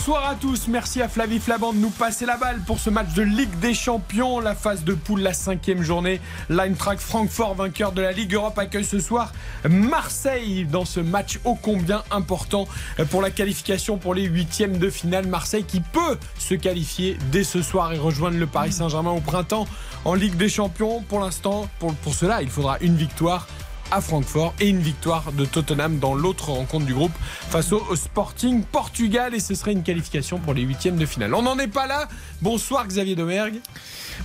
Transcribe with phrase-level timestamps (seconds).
[0.00, 3.12] Bonsoir à tous, merci à Flavie Flamand de nous passer la balle pour ce match
[3.12, 6.22] de Ligue des Champions, la phase de poule, la cinquième journée.
[6.48, 9.30] L'Eintracht Francfort, vainqueur de la Ligue Europe, accueille ce soir
[9.68, 12.66] Marseille dans ce match ô combien important
[13.10, 15.26] pour la qualification pour les huitièmes de finale.
[15.26, 19.66] Marseille qui peut se qualifier dès ce soir et rejoindre le Paris Saint-Germain au printemps
[20.06, 21.02] en Ligue des Champions.
[21.10, 23.46] Pour l'instant, pour cela, il faudra une victoire
[23.90, 27.12] à Francfort et une victoire de Tottenham dans l'autre rencontre du groupe
[27.48, 31.34] face au Sporting Portugal et ce serait une qualification pour les huitièmes de finale.
[31.34, 32.08] On n'en est pas là.
[32.42, 33.60] Bonsoir Xavier Domergue.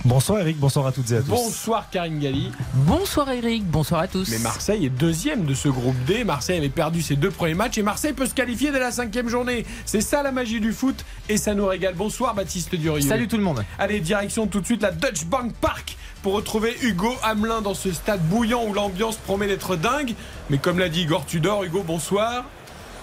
[0.04, 1.28] Bonsoir Eric, bonsoir à toutes et à tous.
[1.28, 2.50] Bonsoir Karine Galli.
[2.74, 4.28] Bonsoir Eric, bonsoir à tous.
[4.30, 6.22] Mais Marseille est deuxième de ce groupe D.
[6.24, 9.28] Marseille avait perdu ses deux premiers matchs et Marseille peut se qualifier dès la cinquième
[9.28, 9.64] journée.
[9.84, 11.94] C'est ça la magie du foot et ça nous régale.
[11.94, 13.00] Bonsoir Baptiste Durieux.
[13.00, 13.64] Salut tout le monde.
[13.78, 17.92] Allez, direction tout de suite la Dutch Bank Park pour retrouver Hugo Hamelin dans ce
[17.92, 20.12] stade bouillant où l'ambiance promet d'être dingue.
[20.50, 22.42] Mais comme l'a dit Igor Tudor, Hugo, bonsoir.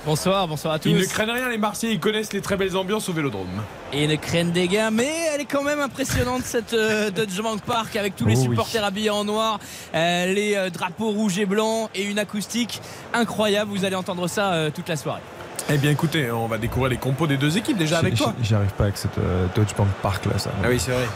[0.06, 0.90] Bonsoir, bonsoir à tous.
[0.90, 3.48] Ils ne craignent rien, les Marseillais, ils connaissent les très belles ambiances au vélodrome.
[3.94, 7.96] Et une craignent des gars, mais elle est quand même impressionnante cette euh, Bank Park
[7.96, 8.50] avec tous les Oh oui.
[8.50, 9.58] supporters habillés en noir,
[9.96, 12.82] euh, les euh, drapeaux rouges et blancs et une acoustique
[13.14, 13.72] incroyable.
[13.72, 15.22] Vous allez entendre ça euh, toute la soirée.
[15.70, 18.34] Eh bien écoutez, on va découvrir les compos des deux équipes déjà avec toi.
[18.42, 20.52] J'y arrive pas avec cette euh, Deutsche Bank Park là, ça.
[20.62, 21.08] Ah oui, c'est vrai.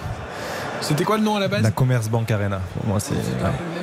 [0.81, 2.61] C'était quoi le nom à la base La Commerce Bank Arena.
[2.80, 3.14] Pour moi, c'est.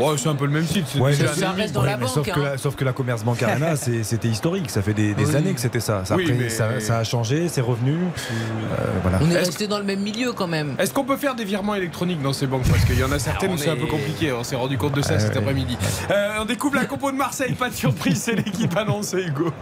[0.00, 0.86] Oh, c'est un peu le même site.
[0.88, 2.14] c'est Ouais, Ça reste dans Ouais, la mais banque.
[2.14, 2.42] sauf, que hein.
[2.52, 4.70] la, sauf que la Commerce Bank Arena, c'est- c'était historique.
[4.70, 5.36] Ça fait des, des Oui.
[5.36, 6.04] années que c'était ça.
[6.04, 7.94] Ça, Oui, après, mais- ça, ça a changé, c'est revenu.
[7.94, 9.18] Euh, voilà.
[9.22, 10.74] On est resté dans le même milieu quand même.
[10.78, 12.64] Est-ce qu'on peut faire des virements électroniques dans ces banques?
[12.70, 14.32] Parce qu'il y en a certaines où c'est un peu compliqué.
[14.32, 15.38] On s'est rendu compte de ça Ah, cet ouais.
[15.38, 15.76] après-midi.
[16.10, 17.52] Euh, on découvre la compo de Marseille.
[17.54, 19.52] Pas de surprise, c'est l'équipe annoncée, Hugo.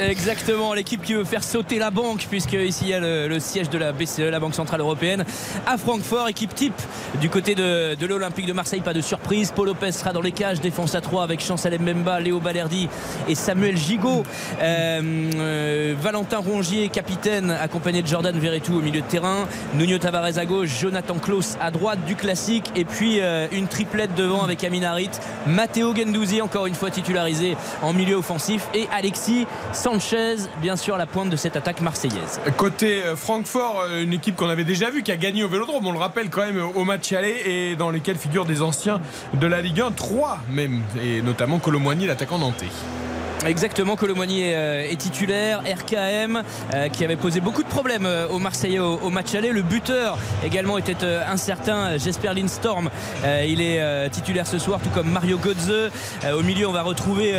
[0.00, 3.68] Exactement, l'équipe qui veut faire sauter la banque, puisque ici il y a le, siège
[3.68, 5.24] de la BCE, la Banque Centrale Européenne,
[5.66, 6.28] à Francfort.
[6.28, 6.80] Équipe type
[7.20, 9.52] du côté de, l'Olympique de Marseille, pas de surprise.
[9.54, 12.88] Paul Lopez sera dans les cages, défense à 3 avec Chancel Mbemba, Léo Balerdi
[13.28, 14.22] et Samuel Gigot.
[14.62, 19.48] Euh, euh, Valentin Rongier, capitaine, accompagné de Jordan Verretou au milieu de terrain.
[19.74, 22.70] Nuno Tavares à gauche, Jonathan Klaus à droite du classique.
[22.76, 25.10] Et puis euh, une triplette devant avec Amin Harit,
[25.46, 29.46] Matteo Gendouzi, encore une fois titularisé en milieu offensif, et Alexis
[29.88, 32.42] Sanchez, bien sûr, la pointe de cette attaque marseillaise.
[32.58, 35.86] Côté euh, Francfort, euh, une équipe qu'on avait déjà vue, qui a gagné au Vélodrome,
[35.86, 39.00] on le rappelle quand même au match aller et dans lesquels figurent des anciens
[39.32, 42.66] de la Ligue 1, trois même, et notamment Colomboigny, l'attaquant nantais.
[43.46, 46.42] Exactement, Colomboigny est, euh, titulaire, RKM
[46.74, 49.52] euh, qui avait posé beaucoup de problèmes euh, aux Marseillais au, match aller.
[49.52, 52.90] Le buteur également était euh, incertain, Jesper Lindstorm.
[53.46, 55.90] Il est titulaire ce soir, tout comme Mario Godze.
[56.32, 57.32] Au milieu, on va retrouver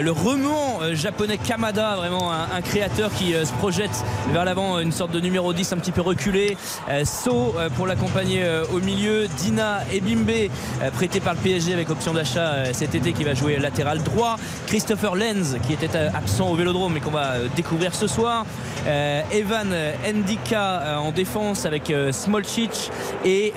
[0.00, 5.12] le remuant euh, japonais Kamada, vraiment un, créateur qui se projette vers l'avant, une sorte
[5.12, 6.56] de numéro 10 un petit peu reculé.
[7.04, 9.28] So pour l'accompagner au milieu.
[9.38, 10.50] Dina Ebimbe,
[10.94, 14.36] prêté par le PSG avec option d'achat cet été, qui va jouer latéral droit.
[14.66, 18.46] Christopher Lenz, qui était euh, absent au vélodrome, mais qu'on va euh, découvrir ce soir.
[18.86, 19.68] Euh, Evan
[20.12, 22.90] Ndika en défense avec Smolcic
[23.24, 23.52] et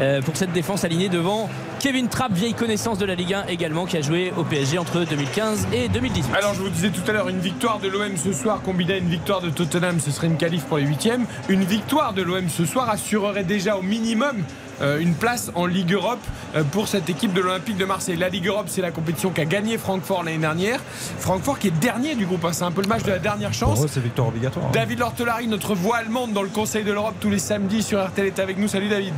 [0.00, 3.86] euh, pour cette défense alignée devant Kevin Trapp, vieille connaissance de la Ligue 1 également,
[3.86, 6.34] qui a joué au PSG entre 2015 et 2018.
[6.34, 8.96] Alors je vous disais tout à l'heure, une victoire de l'OM ce soir combinée à
[8.98, 11.26] une victoire de Tottenham, ce serait une qualif pour les huitièmes.
[11.48, 14.44] Une victoire de l'OM ce soir assurerait déjà au minimum
[14.80, 16.18] une place en Ligue Europe
[16.56, 18.16] euh, pour cette équipe de l'Olympique de Marseille.
[18.16, 20.80] La Ligue Europe, c'est la compétition qu'a gagné Francfort l'année dernière.
[21.18, 22.52] Francfort qui est dernier du groupe, hein.
[22.52, 23.76] c'est un peu le match de la dernière chance.
[23.76, 24.66] Pour eux, c'est victoire obligatoire.
[24.66, 24.70] hein.
[24.72, 28.26] David Lortolari, notre voix allemande dans le Conseil de l'Europe tous les samedis sur RTL
[28.26, 28.68] est avec nous.
[28.68, 29.14] Salut David.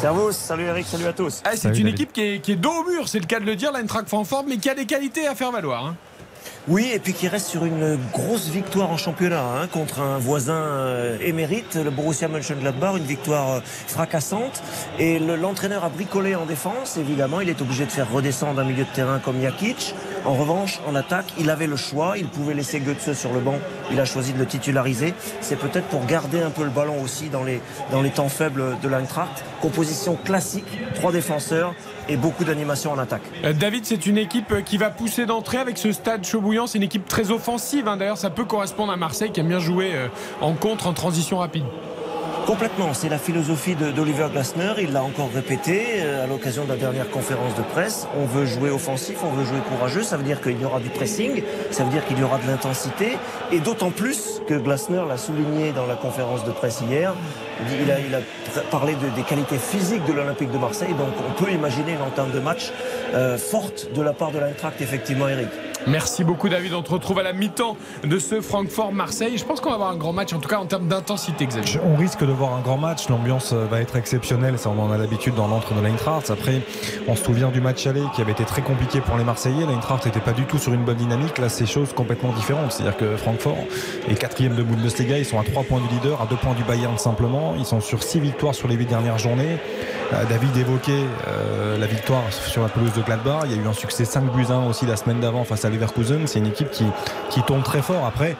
[0.00, 1.40] Servus, salut Eric, salut à tous.
[1.44, 1.88] Ah, c'est une David.
[1.88, 4.08] équipe qui est, qui est dos au mur, c'est le cas de le dire, l'Eintracht
[4.08, 5.86] Francfort, mais qui a des qualités à faire valoir.
[5.86, 5.94] hein.
[6.68, 10.54] Oui, et puis qui reste sur une grosse victoire en championnat hein, contre un voisin
[10.54, 14.62] euh, émérite, le Borussia Mönchengladbach, une victoire euh, fracassante.
[14.98, 18.64] Et le- l'entraîneur a bricolé en défense, évidemment, il est obligé de faire redescendre un
[18.64, 19.94] milieu de terrain comme Jakic.
[20.26, 23.60] En revanche, en attaque, il avait le choix, il pouvait laisser Götze sur le banc,
[23.92, 25.14] il a choisi de le titulariser.
[25.40, 27.60] C'est peut-être pour garder un peu le ballon aussi dans les,
[28.10, 29.44] temps faibles de l'Eintracht.
[29.60, 31.74] Composition classique, trois défenseurs
[32.08, 33.22] et beaucoup d'animation en attaque.
[33.44, 36.66] Euh, David, c'est une équipe euh, qui va pousser d'entrée avec ce stade chaud bouillant.
[36.66, 37.86] C'est une équipe très offensive.
[37.86, 37.96] hein.
[37.96, 40.08] D'ailleurs, ça peut correspondre à Marseille qui aime bien jouer euh,
[40.40, 41.64] en contre, en transition rapide.
[42.46, 46.76] Complètement, c'est la philosophie d'Oliver Glasner, il l'a encore répété euh, à l'occasion de la
[46.76, 48.06] dernière conférence de presse.
[48.16, 50.88] On veut jouer offensif, on veut jouer courageux, ça veut dire qu'il y aura du
[50.88, 53.18] pressing, ça veut dire qu'il y aura de l'intensité,
[53.50, 57.14] et d'autant plus que Glasner l'a souligné dans la conférence de presse hier,
[57.68, 58.20] il a,
[58.70, 62.30] parlé de- des qualités physiques de l'Olympique de Marseille, donc on peut imaginer une entame
[62.30, 62.70] de match
[63.14, 65.48] euh, forte de la part de l'Eintracht, effectivement Eric.
[65.86, 69.38] Merci beaucoup David, on te retrouve à la mi-temps de ce Francfort-Marseille.
[69.38, 71.46] Je pense qu'on va avoir un grand match, en tout cas en termes d'intensité.
[71.84, 74.90] On risque de voir un grand match, l'ambiance euh, va être exceptionnelle, ça on en
[74.90, 76.30] a l'habitude dans l'entre de l'Eintracht.
[76.30, 76.62] Après,
[77.06, 79.64] on se souvient du match aller qui avait été très compliqué pour les Marseillais.
[79.64, 82.72] L'Eintracht n'était pas du tout sur une bonne dynamique, là c'est chose complètement différente.
[82.72, 83.58] C'est-à-dire que Francfort
[84.08, 86.64] est quatrième de Bundesliga, ils sont à 3 points du leader, à 2 points du
[86.64, 87.54] Bayern simplement.
[87.56, 89.58] Ils sont sur 6 victoires sur les 8 dernières journées.
[90.12, 93.42] Euh, David évoquait euh, la victoire sur la pelouse de Gladbach.
[93.44, 95.70] Il y a eu un succès 5 buts 1 aussi la semaine d'avant face à
[96.26, 96.84] C'est une équipe qui,
[97.30, 98.04] qui tombe très fort.
[98.06, 98.36] Après,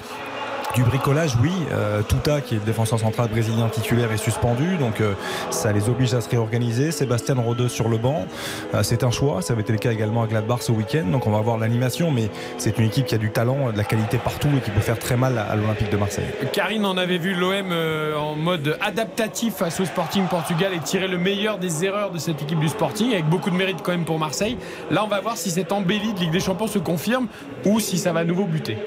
[0.75, 1.53] du bricolage, oui.
[1.73, 5.15] Euh, Tuta, qui est le défenseur central brésilien titulaire, est suspendu, donc euh,
[5.51, 6.91] ça les oblige à se réorganiser.
[6.91, 8.27] Sébastien Rodeux sur le banc,
[8.75, 9.43] euh, c'est un choix.
[9.43, 12.11] Ça avait été le cas également à Gladbach ce week-end, donc on va voir l'animation,
[12.11, 14.81] mais c'est une équipe qui a du talent, de la qualité partout et qui peut
[14.81, 16.27] faire très mal à, à l'Olympique de Marseille.
[16.53, 21.09] Karine, on avait vu l'OM euh, en mode adaptatif face au Sporting Portugal et tirer
[21.09, 24.05] le meilleur des erreurs de cette équipe du Sporting, avec beaucoup de mérite quand même
[24.05, 24.59] pour Marseille.
[24.91, 27.29] Là, on va voir si cette embellie de Ligue des Champions se confirme
[27.65, 28.79] ou si ça va à nouveau buter.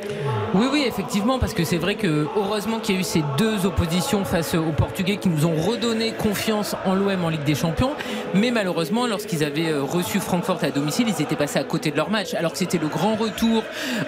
[0.54, 3.66] Oui, oui, effectivement, parce que c'est vrai que heureusement qu'il y a eu ces deux
[3.66, 7.92] oppositions face aux Portugais qui nous ont redonné confiance en l'OM en Ligue des Champions.
[8.34, 11.98] Mais malheureusement, lorsqu'ils avaient euh, reçu Francfort à domicile, ils étaient passés à côté de
[11.98, 12.34] leur match.
[12.34, 13.64] Alors que c'était le grand retour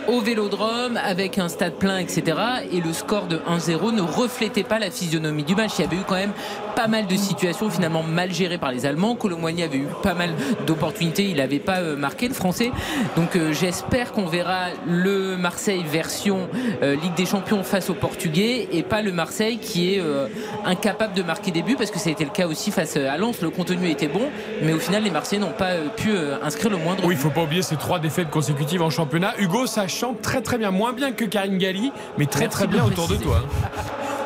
[0.08, 2.38] au Vélodrome avec un stade plein, etc.
[2.72, 5.72] Et le score de 1-0 ne reflétait pas la physionomie du match.
[5.80, 6.34] Il y avait eu quand même
[6.76, 9.16] pas mal de situations finalement mal gérées par les Allemands.
[9.16, 10.32] Colomboigny avait eu pas mal
[10.68, 11.24] d'opportunités.
[11.30, 12.72] Il n'avait pas euh, marqué le Français.
[13.16, 16.50] Donc euh, j'espère qu'on verra le Marseille version
[16.82, 20.28] Ligue des Champions face aux Portugais et pas le Marseille qui est euh,
[20.66, 23.18] incapable de marquer des buts parce que ça a été le cas aussi face à
[23.18, 23.42] Lens.
[23.42, 24.30] Le contenu était bon,
[24.64, 27.04] mais au final les Marseillais n'ont pas euh, pu euh, inscrire le moindre.
[27.04, 27.24] Oui, il but.
[27.24, 29.34] faut pas oublier ces trois défaites consécutives en championnat.
[29.38, 32.68] Hugo, ça chante très très bien, moins bien que Karine Galli, mais très Merci très
[32.68, 33.44] bien autour de toi.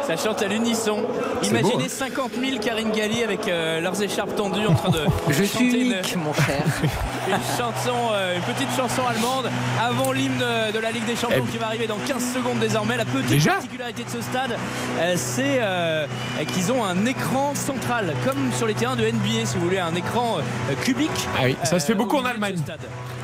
[0.05, 0.99] Ça chante à l'unisson.
[1.41, 1.89] Imaginez beau, hein.
[1.89, 4.99] 50 000 Karine Galli avec euh, leurs écharpes tendues en train de
[5.29, 6.63] Je suis chanter une, unique, mon frère.
[7.27, 9.49] une chanson, euh, une petite chanson allemande
[9.81, 12.97] avant l'hymne de la Ligue des Champions Eh qui va arriver dans 15 secondes désormais.
[12.97, 14.57] La petite Déjà particularité de ce stade,
[14.99, 16.05] euh, c'est euh,
[16.53, 19.95] qu'ils ont un écran central, comme sur les terrains de NBA, si vous voulez, un
[19.95, 21.27] écran euh, cubique.
[21.37, 22.55] Ah oui, ça se fait beaucoup au en Allemagne.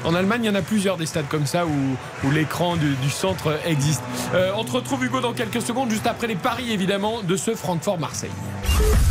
[0.03, 2.95] En Allemagne, il y en a plusieurs des stades comme ça où, où l'écran du,
[2.95, 4.01] du centre existe.
[4.33, 7.53] Euh, on te retrouve Hugo dans quelques secondes, juste après les paris évidemment de ce
[7.53, 8.31] Francfort-Marseille.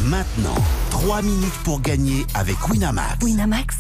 [0.05, 0.55] Maintenant,
[0.91, 3.23] 3 minutes pour gagner avec Winamax.
[3.23, 3.79] Winamax,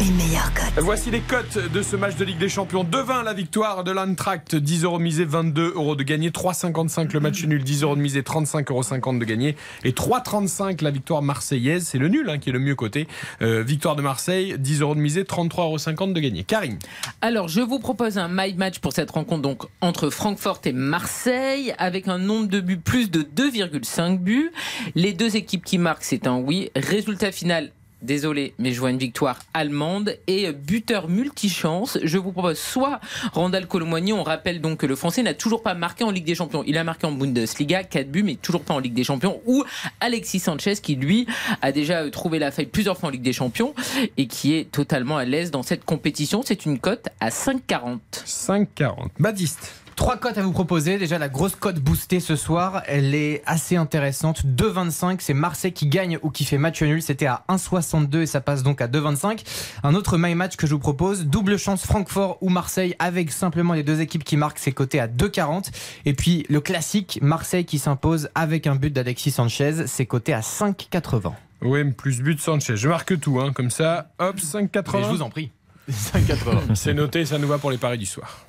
[0.00, 0.82] les meilleurs codes.
[0.82, 2.84] Voici les cotes de ce match de Ligue des Champions.
[2.84, 6.30] 2-20 la victoire de l'Antract, 10 euros de misée, 22 euros de gagné.
[6.30, 9.56] 3,55 le match nul, 10 euros de misée, 35,50 euros de gagné.
[9.84, 13.06] Et 3,35 la victoire marseillaise, c'est le nul hein, qui est le mieux coté.
[13.42, 16.44] Euh, victoire de Marseille, 10 euros de misée, 33,50 euros de gagné.
[16.44, 16.78] Karine,
[17.20, 21.72] Alors, je vous propose un my match pour cette rencontre donc entre Francfort et Marseille
[21.78, 24.50] avec un nombre de buts plus de 2,5 buts.
[24.94, 26.70] Les deux équipes qui marquent, c'est un oui.
[26.74, 27.70] Résultat final.
[28.04, 31.98] Désolé, mais je vois une victoire allemande et buteur multichance.
[32.02, 33.00] Je vous propose soit
[33.32, 34.12] Randall Colomboigny.
[34.12, 36.62] On rappelle donc que le Français n'a toujours pas marqué en Ligue des Champions.
[36.66, 39.40] Il a marqué en Bundesliga 4 buts, mais toujours pas en Ligue des Champions.
[39.46, 39.64] Ou
[40.00, 41.26] Alexis Sanchez qui lui
[41.62, 43.74] a déjà euh, trouvé la faille plusieurs fois en Ligue des Champions
[44.18, 46.42] et qui est totalement à l'aise dans cette compétition.
[46.44, 48.00] C'est une cote à 5,40.
[48.26, 49.08] 5,40.
[49.18, 49.83] Baptiste.
[49.96, 50.98] Trois cotes à vous proposer.
[50.98, 54.44] Déjà, la grosse cote boostée ce soir, elle est assez intéressante.
[54.44, 57.00] 2,25, c'est Marseille qui gagne ou qui fait match nul.
[57.00, 59.44] C'était à 1,62 et ça passe donc à 2,25.
[59.84, 63.72] Un autre my match que je vous propose, double chance Francfort ou Marseille avec simplement
[63.74, 65.70] les deux équipes qui marquent, c'est coté à 2,40.
[66.06, 70.40] Et puis le classique, Marseille qui s'impose avec un but d'Alexis Sanchez, c'est coté à
[70.40, 71.32] 5,80.
[71.62, 72.76] OM plus but Sanchez.
[72.76, 74.10] Je marque tout, hein, comme ça.
[74.18, 74.98] Hop, 5,80.
[74.98, 75.50] Et je vous en prie.
[75.90, 76.74] 5,80.
[76.74, 78.44] C'est noté, ça nous va pour les paris du soir.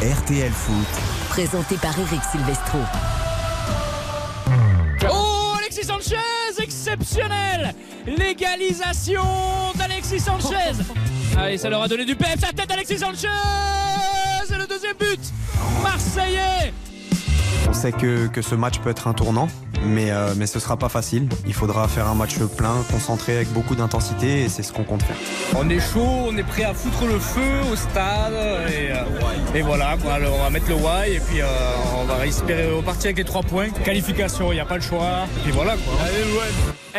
[0.00, 0.86] RTL Foot,
[1.28, 2.78] Présenté par Eric Silvestro.
[5.10, 6.16] Oh, Alexis Sanchez,
[6.62, 7.74] exceptionnel.
[8.06, 9.24] Légalisation
[9.74, 10.84] d'Alexis Sanchez.
[11.36, 13.26] Allez, ça leur a donné du pep, sa tête Alexis Sanchez.
[14.46, 15.18] C'est le deuxième but
[15.82, 16.72] Marseillais
[17.68, 19.48] On sait que, que ce match peut être un tournant,
[19.84, 21.28] mais, euh, mais ce sera pas facile.
[21.46, 25.02] Il faudra faire un match plein, concentré avec beaucoup d'intensité et c'est ce qu'on compte
[25.02, 25.16] faire.
[25.56, 28.32] On est chaud, on est prêt à foutre le feu au stade
[28.68, 30.14] et, euh, et voilà, quoi.
[30.14, 31.46] Alors, on va mettre le why et puis euh,
[32.00, 33.68] on va espérer repartir avec les trois points.
[33.84, 35.26] Qualification, il n'y a pas le choix.
[35.38, 35.94] Et puis voilà quoi.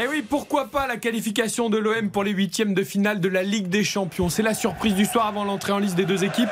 [0.01, 3.43] Eh oui, pourquoi pas la qualification de l'OM pour les huitièmes de finale de la
[3.43, 4.29] Ligue des Champions.
[4.29, 6.47] C'est la surprise du soir avant l'entrée en liste des deux équipes.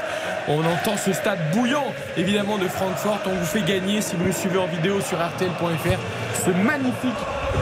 [0.49, 1.85] On entend ce stade bouillant,
[2.17, 3.19] évidemment, de Francfort.
[3.25, 5.99] On vous fait gagner, si vous nous suivez en vidéo sur RTL.fr,
[6.45, 7.15] ce magnifique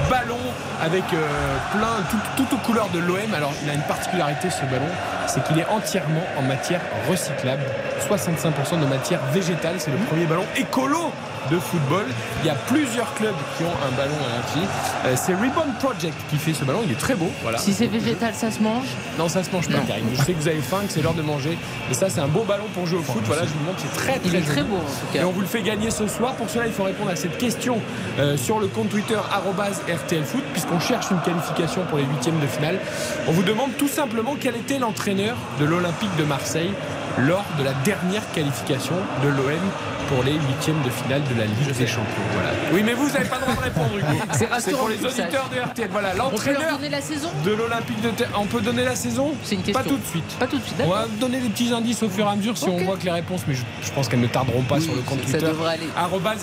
[0.10, 0.39] ballon
[0.82, 3.36] avec euh, plein, tout, tout aux couleurs de l'OM.
[3.36, 4.89] Alors, il a une particularité, ce ballon,
[5.27, 7.62] c'est qu'il est entièrement en matière recyclable.
[8.10, 9.75] 65% de matière végétale.
[9.77, 11.12] C'est le premier ballon écolo
[11.52, 12.06] de football.
[12.44, 14.66] Il y a plusieurs clubs qui ont un ballon à l'infini.
[15.06, 16.82] Euh, c'est Ribbon Project qui fait ce ballon.
[16.86, 17.30] Il est très beau.
[17.42, 17.58] Voilà.
[17.58, 18.88] Si c'est végétal, ça se mange
[19.18, 19.80] Non, ça se mange pas.
[19.80, 20.06] Karine.
[20.14, 21.58] Je sais que vous avez faim, que c'est l'heure de manger.
[21.90, 23.22] Et ça, c'est un beau ballon pour jouer au foot.
[23.25, 23.80] Voilà, je vous le montre.
[23.80, 25.22] C'est très, très Il est très beau en tout cas.
[25.22, 26.34] Et on vous le fait gagner ce soir.
[26.36, 27.80] Pour cela, il faut répondre à cette question
[28.20, 32.40] euh, sur le compte Twitter arobase RTL Foot, puisqu'on cherche une qualification pour les huitièmes
[32.40, 32.80] de finale.
[33.28, 36.72] On vous demande tout simplement quel était l'entraîneur de l'Olympique de Marseille
[37.18, 39.60] lors de la dernière qualification de l'OM
[40.07, 42.24] pour les huitièmes de finale de la Ligue des Champions.
[42.33, 42.50] Voilà.
[42.74, 44.07] Oui, mais vous n'avez pas le droit de répondre, Hugo.
[44.59, 45.07] C'est pour les ça.
[45.07, 45.89] auditeurs de RTL.
[45.91, 48.29] Voilà, On peut leur l'entraîneur donner la saison de l'Olympique de Terre.
[48.38, 49.83] On peut donner la saison C'est une question.
[49.83, 50.35] Pas tout de suite.
[50.39, 52.57] Pas tout de suite, On va donner des petits indices au fur et à mesure
[52.57, 54.81] si on voit que les réponses, mais je, je pense qu'elles ne tarderont pas Oui,
[54.83, 55.45] sur le compte ça Twitter.
[55.47, 55.88] devrait aller.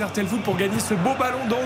[0.04, 1.58] RTL Foot pour gagner ce beau ballon donc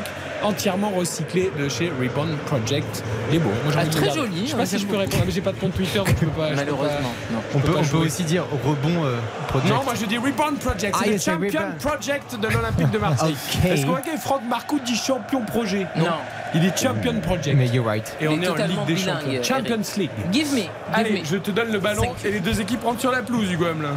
[0.42, 3.02] entièrement recyclé de chez Ribbon Project.
[3.30, 3.50] Il est beau.
[3.64, 5.40] Moi, Ah, le très joli, Je sais pas ouais, si je peux répondre, mais j'ai
[5.40, 6.48] pas de compte Twitter donc je peux pas.
[6.48, 7.38] peux pas- Malheureusement, non.
[7.54, 8.06] On peut, pas on peut jouer.
[8.06, 9.16] aussi dire rebond euh,
[9.48, 9.72] project.
[9.74, 11.88] Non, moi je dis Ribbon Project, Ah, c'est le yes, c'est Champion Ribbon.
[11.88, 13.36] Project de l'Olympique de Marseille.
[13.68, 15.86] Est-ce qu'on voit que Franck Marcoux dit Champion Projet?
[15.96, 16.06] Non.
[16.54, 17.56] Il est Champion Project.
[17.56, 18.16] Mais you're right.
[18.20, 19.32] Et on est est en Ligue des bilingue, Champions.
[19.32, 19.44] Eric.
[19.44, 20.10] Champions League.
[20.32, 20.56] Give me.
[20.58, 21.24] Give Allez, me.
[21.24, 23.96] je te donne le ballon et les deux équipes rentrent sur la pelouse, Hugo Hamelin.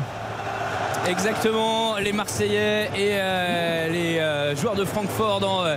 [1.07, 5.75] Exactement, les Marseillais et euh, les euh, joueurs de Francfort dans euh,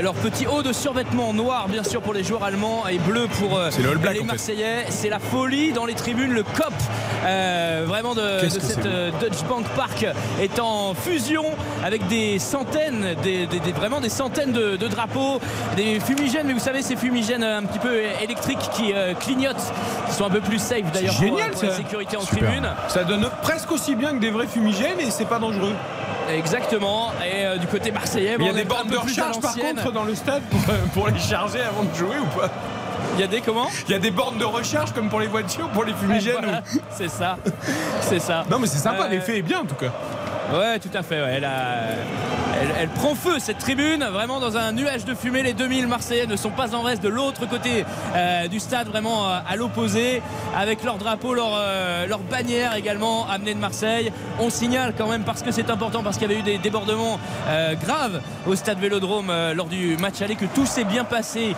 [0.00, 3.58] leur petit haut de survêtement noir, bien sûr pour les joueurs allemands et bleu pour
[3.58, 4.28] euh, le Black, les en fait.
[4.28, 4.86] Marseillais.
[4.88, 6.72] C'est la folie dans les tribunes, le COP
[7.24, 10.06] euh, vraiment de, de cette euh, Deutsche Bank Park
[10.40, 11.44] est en fusion
[11.84, 15.40] avec des centaines, des, des- des- vraiment des centaines de, de drapeaux,
[15.76, 19.72] des fumigènes, mais vous savez ces fumigènes un petit peu électriques qui euh, clignotent,
[20.08, 22.48] qui sont un peu plus safe d'ailleurs pour, la sécurité en Super.
[22.48, 22.68] tribune.
[22.88, 25.74] Ça donne presque aussi bien que des vrais fumigènes et c'est pas dangereux.
[26.30, 27.12] Exactement.
[27.24, 30.04] Et euh, du côté marseillais, Il y a des bornes de recharge par contre dans
[30.04, 32.48] le stade pour, euh, pour les charger avant de jouer ou pas?
[33.14, 33.66] Il y a des comment?
[33.88, 36.36] Il y a des bornes de recharge comme pour les voitures, pour les fumigènes.
[36.40, 37.36] Voilà, C'est ça.
[38.00, 38.44] C'est ça.
[38.50, 39.92] Non mais c'est sympa, Euh, l'effet est bien en tout cas.
[40.52, 41.16] Ouais, tout à fait.
[41.16, 45.42] Elle, prend feu cette tribune, vraiment dans un nuage de fumée.
[45.42, 49.26] Les 2000 Marseillais ne sont pas en reste de l'autre côté euh, du stade, vraiment
[49.26, 50.20] euh, à l'opposé,
[50.54, 54.12] avec leur drapeau, leur, euh, leur bannière également amenée de Marseille.
[54.38, 57.18] On signale quand même parce que c'est important, parce qu'il y avait eu des débordements
[57.82, 61.54] graves au stade Vélodrome lors du match aller, que tout s'est bien passé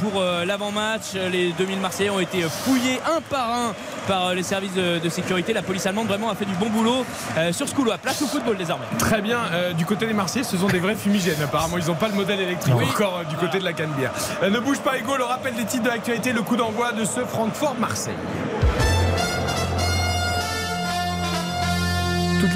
[0.00, 1.14] pour l'avant-match.
[1.30, 3.74] Les 2000 Marseillais ont été fouillés un par un
[4.06, 5.52] par les services de, sécurité.
[5.52, 7.04] La police allemande vraiment a fait du bon boulot
[7.52, 7.98] sur ce couloir.
[8.26, 8.86] Football désormais.
[8.98, 11.40] Très bien, euh, du côté des Marseillais, ce sont des vrais fumigènes.
[11.42, 12.84] Apparemment, ils n'ont pas le modèle électrique Oui.
[12.90, 14.12] encore euh, du côté de la Canebière.
[14.42, 17.04] Euh, ne bouge pas, Hugo, le rappel des titres de l'actualité, le coup d'envoi de
[17.04, 18.14] ce Francfort-Marseille.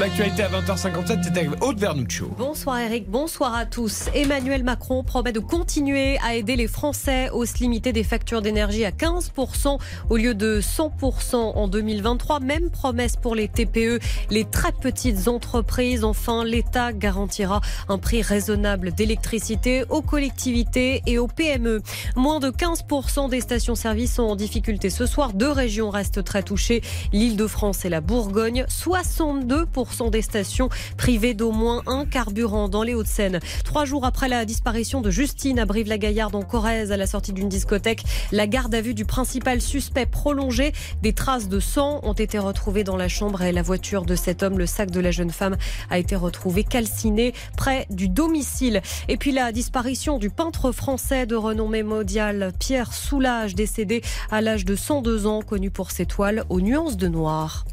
[0.01, 2.31] L'actualité à 20h57, c'était avec Aude Vernuccio.
[2.39, 4.07] Bonsoir Eric, bonsoir à tous.
[4.15, 8.91] Emmanuel Macron promet de continuer à aider les Français, hausse limitée des factures d'énergie à
[8.91, 12.41] 15% au lieu de 100% en 2023.
[12.41, 16.05] Même promesse pour les TPE, les très petites entreprises.
[16.05, 21.83] Enfin, l'État garantira un prix raisonnable d'électricité aux collectivités et aux PME.
[22.17, 25.35] Moins de 15% des stations-service sont en difficulté ce soir.
[25.35, 26.81] Deux régions restent très touchées,
[27.13, 28.65] l'Île-de-France et la Bourgogne.
[28.69, 33.41] 62% des stations privées d'au moins un carburant dans les Hauts-de-Seine.
[33.65, 37.49] Trois jours après la disparition de Justine à Brive-la-Gaillarde en Corrèze à la sortie d'une
[37.49, 40.73] discothèque, la garde à vue du principal suspect prolongée.
[41.03, 44.45] Des traces de sang ont été retrouvées dans la chambre et la voiture de cet
[44.45, 44.57] homme.
[44.57, 45.57] Le sac de la jeune femme
[45.91, 48.83] a été retrouvé calciné près du domicile.
[49.09, 54.65] Et puis la disparition du peintre français de renommée mondiale Pierre Soulages, décédé à l'âge
[54.65, 57.65] de 102 ans, connu pour ses toiles aux nuances de noir.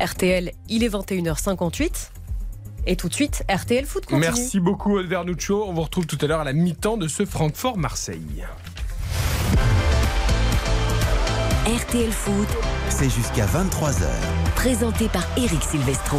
[0.00, 2.10] RTL, il est 21h58.
[2.88, 4.20] Et tout de suite, RTL Foot continue.
[4.20, 5.64] Merci beaucoup, Aude Vernuccio.
[5.66, 8.44] On vous retrouve tout à l'heure à la mi-temps de ce Francfort-Marseille.
[11.66, 12.48] RTL Foot,
[12.90, 14.04] C'est jusqu'à 23h.
[14.54, 16.18] présenté par Eric Silvestro.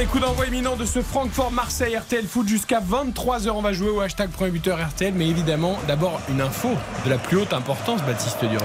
[0.00, 3.50] Allez, coup d'envoi imminent de ce Francfort-Marseille RTL Foot jusqu'à 23h.
[3.50, 6.70] On va jouer au hashtag premier buteur RTL, mais évidemment, d'abord une info
[7.04, 8.56] de la plus haute importance, Baptiste Durieux.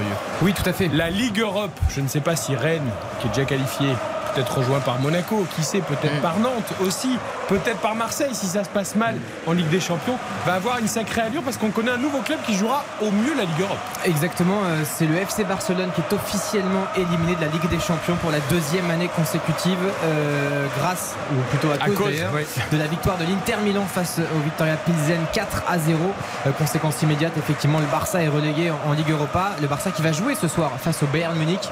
[0.42, 0.88] Oui, tout à fait.
[0.94, 2.90] La Ligue Europe, je ne sais pas si Rennes,
[3.20, 3.88] qui est déjà qualifié,
[4.36, 8.64] peut-être rejoint par Monaco, qui sait, peut-être par Nantes aussi, peut-être par Marseille, si ça
[8.64, 9.16] se passe mal
[9.48, 12.40] en Ligue des Champions, va avoir une sacrée allure parce qu'on connaît un nouveau club
[12.46, 13.78] qui jouera au mieux la Ligue Europe.
[14.04, 18.16] Exactement, euh, c'est le FC Barcelone qui est officiellement éliminé de la Ligue des Champions
[18.16, 22.14] pour la deuxième année consécutive, euh, grâce, ou plutôt à, À cause,
[22.72, 26.00] de la victoire de l'Inter Milan face au Victoria Pilsen 4 à 0.
[26.46, 29.52] Euh, conséquence immédiate, effectivement, le Barça est relégué en, en Ligue Europa.
[29.62, 31.70] Le Barça qui va jouer ce soir face au Bayern Munich.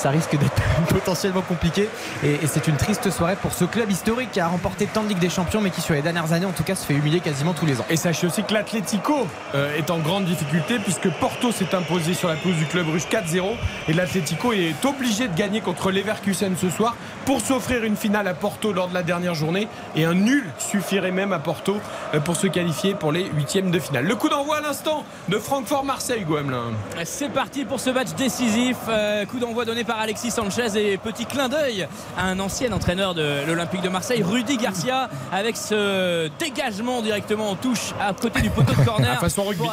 [0.00, 1.88] Ça risque d'être potentiellement compliqué.
[2.24, 5.08] Et, et c'est une triste soirée pour ce club historique qui a remporté tant de
[5.08, 7.20] Ligue des Champions, mais qui sur les dernières années, en tout cas, se fait humilier
[7.20, 7.84] quasiment tous les ans.
[7.90, 12.28] Et sachez aussi que l'Atlético euh, est en grande difficulté puisque Porto s'est imposé sur
[12.28, 13.42] la pelouse du club russe 4-0
[13.88, 18.34] et l'Atlético est obligé de gagner contre Leverkusen ce soir pour s'offrir une finale à
[18.34, 21.76] Porto lors de la dernière journée et un nul suffirait même à Porto
[22.14, 24.06] euh, pour se qualifier pour les huitièmes de finale.
[24.06, 26.72] Le coup d'envoi à l'instant de Francfort-Marseille, Goemelin.
[27.04, 28.76] C'est parti pour ce match décisif.
[28.88, 33.14] Euh, coup d'envoi donné par Alexis Sanchez et petit clin d'œil à un ancien entraîneur
[33.14, 38.50] de l'Olympique de Marseille, Rudy Garcia, avec ce dégagement directement en touche à côté du
[38.50, 39.18] poteau de corner.
[39.20, 39.62] façon rugby.
[39.62, 39.72] Pour,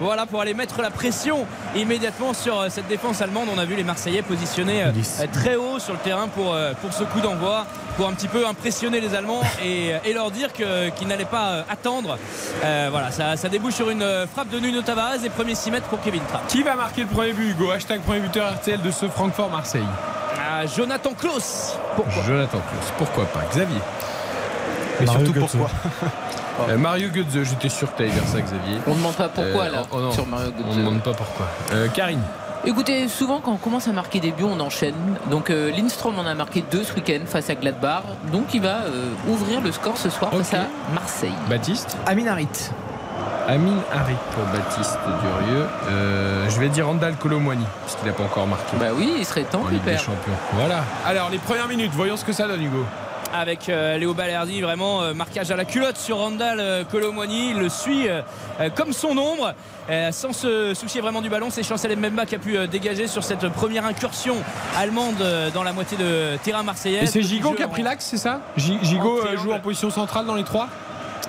[0.00, 3.48] voilà pour aller mettre la pression immédiatement sur euh, cette défense allemande.
[3.54, 4.90] On a vu les Marseillais positionnés euh,
[5.20, 8.46] euh, très haut sur le terrain pour, pour ce coup d'envoi, pour un petit peu
[8.46, 12.16] impressionner les Allemands et, et leur dire que- qu'ils n'allaient pas attendre.
[12.64, 15.86] Euh, voilà, ça, ça débouche sur une frappe de Nuno Tavares et premier 6 mètres
[15.88, 16.46] pour Kevin Trapp.
[16.48, 17.70] Qui va marquer le premier but, Hugo?
[17.70, 19.82] Hashtag premier buteur RTL de ce Francfort-Marseille.
[20.36, 21.76] Ah, Jonathan Klaus.
[21.96, 22.22] Pourquoi?
[22.26, 22.92] Jonathan Klaus.
[22.96, 23.40] Pourquoi pas?
[23.50, 23.80] Xavier
[25.00, 25.50] Mais Mario surtout Götze.
[25.56, 25.70] pourquoi?
[26.68, 28.78] Euh, Mario Götze, j'étais sûr que tu dire ça, Xavier.
[28.86, 30.10] On ne demande pas pourquoi Euh, là oh, oh non.
[30.12, 31.46] sur Mario On ne demande pas pourquoi.
[31.72, 32.22] Euh, Karine
[32.64, 34.94] Écoutez, souvent quand on commence à marquer des buts, on enchaîne.
[35.30, 38.02] Donc euh, Lindstrom en a marqué deux ce week-end face à Gladbach.
[38.32, 41.32] Donc il va euh, ouvrir le score ce soir face à Marseille.
[41.48, 42.48] Baptiste Amin Harit.
[43.48, 45.64] Amine Harit pour Baptiste Durieux.
[45.90, 49.24] Euh, je vais dire Randall Colomwani, parce qu'il n'a pas encore marqué Bah oui, il
[49.24, 50.02] serait temps en qu'il Ligue des perd.
[50.04, 50.32] Champions.
[50.52, 50.84] Voilà.
[51.06, 52.84] Alors, les premières minutes, voyons ce que ça donne, Hugo.
[53.34, 57.50] Avec euh, Léo Balerdi, vraiment euh, marquage à la culotte sur Randall euh, Colomwani.
[57.50, 58.22] Il le suit euh,
[58.74, 59.54] comme son ombre,
[60.10, 61.48] sans se soucier vraiment du ballon.
[61.50, 64.36] C'est Chancel Mbemba qui a pu dégager sur cette première incursion
[64.76, 65.16] allemande
[65.54, 67.04] dans la moitié de terrain marseillais.
[67.04, 68.40] Et c'est Gigot qui a pris l'axe, c'est ça?
[68.56, 70.68] Gi- Gigot joue en position centrale dans les trois?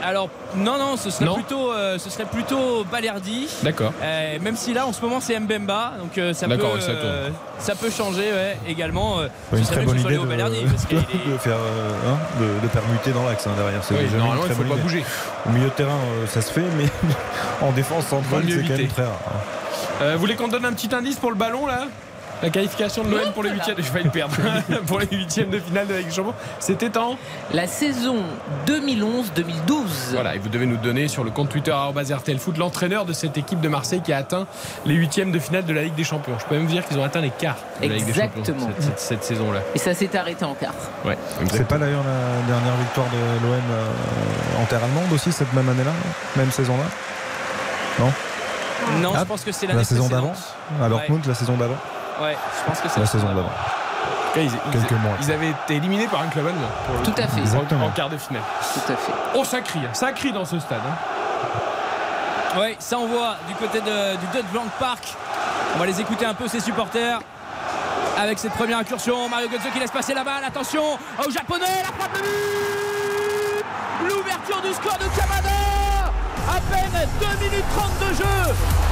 [0.03, 1.36] Alors non, non, ce serait Non.
[1.36, 3.48] plutôt, euh, ce serait plutôt Balerdi.
[3.63, 3.91] D'accord.
[4.01, 7.29] Euh, même si là en ce moment c'est Mbemba donc euh, ça, peut, ça euh,
[7.60, 10.86] ça peut changer ouais, également euh, ce Une serait très bonne idée de, Balerdi, parce
[10.88, 13.84] qu'il est- de faire euh, hein, de, de permuter dans l'axe hein, derrière.
[13.84, 14.82] C'est Oui, normalement, il faut pas idée.
[14.82, 15.06] bouger.
[15.46, 16.86] Au milieu de terrain, euh, ça se fait, mais
[17.62, 18.88] en défense centrale, c'est quand même éviter.
[18.88, 19.20] très rare.
[19.27, 19.38] hein.
[20.01, 21.86] Euh, vous voulez qu'on donne un petit indice pour le ballon, là?
[22.41, 24.36] La qualification de l'OM pour les huitièmes, je vais le perdre.
[24.88, 27.17] pour les huitièmes de finale de la Ligue des Champions, c'était en
[27.53, 28.17] La saison
[28.67, 30.13] 2011-2012.
[30.13, 31.75] Voilà, et vous devez nous donner sur le compte Twitter
[32.39, 34.48] Foot l'entraîneur de cette équipe de Marseille qui a atteint
[34.86, 36.34] les huitièmes de finale de la Ligue des Champions.
[36.39, 38.39] Je peux même vous dire qu'ils ont atteint les quarts de la Ligue des Champions
[38.39, 38.69] Exactement.
[38.79, 39.60] cette, cette- cette saison-là.
[39.75, 40.74] Et ça s'est arrêté en quart.
[41.05, 41.18] Ouais,
[41.51, 45.68] C'est pas d'ailleurs la dernière victoire de l'OM euh, en terre allemande aussi cette même
[45.70, 45.92] année-là,
[46.35, 46.83] même saison-là?
[48.00, 49.11] Non?
[49.16, 50.33] Ah, je pense que c'est l'année La saison d'avant?
[50.79, 50.90] À Ouais.
[50.90, 51.75] Dortmund, la saison d'avant?
[52.22, 53.50] Ouais je pense que c'est La saison d'avant.
[54.36, 55.16] Ils, ils- Quelques mois.
[55.22, 57.40] ils avaient été éliminés par un club allemand pour Tout à fait.
[57.40, 57.86] en- Exactement.
[57.88, 58.44] en quart de finale.
[58.74, 59.12] Tout à fait.
[59.36, 59.90] Oh, ça crie, hein.
[59.94, 60.82] ça crie dans ce stade.
[60.86, 62.60] hein.
[62.60, 64.46] Ouais, ça envoie du côté de- du Dutch
[64.79, 65.16] Park.
[65.75, 67.20] On va les écouter un peu, ces supporters.
[68.18, 70.44] Avec cette première incursion, Mario Götze qui laisse passer la balle.
[70.46, 70.84] Attention
[71.25, 75.50] au japonais, la frappe de but L'ouverture du score de Kamada
[76.50, 78.38] À peine 2 minutes 30 de jeu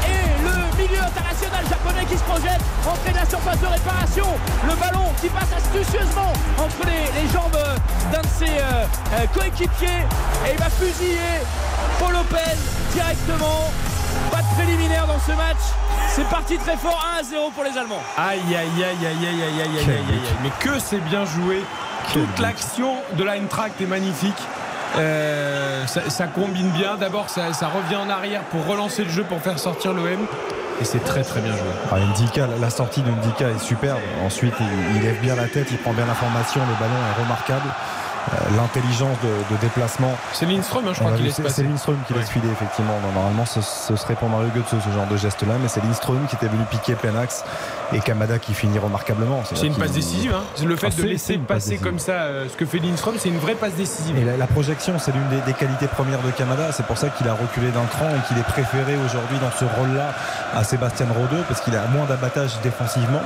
[0.05, 4.27] Et le milieu international japonais qui se projette Entrée de la surface de réparation
[4.69, 7.57] Le ballon qui passe astucieusement entre les, les jambes
[8.11, 10.05] d'un de ses euh, euh, coéquipiers
[10.45, 11.41] Et il va fusiller
[11.99, 12.55] Paul Lopez
[12.93, 13.71] directement.
[14.31, 15.57] Pas de préliminaire dans ce match.
[16.09, 18.01] C'est parti très fort 1 à 0 pour les Allemands.
[18.17, 20.19] Aïe, aïe, aïe, aïe, aïe, aïe, aïe, aïe, aïe, aïe.
[20.43, 21.63] Mais que c'est bien joué.
[22.13, 24.37] Toute l'action de l'Eintracht est magnifique.
[24.97, 26.95] Euh, ça, combine bien.
[26.95, 30.27] D'abord, ça, ça revient en arrière pour relancer le jeu, pour faire sortir l'OM.
[30.79, 31.67] Et c'est très très bien joué.
[31.91, 33.99] Ah, Ndika, la sortie de Ndika est superbe.
[34.23, 37.69] Ensuite, il, il lève bien la tête, il prend bien l'information, le ballon est remarquable.
[38.33, 40.11] Euh, L'intelligence de, de déplacement.
[40.33, 41.65] C'est Lindström, hein, je crois vu, laisse passer.
[41.77, 42.93] c'est qui laisse filer, effectivement.
[43.13, 46.35] Normalement, ce, ce serait pour Mario Götze ce genre de geste-là, mais c'est Lindström qui
[46.35, 47.43] était venu piquer plein axe
[47.93, 49.43] et Kamada qui finit remarquablement.
[49.53, 50.33] C'est une passe décisive.
[50.35, 50.43] hein.
[50.65, 53.39] Le fait Ah, de laisser passer comme ça euh, ce que fait Lindström, c'est une
[53.39, 54.17] vraie passe décisive.
[54.17, 56.71] Et la, la projection, c'est l'une des, des qualités premières de Kamada.
[56.73, 59.63] C'est pour ça qu'il a reculé d'un cran et qu'il est préféré aujourd'hui dans ce
[59.79, 60.13] rôle-là
[60.55, 63.21] à Sébastien Rodeux parce qu'il a moins d'abattage défensivement.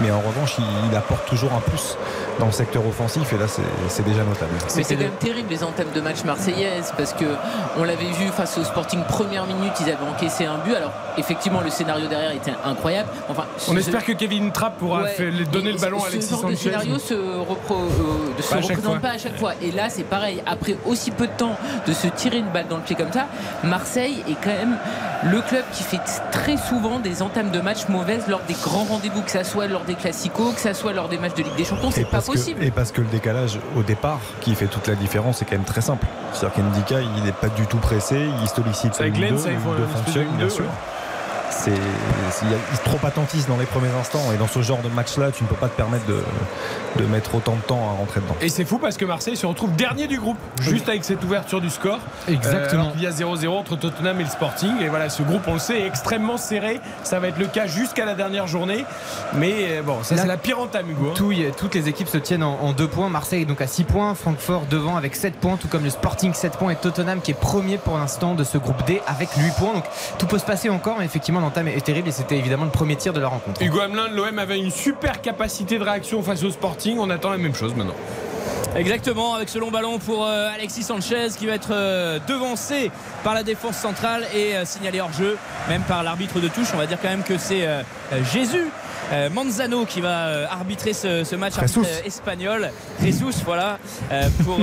[0.00, 1.96] Mais en revanche, il, il apporte toujours un plus
[2.40, 3.46] dans le secteur offensif et là,
[3.88, 4.50] c'est déjà notable.
[4.76, 7.26] Mais c'est quand même terrible les entames de match marseillaises parce que
[7.78, 10.74] on l'avait vu face au Sporting première minute, ils avaient encaissé un but.
[10.74, 13.08] Alors effectivement le scénario derrière était incroyable.
[13.28, 15.16] Enfin, On ce- espère que Kevin Trapp pourra Ouais,
[15.52, 16.70] donner le ballon à ce Alexis genre de Sanchez.
[16.70, 19.00] scénario se, repro- euh, de se Pas à chaque représente fois.
[19.00, 19.52] pas à chaque fois.
[19.60, 20.42] Et là, c'est pareil.
[20.46, 23.26] Après aussi peu de temps de se tirer une balle dans le pied comme ça,
[23.64, 24.76] Marseille est quand même
[25.24, 26.00] le club qui fait
[26.32, 29.81] très souvent des entames de match mauvaises lors des grands rendez-vous, que ça soit lors
[29.84, 31.90] des classicos, que ça soit lors des matchs de Ligue des Champions.
[31.90, 32.62] Et C'est pas parce que- possible.
[32.64, 35.64] et parce que le décalage au départ qui fait toute la différence est quand même
[35.64, 36.06] très simple.
[36.32, 39.14] C'est-à-dire qu'Indika, il n'est pas du tout pressé, il sollicite C'est ça, il
[39.58, 40.64] faut une deux fonctionne, bien sûr.
[40.64, 40.70] ouais.
[41.52, 41.72] C'est
[42.84, 45.54] trop attentiste dans les premiers instants et dans ce genre de match-là, tu ne peux
[45.54, 46.22] pas te permettre de,
[46.96, 48.36] de mettre autant de temps à rentrer dedans.
[48.40, 51.60] Et c'est fou parce que Marseille se retrouve dernier du groupe, juste avec cette ouverture
[51.60, 51.98] du score.
[52.28, 52.86] Exactement.
[52.88, 54.80] Euh, il y a 0-0 entre Tottenham et le Sporting.
[54.80, 56.80] Et voilà, ce groupe, on le sait, est extrêmement serré.
[57.04, 58.84] Ça va être le cas jusqu'à la dernière journée.
[59.34, 61.08] Mais euh, bon, ça c'est la pire entame, Hugo.
[61.10, 61.14] hein.
[61.14, 63.08] Tout- toutes les équipes se tiennent en, en deux points.
[63.08, 66.32] Marseille est donc à 6 points, Francfort devant avec 7 points, tout comme le Sporting
[66.34, 69.52] 7 points et Tottenham qui est premier pour l'instant de ce groupe D avec 8
[69.56, 69.72] points.
[69.74, 69.84] Donc
[70.18, 72.96] tout peut se passer encore, mais effectivement l'entame est terrible et c'était évidemment le premier
[72.96, 73.62] tir de la rencontre.
[73.62, 76.98] Hugo Hamelin, l'OM avait une super capacité de réaction face au Sporting.
[76.98, 77.94] On attend la même chose maintenant.
[78.74, 82.90] Exactement, avec ce long ballon pour euh, Alexis Sanchez qui va être euh, devancé
[83.22, 85.36] par la défense centrale et euh, signalé hors jeu,
[85.68, 86.68] même par l'arbitre de touche.
[86.72, 87.68] On va dire quand même que c'est
[88.32, 88.68] Jésus.
[89.12, 92.70] Euh, Manzano qui va euh, arbitrer ce, ce match arbitre, euh, espagnol.
[93.02, 93.78] Jesus, voilà,
[94.44, 94.58] pour,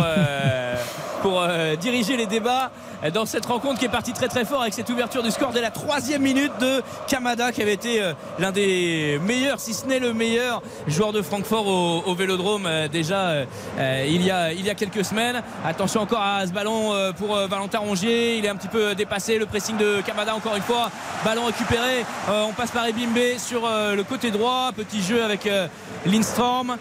[1.22, 1.44] pour
[1.80, 2.72] diriger les débats
[3.14, 5.62] dans cette rencontre qui est partie très très fort avec cette ouverture du score dès
[5.62, 8.02] la troisième minute de Kamada qui avait été
[8.40, 13.46] l'un des meilleurs, si ce n'est le meilleur joueur de Francfort au, au Vélodrome déjà
[13.78, 15.42] il, y a, il y a quelques semaines.
[15.66, 19.46] Attention encore à ce ballon pour Valentin Rongier, il est un petit peu dépassé, le
[19.46, 20.90] pressing de Kamada encore une fois,
[21.24, 25.68] ballon récupéré, on passe par Ebimbe sur le côté droit, petit jeu avec euh,
[26.06, 26.76] Lindstrom.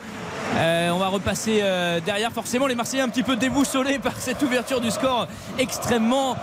[0.57, 2.33] Euh, on va repasser euh, derrière.
[2.33, 6.37] Forcément, les Marseillais un petit peu déboussolés par cette ouverture du score extrêmement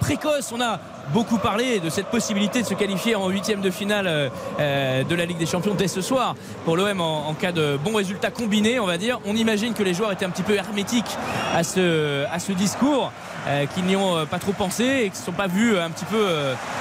[0.00, 0.50] précoce.
[0.54, 0.80] On a
[1.12, 5.36] beaucoup parlé de cette possibilité de se qualifier en huitième de finale de la Ligue
[5.36, 8.86] des Champions dès ce soir pour l'OM en, en cas de bons résultats combinés, on
[8.86, 9.20] va dire.
[9.26, 11.18] On imagine que les joueurs étaient un petit peu hermétiques
[11.54, 13.12] à ce, à ce discours.
[13.48, 15.84] Euh, qu'ils n'y ont euh, pas trop pensé et qui ne sont pas vus euh,
[15.84, 16.26] un petit peu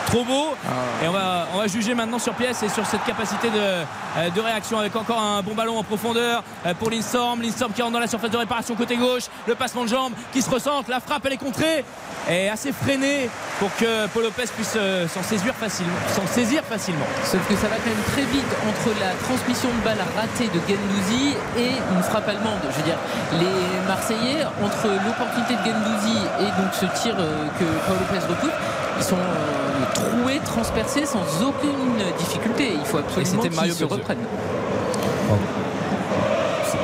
[0.05, 0.55] trop beaux.
[1.03, 4.41] Et on va, on va juger maintenant sur pièce et sur cette capacité de, de
[4.41, 6.43] réaction avec encore un bon ballon en profondeur
[6.79, 7.41] pour Lindstorm.
[7.41, 9.23] Lindstorm qui rentre dans la surface de réparation côté gauche.
[9.47, 10.83] Le passement de jambe qui se ressent.
[10.89, 11.83] La frappe, elle est contrée
[12.29, 14.77] et assez freinée pour que Paul Lopez puisse
[15.13, 15.95] s'en saisir facilement.
[16.13, 17.05] S'en saisir facilement.
[17.23, 20.59] Sauf que ça va quand même très vite entre la transmission de balle ratée de
[20.67, 22.59] Gendouzi et une frappe allemande.
[22.69, 22.99] Je veux dire,
[23.33, 28.49] les Marseillais, entre l'opportunité de Gendouzi et donc ce tir euh, que Paul Lopez repousse,
[28.97, 32.73] ils sont euh, troués, transpercés sans aucune difficulté.
[32.79, 34.17] Il faut absolument qu'ils se reprennent.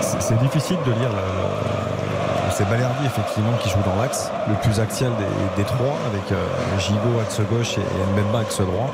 [0.02, 1.10] C'est- difficile de lire.
[1.10, 6.32] le- C'est Balerdi effectivement qui joue dans l'axe, le plus axial des, des trois, avec
[6.32, 6.44] euh,
[6.80, 8.90] Gigot axe gauche et, et Mbemba axe droit.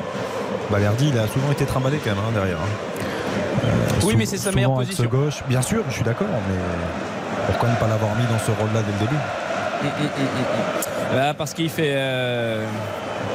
[0.70, 2.58] Balerdi, il a souvent été trimballé quand même hein, derrière.
[2.58, 3.00] hein.
[3.64, 3.68] Euh,
[4.04, 5.10] Oui, sou- mais c'est sa meilleure axe position.
[5.10, 6.58] gauche, bien sûr, je suis d'accord, mais
[7.48, 9.22] pourquoi ne pas l'avoir mis dans ce rôle-là dès le début?
[11.10, 12.66] Voilà, parce qu'il fait euh,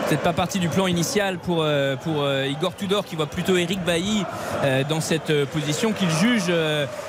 [0.09, 3.57] peut-être pas partie du plan initial pour, euh, pour euh, Igor Tudor qui voit plutôt
[3.57, 4.25] Eric Bailly
[4.65, 6.53] euh, dans cette position qu'il juge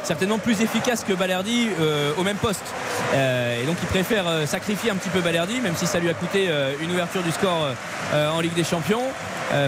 [0.04, 1.68] certainement plus efficace que Balerdi
[2.18, 2.64] au même poste.
[3.14, 6.50] Et donc il préfère sacrifier un petit peu Balerdi, même si ça lui a coûté
[6.82, 7.68] une ouverture du score
[8.14, 9.04] en Ligue des Champions.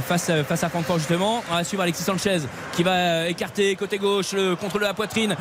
[0.07, 2.41] face, à- face à Francfort justement on va suivre Alexis Sanchez
[2.73, 5.35] qui va écarter côté gauche le contrôle de la poitrine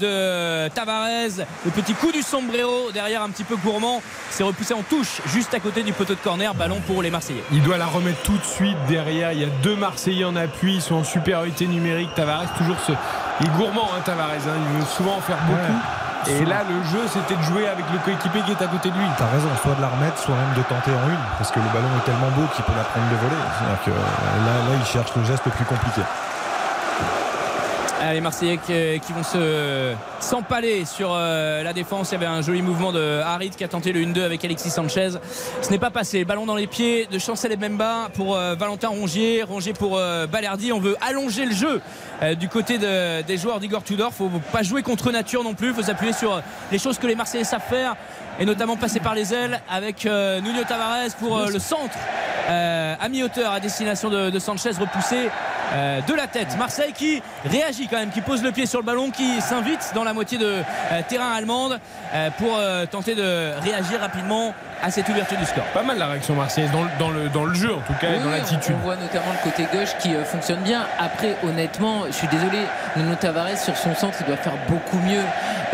[0.00, 4.82] de Tavares le petit coup du sombrero derrière un petit peu gourmand c'est repoussé en
[4.82, 7.86] touche juste à côté du poteau de corner ballon pour les Marseillais Il doit la
[7.86, 9.32] remettre tout de suite derrière.
[9.32, 10.74] Il y a deux Marseillais en appui.
[10.76, 12.14] Ils sont en supériorité numérique.
[12.14, 12.92] Tavares, toujours ce.
[13.40, 14.36] Il est gourmand, hein, Tavares.
[14.36, 14.56] hein.
[14.70, 15.80] Il veut souvent en faire beaucoup.
[16.28, 18.98] Et là, le jeu, c'était de jouer avec le coéquipier qui est à côté de
[18.98, 19.06] lui.
[19.16, 21.70] T'as raison, soit de la remettre, soit même de tenter en une, parce que le
[21.72, 23.42] ballon est tellement beau qu'il peut la prendre de voler.
[23.56, 26.02] C'est-à-dire que euh, là, là, il cherche le geste le plus compliqué.
[28.08, 32.10] Ah, les Marseillais qui, qui vont se s'empaler sur euh, la défense.
[32.10, 34.70] Il y avait un joli mouvement de Harit qui a tenté le 1-2 avec Alexis
[34.70, 35.10] Sanchez.
[35.60, 36.24] Ce n'est pas passé.
[36.24, 39.42] Ballon dans les pieds de Chancel et Memba pour euh, Valentin Rongier.
[39.42, 40.28] Rongier pour euh.
[40.72, 41.80] On veut allonger le jeu
[42.22, 44.12] euh, du côté de- des joueurs d'Igor Tudor.
[44.14, 45.72] Faut pas jouer contre nature non plus.
[45.74, 46.40] Faut s'appuyer sur
[46.70, 47.96] les choses que les Marseillais savent faire
[48.38, 51.96] et notamment passer par les ailes avec euh, Nuno Tavares pour euh, le centre
[52.48, 55.30] euh, à mi-hauteur à destination de, de Sanchez repoussé
[55.72, 56.56] euh, de la tête.
[56.58, 60.04] Marseille qui réagit quand même, qui pose le pied sur le ballon, qui s'invite dans
[60.04, 60.62] la moitié de euh,
[61.08, 61.80] terrain allemande
[62.14, 65.64] euh, pour euh, tenter de réagir rapidement à cette ouverture du score.
[65.74, 68.12] Pas mal la réaction marseillaise dans le, dans le, dans le jeu en tout cas
[68.14, 68.76] et dans l'attitude.
[68.80, 70.86] On voit notamment le côté gauche qui euh, fonctionne bien.
[71.00, 72.58] Après, honnêtement, je suis désolé,
[72.96, 75.22] Nuno Tavares sur son centre, il doit faire beaucoup mieux.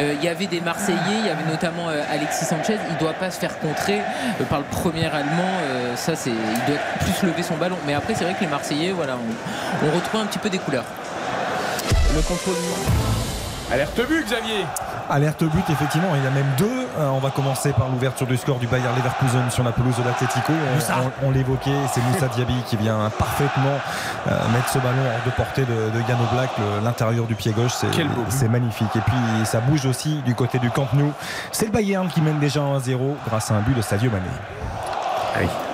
[0.01, 2.79] Euh, Il y avait des Marseillais, il y avait notamment euh, Alexis Sanchez.
[2.91, 4.01] Il doit pas se faire contrer
[4.41, 5.53] euh, par le premier Allemand.
[5.97, 7.77] Ça, c'est, il doit plus lever son ballon.
[7.87, 10.59] Mais après, c'est vrai que les Marseillais, voilà, on, on retrouve un petit peu des
[10.59, 10.85] couleurs.
[12.15, 12.55] Le contrôle.
[13.71, 14.67] Alerte but, Xavier.
[15.11, 16.65] Alerte but, effectivement, il y a même deux.
[16.99, 20.05] Euh, on va commencer par l'ouverture du score du Bayer Leverkusen sur la pelouse de
[20.05, 20.53] l'Atlético.
[20.53, 23.79] On, on- on l'évoquait, c'est Moussa Diaby qui vient parfaitement
[24.29, 26.19] euh, mettre ce ballon hors de portée de, de Yann
[26.59, 27.73] le- l'intérieur du pied gauche.
[28.29, 28.95] C'est magnifique.
[28.97, 31.13] Et puis ça bouge aussi du côté du Camp Nou.
[31.51, 34.25] C'est le Bayern qui mène déjà 1-0 grâce à un but de Sadio Mané.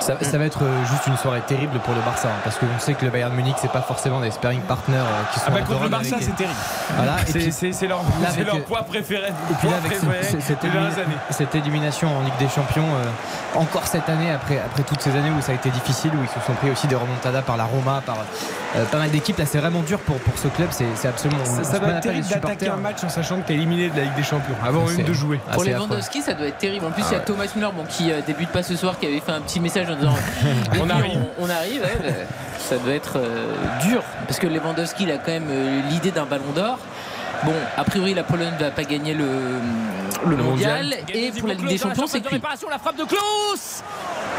[0.01, 2.66] Ça, ça va être euh, juste une soirée terrible pour le Barça hein, parce qu'on
[2.79, 5.51] sait que le Bayern Munich c'est pas forcément des sparring partners euh, qui sont Ah
[5.51, 6.55] bah, contre le Barça, c'est terrible.
[6.97, 9.29] Voilà, C'est- leur, avec, euh, poids préféré.
[9.29, 13.59] Et puis là, avec ce- préféré ce- cette, élimina- élimination en Ligue des Champions, euh,
[13.59, 16.29] encore cette année, après, après toutes ces années où ça a été difficile, où ils
[16.40, 18.16] se sont pris aussi des remontadas par la Roma, par
[18.77, 21.44] euh, pas mal d'équipes, là c'est vraiment dur pour, pour ce club, c'est absolument.
[21.44, 24.05] Ça, ça doit être terrible d'attaquer un match en sachant que t'es éliminé de la
[24.05, 25.40] Ligue des Champions avant même de jouer.
[25.51, 26.87] Ah, Pour Lewandowski, ça doit être terrible.
[26.87, 29.07] En plus, Ah il y a Thomas Müller bon, qui débute pas ce soir, qui
[29.07, 30.15] avait fait un petit message en disant
[30.81, 31.19] On arrive.
[31.39, 32.09] On, on arrive, ouais, bah,
[32.59, 34.03] ça doit être euh, dur.
[34.27, 36.79] Parce que Lewandowski, il a quand même euh, l'idée d'un ballon d'or.
[37.44, 39.27] Bon, a priori, la Pologne ne va pas gagner le,
[40.27, 40.94] le mondial.
[41.12, 42.35] Et pour la Ligue des Champions, c'est cuit.
[42.35, 43.83] réparation, la frappe de Klaus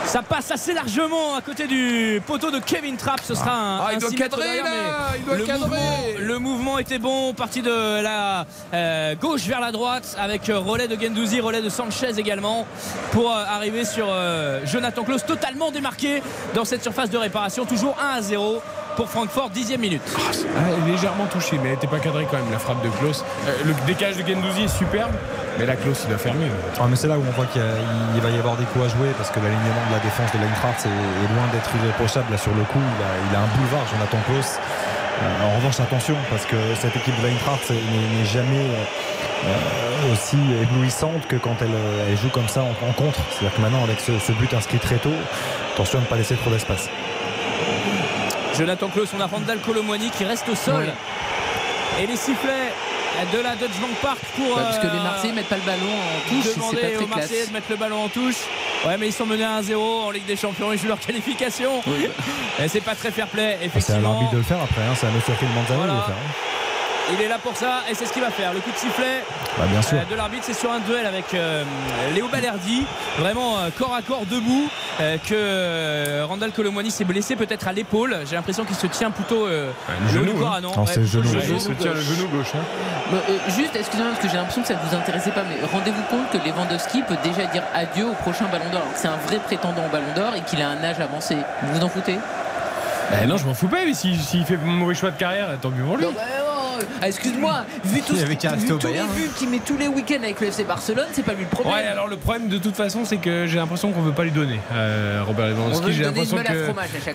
[0.10, 3.20] ça passe assez largement à côté du poteau de Kevin Trapp.
[3.24, 5.68] Ce sera un, Ah, il doit cadrer, derrière, là, il doit le cadrer.
[5.70, 10.58] Mouvement, le mouvement était bon, parti de la euh, gauche vers la droite avec euh,
[10.58, 12.66] relais de Gendouzi, relais de Sanchez également
[13.12, 16.24] pour euh, arriver sur euh, Jonathan Klaus totalement démarqué
[16.56, 17.66] dans cette surface de réparation.
[17.66, 18.64] Toujours 1 à 0
[19.00, 20.02] pour Francfort, dixième minute.
[20.58, 23.24] Ah, légèrement touché, mais elle n'était pas cadrée quand même, la frappe de Klaus.
[23.48, 25.14] Euh, le décalage de Gendouzi est superbe,
[25.58, 26.52] mais la Klaus, il doit faire mieux.
[26.52, 29.08] Ouais, mais c'est là où on voit qu'il va y avoir des coups à jouer
[29.16, 32.28] parce que l'alignement de la défense de l'Eintracht est, est loin d'être irréprochable.
[32.30, 34.60] Là, sur le coup, il a, il a un boulevard, Jonathan Klaus.
[34.60, 38.68] Euh, en revanche, attention, parce que cette équipe de l'Eintracht c'est- n'est jamais
[39.48, 41.72] euh, aussi éblouissante que quand elle,
[42.10, 43.20] elle joue comme ça en, en contre.
[43.32, 45.16] C'est-à-dire que maintenant, avec ce, ce but inscrit très tôt,
[45.74, 46.90] attention à ne pas laisser trop d'espace.
[48.60, 50.86] Jonathan Klaus, on a Randall Colomwani qui reste au sol.
[52.02, 52.74] Et les sifflets
[53.34, 55.62] de la Dutch Bank Park pour Ouais, parce que les euh, Marseillais mettent pas le
[55.64, 57.48] ballon en touche, demander pas aux Marseillais classe.
[57.50, 58.36] de mettre le ballon en touche.
[58.86, 60.72] Ouais, mais ils sont menés à 1-0 en Ligue des Champions.
[60.72, 61.82] Ils jouent leur qualification.
[62.60, 64.12] Et c'est pas très fair play, C'est à effectivement.
[64.14, 65.20] l'arbitre de le faire après, hein, c'est à M.
[65.22, 65.94] Phil Manzano Voilà.
[65.94, 66.16] de le faire.
[66.16, 66.59] hein.
[67.12, 68.54] Il est là pour ça et c'est ce qu'il va faire.
[68.54, 69.24] Le coup de sifflet
[69.58, 69.98] Bah, bien sûr.
[69.98, 71.64] euh, de l'arbitre, c'est sur un duel avec euh,
[72.14, 72.86] Léo Balerdi,
[73.18, 74.70] vraiment euh, corps à corps debout,
[75.02, 78.16] euh, que Randall Colomwani s'est blessé peut-être à l'épaule.
[78.30, 79.72] J'ai l'impression qu'il se tient plutôt euh,
[80.04, 80.54] le genou, corps.
[80.56, 80.62] hein.
[80.62, 81.24] Non, c'est le genou.
[81.50, 82.04] Il se tient le gauche.
[82.04, 82.52] genou gauche.
[82.56, 83.14] hein.
[83.14, 83.18] Euh,
[83.56, 86.30] juste, excusez-moi, parce que j'ai l'impression que ça ne vous intéressait pas, mais rendez-vous compte
[86.32, 88.84] que Lewandowski peut déjà dire adieu au prochain Ballon d'Or.
[88.96, 91.36] C'est un vrai prétendant au Ballon d'Or et qu'il a un âge avancé.
[91.64, 92.20] Vous vous en foutez?
[93.12, 95.72] Bah, non, je m'en fous pas, mais s'il s'il fait mauvais choix de carrière, tant
[95.72, 96.06] mieux pour lui.
[96.06, 96.22] Non, bah,
[97.02, 99.14] ah, Excuse-moi, vu, tout Il ce- vu tous les Bayern, hein.
[99.16, 101.74] buts qu'il met tous les week-ends avec le FC Barcelone, c'est pas lui le problème.
[101.74, 104.32] Ouais, alors le problème de toute façon, c'est que j'ai l'impression qu'on veut pas lui
[104.32, 104.60] donner.
[104.74, 106.44] Euh, Robert Lewandowski, j'ai l'impression que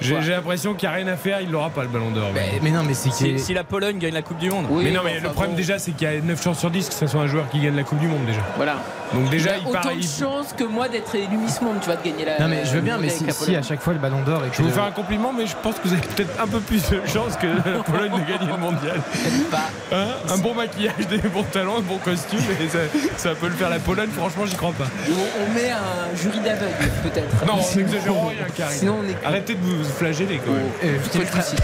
[0.00, 0.34] j'ai
[0.74, 2.30] qu'il n'y a rien à faire, il l'aura pas le ballon d'or.
[2.34, 4.66] Mais, mais non, mais c'est Si, la Pologne gagne la Coupe du Monde.
[4.70, 6.70] Oui, mais non, mais le problème bon, déjà, c'est qu'il y a 9 chances sur
[6.70, 8.40] 10 que ce soit un joueur qui gagne la Coupe du Monde déjà.
[8.56, 8.76] Voilà.
[9.12, 9.94] Donc déjà, il a autant paraît.
[9.96, 12.38] de il- chances que moi d'être élu Miss Monde, tu vas te gagner la.
[12.40, 14.56] Non mais je veux bien, mais si, à chaque fois le ballon d'or et que
[14.56, 16.60] Je vais vous faire un compliment, mais je pense que vous avez peut-être un peu
[16.60, 19.00] plus de chances que la Pologne de gagner le mondial.
[19.54, 19.96] Pas.
[19.96, 22.78] Hein un bon maquillage, des bons talents, un bon costume, et ça,
[23.16, 24.86] ça peut le faire la Pologne, franchement, j'y crois pas.
[25.08, 25.12] On,
[25.50, 27.46] on met un jury d'aveugle peut-être.
[27.46, 28.78] Non, on n'exagère rien, Karine.
[28.78, 29.16] Sinon on est.
[29.26, 30.66] Arrêtez de vous flageller quand même.
[30.84, 31.56] Euh, Faut le préciser.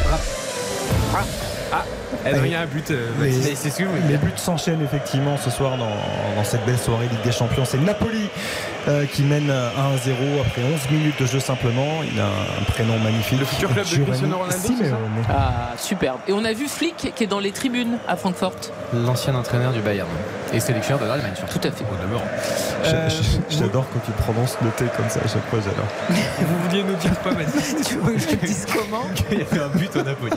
[2.26, 2.90] Adrien a but.
[2.90, 3.48] euh, Les, Baptiste.
[3.48, 4.20] Mais c'est ce que vous voulez les dire.
[4.20, 7.64] buts s'enchaînent effectivement ce soir dans, dans cette belle soirée Ligue des Champions.
[7.64, 8.28] C'est Napoli
[8.88, 9.50] euh, qui mène 1-0
[10.46, 12.02] après 11 minutes de jeu simplement.
[12.12, 13.38] Il a un prénom magnifique.
[13.40, 14.68] Le futur club de Giovanni Cristiano Ronaldo.
[15.28, 16.18] Ah, superbe.
[16.28, 18.54] Et on a vu Flick qui est dans les tribunes à Francfort.
[18.94, 20.08] L'ancien entraîneur du Bayern
[20.52, 21.32] et sélectionneur de l'Allemagne.
[21.50, 21.84] Tout à fait.
[22.84, 23.08] J'a- Euh,
[23.48, 25.86] J'adore quand tu prononces le T comme ça à chaque fois, j'adore.
[26.40, 29.42] Vous vouliez nous dire quoi, Baptiste tu veux que je te dise comment Il y
[29.42, 30.32] avait un but au Napoli.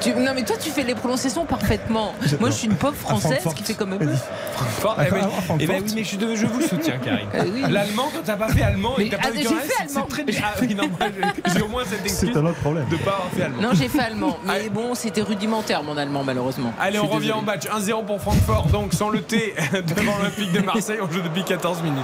[0.00, 2.14] Tu- Non mais toi tu fais les prononciations parfaitement.
[2.40, 3.98] Moi je suis une pauvre française qui fait comme eux.
[4.54, 4.96] Francfort.
[5.06, 5.56] Eh ben, Francfort.
[5.60, 7.28] eh ben oui, mais je, de- vous soutiens, Karine.
[7.34, 7.62] Euh, oui.
[7.72, 9.62] L'allemand, quand t'as pas fait allemand et t'as pas ah, eu c'est- allemand.
[9.88, 10.40] c'est très bien.
[10.44, 11.08] Ah oui, non, moi,
[11.44, 12.86] j'ai- j'ai au moins cette excuse C'est un autre problème.
[12.90, 13.62] de pas avoir fait allemand.
[13.62, 14.38] Non j'ai fait allemand.
[14.44, 16.72] Mais bon c'était rudimentaire mon allemand malheureusement.
[16.80, 17.40] Allez, Je on suis revient désolé.
[17.40, 17.64] en match.
[17.66, 19.54] 1-0 pour Francfort, donc sans le T
[19.86, 20.98] devant l'Olympique de Marseille.
[21.02, 21.96] On joue depuis 14 minutes.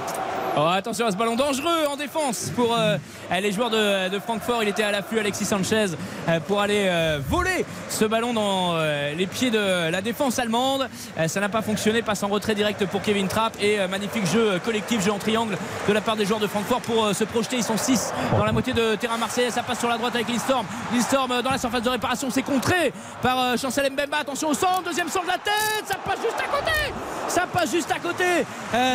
[0.55, 2.99] Oh, attention à ce ballon dangereux en défense pour euh,
[3.41, 4.63] les joueurs de, Francfort.
[4.63, 5.87] Il était à l'affût, Alexis Sanchez,
[6.29, 8.77] euh, pour aller euh, voler ce ballon dans
[9.17, 10.89] les pieds de la défense allemande.
[11.27, 12.03] Ça n'a pas fonctionné.
[12.03, 15.57] Passe en retrait direct pour Kevin Trapp et magnifique jeu collectif, jeu en triangle
[15.89, 17.57] de la part des joueurs de Francfort pour se projeter.
[17.57, 19.51] Ils sont 6 dans la moitié de terrain marseillais.
[19.51, 20.67] Ça passe sur la droite avec Lindstrom.
[20.93, 22.29] Lindstrom dans la surface de réparation.
[22.31, 24.19] C'est contré par Chancel Mbemba.
[24.19, 24.83] Attention au centre.
[24.85, 25.87] Deuxième centre de la tête.
[25.87, 26.95] Ça passe juste à côté.
[27.29, 28.47] Ça passe juste à côté.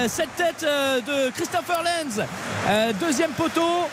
[0.07, 0.65] Cette tête
[1.05, 2.21] de Christopher Lenz.
[2.69, 3.87] Euh, deuxième poteau.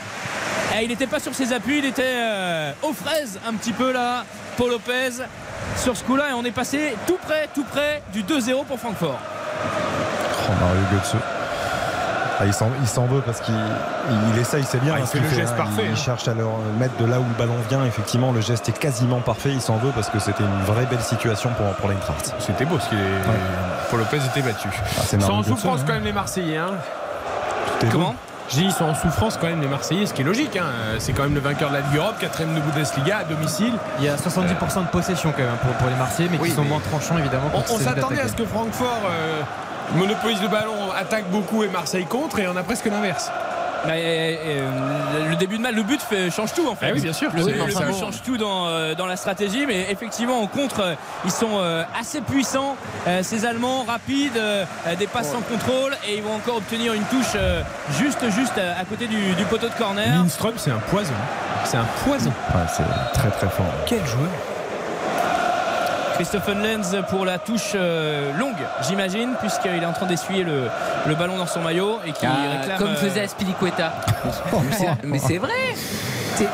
[0.76, 3.92] Et il n'était pas sur ses appuis, il était euh, aux fraises un petit peu
[3.92, 4.24] là,
[4.56, 5.10] Paul Lopez
[5.76, 9.18] sur ce coup-là et on est passé tout près, tout près du 2-0 pour Francfort.
[10.48, 11.14] Oh, Mario Götze.
[12.40, 14.94] Ah, il s'en il s'en veut parce qu'il il essaye, c'est bien.
[14.96, 15.56] Ah, il ce fait le geste hein.
[15.56, 15.96] parfait, Il, hein.
[15.96, 16.44] cherche à le
[16.80, 17.84] mettre de là où le ballon vient.
[17.84, 19.50] Effectivement, le geste est quasiment parfait.
[19.52, 22.34] Il s'en veut parce que c'était une vraie belle situation pour, pour l'Eintracht.
[22.40, 23.22] C'était beau ce qu'il est.
[23.90, 24.68] Paul Lopez était battu.
[24.72, 25.84] Ah, c'est Sans souffrance hein.
[25.86, 26.56] quand même les Marseillais.
[26.56, 26.72] hein.
[27.90, 28.14] Comment
[28.50, 30.56] Je dis, ils sont en souffrance quand même, les Marseillais, ce qui est logique.
[30.56, 30.66] hein.
[30.98, 33.72] C'est quand même le vainqueur de la Ligue Europe, quatrième de Bundesliga à domicile.
[33.98, 36.48] Il y a 70% de possession quand même hein, pour, pour les Marseillais, mais Oui,
[36.50, 37.50] qui sont mais- moins tranchants évidemment.
[37.54, 39.42] On, s'attendait à ce que Francfort euh,
[39.96, 43.30] monopolise le ballon, attaque beaucoup et Marseille contre, et on a presque l'inverse.
[43.84, 46.86] Bah, euh, le début de match, le but fait- change tout en fait.
[46.88, 47.30] Ah oui, bien sûr.
[47.34, 50.94] Le, but change tout dans, euh, dans la stratégie, mais effectivement en contre, euh,
[51.24, 51.60] ils sont
[51.98, 52.76] assez puissants.
[53.22, 54.40] Ces Allemands rapides,
[54.98, 57.36] des passes sans contrôle, et ils vont encore obtenir une touche
[57.98, 60.06] juste, juste à côté du, du poteau de corner.
[60.08, 61.12] Lindström, c'est un poison.
[61.64, 62.30] C'est un poison.
[62.54, 63.66] Ouais, c'est très très fort.
[63.86, 64.28] Quel joueur
[66.14, 68.54] Christopher Lenz pour la touche euh, longue,
[68.86, 70.68] j'imagine, puisqu'il est en train d'essuyer le,
[71.06, 72.78] le ballon dans son maillot et qui Ah, réclame.
[72.78, 73.92] comme euh, faisait Aspilicueta.
[74.52, 75.50] Mais c'est- mais c'est vrai.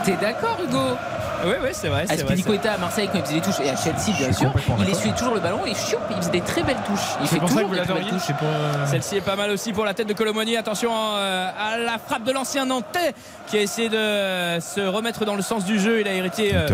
[0.04, 0.96] T'es d'accord, Hugo?
[1.44, 2.04] Oui, oui, c'est vrai.
[2.08, 5.14] Aspilicueta à Marseille quand il faisait des touches et à Chelsea bien sûr, il essuyait
[5.14, 7.16] toujours le ballon et choup, il faisait des très belles touches.
[7.22, 8.30] Il fait toujours des très belles touches.
[8.42, 10.56] Euh, Celle-ci est pas mal aussi pour la tête de Colomoni.
[10.56, 13.14] Attention euh, à la frappe de l'ancien Nantais
[13.46, 16.00] qui a essayé de se remettre dans le sens du jeu.
[16.00, 16.68] Il a hérité euh,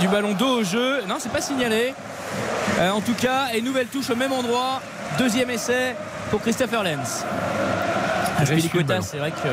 [0.00, 1.02] du ballon dos au jeu.
[1.08, 1.94] Non, c'est pas signalé.
[2.78, 4.80] Euh, en tout cas, et nouvelle touche au même endroit.
[5.18, 5.94] Deuxième essai
[6.30, 7.24] pour Christopher Lenz.
[8.44, 9.48] C'est vrai que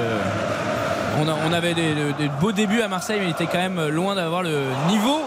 [1.21, 3.87] on, a- on avait des, des beaux débuts à Marseille, mais il était quand même
[3.89, 5.21] loin d'avoir le niveau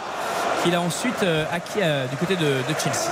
[0.63, 3.11] qu'il a ensuite euh, acquis euh, du côté de, de Chelsea.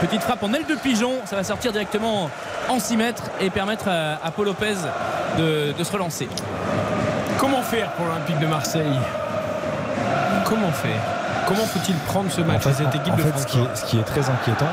[0.00, 2.30] Petite frappe en aile de pigeon, ça va sortir directement
[2.68, 4.74] en 6 mètres et permettre à, à Paul Lopez
[5.38, 6.28] de, de se relancer.
[7.38, 8.98] Comment faire pour l'Olympique de Marseille?
[10.44, 11.00] Comment faire?
[11.46, 13.76] Comment faut-il prendre ce match En fait, cette équipe en de fait, ce, qui est,
[13.76, 14.66] ce qui est très inquiétant,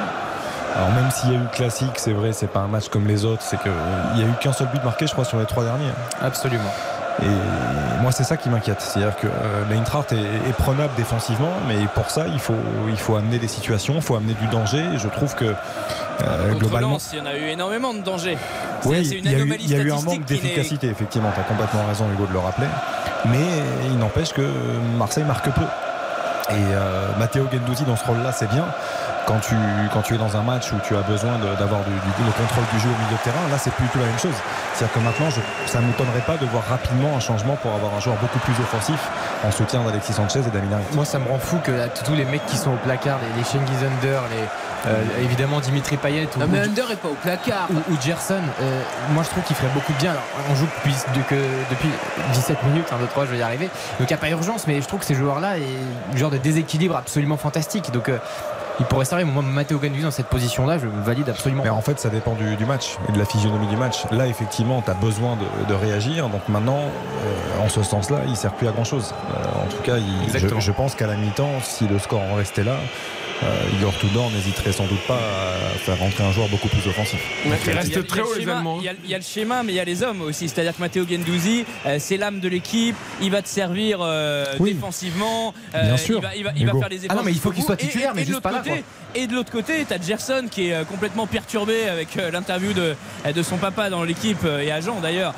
[0.75, 3.07] alors même s'il y a eu le classique, c'est vrai, c'est pas un match comme
[3.07, 3.71] les autres, c'est qu'il
[4.15, 5.91] n'y a eu qu'un seul but marqué, je crois, sur les trois derniers.
[6.21, 6.71] Absolument.
[7.21, 8.81] Et moi, c'est ça qui m'inquiète.
[8.81, 12.53] C'est-à-dire que euh, l'Eintracht est, est prenable défensivement, mais pour ça, il faut,
[12.89, 14.83] il faut amener des situations, il faut amener du danger.
[14.93, 16.91] Et je trouve que euh, globalement.
[16.91, 18.37] Lens, il y en a eu énormément de dangers.
[18.85, 21.31] Oui, c'est une il y, a eu, il y a eu un manque d'efficacité, effectivement.
[21.33, 22.67] Tu as complètement raison, Hugo, de le rappeler.
[23.25, 23.45] Mais
[23.89, 24.47] il n'empêche que
[24.97, 25.65] Marseille marque peu.
[26.49, 28.65] Et euh, Matteo Gendouzi, dans ce rôle-là, c'est bien.
[29.27, 29.55] Quand tu,
[29.93, 32.63] quand tu es dans un match où tu as besoin d'avoir du, du- le contrôle
[32.73, 34.31] du jeu au milieu de terrain, là, c'est plus du tout la même chose.
[34.73, 37.93] C'est-à-dire que maintenant, je, ça ne m'étonnerait pas de voir rapidement un changement pour avoir
[37.93, 38.97] un joueur beaucoup plus offensif
[39.45, 40.85] en soutien d'Alexis Sanchez et d'Amin Harit.
[40.93, 43.37] Moi, ça me rend fou que là, tous les mecs qui sont au placard, les,
[43.37, 44.45] les Cengiz Under, les,
[44.89, 47.67] euh, évidemment Dimitri Payet ou, Non mais Under est pas au placard.
[47.69, 50.11] ou, ou Gerson, euh, moi je trouve qu'il ferait beaucoup de bien.
[50.11, 51.35] Alors, on joue depuis, de- que,
[51.69, 51.89] depuis
[52.31, 53.65] 17 minutes, 1, 2, 3, je vais y arriver.
[53.99, 55.63] Donc il n'y a pas urgence, mais je trouve que ces joueurs-là, est
[56.13, 57.91] un genre de déséquilibre absolument fantastique.
[57.91, 58.19] Donc euh,
[58.79, 59.25] il pourrait servir.
[59.27, 61.63] Moi, Matteo Gendouzi dans cette position-là, je le valide absolument.
[61.63, 64.03] Mais en fait, ça dépend du, du match et de la physionomie du match.
[64.11, 66.29] Là, effectivement, tu as besoin de, de réagir.
[66.29, 69.13] Donc maintenant, euh, en ce sens-là, il ne sert plus à grand-chose.
[69.35, 72.35] Euh, en tout cas, il- je, je pense qu'à la mi-temps, si le score en
[72.35, 72.75] restait là,
[73.43, 73.45] euh,
[73.79, 77.19] Igor Tudor n'hésiterait sans doute pas à faire rentrer un joueur beaucoup plus offensif.
[77.45, 78.77] Il Il y a- reste il y a très le haut les schéma- Allemands.
[78.79, 80.49] Il y, a, il y a le schéma, mais il y a les hommes aussi.
[80.49, 82.95] C'est-à-dire que Matteo Gendouzi, euh, c'est l'âme de l'équipe.
[83.21, 84.73] Il va te servir euh, Oui.
[84.73, 85.53] défensivement.
[85.75, 86.79] euh, Bien sûr, Il va, il va- il va Hugo.
[86.79, 87.09] faire des efforts.
[87.11, 87.75] Ah non, mais il faut qu'il soit.
[87.75, 88.83] Et- titulaire, et mais de juste pas là, côté-
[89.15, 92.73] Et de l'autre côté, tu as Gerson qui est euh, complètement perturbé avec euh, l'interview
[92.73, 95.33] de, euh, de son papa dans l'équipe et agent d'ailleurs,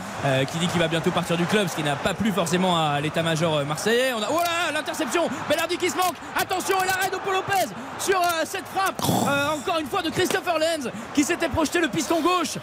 [0.52, 3.00] qui dit qu'il va bientôt partir du club, ce qui n'a pas plu forcément à
[3.00, 4.12] l'état-major marseillais.
[4.18, 7.74] On a, oh là, l'interception Bellardi qui se manque Attention, et l'arrêt de Paul Lopez
[8.00, 11.88] sur euh, cette frappe, euh, encore une fois de Christopher Lenz qui s'était projeté le
[11.88, 12.58] piston gauche.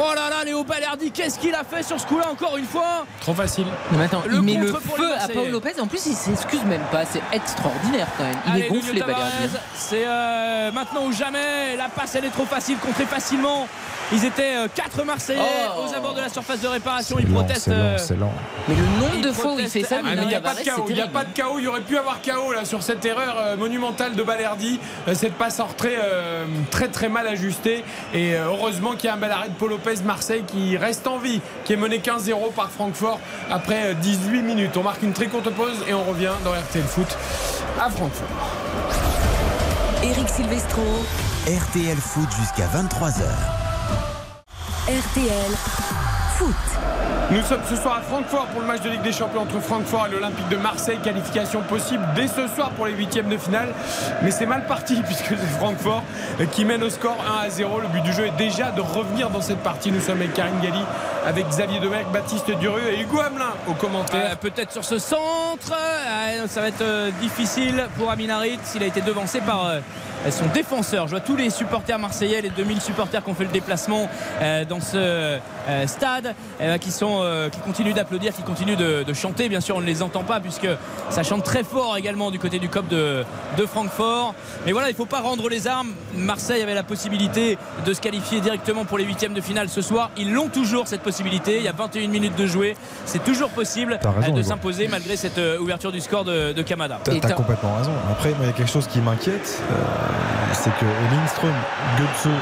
[0.00, 3.04] Oh là là, Léo Ballardi, qu'est-ce qu'il a fait sur ce coup-là encore une fois?
[3.20, 3.64] Trop facile.
[3.90, 5.26] Non, mais attends, Le il met le feu à.
[5.28, 5.80] Paul Lopez.
[5.80, 7.04] En plus, il s'excuse même pas.
[7.06, 8.36] C'est extraordinaire quand même.
[8.46, 9.48] Il Allez, est gonflé, Balerdi.
[9.74, 11.76] C'est euh, maintenant ou jamais.
[11.76, 13.66] La passe, elle est trop facile, contrée facilement.
[14.10, 15.38] Ils étaient euh, quatre Marseillais
[15.76, 15.84] Oh.
[15.86, 17.16] aux abords de la surface de réparation.
[17.18, 17.64] C'est Ils lent, protestent.
[17.64, 18.32] c'est lent, euh, c'est lent.
[18.68, 20.54] Mais le nombre de fois où il fait ça, Ah, mais il n'y a pas
[20.54, 21.58] de c'est il n'y a pas de chaos.
[21.58, 24.80] Il y aurait pu avoir chaos là sur cette erreur euh, monumentale de Balerdi.
[25.08, 27.84] Euh, cette passe en retrait euh, très très mal ajustée.
[28.14, 31.06] Et euh, heureusement qu'il y a un bel arrêt de Paul Lopez Marseille qui reste
[31.06, 34.76] en vie, qui est mené 15-0 par Francfort après euh, 18 minutes.
[34.78, 37.14] On marque une très courte pause et on revient dans RTL Foot
[37.78, 38.26] à Francfort.
[40.10, 40.82] Eric Silvestro,
[41.46, 43.24] RTL Foot jusqu'à 23h.
[44.88, 45.52] RTL
[46.38, 47.17] Foot.
[47.30, 50.06] Nous sommes ce soir à Francfort pour le match de Ligue des Champions entre Francfort
[50.06, 50.96] et l'Olympique de Marseille.
[51.04, 53.68] Qualification possible dès ce soir pour les huitièmes de finale.
[54.22, 56.02] Mais c'est mal parti puisque c'est Francfort
[56.52, 57.80] qui mène au score 1 à 0.
[57.80, 59.92] Le but du jeu est déjà de revenir dans cette partie.
[59.92, 60.80] Nous sommes avec Karine Galli,
[61.26, 64.30] avec Xavier Domergue, Baptiste Duru et Hugo Hamelin au commentaire.
[64.32, 65.72] euh, Peut-être sur ce centre.
[65.72, 68.58] Euh, ça va être euh, difficile pour Aminarit.
[68.74, 69.70] Il a été devancé par,
[70.30, 71.06] son défenseur.
[71.06, 74.08] Je vois tous les supporters marseillais, les 2000 supporters qui ont fait le déplacement
[74.68, 75.38] dans ce
[75.86, 76.34] stade,
[76.80, 77.17] qui, sont,
[77.50, 79.48] qui continuent d'applaudir, qui continuent de, chanter.
[79.48, 80.68] Bien sûr, on ne les entend pas puisque
[81.10, 83.24] ça chante très fort également du côté du COP de,
[83.56, 84.34] de Francfort.
[84.66, 85.92] Mais voilà, il ne faut pas rendre les armes.
[86.14, 90.10] Marseille avait la possibilité de se qualifier directement pour les huitièmes de finale ce soir.
[90.16, 91.56] Ils l'ont toujours cette possibilité.
[91.56, 92.76] Il y a 21 minutes de jouer.
[93.06, 93.98] C'est toujours possible
[94.34, 97.00] de s'imposer malgré cette ouverture du score de, de Kamada.
[97.04, 97.92] T'as complètement raison.
[98.10, 99.74] Après, il y a quelque chose qui m'inquiète, euh,
[100.52, 101.54] c'est que Lindström,
[101.98, 102.32] Götze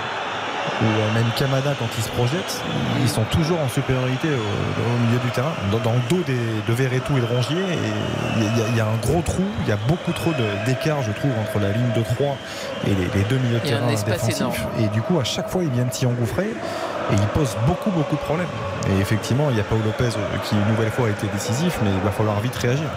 [0.83, 2.61] ou même Kamada quand ils se projettent,
[3.01, 7.21] ils sont toujours en supériorité au, milieu du terrain, dans, le dos de Verretou et
[7.21, 7.63] de Rongier.
[8.37, 10.33] Il y, a un gros trou, il y a beaucoup trop
[10.67, 12.37] d'écart, je trouve, entre la ligne de 3
[12.87, 14.67] et les, deux milieux de terrain défensifs.
[14.79, 16.49] Et du coup, à chaque fois, ils viennent s'y engouffrer
[17.13, 18.47] et ils posent beaucoup, beaucoup de problèmes.
[18.91, 21.79] Et effectivement, il y a Paul Lopez euh, qui, une nouvelle fois, a été décisif,
[21.83, 22.89] mais il va falloir vite réagir.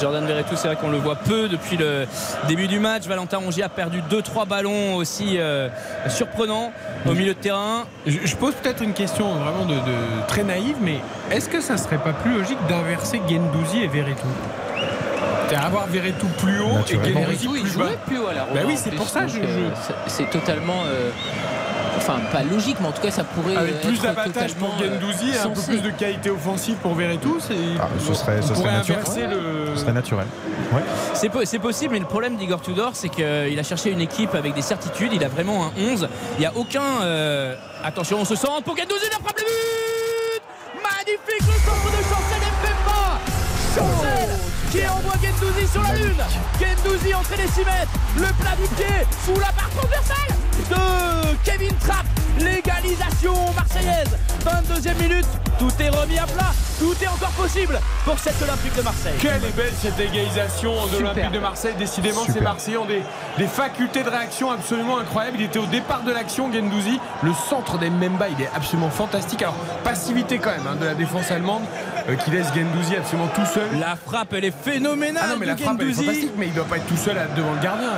[0.00, 2.06] Jordan Verretou, c'est vrai qu'on le voit peu depuis le
[2.48, 3.06] début du match.
[3.06, 5.68] Valentin Rongier a perdu 2-3 ballons aussi euh,
[6.08, 6.72] surprenants
[7.06, 7.84] au milieu de terrain.
[8.06, 9.76] Je, pose peut-être une question vraiment de,
[10.28, 11.00] très naïve, mais
[11.30, 14.28] est-ce que ça serait pas plus logique d'inverser Gendouzi et Verretou
[15.56, 17.84] avoir Verretou plus haut et Gendouzi plus bas.
[18.06, 19.26] plus haut bah oui, c'est pour ça.
[19.26, 19.70] Je, euh,
[20.06, 20.82] C'est totalement.
[20.86, 21.10] Euh,
[21.96, 25.38] enfin pas logique, mais en tout cas ça pourrait avec plus d'abattage pour Gendouzi et
[25.38, 27.38] un peu plus de qualité offensive pour Verretou.
[27.80, 29.30] Ah, ce serait, ce serait naturel.
[29.30, 29.74] Le...
[29.74, 30.26] Ce serait naturel.
[31.14, 34.62] C'est possible, mais le problème d'Igor Tudor, c'est qu'il a cherché une équipe avec des
[34.62, 35.12] certitudes.
[35.12, 36.08] Il a vraiment un 11.
[36.36, 37.02] Il n'y a aucun.
[37.02, 40.42] Euh, attention, on se sent pour Gendouzi, la frappe le but
[40.82, 42.39] Magnifique le centre de Chancel
[44.70, 46.22] qui envoie Gendouzi sur la lune
[46.60, 50.36] Gendouzi entrée des 6 mètres le plat du pied sous la barre transversale
[50.70, 52.06] de Kevin Trapp.
[52.38, 54.16] L'égalisation marseillaise.
[54.44, 55.26] 22e minute.
[55.58, 56.52] Tout est remis à plat.
[56.78, 59.12] Tout est encore possible pour cette Olympique de Marseille.
[59.20, 61.74] Quelle est belle cette égalisation de l'Olympique de Marseille.
[61.78, 63.02] Décidément, ces Marseillais ont des,
[63.36, 65.36] des, facultés de réaction absolument incroyables.
[65.38, 66.98] Il était au départ de l'action, Gendouzi.
[67.22, 69.42] Le centre des Memba, il est absolument fantastique.
[69.42, 71.62] Alors, passivité quand même hein, de la défense allemande
[72.10, 73.78] euh, qui laisse Gendouzi absolument tout seul.
[73.78, 75.22] La frappe, elle est phénoménale.
[75.24, 77.16] Ah non, mais la frappe, elle est fantastique, mais il doit pas être tout seul
[77.36, 77.90] devant le gardien.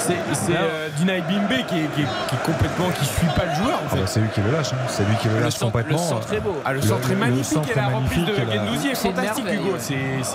[0.00, 0.16] C'est
[0.56, 3.78] euh, Dinaï Bimbe qui est, complètement qui suit pas le joueur.
[3.84, 4.02] En fait.
[4.06, 4.72] c'est lui qui le lâche.
[4.72, 4.76] Hein.
[4.88, 5.98] C'est lui qui le, lâche complètement.
[5.98, 6.56] Le centre est beau.
[6.64, 7.58] Ah, le, centre est magnifique.
[7.70, 9.76] et la reprise de Gendouzi est, fantastique, Hugo.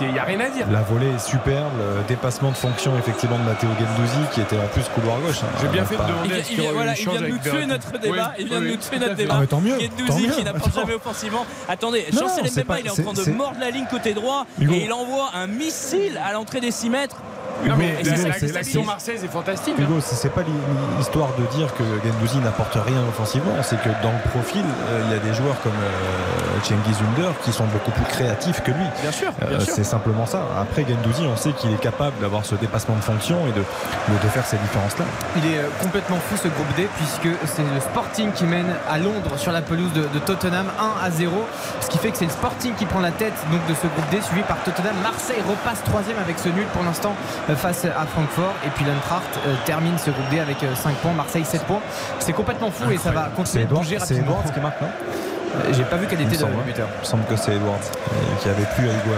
[0.00, 0.66] Il n'y a rien à dire.
[0.70, 1.72] La volée est superbe.
[1.78, 5.42] Le dépassement de fonction effectivement de Matteo Gendouzi qui était en plus couloir gauche.
[5.42, 5.58] Hein.
[5.60, 8.32] J'ai bien fait de demander il, vient de nous tuer notre débat.
[8.38, 9.40] Il vient de nous tuer notre débat.
[9.50, 11.44] Gendouzi qui n'approche jamais offensivement.
[11.68, 14.92] Attendez, Chancel Mbemba il est en train de mordre la ligne côté droit et il
[14.92, 17.16] envoie un missile à l'entrée des 6 mètres
[18.52, 19.74] l'action marseillaise est fantastique.
[19.78, 20.00] Hugo, hein.
[20.00, 20.42] c'est pas
[20.98, 25.12] l'histoire de dire que Gendouzi n'apporte rien offensivement, c'est que dans le profil, euh, il
[25.12, 28.84] y a des joueurs comme euh, Cengiz Under qui sont beaucoup plus créatifs que lui.
[29.02, 29.32] Bien sûr.
[29.42, 30.42] Euh, c'est simplement ça.
[30.60, 34.28] Après, Gendouzi, on sait qu'il est capable d'avoir ce dépassement de fonction et de, de,
[34.28, 35.04] faire ces différences-là.
[35.36, 39.36] Il est complètement fou ce groupe D puisque c'est le Sporting qui mène à Londres
[39.36, 41.32] sur la pelouse de, Tottenham 1 à 0.
[41.80, 44.08] Ce qui fait que c'est le Sporting qui prend la tête donc, de ce groupe
[44.10, 44.94] D suivi par Tottenham.
[45.02, 47.14] Marseille repasse troisième avec ce nul pour l'instant
[47.54, 48.54] face à Francfort.
[48.64, 51.80] Et puis l'Eintracht euh, termine ce groupe D avec 5 euh, points, Marseille 7 points.
[52.18, 54.40] C'est complètement fou et ça va continuer de bouger rapidement.
[54.44, 56.88] C'est qui marque, non euh, j'ai pas vu quelle était le buteur.
[56.96, 57.80] Il me semble que c'est Edwards
[58.42, 59.14] qui avait plus à Hugo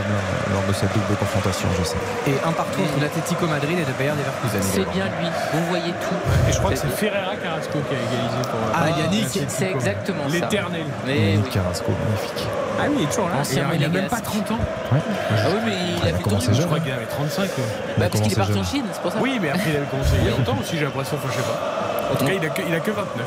[0.52, 1.96] lors de cette double confrontation, je sais.
[2.28, 4.62] Et un partout entre l'Atlético Madrid et le Bayern Leverkusen.
[4.62, 6.48] C'est bien lui, vous voyez tout.
[6.48, 8.60] Et je crois que c'est Ferreira Carrasco qui a égalisé pour.
[8.72, 10.34] Ah, Yannick, c'est exactement ça.
[10.34, 10.84] L'éternel.
[11.08, 12.46] Yannick Carrasco, magnifique.
[12.78, 13.42] Ah oui, il est toujours là.
[13.74, 14.58] il a même pas 30 ans.
[14.92, 14.98] Ouais.
[15.30, 17.50] Ah oui, mais il, a fait commencé Je crois qu'il avait 35.
[17.98, 19.18] Bah, parce qu'il est parti en Chine, c'est pour ça.
[19.20, 21.36] Oui, mais après il avait commencé il y a longtemps aussi, j'ai l'impression, enfin, je
[21.36, 22.12] sais pas.
[22.12, 23.26] En tout cas, il a que, il a que 29.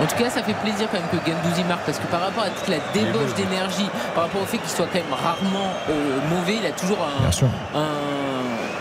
[0.00, 2.44] En tout cas, ça fait plaisir quand même que Gendouzi marque parce que par rapport
[2.44, 6.18] à toute la débauche d'énergie, par rapport au fait qu'il soit quand même rarement euh,
[6.30, 7.78] mauvais, il a toujours un,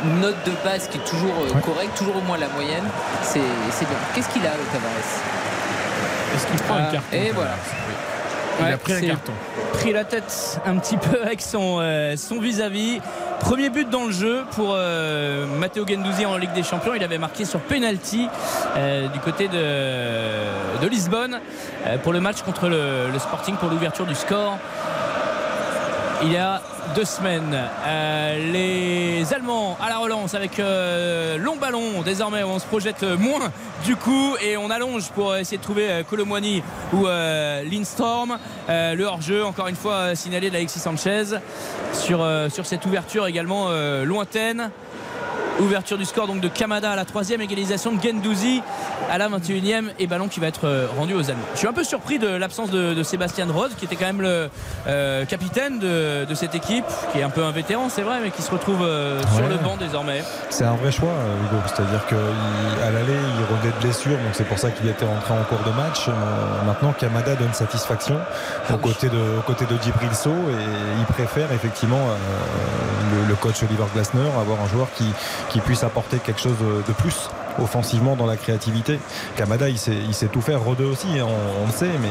[0.06, 2.86] une note de base qui est toujours euh, correcte, toujours au moins la moyenne.
[3.22, 4.00] C'est bien.
[4.16, 5.40] Qu'est-ce qu'il a, Tavares?
[6.36, 7.56] Est-ce qu'il prend une carte Et voilà.
[8.62, 9.34] Il a pris un carton.
[9.74, 13.00] Pris la tête un petit peu avec son euh, son vis-à-vis.
[13.40, 16.94] Premier but dans le jeu pour euh, Matteo Gendouzi en Ligue des Champions.
[16.94, 18.28] Il avait marqué sur penalty
[18.76, 21.40] euh, du côté de, de Lisbonne
[22.04, 24.58] pour le match contre le Sporting pour l'ouverture du score
[26.22, 26.62] il y a
[26.96, 27.58] deux semaines.
[27.86, 32.02] Euh, les Allemands à la relance avec euh, long ballon.
[32.04, 33.52] Désormais, on se projette moins
[33.86, 36.64] du coup et on allonge pour essayer de trouver euh, Colomwani
[36.94, 38.38] ou Lindstorm.
[38.68, 41.26] le hors-jeu, encore une fois, signalé d'Alexis Sanchez
[41.94, 43.70] sur, sur cette ouverture également
[44.04, 44.72] lointaine.
[45.60, 48.62] Ouverture du score donc de Kamada à la troisième, égalisation de Gendouzi
[49.10, 51.44] à la 21e et ballon qui va être euh, rendu aux Allemands.
[51.54, 54.22] Je suis un peu surpris de l'absence de, de, Sébastien Rode qui était quand même
[54.22, 54.50] le
[54.88, 58.30] euh, capitaine de, de, cette équipe, qui est un peu un vétéran c'est vrai, mais
[58.32, 60.24] qui se retrouve euh, sur le banc désormais.
[60.50, 61.12] C'est un vrai choix
[61.44, 65.34] Hugo, c'est-à-dire qu'à l'aller il revenait de blessure, donc c'est pour ça qu'il était rentré
[65.34, 66.08] en cours de match.
[66.08, 68.94] Euh, maintenant Kamada donne satisfaction ah, aux, oui.
[68.94, 72.08] côtés de, aux côtés de Djibril So et il préfère effectivement
[73.12, 75.06] le, le, coach Oliver Glasner avoir un joueur qui,
[75.50, 77.30] qui puisse apporter quelque chose de, plus
[77.62, 79.00] offensivement dans la créativité.
[79.36, 80.62] Kamada, il sait, il tout faire.
[80.62, 82.10] Rodeux aussi, on, on, le sait, mais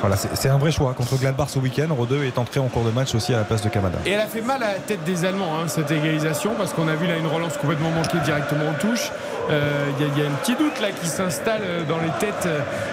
[0.00, 0.94] voilà, c'est un vrai choix.
[0.94, 3.62] Contre Gladbach ce week-end, Rodeux est entré en cours de match aussi à la place
[3.62, 3.98] de Kamada.
[4.06, 6.88] Et elle a fait mal à la tête des Allemands, hein, cette égalisation, parce qu'on
[6.88, 9.10] a vu là une relance complètement manquée directement en touche.
[9.48, 12.48] Il euh, y, y, a un petit doute là qui s'installe dans les têtes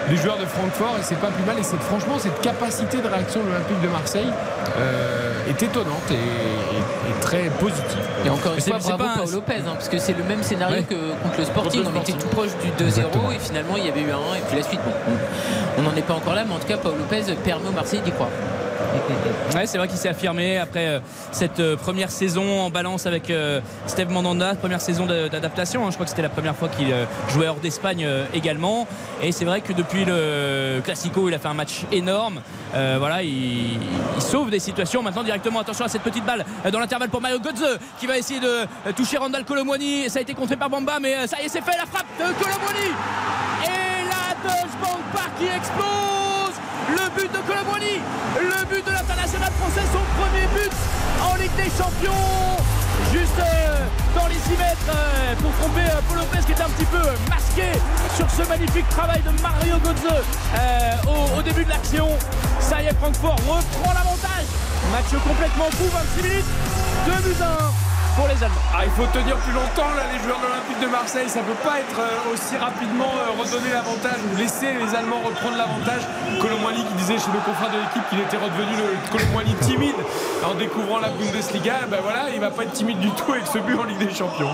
[0.10, 1.58] des joueurs de Francfort et c'est pas plus mal.
[1.58, 4.30] Et franchement, cette capacité de réaction de l'Olympique de Marseille
[4.78, 8.00] euh, est étonnante et, très positive.
[8.26, 10.78] Et encore une fois, bravo pas Paul Lopez, hein, parce que c'est le même scénario
[10.78, 10.84] ouais.
[10.84, 11.84] que contre le Sporting.
[11.94, 13.02] On était tout proche du 2-0
[13.36, 14.80] et finalement il y avait eu un 1 et puis la suite.
[14.86, 14.94] Bon,
[15.78, 18.02] on n'en est pas encore là, mais en tout cas, Paul Lopez permet au Marseille
[18.02, 18.30] d'y croire.
[19.56, 21.00] Ouais, c'est vrai qu'il s'est affirmé après euh,
[21.32, 25.86] cette euh, première saison en balance avec euh, Steve Mandanda, première saison d'adaptation.
[25.86, 25.92] Hein.
[25.92, 26.94] Je crois que c'était la première fois qu'il
[27.30, 28.88] jouait hors d'Espagne également.
[29.22, 32.42] Et c'est vrai que depuis le Classico, il a fait un match énorme.
[32.74, 33.78] Voilà, il,
[34.20, 35.04] sauve des situations.
[35.04, 38.40] Maintenant, directement, attention à cette petite balle dans l'intervalle pour Mario Götze qui va essayer
[38.40, 40.10] de toucher Randall Colomwani.
[40.10, 41.78] Ça a été contré par Bamba, mais ça y est, c'est fait.
[41.78, 42.90] La frappe de Colomwani
[43.66, 46.43] et la Deutsche Bank Park qui explose.
[46.90, 48.02] Le but de Colomwani,
[48.40, 50.72] le but de l'international français, son premier but
[51.22, 52.58] en Ligue des Champions.
[53.12, 56.70] Juste euh, dans les 6 mètres euh, pour tromper euh, Paul Lopez qui était un
[56.70, 57.80] petit peu masqué
[58.16, 60.24] sur ce magnifique travail de Mario Götze
[61.38, 62.08] au, début de l'action.
[62.60, 64.48] Ça y est, Francfort reprend l'avantage.
[64.92, 65.86] Match complètement fou,
[66.18, 66.46] 26 minutes,
[67.06, 67.83] 2 buts 1
[68.16, 68.68] pour les Allemands.
[68.74, 71.30] Ah, il faut tenir plus longtemps là, les joueurs de l'Olympique de Marseille.
[71.30, 75.22] Ça ne peut pas être euh, aussi rapidement euh, redonner l'avantage ou laisser les Allemands
[75.24, 76.02] reprendre l'avantage.
[76.42, 80.00] Colomboigny qui disait chez nos confrères de l'équipe qu'il était redevenu le Colomboigny timide
[80.46, 81.86] en découvrant la Bundesliga.
[81.90, 84.14] Ben voilà, il va pas être timide du tout avec ce but en Ligue des
[84.14, 84.54] Champions.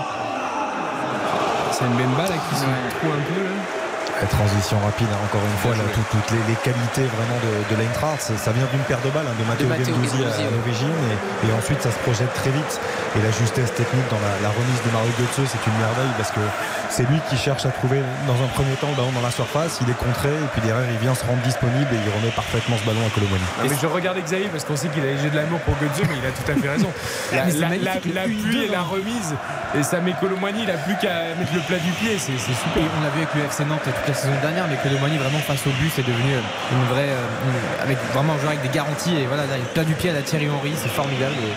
[1.72, 2.90] C'est une Bemba là qui se ouais.
[2.98, 3.42] trouve un peu.
[3.44, 3.79] Là.
[4.20, 7.52] La transition rapide, hein, encore une fois, là, tout, toutes les, les, qualités vraiment de,
[7.72, 8.20] de l'Eintracht.
[8.20, 11.52] Ça vient d'une paire de balles hein, de Matteo Gendouzi à, à l'origine et, et,
[11.56, 12.80] ensuite ça se projette très vite.
[13.16, 16.32] Et la justesse technique dans la, la remise de Mario Götze, c'est une merveille parce
[16.36, 16.44] que
[16.90, 19.78] c'est lui qui cherche à trouver dans un premier temps le ballon dans la surface.
[19.80, 22.76] Il est contré et puis derrière il vient se rendre disponible et il remet parfaitement
[22.76, 23.44] ce ballon à Colomani.
[23.58, 26.02] Ah, mais je regarde Xavier parce qu'on sait qu'il a léger de l'amour pour Götze,
[26.08, 26.92] mais il a tout à fait raison.
[27.32, 29.34] La, la, la, la pluie et la remise
[29.78, 32.18] et ça met Colomani, il a plus qu'à mettre le plat du pied.
[32.18, 32.82] C'est super.
[32.82, 35.38] Et on l'a vu avec le FC Nantes toute la saison dernière, mais Colomani vraiment
[35.38, 36.34] face au but, c'est devenu
[36.72, 39.84] une vraie, une, avec vraiment un joueur avec des garanties et voilà, là, il plat
[39.84, 41.34] du pied à la Thierry Henry, c'est formidable.
[41.38, 41.54] Et,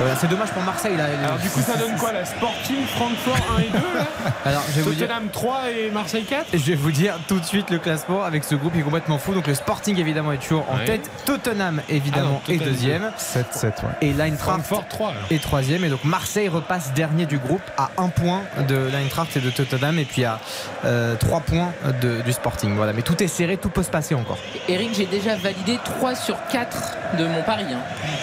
[0.00, 0.96] voilà, c'est dommage pour Marseille.
[0.96, 4.06] Là, Alors du coup, ça donne quoi la Sporting, Francfort 1 et 2 là
[4.46, 5.32] Alors, je vais Tottenham vous dire...
[5.32, 8.54] 3 et Marseille 4 Je vais vous dire tout de suite le classement avec ce
[8.54, 9.34] groupe qui est complètement fou.
[9.34, 11.10] Donc le Sporting évidemment est toujours en tête.
[11.26, 13.10] Tottenham évidemment Ah non, est deuxième.
[13.18, 13.72] 7-7, ouais.
[14.00, 15.22] Et l'Eintracht Francfort 3 alors.
[15.30, 15.84] est troisième.
[15.84, 19.98] Et donc Marseille repasse dernier du groupe à un point de l'Eintracht et de Tottenham
[19.98, 20.40] et puis à
[20.84, 22.74] euh, 3 points de- du Sporting.
[22.76, 24.38] Voilà, mais tout est serré, tout peut se passer encore.
[24.68, 27.64] Eric, j'ai déjà validé 3 sur 4 de mon pari.
[27.72, 27.80] hein.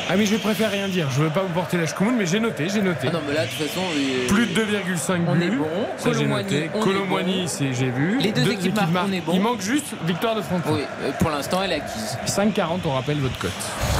[0.10, 1.08] Ah mais je préfère rien dire.
[1.12, 3.08] Je veux pas vous porter la mais j'ai noté, j'ai noté.
[3.10, 3.82] Ah non, mais là, de toute façon.
[4.30, 5.44] Plus de 2,5 On buts.
[5.44, 5.66] est bon.
[5.98, 6.70] Ça, j'ai Colomboigny, noté.
[6.82, 7.48] Colomboigny, bon.
[7.48, 8.20] c'est j'ai vu.
[8.20, 9.32] Les deux équipes marquent, on est bon.
[9.34, 10.74] Il manque juste victoire de Francfort.
[10.76, 12.18] Oui, euh, pour l'instant, elle est acquise.
[12.28, 13.52] 5,40, on rappelle votre cote.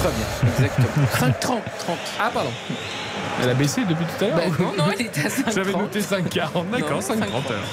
[0.02, 1.08] Très bien, exactement.
[1.20, 1.98] 5, 30, 30.
[2.22, 2.52] Ah pardon.
[3.44, 5.46] Elle a baissé depuis tout à l'heure Bah, ou- non, non, elle était à 5,
[5.54, 5.82] J'avais 30.
[5.84, 6.70] noté 5,40.
[6.72, 7.52] D'accord, Non, 5,30 5,30.
[7.52, 7.64] alors.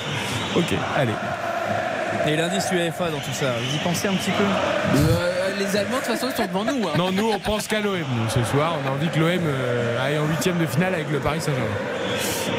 [0.57, 1.13] Ok, allez.
[2.27, 4.45] Et l'indice UEFA dans tout ça, vous y pensez un petit peu?
[4.97, 6.87] Euh, les Allemands, de toute façon, sont devant nous.
[6.89, 6.93] hein.
[6.97, 7.97] Non, nous, on pense qu'à l'OM,
[8.29, 8.75] ce soir.
[8.85, 11.67] On a envie que l'OM euh, aille en huitième de finale avec le Paris Saint-Germain.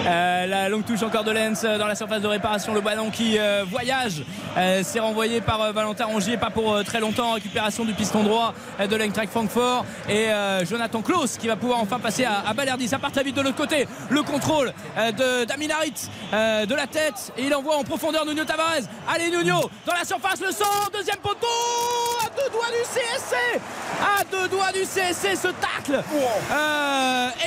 [0.06, 2.74] Euh, la longue touche encore de Lens euh, dans la surface de réparation.
[2.74, 4.24] Le ballon qui euh, voyage.
[4.58, 7.34] Euh, c'est renvoyé par Valentin Rongier, pas pour très longtemps.
[7.34, 9.86] Récupération du piston droit de l'Eintracht Francfort.
[10.10, 10.28] Et
[10.66, 12.88] Jonathan Klaus qui va pouvoir enfin passer à, à Balerdi.
[12.88, 13.88] Ça part très vite de l'autre côté.
[14.10, 17.32] Le contrôle de d'Aminarit de la tête.
[17.38, 18.88] Et il envoie en profondeur Nuno Tavares.
[19.14, 20.92] Allez Nuno dans la surface, le centre.
[20.94, 21.48] Deuxième poteau.
[22.26, 23.62] À deux doigts du CSC.
[24.02, 26.04] À deux doigts du CSC ce tacle.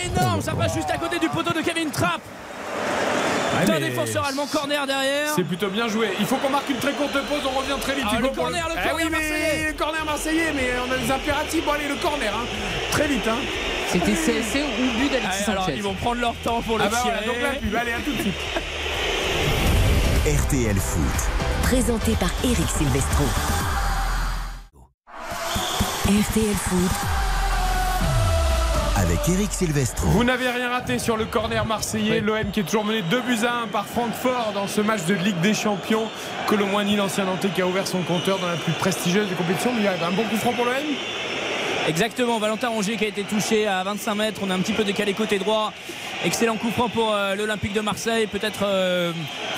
[0.04, 0.42] Énorme.
[0.42, 2.20] Ça passe juste à côté du poteau de Kevin Trapp.
[3.58, 5.32] Ouais, D'un mais défenseur allemand corner derrière.
[5.34, 6.10] C'est plutôt bien joué.
[6.20, 7.40] Il faut qu'on marque une très courte pause.
[7.44, 8.04] On revient très vite.
[8.10, 9.66] Ah, le corner, le Ah corner oui, mais marseillais.
[9.68, 10.52] le corner marseillais.
[10.54, 11.64] Mais on a des impératifs.
[11.64, 12.32] Bon, allez, le corner.
[12.34, 12.46] hein.
[12.92, 13.26] Très vite.
[13.26, 13.38] Hein.
[13.90, 15.76] C'était CSC ou but d'Alexis alors, Sanchez.
[15.76, 17.16] ils vont prendre leur temps pour le Ah bah tirer.
[17.24, 17.74] voilà, donc la pub.
[17.74, 18.34] Allez, à tout de suite.
[20.46, 21.30] RTL Foot.
[21.62, 23.24] Présenté par Eric Silvestro.
[26.06, 26.90] RTL Foot,
[29.08, 30.06] Avec avec Eric Silvestro.
[30.08, 32.20] Vous n'avez rien raté sur le corner marseillais.
[32.20, 35.14] L'OM qui est toujours mené 2 buts à 1 par Francfort dans ce match de
[35.14, 36.08] Ligue des Champions.
[36.46, 39.72] Colomboigny, l'ancien Nantais, qui a ouvert son compteur dans la plus prestigieuse des compétitions.
[39.72, 40.74] Mais il y a un bon coup franc pour l'OM
[41.88, 44.42] Exactement, Valentin Rongier qui a été touché à 25 mètres.
[44.44, 45.72] On a un petit peu décalé côté droit.
[46.22, 48.26] Excellent coup franc pour euh, l'Olympique de Marseille.
[48.26, 49.10] Peut-être euh,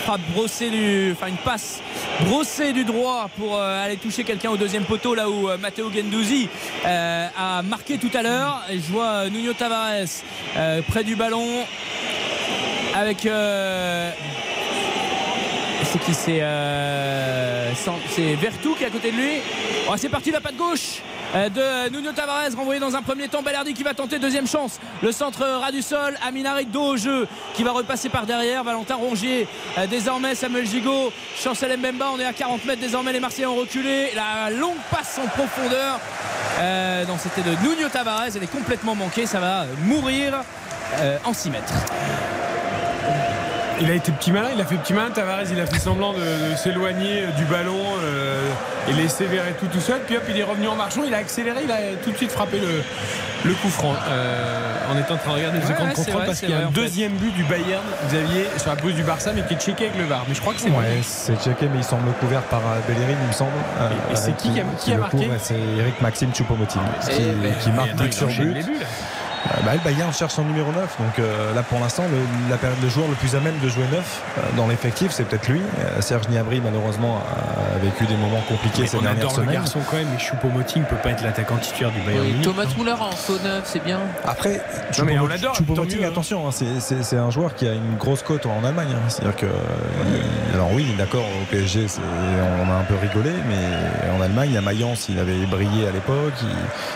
[0.04, 1.82] frappe brossée du, enfin une passe
[2.20, 6.48] brossée du droit pour euh, aller toucher quelqu'un au deuxième poteau là où Matteo Gendouzi
[6.84, 8.62] a marqué tout à l'heure.
[8.70, 10.06] Je vois Nuno Tavares
[10.86, 11.48] près du ballon
[12.94, 13.22] avec
[15.82, 16.44] c'est qui c'est
[18.08, 19.40] c'est Vertou qui est à côté de lui
[19.88, 21.00] oh, c'est parti la patte gauche
[21.34, 23.42] de Nuno Tavares renvoyé dans un premier temps.
[23.42, 24.80] Balerdi qui va tenter deuxième chance.
[25.02, 26.16] Le centre ras du sol.
[26.26, 28.64] Aminarit dos au jeu qui va repasser par derrière.
[28.64, 29.46] Valentin Rongier
[29.78, 31.12] euh, désormais Samuel Gigot.
[31.36, 32.80] Chancel Mbemba on est à 40 mètres.
[32.80, 34.10] Désormais les Marseillais ont reculé.
[34.14, 36.00] La longue passe en profondeur.
[36.58, 38.34] Euh, non c'était de Nuno Tavares.
[38.34, 39.26] Elle est complètement manquée.
[39.26, 40.42] Ça va mourir
[41.24, 41.72] en 6 mètres
[43.80, 45.10] il a été petit malin, il a fait petit malin.
[45.10, 48.50] Tavares, il a fait semblant de, s'éloigner du ballon euh,
[48.88, 49.26] et laisser
[49.58, 50.00] tout tout seul.
[50.06, 52.30] Puis hop, il est revenu en marchant, il a accéléré, il a tout de suite
[52.30, 53.94] frappé le, coup franc.
[54.08, 56.66] Euh, en étant en train de regarder les écrans de contrôle parce qu'il y a
[56.66, 59.86] un deuxième but du Bayern, Xavier, sur la pause du Barça, mais qui est checké
[59.86, 60.24] avec le VAR.
[60.28, 63.16] Mais je crois que c'est ouais, c'est checké, mais il semble couvert par euh, Bellerin,
[63.20, 63.52] il me semble.
[64.10, 68.26] et, c'est qui, qui, a, marqué C'est Eric Maxime Choupo-Moting qui, qui, marque but sur
[68.28, 68.66] but.
[69.46, 70.98] Euh, bah, le Bayern cherche son numéro 9.
[70.98, 72.18] Donc euh, là, pour l'instant, le,
[72.50, 74.00] la période, le joueur le plus à même de jouer 9
[74.38, 75.62] euh, dans l'effectif, c'est peut-être lui.
[76.00, 77.22] Serge Gnabry, malheureusement,
[77.74, 79.48] a vécu des moments compliqués ces dernières semaines.
[79.48, 82.26] Le garçon quand même, mais Choupo-Moting peut pas être l'attaquant titulaire du Bayern.
[82.26, 84.00] Oui, Thomas Muller en faux 9, c'est bien.
[84.24, 84.60] Après,
[84.92, 88.88] Choupo-Moting, attention, hein, c'est un joueur qui a une grosse cote en Allemagne.
[88.94, 89.08] Hein.
[89.08, 89.46] C'est-à-dire que,
[90.54, 91.86] alors oui, d'accord, au PSG,
[92.60, 96.34] on a un peu rigolé, mais en Allemagne, a Mayence, il avait brillé à l'époque.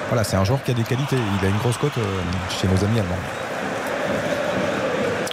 [0.08, 1.16] Voilà, c'est un joueur qui a des qualités.
[1.40, 1.98] Il a une grosse cote
[2.50, 3.44] chez nos amis allemands.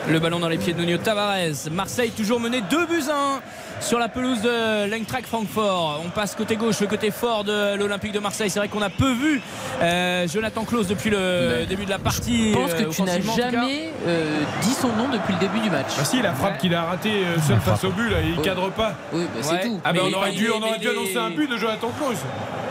[0.10, 1.70] Le ballon dans les pieds de Nuno Tavares.
[1.72, 3.42] Marseille toujours mené 2 buts à 1
[3.82, 6.02] sur la pelouse de l'Eintracht Francfort.
[6.06, 8.50] On passe côté gauche, le côté fort de l'Olympique de Marseille.
[8.50, 9.42] C'est vrai qu'on a peu vu
[9.82, 12.52] euh, Jonathan Klaus depuis le début de la partie.
[12.52, 15.70] Je pense que euh, tu n'as jamais euh, dit son nom depuis le début du
[15.70, 15.92] match.
[16.00, 18.94] Ah si, la frappe qu'il a ratée seul face au but, là, il cadre pas.
[19.14, 19.80] Oui, bah, c'est tout.
[19.86, 22.18] Ah, on aurait dû, on aurait dû annoncer un but de Jonathan Klaus.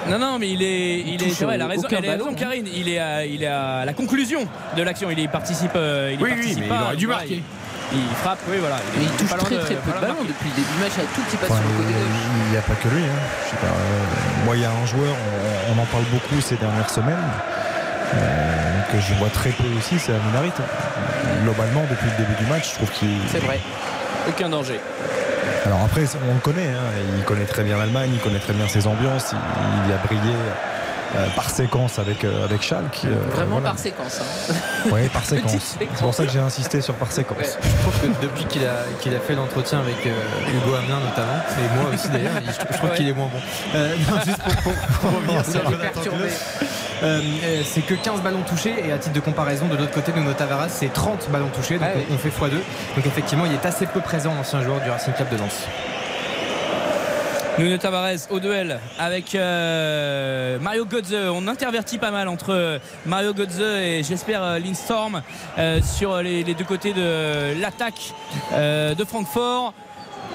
[0.09, 2.67] Non, non, mais il est, il, est, vrai, elle a raison, elle a raison Karine.
[2.75, 5.11] Il est, à, il est à la conclusion de l'action.
[5.11, 5.73] Il y participe.
[5.75, 7.43] Il oui, participe oui, mais il aurait dû marquer
[7.93, 8.77] il frappe, oui, voilà.
[8.97, 11.07] Il, il touche très très peu de, ballons depuis le début du match, il y
[11.07, 11.95] a tout qui passe sur le côté
[12.47, 13.03] Il n'y a pas que lui.
[13.03, 13.57] Hein.
[13.65, 15.15] Euh, moi, il y a un joueur,
[15.71, 17.17] on, en parle beaucoup ces dernières semaines,
[18.15, 20.53] euh, que je vois très peu aussi, c'est Aminarit.
[21.43, 23.19] Globalement, depuis le début du match, je trouve qu'il.
[23.29, 23.59] C'est vrai.
[24.29, 24.81] Aucun danger.
[25.65, 27.03] Alors après, on le connaît, hein.
[27.19, 30.35] il connaît très bien l'Allemagne, il connaît très bien ses ambiances, il, il a brillé
[31.17, 33.03] euh, par séquence avec, euh, avec Schalke.
[33.05, 34.21] Euh, Vraiment par séquence.
[34.21, 34.55] Hein.
[34.93, 35.77] Oui, par séquence.
[35.79, 37.59] C'est pour ça que j'ai insisté sur par séquence.
[37.63, 41.81] Je trouve que depuis qu'il a, qu'il a fait l'entretien avec Hugo Hamelin notamment, et
[41.81, 43.41] moi aussi d'ailleurs, je, trouve qu'il est moins bon.
[43.75, 45.63] non, juste pour, revenir sur
[47.65, 50.33] c'est que 15 ballons touchés et à titre de comparaison de l'autre côté de nos
[50.33, 54.01] Tavares c'est 30 ballons touchés donc on, fait x2 donc effectivement il est assez peu
[54.01, 55.67] présent l'ancien joueur du Racing Club de Lens
[57.59, 61.15] Nuno Tavares au duel avec euh, Mario Götze.
[61.33, 65.23] On intervertit pas mal entre Mario Götze et j'espère euh, Lindstorm
[65.59, 68.15] euh, sur les, deux côtés de l'attaque
[68.53, 69.75] de Francfort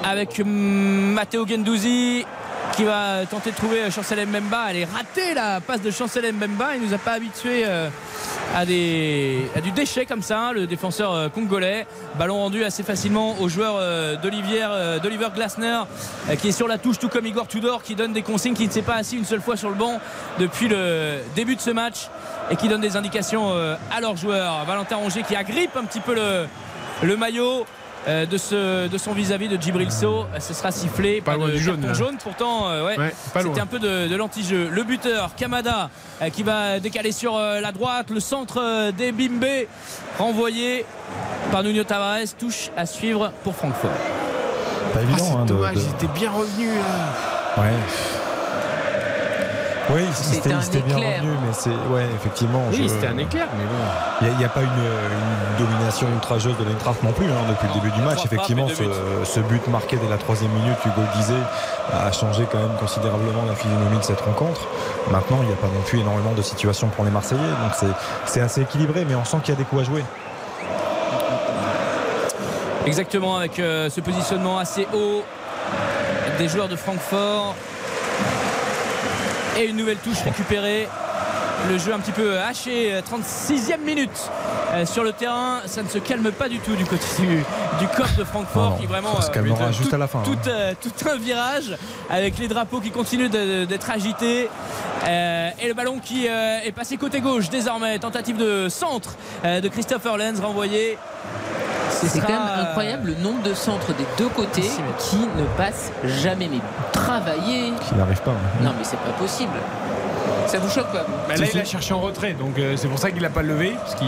[0.04, 2.26] avec Matteo Gendouzi
[2.76, 4.68] qui va tenter de trouver Chancel Mbemba.
[4.70, 6.76] Elle est ratée la passe de Chancel Mbemba.
[6.76, 7.90] Il nous a pas habitué euh,
[8.54, 11.88] à, du déchet comme ça, le défenseur euh, congolais.
[12.20, 14.66] Ballon rendu assez facilement au joueur euh, d'Olivier
[15.34, 15.82] Glasner
[16.42, 18.72] qui est sur la touche, tout comme Igor Tudor qui donne des consignes, qui ne
[18.72, 20.00] s'est pas assis une seule fois sur le banc
[20.40, 22.10] depuis le début de ce match
[22.52, 23.52] et qui donne des indications
[23.92, 24.66] à leurs joueurs.
[24.66, 26.16] Valentin Rongier qui agrippe un petit peu
[27.02, 27.66] le maillot.
[28.08, 30.26] Euh, de, ce, de son vis-à-vis de Djibril So.
[30.40, 32.18] Ce sera sifflé pas de du jaune, jaune.
[32.24, 34.70] Pourtant, euh, ouais, c'était un peu de, l'anti-jeu.
[34.72, 35.90] Le buteur, Kamada,
[36.22, 38.12] euh, qui va décaler sur la droite.
[38.12, 39.68] Le centre des Bimbe,
[40.20, 40.86] renvoyé
[41.52, 42.36] par Nuno Tavares.
[42.38, 43.90] Touche à suivre pour Francfort.
[44.94, 45.26] Pas évident.
[45.32, 46.68] Ah, hein, dommage, il était bien revenu.
[46.68, 47.64] Là.
[47.64, 47.74] Ouais.
[49.94, 51.70] Oui, c'était bien revenu, mais c'est.
[51.70, 52.64] Ouais, effectivement.
[52.72, 54.30] Oui, c'était un éclair, mais bon.
[54.32, 57.92] Il n'y a, pas une, domination ultrageuse de l'Eintracht non plus, hein, depuis le début
[57.92, 58.26] du match.
[58.26, 61.34] Effectivement, ce, but marqué dès la troisième minute, Hugo le disait,
[61.94, 64.62] a changé quand même considérablement la physionomie de cette rencontre.
[65.12, 67.92] Maintenant, il n'y a pas non plus énormément de situations pour les Marseillais, donc
[68.26, 70.04] c'est assez équilibré, mais on sent qu'il y a des coups à jouer.
[72.86, 75.24] Exactement, avec euh, ce positionnement assez haut
[76.38, 77.56] des joueurs de Francfort
[79.58, 80.88] et une nouvelle touche récupérée
[81.70, 82.94] le jeu un petit peu haché.
[83.10, 84.30] 36e minute
[84.74, 85.62] euh, sur le terrain.
[85.66, 88.70] Ça ne se calme pas du tout du côté du, du COP de Francfort Non,
[88.72, 90.50] non, qui vraiment euh, tout- juste à la fin, Tout, hein.
[90.50, 91.76] euh, tout un virage
[92.10, 94.50] avec les drapeaux qui continuent d'être agités.
[95.08, 97.98] Euh, et le ballon qui euh, est passé côté gauche désormais.
[98.00, 100.98] Tentative de centre euh, de Christopher Lenz renvoyé.
[101.92, 104.70] Ce C'est sera, quand même incroyable le nombre de centres des deux côtés
[105.00, 106.48] qui ne passent jamais.
[106.52, 106.60] Mais
[106.92, 107.74] travailler.
[107.88, 108.32] Qui n'arrive pas.
[108.32, 108.64] hein.
[108.64, 109.54] Non, mais c'est pas possible.
[110.48, 113.00] Ça vous choque pas Bah là, il a cherché en retrait, donc euh, c'est pour
[113.00, 113.76] ça qu'il n'a pas levé.
[113.80, 114.08] Parce qu'il...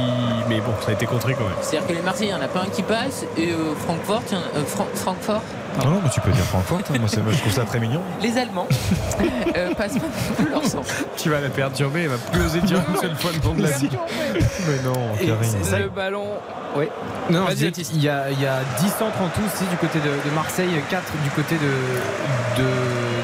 [0.50, 1.54] Mais bon, ça a été contré quand même.
[1.62, 3.26] C'est-à-dire que les Marseillais, il n'y en a pas un qui passe.
[3.38, 5.42] Et euh, Francfort, tiens, euh, Fran- Francfort,
[5.84, 6.80] Non, non, mais tu peux dire Francfort.
[6.90, 6.98] hein.
[7.00, 8.02] Moi, je trouve ça très mignon.
[8.22, 8.68] les Allemands,
[9.56, 10.88] euh, passent pas non plus leur centre.
[11.18, 13.62] Tu vas la perturber, il va plus oser dire une seule fois le nom de
[13.64, 13.90] la ville.
[14.34, 15.38] Mais non, Karine.
[15.44, 16.26] c'est ça- le ballon.
[16.76, 16.86] Oui.
[17.30, 17.92] Non, Vas-y, je Baptiste.
[17.92, 20.36] qu'il y a, il y a 10 centres en tout aussi du côté de, de
[20.36, 22.68] Marseille, 4 du côté de, de,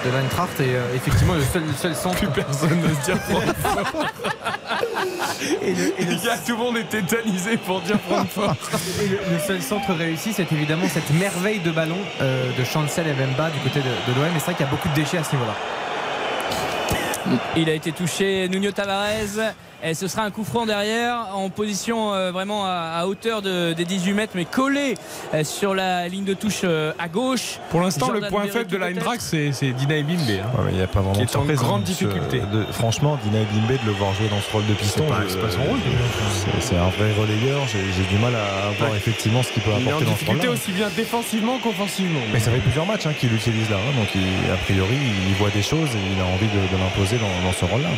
[0.10, 2.18] de l'Eintracht et euh, effectivement le seul, le seul centre.
[2.18, 3.84] Plus personne n'ose dire Francfort.
[5.62, 8.56] Et le, et le- Il y a- tout le monde est tétanisé pour dire Francfort.
[9.04, 13.08] et le- le seul centre réussi, c'est évidemment cette merveille de ballon euh, de Chancel
[13.08, 14.26] et Mbemba du côté de, de l'OM.
[14.36, 15.56] Et c'est vrai qu'il y a beaucoup de déchets à ce niveau-là.
[17.56, 19.54] Il a été touché, Nuno Tavares.
[19.86, 23.74] Et ce sera un coup franc derrière, en position euh, vraiment à, à hauteur de-
[23.74, 24.96] des 18 mètres, mais collé
[25.34, 27.60] euh, sur la ligne de touche euh, à gauche.
[27.70, 30.20] Pour l'instant, le point faible de la Eintracht, c'est, c'est Dina Ebimbe.
[30.22, 30.48] hein.
[30.58, 31.84] Ouais, mais Il n'y a pas vraiment Qui de est en grande hein.
[31.86, 32.40] difficulté.
[32.42, 35.42] Ce- de- franchement, Dina Bimbe de le voir jouer dans ce rôle de piston, c'est
[35.42, 35.80] pas son rôle,
[36.32, 37.68] c'est- C'est un vrai relayeur.
[37.68, 38.98] J'ai j'ai du mal à voir Ouais.
[38.98, 40.62] effectivement ce qu'il peut Il est en apporter dans ce difficulté rôle-là.
[40.64, 42.22] aussi bien défensivement qu'offensivement.
[42.32, 43.76] Mais ça fait plusieurs matchs hein, qu'il l'utilise là.
[43.78, 44.00] hein.
[44.00, 44.96] donc, il- a priori,
[45.28, 47.90] il voit des choses et il a envie de, de l'imposer dans, dans ce rôle-là.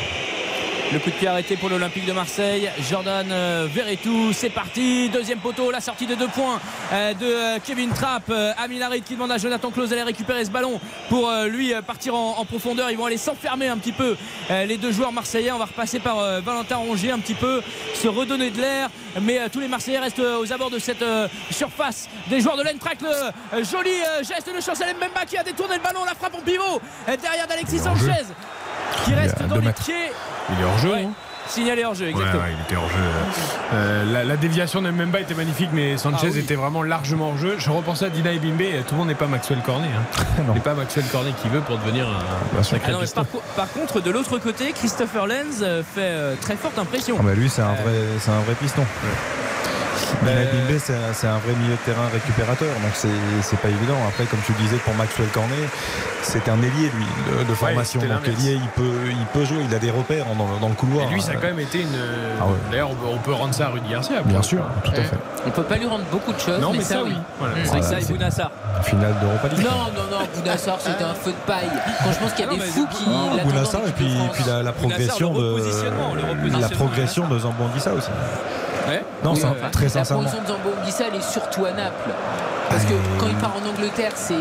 [0.94, 2.70] Le coup de pied arrêté pour l'Olympique de Marseille.
[2.90, 5.10] Jordan euh, Verretou, c'est parti.
[5.10, 6.60] Deuxième poteau, la sortie de deux points
[6.94, 8.32] euh, de euh, Kevin Trapp.
[8.58, 10.80] Amin Harit qui demande à Jonathan Klaus d'aller récupérer ce ballon
[11.10, 12.92] pour lui partir en, profondeur.
[12.92, 14.16] Ils vont aller s'enfermer un petit peu
[14.50, 15.52] les deux joueurs marseillais.
[15.52, 17.62] On va repasser par Valentin Rongier un petit peu,
[17.94, 18.90] se redonner de l'air.
[19.22, 21.04] Mais tous les Marseillais restent aux abords de cette
[21.50, 23.04] surface des joueurs de l'Eintracht.
[23.54, 26.06] Le joli geste de Chancel Mbemba qui a détourné le ballon.
[26.06, 28.26] La frappe en pivot derrière d'Alexis Sanchez
[29.04, 29.84] qui Il est reste dans deux les mètres.
[29.84, 30.12] pieds.
[30.50, 30.92] Il est hors jeu.
[30.92, 31.04] Ouais.
[31.06, 31.12] hein.
[31.48, 32.42] Signalé hors jeu, exactement.
[32.42, 32.96] ouais, il était hors jeu.
[33.76, 36.40] Euh, la, la déviation de Mbemba était magnifique, mais Sanchez Ah oui.
[36.40, 37.56] était vraiment largement hors jeu.
[37.60, 38.64] Je repensais à Dina Ebimbe.
[38.88, 39.90] Tout le monde n'est pas Maxwell Cornet.
[39.96, 40.44] Hein.
[40.56, 43.22] N'est pas Maxwell Cornet qui veut pour devenir un, un sacré Ah non, mais piston.
[43.24, 47.18] par, co- par contre, de l'autre côté, Christopher Lenz euh, fait euh, très forte impression.
[47.20, 47.84] Ah bah lui, c'est un, Euh.
[47.84, 48.84] vrai, c'est un vrai piston.
[50.24, 53.08] Bimbe, c'est un, c'est un vrai milieu de terrain récupérateur, donc c'est
[53.42, 53.96] c'est pas évident.
[54.08, 55.68] Après, comme tu le disais pour Maxwell Cornet,
[56.22, 57.06] c'est un ailier lui
[57.40, 58.00] de, de formation.
[58.02, 60.76] donc ailier, il peut, il peut jouer, il a des repères dans, le- dans le
[60.76, 61.08] couloir.
[61.10, 61.88] Et lui, ça a Euh, quand même été une.
[62.42, 62.54] Ah ouais.
[62.72, 64.22] D'ailleurs, on peut- on peut rendre ça à Rudy Garcia.
[64.24, 65.18] Bien sûr, tout à fait.
[65.48, 67.16] On peut pas lui rendre beaucoup de choses, Non, mais, mais ça, oui.
[67.40, 67.56] Voilà.
[67.66, 68.52] C'est ça, et Bounassar.
[68.84, 69.66] Finale d'Europa League.
[69.66, 71.70] Non, non, non, Bounassar, c'était un feu de paille.
[72.04, 73.06] Quand je pense qu'il y a Ah non, des fous de- qui.
[73.08, 78.10] Ah, Bounassar et puis, la, la progression le de la progression de Zambouangissa aussi.
[78.88, 79.04] Ouais.
[79.24, 80.24] Non, Oui, ça, enfin, très La sincèrement.
[80.24, 80.70] position de Zambo
[81.10, 82.10] elle est surtout à Naples.
[82.70, 84.34] Parce que quand il part en Angleterre, c'est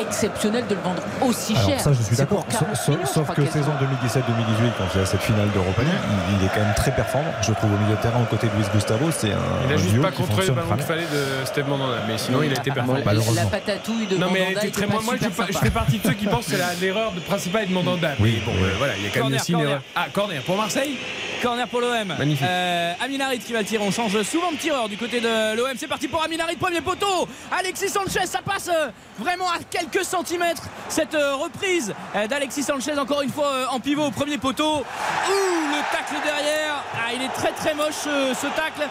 [0.00, 1.64] exceptionnel de le vendre aussi cher.
[1.68, 2.44] Alors ça, je suis d'accord.
[2.44, 2.76] pour 40
[3.06, 5.92] Sauf, que saison 2017-2018, quand il y a cette finale d'Europa League,
[6.30, 7.32] il, il est quand même très performant.
[7.42, 9.74] Je trouve au milieu de terrain aux côtés de Luis Gustavo, c'est un, Il a
[9.74, 11.02] un juste duo pas qui contrôlé le fonctionne ballon qu'il fallait
[11.40, 11.96] de Steve Mandanda.
[12.08, 13.00] Mais sinon, il a été Bon, performant.
[13.04, 13.34] malheureusement.
[13.42, 16.26] La patatouille de Non mais Mandanda très moi, moi, je, fais partie de ceux qui
[16.26, 18.10] pensent que l'erreur de- principale de Mandanda.
[18.20, 18.64] Oui, Mais bon, oui.
[18.68, 19.82] euh, voilà, il y a quand même Corner, aussi une erreur.
[19.94, 20.96] Ah, corner pour Marseille
[21.42, 22.14] Corner pour l'OM.
[22.18, 22.46] Magnifique.
[22.48, 23.82] Euh, Amin Harit qui va le tirer.
[23.84, 25.72] On change souvent de tireur du côté de l'OM.
[25.76, 27.26] C'est parti pour Amin Harit, premier poteau.
[27.58, 28.88] Alexis Sanchez, ça passe euh,
[29.18, 29.58] vraiment à
[29.90, 30.62] quelques centimètres.
[30.88, 34.78] Cette euh, reprise euh, d'Alexis Sanchez, encore une fois euh, en pivot au premier poteau.
[34.80, 34.82] Ouh,
[35.30, 36.82] le tacle derrière.
[36.94, 38.88] Ah, il est très très moche ce tacle.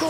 [0.00, 0.08] Jaune,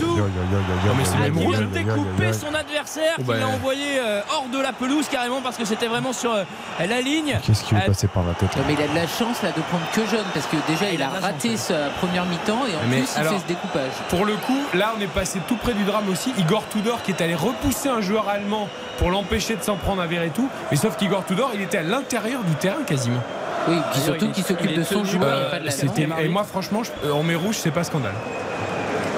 [0.00, 2.32] de yo, yo, yo, découper yo.
[2.32, 3.36] son adversaire, Oh, qui bah.
[3.38, 4.00] l'a envoyé
[4.30, 6.34] hors de la pelouse carrément parce que c'était vraiment sur
[6.78, 7.38] la ligne.
[7.44, 9.42] Qu'est-ce qui lui est passé par la tête Non, mais il a de la chance
[9.42, 11.88] là de prendre que jeune parce que déjà Ah, il il a a raté sa
[12.00, 13.90] première mi-temps et en Mais plus il alors- fait ce découpage.
[14.08, 16.32] Pour le coup, là, on est passé tout près du drame aussi.
[16.38, 18.68] Igor Tudor qui est allé repousser un joueur allemand
[18.98, 20.48] pour l'empêcher de s'en prendre à Verretou.
[20.70, 23.20] Mais sauf qu'Igor Tudor, il était à l'intérieur du terrain quasiment.
[23.68, 26.20] Oui, surtout qu'il s'occupe de son joueur euh, et pas de la C'était- défense.
[26.22, 28.12] et moi, franchement, je- euh, en mai rouge, c'est pas scandale.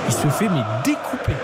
[0.09, 1.35] Il se fait mais découper.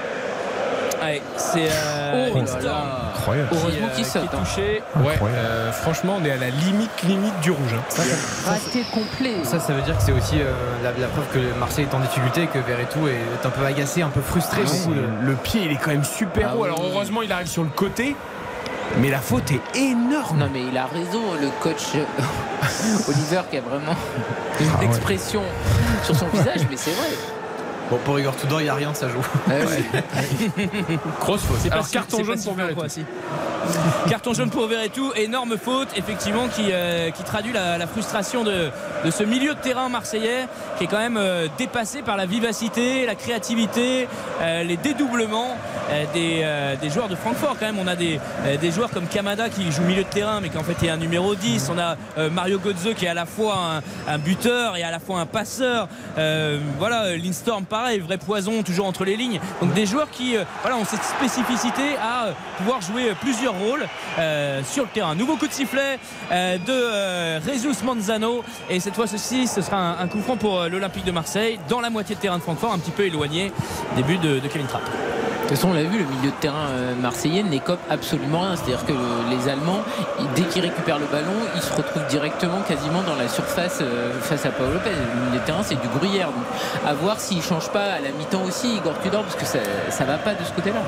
[1.02, 3.10] Ouais, c'est euh, Oh là.
[3.14, 3.48] Incroyable.
[3.50, 4.22] qui, Heureusement euh, qu'il qui saute.
[4.32, 4.38] hein.
[4.42, 4.82] touché.
[4.96, 7.74] Ouais, euh, franchement, on est à la limite limite du rouge.
[7.74, 8.02] hein.
[8.46, 9.34] Raté complet.
[9.44, 10.50] Ça, ça veut dire que c'est aussi euh,
[10.82, 14.00] la, la preuve que Marseille est en difficulté et que Verretou est un peu agacé,
[14.00, 14.62] un peu frustré.
[14.66, 14.88] Ah,
[15.22, 16.60] le pied, il est quand même super Ah haut.
[16.62, 16.68] oui.
[16.68, 18.16] Alors heureusement, il arrive sur le côté.
[19.00, 20.38] Mais la faute est énorme.
[20.38, 22.04] Non mais il a raison, le coach euh,
[23.08, 23.94] Oliver qui a vraiment
[24.60, 24.86] une Ah ouais.
[24.86, 25.42] expression
[26.04, 27.08] sur son visage, mais c'est vrai.
[27.90, 29.20] Bon, pour Igor Tudor, il n'y a rien, ça joue.
[31.20, 31.58] Grosse faute.
[31.70, 32.74] Alors, si- carton jaune pour Verretou.
[32.76, 33.04] quoi, si.
[34.08, 38.70] Carton jaune pour Verretou, énorme faute, effectivement, qui, euh, qui traduit la, la frustration de,
[39.04, 40.46] de ce milieu de terrain marseillais,
[40.78, 44.06] qui est quand même euh, dépassé par la vivacité, la créativité,
[44.42, 45.56] euh, les dédoublements
[45.90, 47.56] euh, des, euh, des joueurs de Francfort.
[47.58, 50.40] Quand même, on a des, euh, des joueurs comme Kamada qui joue milieu de terrain,
[50.42, 51.70] mais qui en fait est un numéro 10.
[51.74, 53.56] On a euh, Mario Götze qui est à la fois
[54.08, 55.88] un, un buteur et à la fois un passeur.
[56.18, 59.40] Euh, voilà, Lindstorm, pareil, vrai poison, toujours entre les lignes.
[59.60, 63.54] Donc des joueurs qui euh, voilà, ont cette spécificité à euh, pouvoir jouer euh, plusieurs
[63.54, 63.84] rôles
[64.64, 65.16] sur le terrain.
[65.16, 65.98] Nouveau coup de sifflet
[66.30, 68.44] de Jesus Manzano.
[68.70, 72.14] Et cette fois-ci, ce sera un, coup franc pour l'Olympique de Marseille, dans la moitié
[72.14, 73.52] de terrain de Francfort, un petit peu éloigné
[73.96, 74.88] de, de Kevin Trapp.
[75.44, 78.56] De toute façon, on l'a vu, le milieu de terrain euh, marseillais n'écope absolument rien.
[78.56, 79.82] C'est-à-dire que le- les Allemands,
[80.34, 84.46] dès qu'ils récupèrent le ballon, ils se retrouvent directement quasiment dans la surface euh, face
[84.46, 84.88] à Paul Lopez.
[84.90, 86.28] Le milieu de terrain, c'est du gruyère.
[86.28, 86.44] Donc,
[86.86, 89.58] à voir s'il ne change pas à la mi-temps aussi, Igor Tudor, parce que ça
[90.04, 90.80] ne va pas de ce côté-là.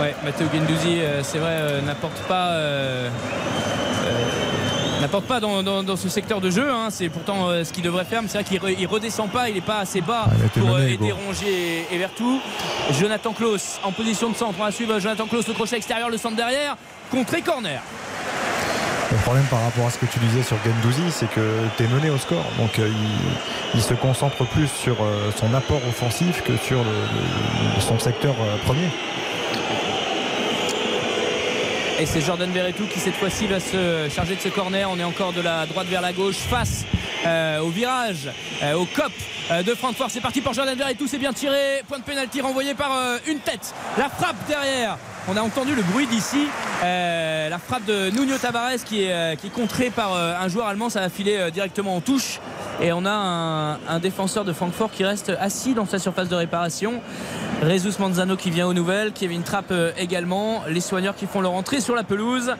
[0.00, 2.50] Ouais, Matteo Gendouzi, euh, c'est vrai, n'apporte pas.
[5.00, 6.88] N'apporte pas dans, dans- dans ce secteur de jeu, hein.
[6.90, 9.48] c'est pourtant euh, ce qu'il devrait faire, mais c'est vrai qu'il re- il redescend pas,
[9.48, 11.12] il n'est pas assez bas Ah, pour euh, aider.
[11.12, 12.40] Rongier et, et Vertou.
[12.98, 16.16] Jonathan Klaus en position de centre, on va suivre Jonathan Klaus, le crochet extérieur, le
[16.18, 16.76] centre derrière,
[17.10, 17.80] contre corner.
[19.12, 21.40] Le problème par rapport à ce que tu disais sur Gendouzi, c'est que
[21.76, 22.44] tu es mené au score.
[22.58, 26.84] Donc euh, il, il se concentre plus sur euh, son apport offensif que sur le-
[26.84, 28.34] le- son secteur
[28.64, 28.88] premier.
[31.98, 34.90] Et c'est Jordan Verretou qui cette fois-ci va se charger de ce corner.
[34.90, 36.84] On est encore de la droite vers la gauche face
[37.26, 38.30] euh, au virage,
[38.62, 39.10] euh, au cop
[39.50, 40.10] euh, de Francfort.
[40.10, 41.82] C'est parti pour Jordan Verretou, c'est bien tiré.
[41.88, 42.92] Point de pénalty renvoyé par
[43.26, 43.74] une tête.
[43.98, 44.96] La frappe derrière.
[45.28, 46.46] On a entendu le bruit d'ici.
[46.82, 50.88] La frappe de Nuno Tavares qui est, qui contrée par un joueur allemand.
[50.88, 52.38] Ça va filer directement en touche.
[52.80, 57.00] Et on a un, défenseur de Francfort qui reste assis dans sa surface de réparation.
[57.64, 59.12] Jesus Manzano qui vient aux nouvelles.
[59.12, 60.62] Kevin Trapp également.
[60.68, 62.54] Les soigneurs qui font leur entrée sur la pelouse.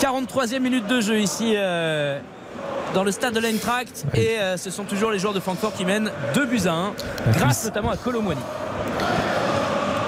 [0.00, 1.56] 43e minute de jeu ici
[2.94, 4.04] dans le stade de l'Eintracht.
[4.14, 6.92] Et euh, ce sont toujours les joueurs de Francfort qui mènent 2 buts à 1.
[7.26, 7.64] La Grâce cuisse.
[7.66, 8.40] notamment à Colomwani.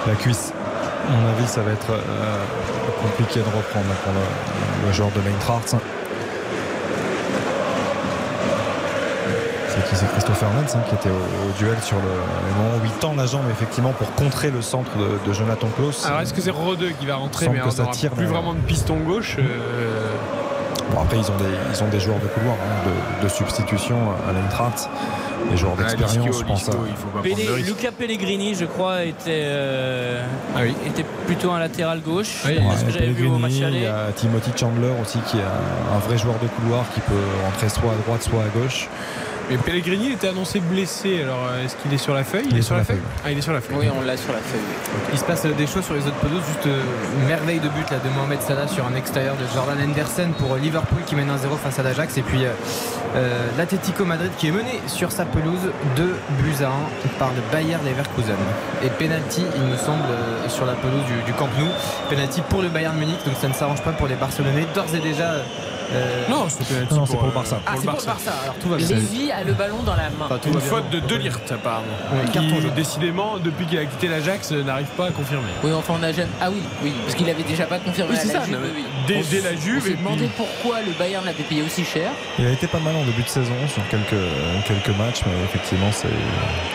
[0.07, 0.51] La cuisse.
[1.07, 2.01] À mon avis, ça va être euh,
[3.01, 5.75] compliqué de reprendre pour le, le joueur de l'Eintracht.
[9.69, 9.95] C'est qui?
[9.95, 12.91] C'est Christopher Lenz hein, qui était au, au duel sur le, le moment où il
[12.99, 16.05] tend la jambe effectivement pour contrer le centre de, de Jonathan Klaus.
[16.05, 18.97] Alors est-ce que c'est Rodeux qui va rentrer mais on n'aura plus vraiment de piston
[18.97, 19.35] gauche.
[19.39, 20.07] euh,
[20.91, 23.95] Bon, après, ils ont des, ils ont des joueurs de couloir hein, de, de substitution
[24.27, 24.89] à l'Eintracht.
[25.51, 26.59] Des joueurs Ah, d'expérience, je pense.
[26.67, 27.67] Lisco, à- il faut pas prendre Pele- de risque.
[27.67, 30.23] Luca Pellegrini, je crois, était, euh,
[30.55, 30.73] Ah oui.
[30.87, 32.41] était plutôt un latéral gauche.
[32.45, 34.91] Oui, de Ouais, ce que j'avais vu au match Pellegrini, il y a Timothy Chandler
[35.01, 37.13] aussi qui est un, un vrai joueur de couloir qui peut
[37.43, 38.87] rentrer soit à droite soit à gauche.
[39.49, 41.21] Mais Pellegrini était annoncé blessé.
[41.21, 42.47] Alors euh, est-ce qu'il est sur la feuille?
[42.49, 43.01] Il est sur la feuille.
[43.23, 43.77] Ah, il est sur la feuille.
[43.79, 44.59] Oui, on l'a sur la feuille.
[45.13, 46.81] Il se passe des choses sur les autres pelouses, juste euh,
[47.19, 50.53] une merveille de but là, de Mohamed Salah sur un extérieur de Jordan Henderson pour
[50.53, 54.51] euh, Liverpool qui mène 1-0 face à l'Ajax et puis euh, l'Atlético Madrid qui est
[54.51, 56.03] mené sur sa pelouse 2
[56.39, 56.71] buts à 1
[57.19, 58.35] par le Bayer Leverkusen.
[58.83, 60.03] Et penalty il me semble
[60.49, 61.67] sur la pelouse du, du Camp Nou,
[62.09, 64.99] penalty pour le Bayern Munich donc ça ne s'arrange pas pour les Barcelonais d'ores et
[64.99, 65.35] déjà.
[65.91, 67.59] Euh, Non, c'est Non, pour le Barça.
[67.65, 68.87] Ah, c'est pour le Barça, alors tout va bien.
[68.87, 70.25] Lévy a le ballon dans la main.
[70.25, 71.85] Enfin, Une faute de Delirte apparemment.
[72.13, 75.47] Ouais, carton qui décidément, depuis qu'il a quitté l'Ajax, euh, n'arrive pas à confirmer.
[75.63, 76.29] Oui, enfin, on a jamais.
[76.41, 78.83] Ah oui, oui, parce qu'il avait déjà pas confirmé Oui, à c'est ça, Juve, oui,
[79.07, 81.61] dès- On dès la Juve, On et s'est demandé puis- pourquoi le Bayern l'avait payé
[81.63, 82.11] aussi cher.
[82.39, 84.21] Il a été pas mal en début de saison sur quelques,
[84.67, 86.07] quelques matchs, mais effectivement, c'est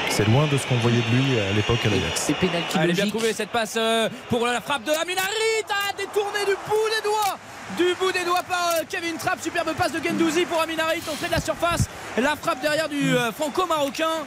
[0.09, 2.13] c'est loin de ce qu'on voyait de lui à l'époque à l'Ajax.
[2.27, 6.41] C'est pénalty Elle bien trouvée cette passe euh, pour la frappe de Aminarit ah, détourné
[6.47, 7.39] du bout des doigts
[7.79, 11.29] du bout des doigts par euh, Kevin Trapp superbe passe de Gendouzi pour Aminarit entrée
[11.29, 11.89] de la surface
[12.19, 14.25] la frappe derrière du euh, franco-marocain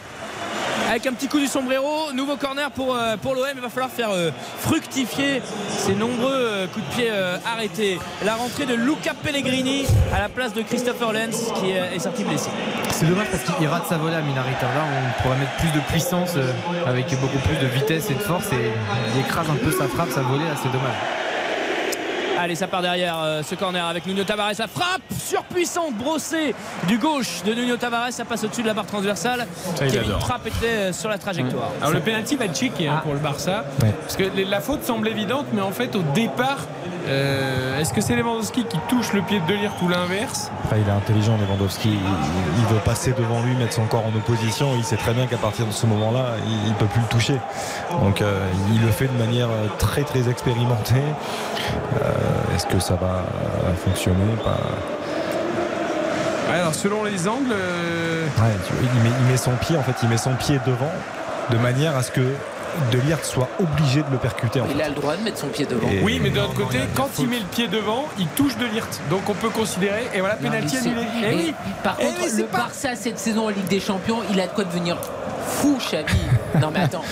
[0.90, 3.92] avec un petit coup du sombrero nouveau corner pour, euh, pour l'OM il va falloir
[3.92, 7.12] faire euh, fructifier ces nombreux coups de pied
[7.46, 12.24] arrêtés la rentrée de Luca Pellegrini à la place de Christopher Lenz qui est sorti
[12.24, 12.50] blessé
[12.92, 14.66] C'est dommage parce qu'il rate sa volée à Minarita.
[14.66, 16.36] Là, on pourrait mettre plus de puissance
[16.86, 18.72] avec beaucoup plus de vitesse et de force et
[19.14, 20.46] il écrase un peu sa frappe, sa volée.
[20.46, 21.23] Là, c'est dommage.
[22.44, 24.52] Allez, ça part derrière euh, ce corner avec Nuno Tavares.
[24.60, 26.54] La frappe surpuissante, brossée
[26.90, 28.12] du gauche de Nuno Tavares.
[28.12, 29.48] Ça passe au-dessus de la barre transversale.
[29.76, 30.18] Ça, Kevin.
[30.20, 31.70] Trapp était euh, sur la trajectoire.
[31.80, 33.64] Alors le penalty va être checké hein, pour le Barça.
[33.82, 33.94] Ouais.
[34.02, 36.68] Parce que la faute semble évidente, mais en fait au départ,
[37.06, 40.88] euh, est-ce que c'est Lewandowski qui touche le pied de Delirte ou l'inverse Après, il
[40.88, 41.90] est intelligent, Lewandowski.
[41.90, 42.00] Il,
[42.60, 44.76] il veut passer devant lui, mettre son corps en opposition.
[44.78, 47.38] Il sait très bien qu'à partir de ce moment-là, il ne peut plus le toucher.
[48.02, 50.96] Donc, euh, il le fait de manière euh, très, très expérimentée.
[50.96, 53.24] Euh, Est-ce que ça va
[53.84, 54.24] fonctionner
[56.54, 57.52] Alors selon les angles.
[57.52, 60.60] Ouais, tu vois, il, met, il met son pied, en fait, il met son pied
[60.66, 60.92] devant
[61.50, 62.22] de manière à ce que
[62.92, 64.60] De soit obligé de le percuter.
[64.62, 64.84] En Il fait.
[64.84, 65.88] a le droit de mettre son pied devant.
[65.90, 68.66] Et- Oui, mais d'un autre côté, quand il met le pied devant, il touche de.
[69.10, 70.08] Donc on peut considérer.
[70.14, 71.02] Et voilà, pénalty annulé.
[71.24, 71.54] Eh et oui.
[71.84, 74.40] Par Eh contre, oui, c'est le pas- Barça cette saison en Ligue des Champions, il
[74.40, 74.98] a de quoi devenir
[75.46, 76.18] fou, Xavi.
[76.62, 77.04] non mais attends,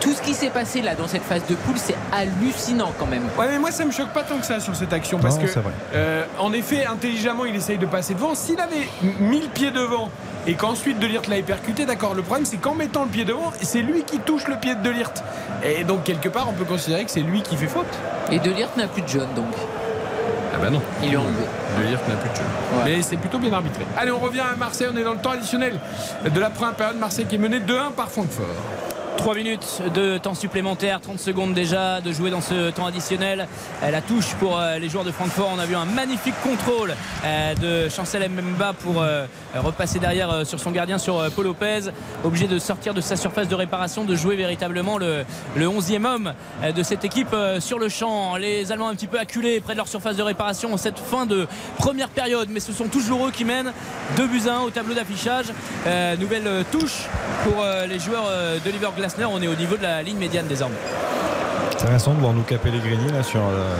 [0.00, 3.24] tout ce qui s'est passé là dans cette phase de poule, c'est hallucinant quand même.
[3.38, 5.42] Ouais, mais moi ça me choque pas tant que ça sur cette action parce Non,
[5.42, 5.72] que, c'est vrai.
[5.94, 8.34] euh, en effet, intelligemment, il essaye de passer devant.
[8.34, 8.88] S'il avait
[9.20, 10.10] mis le pied devant
[10.48, 12.14] et qu'ensuite De Lirt l'avait percuté, d'accord.
[12.14, 14.80] Le problème, c'est qu'en mettant le pied devant, c'est lui qui touche le pied de
[14.80, 15.22] De Lirt.
[15.62, 17.86] Et donc quelque part, on peut considérer que c'est lui qui fait faute.
[18.32, 19.54] Et De Ligt n'a plus de jaune donc.
[20.54, 20.80] Ah bah non.
[21.02, 21.44] Il a enlevé.
[21.78, 22.42] De Lirt n'a plus de jeu.
[22.84, 23.84] Mais c'est plutôt bien arbitré.
[23.98, 24.88] Allez, on revient à Marseille.
[24.92, 25.78] On est dans le temps additionnel
[26.24, 26.96] de la première période.
[26.96, 28.46] Marseille qui est mené 2-1 par Francfort.
[29.18, 33.48] 3 minutes de temps supplémentaire, 30 secondes déjà de jouer dans ce temps additionnel.
[33.82, 35.50] Euh, La touche pour euh, les joueurs de Francfort.
[35.52, 36.94] On a vu un magnifique contrôle
[37.24, 39.04] euh, de Chancel Mbemba pour
[39.56, 41.90] repasser derrière sur son gardien, sur Paul Lopez.
[42.22, 45.24] Obligé de sortir de sa surface de réparation, de jouer véritablement le,
[45.56, 46.32] le 11e homme
[46.74, 48.36] de cette équipe sur le champ.
[48.36, 51.26] Les Allemands un petit peu acculés près de leur surface de réparation en cette fin
[51.26, 51.48] de
[51.78, 52.48] première période.
[52.50, 53.72] Mais ce sont toujours eux qui mènent
[54.16, 55.46] 2 buts à 1 au tableau d'affichage.
[56.20, 57.06] Nouvelle touche
[57.44, 58.30] pour les joueurs
[58.64, 58.86] d'Oliver
[59.30, 60.76] On est au niveau de la ligne médiane désormais.
[61.70, 63.74] C'est intéressant de voir nous Pellegrini là sur euh,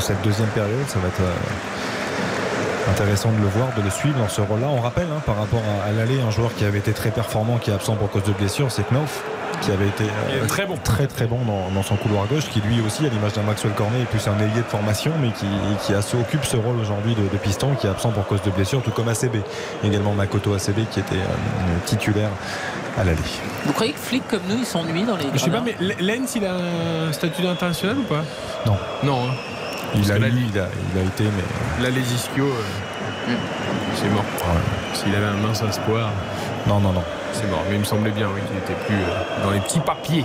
[0.00, 0.86] cette deuxième période.
[0.88, 4.66] Ça va être euh, intéressant de le voir, de le suivre dans ce rôle-là.
[4.68, 7.58] On rappelle hein, par rapport à, à l'aller, un joueur qui avait été très performant,
[7.58, 9.22] qui est absent pour cause de blessure, c'est Knof
[9.60, 10.76] qui avait été euh, très bon.
[10.82, 13.72] très très bon dans, dans son couloir gauche, qui lui aussi, à l'image d'un Maxwell
[13.72, 15.46] Cornet, est plus un ailier de formation, mais qui,
[15.86, 18.82] qui occupe ce rôle aujourd'hui de, de piston, qui est absent pour cause de blessure,
[18.82, 19.36] tout comme ACB.
[19.82, 22.30] Également Makoto ACB qui était euh, titulaire
[22.98, 23.18] à l'aller.
[23.64, 26.34] Vous croyez que flics comme nous, ils s'ennuient dans les Je sais pas, mais Lens,
[26.36, 28.22] il a un statut d'international ou pas?
[28.66, 28.76] Non.
[29.02, 29.28] Non.
[29.28, 29.34] hein.
[29.96, 33.32] Il a, là, eu, il, a, il a été, mais Là, les ischios, euh,
[33.94, 34.24] c'est mort.
[34.92, 36.10] S'il avait un mince espoir,
[36.66, 37.04] non, non, non.
[37.32, 37.62] c'est mort.
[37.68, 40.24] Mais il me semblait bien, oui, qu'il était plus euh, dans les petits papiers.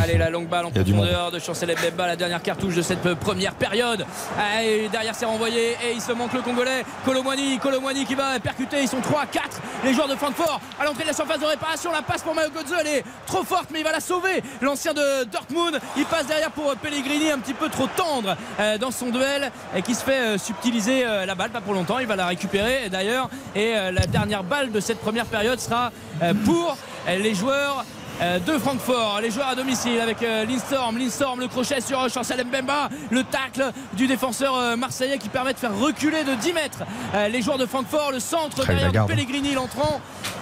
[0.00, 3.54] Allez, la longue balle en profondeur de Chancel Mbemba, la dernière cartouche de cette première
[3.54, 4.06] période.
[4.38, 6.84] Allez, derrière, c'est renvoyé et il se manque le Congolais.
[7.04, 8.80] Colomwani, Colomwani qui va percuter.
[8.80, 9.60] Ils sont 3, 4.
[9.84, 11.90] Les joueurs de Francfort à l'entrée de la surface de réparation.
[11.90, 14.42] La passe pour Mario Götze, elle est trop forte, mais il va la sauver.
[14.60, 18.92] L'ancien de Dortmund, il passe derrière pour Pellegrini, un petit peu trop tendre euh, dans
[18.92, 21.98] son duel et qui se fait euh, subtiliser euh, la balle, pas pour longtemps.
[21.98, 23.28] Il va la récupérer d'ailleurs.
[23.56, 25.90] Et euh, la dernière balle de cette première période sera
[26.22, 26.76] euh, pour
[27.08, 31.46] euh, les joueurs euh, de Francfort, les joueurs à domicile avec euh, Lindstorm, Lindstorm, le
[31.46, 35.76] crochet sur euh, Chancel Mbemba, le tacle du défenseur euh, marseillais qui permet de faire
[35.76, 36.78] reculer de 10 mètres
[37.14, 39.06] euh, les joueurs de Francfort, le centre Très derrière de.
[39.08, 40.00] Pellegrini l'entrant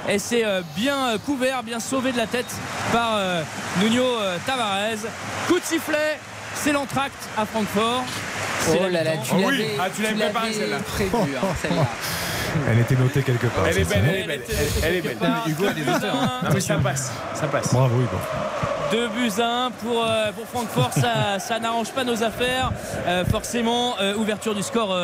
[0.08, 2.50] et c'est euh, bien euh, couvert, bien sauvé de la tête
[2.92, 3.42] par euh,
[3.82, 5.10] Nuno euh, Tavares.
[5.46, 6.18] Coup de sifflet,
[6.54, 8.04] c'est l'entracte à Francfort.
[8.70, 10.78] Oh là là, Ah oui, ah, tu l'avais préparé, l'avais celle-là.
[10.78, 11.86] prévu, hein, celle-là.
[12.70, 13.66] Elle était notée quelque part.
[13.68, 14.40] Elle est belle, elle est belle.
[14.48, 15.16] Elle, elle est belle.
[15.46, 16.14] Hugo des auteurs.
[16.16, 16.40] hein.
[16.44, 17.12] Non, mais ça passe.
[17.34, 17.72] Ça passe.
[17.72, 18.16] Bravo Hugo.
[18.90, 22.72] 2 buts à 1 pour, euh, pour Francfort, ça, ça n'arrange pas nos affaires.
[23.06, 24.96] Euh, forcément, euh, ouverture du score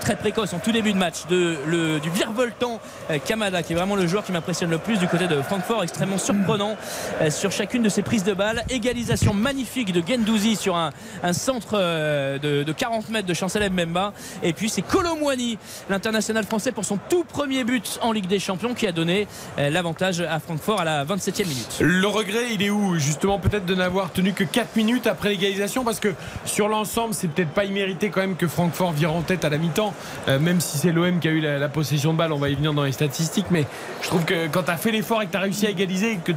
[0.00, 3.76] très précoce en tout début de match de, le, du virevoltant euh, Kamada, qui est
[3.76, 6.76] vraiment le joueur qui m'impressionne le plus du côté de Francfort, extrêmement surprenant
[7.20, 8.62] euh, sur chacune de ses prises de balles.
[8.68, 10.90] Égalisation magnifique de Gendouzi sur un,
[11.22, 14.12] un centre euh, de, de 40 mètres de Chancel Mbemba.
[14.42, 15.58] Et puis c'est Colomwani,
[15.88, 19.26] l'international français, pour son tout premier but en Ligue des Champions, qui a donné
[19.58, 21.76] euh, l'avantage à Francfort à la 27e minute.
[21.80, 25.84] Le regret, il est où Justement, peut-être de n'avoir tenu que 4 minutes après l'égalisation,
[25.84, 29.44] parce que sur l'ensemble, c'est peut-être pas immérité quand même que Francfort vire en tête
[29.44, 29.94] à la mi-temps,
[30.28, 32.54] Euh, même si c'est l'OM qui a eu la, possession de balle, on va y
[32.54, 33.66] venir dans les statistiques, mais
[34.02, 36.18] je trouve que quand tu as fait l'effort et que tu as réussi à égaliser
[36.24, 36.32] que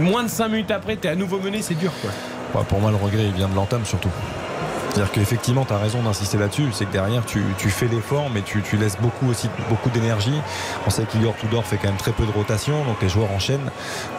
[0.00, 1.92] moins de 5 minutes après, tu es à nouveau mené, c'est dur
[2.64, 4.10] pour moi, le regret, il vient de l'entame surtout.
[4.96, 6.68] C'est-à-dire qu'effectivement, tu as raison d'insister là-dessus.
[6.72, 10.40] C'est que derrière, tu, tu fais l'effort, mais tu, tu laisses beaucoup aussi beaucoup d'énergie.
[10.86, 13.70] On sait qu'Igor Tudor fait quand même très peu de rotation, donc les joueurs enchaînent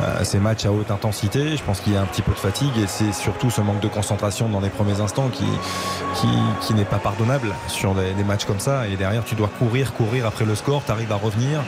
[0.01, 1.57] euh, ces matchs à haute intensité.
[1.57, 3.79] Je pense qu'il y a un petit peu de fatigue et c'est surtout ce manque
[3.79, 5.47] de concentration dans les premiers instants qui,
[6.13, 6.27] qui,
[6.61, 8.87] qui n'est pas pardonnable sur des, matchs comme ça.
[8.87, 10.83] Et derrière, tu dois courir, courir après le score.
[10.85, 11.63] Tu arrives à revenir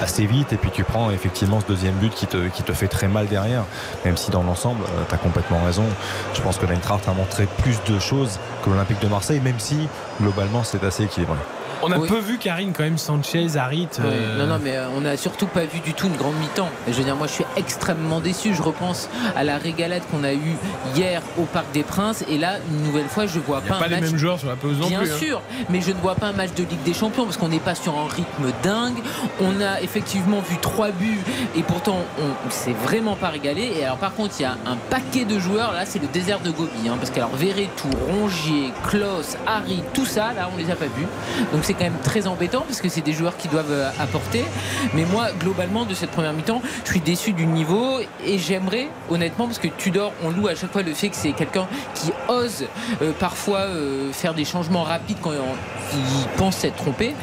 [0.00, 2.88] assez vite et puis tu prends effectivement ce deuxième but qui te, qui te fait
[2.88, 3.64] très mal derrière.
[4.04, 5.86] Même si dans l'ensemble, tu as complètement raison.
[6.34, 9.88] Je pense que l'Eintracht a montré plus de choses que l'Olympique de Marseille, même si
[10.20, 11.38] globalement c'est assez équilibré.
[11.82, 12.08] On a Oui.
[12.08, 13.88] peu vu Karine quand même, Sanchez, Harit.
[14.00, 16.68] Euh, Non, non, mais euh, on n'a surtout pas vu du tout une grande mi-temps.
[16.88, 18.54] Je veux dire, moi, je suis extrêmement déçu.
[18.54, 20.56] Je repense à la régalade qu'on a eue
[20.96, 22.24] hier au Parc des Princes.
[22.28, 24.10] Et là, une nouvelle fois, je vois Il n'y a pas, pas un les match.
[24.10, 25.12] mêmes joueurs sur la pelouse Bien plus.
[25.12, 25.16] hein.
[25.18, 27.58] sûr, mais je ne vois pas un match de Ligue des Champions parce qu'on n'est
[27.58, 28.98] pas sur un rythme dingue.
[29.40, 31.20] On a effectivement vu trois buts
[31.56, 33.72] et pourtant on s'est vraiment pas régalé.
[33.78, 35.72] Et alors par contre, il y a un paquet de joueurs.
[35.72, 40.32] Là, c'est le désert de Gobi, hein, parce qu'alors Verretou, Rongier, Klaus, Harry, tout ça,
[40.34, 41.06] là, on les a pas vus.
[41.52, 44.44] Donc C'est quand même très embêtant parce que c'est des joueurs qui doivent euh, apporter.
[44.92, 49.46] Mais moi, globalement, de cette première mi-temps, je suis déçu du niveau et j'aimerais, honnêtement,
[49.46, 52.66] parce que Tudor, on loue à chaque fois le fait que c'est quelqu'un qui ose
[53.00, 57.14] euh, parfois euh, faire des changements rapides quand il pense s'être trompé.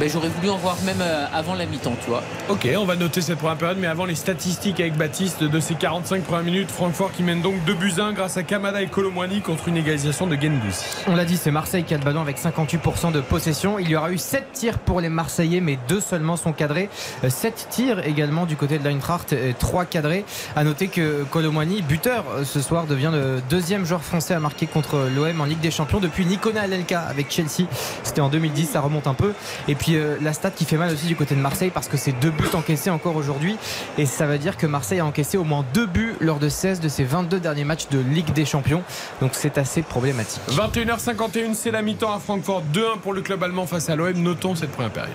[0.00, 2.22] Ben, j'aurais voulu en voir même euh, avant la mi-temps, tu vois.
[2.48, 5.74] Ok, on va noter cette première période, mais avant les statistiques avec Baptiste de ces
[5.74, 9.42] 45 premières minutes, Francfort qui mène donc 2 buts 1 grâce à Kamada et Colomwani
[9.42, 10.84] contre une égalisation de Gendouzi.
[11.08, 13.78] On l'a dit, c'est Marseille qui a le ballon avec 58% de possession.
[13.78, 16.88] Il y aura eu 7 tirs pour les Marseillais, mais 2 seulement sont cadrés.
[17.28, 20.24] 7 tirs également du côté de l'Eintracht, 3 cadrés.
[20.56, 24.66] À noter que Colomwani, buteur euh, ce soir, devient le deuxième joueur français à marquer
[24.66, 27.68] contre l'OM en Ligue des Champions depuis Nicolas Alelka avec Chelsea.
[28.02, 29.32] C'était en 2010, ça remonte un peu.
[29.68, 31.96] Et puis euh, la stat qui fait mal aussi du côté de Marseille parce que
[31.96, 33.56] c'est deux buts encaissés encore aujourd'hui.
[33.98, 36.80] Et ça veut dire que Marseille a encaissé au moins deux buts lors de 16
[36.80, 38.82] de ses 22 derniers matchs de Ligue des Champions.
[39.20, 40.42] Donc c'est assez problématique.
[40.50, 42.62] 21h51, c'est la mi-temps à Francfort.
[42.72, 44.12] 2-1 pour le club allemand face à l'OM.
[44.12, 45.12] Notons cette première période.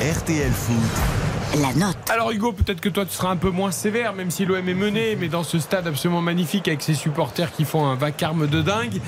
[0.00, 1.31] RTL Foot.
[2.08, 4.74] Alors Hugo, peut-être que toi tu seras un peu moins sévère, même si l'OM est
[4.74, 8.62] mené, mais dans ce stade absolument magnifique avec ses supporters qui font un vacarme de
[8.62, 9.00] dingue,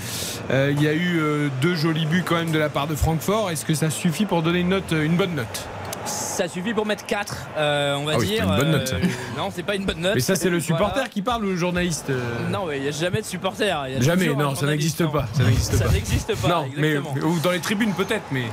[0.50, 2.94] euh, il y a eu euh, deux jolis buts quand même de la part de
[2.94, 3.50] Francfort.
[3.50, 5.68] Est-ce que ça suffit pour donner une note, une bonne note?
[6.04, 8.36] Ça suffit pour mettre 4, euh, on va Ah oui, dire.
[8.38, 8.92] c'est une bonne note.
[8.92, 10.14] Euh, non, c'est pas une bonne note.
[10.14, 10.64] Mais ça c'est le Voilà.
[10.66, 13.74] supporter qui parle ou le journaliste euh Non, il n'y a jamais de supporter.
[13.88, 15.26] il y a Jamais, non, ça n'existe pas.
[15.32, 15.90] Ça n'existe pas.
[15.90, 16.48] n'existe pas.
[16.48, 18.44] Non, mais ou dans les tribunes peut-être, mais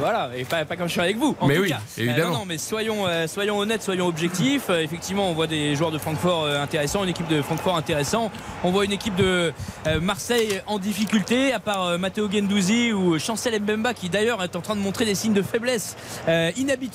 [0.00, 1.36] voilà, et pas, pas comme je suis avec vous.
[1.40, 1.80] En Mais tout oui, cas.
[1.98, 2.32] évidemment.
[2.32, 4.70] Non, non, mais soyons, soyons honnêtes, soyons objectifs.
[4.70, 8.30] Effectivement, on voit des joueurs de Francfort intéressants, une équipe de Francfort intéressant.
[8.64, 9.52] On voit une équipe de
[10.00, 14.74] Marseille en difficulté, à part Matteo Gendouzi ou Chancel Mbemba, qui d'ailleurs est en train
[14.74, 15.96] de montrer des signes de faiblesse
[16.28, 16.50] euh,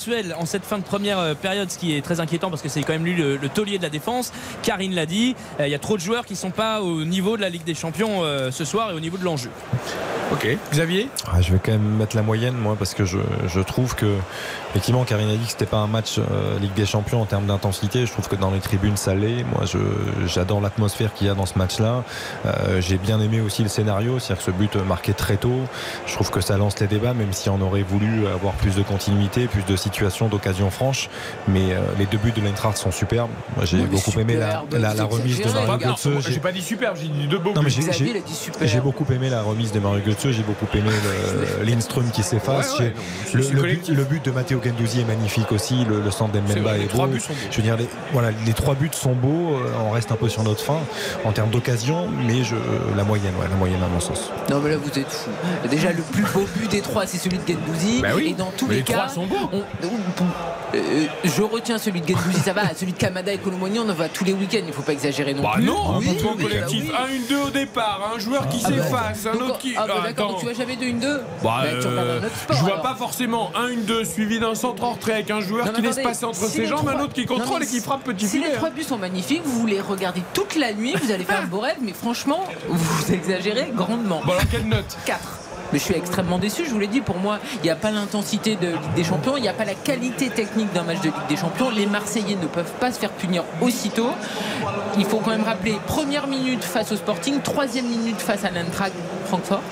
[0.06, 2.68] inhabituels en cette fin de première euh, période, ce qui est très inquiétant parce que
[2.68, 4.32] c'est quand même lui le, le taulier de la défense.
[4.62, 7.36] Karine l'a dit, euh, il y a trop de joueurs qui sont pas au niveau
[7.36, 9.50] de la Ligue des Champions euh, ce soir et au niveau de l'enjeu.
[10.32, 10.56] ok.
[10.72, 11.08] Xavier?
[11.32, 14.14] Ah, je vais quand même mettre la moyenne, moi, parce que je, je trouve que,
[14.70, 17.46] effectivement, Karine a dit que c'était pas un match euh, Ligue des Champions en termes
[17.46, 18.06] d'intensité.
[18.06, 19.44] Je trouve que dans les tribunes, ça l'est.
[19.44, 22.04] Moi, je- j'adore l'atmosphère qu'il y a dans ce match-là.
[22.46, 25.60] Euh, J'ai bien aimé aussi le scénario, c'est-à-dire que ce but marqué très tôt,
[26.06, 28.82] je trouve que ça lance les débats, même si on aurait voulu avoir plus de
[28.82, 31.08] continuité, plus de situations, d'occasions franches.
[31.48, 33.30] Mais euh, les deux buts de l'Eintracht sont superbes.
[33.56, 35.78] Moi, j'ai Oui, beaucoup aimé la, superbe, la, la vous remise de Mario.
[35.78, 36.08] Götze.
[36.28, 37.70] J'ai- pas dit super, j'ai dit deux beaux non, buts.
[37.70, 37.82] j'ai-
[38.80, 40.90] beaucoup aimé la remise de Mario Götze, j'ai beaucoup aimé
[41.60, 42.78] le- Lindström qui s'efface.
[42.78, 42.94] Ouais, ouais,
[43.34, 43.96] le, le but, collectif.
[43.96, 47.12] le but de Matteo Gendouzi est magnifique aussi, le, le centre les est trois beau.
[47.14, 47.38] buts sont beaux.
[47.50, 50.28] Je veux dire, les, voilà, les trois buts sont beaux, euh, on reste un peu
[50.28, 50.78] sur notre fin
[51.24, 52.54] en termes d'occasion, mais je,
[52.96, 54.30] la moyenne, ouais, la moyenne à mon sens.
[54.50, 55.30] Non mais là vous êtes fou.
[55.70, 58.00] Déjà le plus beau but des trois c'est celui de Gendouzi.
[58.02, 58.28] Bah oui.
[58.30, 59.36] Et dans tous les, les cas, trois sont beaux.
[59.52, 59.79] on- euh,
[61.24, 62.74] je retiens celui de Gendouzi, ça va.
[62.74, 64.62] Celui de Kamada et Colomoni, on en va tous les week-ends.
[64.66, 65.64] Il faut pas exagérer non Bah plus.
[65.64, 66.90] non, Oui, oui, collectif.
[66.92, 67.16] bah oui.
[67.30, 69.84] 1 1 2 au départ, un joueur qui Ah bah, s'efface, un autre qui Ah
[69.86, 72.36] bah Ah, d'accord, donc tu vois jamais de 1-2 Bah, Bah, tu euh, un autre
[72.36, 72.82] sport, je vois alors.
[72.82, 75.96] pas forcément un 1-2 suivi d'un centre en retrait avec un joueur Non, qui laisse
[76.00, 78.36] passer entre si ses jambes, trois- un autre qui contrôle et qui frappe petit Si
[78.38, 78.50] filet.
[78.50, 81.46] les trois buts sont magnifiques, vous les regardez toute la nuit, vous allez faire un
[81.46, 84.20] beau rêve, mais franchement, vous exagérez grandement.
[84.24, 84.96] Bon alors quelle note?
[85.04, 85.18] 4.
[85.72, 87.90] Mais je suis extrêmement déçu, je vous l'ai dit, pour moi, il n'y a pas
[87.90, 91.06] l'intensité de Ligue des Champions, il n'y a pas la qualité technique d'un match de
[91.06, 91.70] Ligue des Champions.
[91.70, 94.10] Les Marseillais ne peuvent pas se faire punir aussitôt.
[94.98, 98.94] Il faut quand même rappeler, première minute face au Sporting, troisième minute face à l'Eintracht
[99.30, 99.62] Francfort.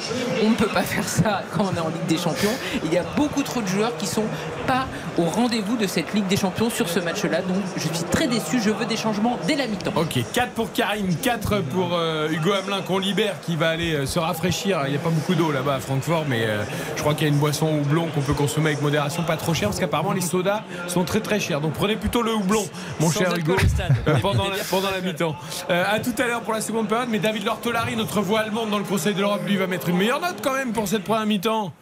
[0.44, 2.54] On ne peut pas faire ça quand on est en Ligue des Champions.
[2.84, 4.24] Il y a beaucoup trop de joueurs qui sont
[4.68, 4.86] pas
[5.16, 7.42] au rendez-vous de cette Ligue des Champions sur ce match-là.
[7.42, 9.92] Donc je suis très déçu, je veux des changements dès la mi-temps.
[9.96, 14.06] Ok, 4 pour Karine, 4 pour euh, Hugo Hamelin qu'on libère qui va aller euh,
[14.06, 14.82] se rafraîchir.
[14.86, 16.62] Il n'y a pas beaucoup d'eau là-bas à Francfort, mais euh,
[16.94, 19.36] je crois qu'il y a une boisson au houblon qu'on peut consommer avec modération, pas
[19.36, 21.60] trop cher, parce qu'apparemment les sodas sont très très chers.
[21.60, 22.64] Donc prenez plutôt le houblon,
[23.00, 23.56] mon Sans cher Hugo,
[24.22, 25.34] pendant, la, pendant la mi-temps.
[25.70, 28.70] Euh, à tout à l'heure pour la seconde période, mais David Lortolari, notre voix allemande
[28.70, 31.02] dans le Conseil de l'Europe, lui va mettre une meilleure note quand même pour cette
[31.04, 31.72] première mi-temps.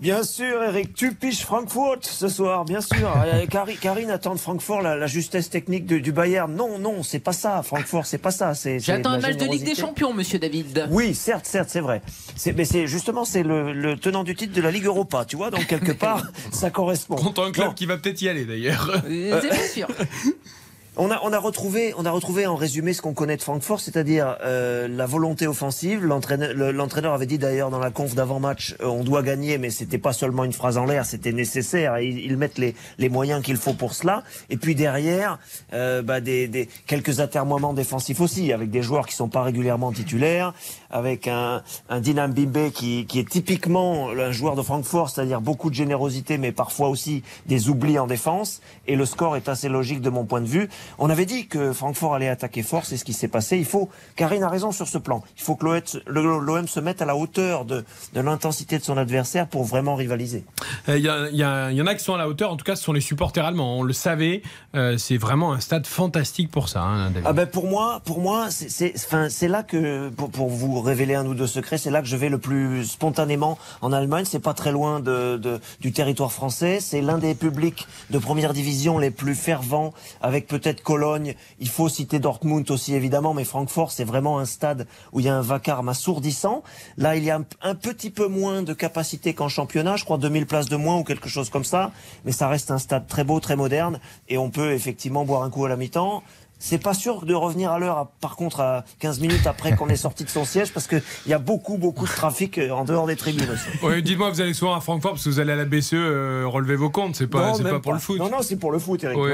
[0.00, 3.12] Bien sûr, Eric, tu piches Francfort ce soir, bien sûr.
[3.26, 3.44] Euh,
[3.80, 6.50] Karine attend de Francfort la, la justesse technique de- du Bayern.
[6.54, 7.62] Non, non, c'est pas ça.
[7.62, 8.54] Francfort, c'est pas ça.
[8.54, 9.74] C'est, c'est J'attends un match de Ligue des.
[9.74, 10.88] Champions, monsieur David.
[10.90, 12.00] Oui, certes, certes, c'est vrai.
[12.34, 15.36] C'est, mais c'est justement c'est le, le tenant du titre de la Ligue Europa, tu
[15.36, 15.50] vois.
[15.50, 17.16] Donc quelque part, ça correspond.
[17.16, 17.74] Contre un club Non.
[17.74, 18.90] qui va peut-être y aller d'ailleurs.
[19.06, 19.88] Euh, C'est pas sûr.
[20.96, 23.78] On a, on a retrouvé, on a retrouvé en résumé ce qu'on connaît de Francfort,
[23.80, 26.04] c'est-à-dire euh, la volonté offensive.
[26.04, 29.70] L'entraîneur, le- l'entraîneur avait dit d'ailleurs dans la conf d'avant-match, euh, on doit gagner, mais
[29.70, 32.00] c'était pas seulement une phrase en l'air, c'était nécessaire.
[32.00, 34.24] Ils, ils mettent les, les moyens qu'il faut pour cela.
[34.50, 35.38] Et puis derrière,
[35.72, 39.92] euh, bah, des, des quelques atermoiements défensifs aussi, avec des joueurs qui sont pas régulièrement
[39.92, 40.52] titulaires,
[40.90, 45.70] avec un, un Dinam Bimbe qui, qui est typiquement un joueur de Francfort, c'est-à-dire beaucoup
[45.70, 48.60] de générosité, mais parfois aussi des oublis en défense.
[48.88, 50.68] Et le score est assez logique de mon point de vue.
[50.98, 53.58] On avait dit que Francfort allait attaquer fort, c'est ce qui s'est passé.
[53.58, 55.22] Il faut, Karine a raison sur ce plan.
[55.36, 55.66] Il faut que
[56.06, 57.84] l'OM se mette à la hauteur de,
[58.14, 60.44] de l'intensité de son adversaire pour vraiment rivaliser.
[60.88, 62.92] Il y, y, en a qui sont à la hauteur, en tout cas ce sont
[62.92, 63.78] les supporters allemands.
[63.78, 64.42] On le savait,
[64.74, 66.82] euh, c'est vraiment un stade fantastique pour ça.
[66.82, 71.26] Hein, ah ben pour moi, pour moi, c'est là que, pour, pour, vous révéler un
[71.26, 74.24] ou deux secrets, c'est là que je vais le plus spontanément en Allemagne.
[74.26, 76.78] C'est pas très loin de, de, du territoire français.
[76.80, 79.92] C'est l'un des publics de première division les plus fervents,
[80.22, 81.34] avec peut-être Cologne.
[81.58, 85.28] Il faut citer Dortmund aussi évidemment, mais Francfort, c'est vraiment un stade où il y
[85.28, 86.62] a un vacarme assourdissant.
[86.96, 89.96] Là, il y a un, un petit peu moins de capacité qu'en championnat.
[89.96, 91.92] Je crois 2000 places de moins ou quelque chose comme ça.
[92.24, 95.50] Mais ça reste un stade très beau, très moderne, et on peut effectivement boire un
[95.50, 96.22] coup à la mi-temps.
[96.62, 99.96] C'est pas sûr de revenir à l'heure, par contre, à 15 minutes après qu'on est
[99.96, 103.06] sorti de son siège, parce qu'il y a beaucoup, beaucoup de trafic euh, en dehors
[103.06, 103.64] des tribunes aussi.
[103.82, 106.44] Oui, dites-moi, vous allez souvent à Francfort, parce que vous allez à la BCE euh,
[106.46, 108.18] relever vos comptes, c'est pas, c'est pas pour le foot.
[108.18, 109.18] Non, non, c'est pour le foot, Eric.
[109.18, 109.30] Oui,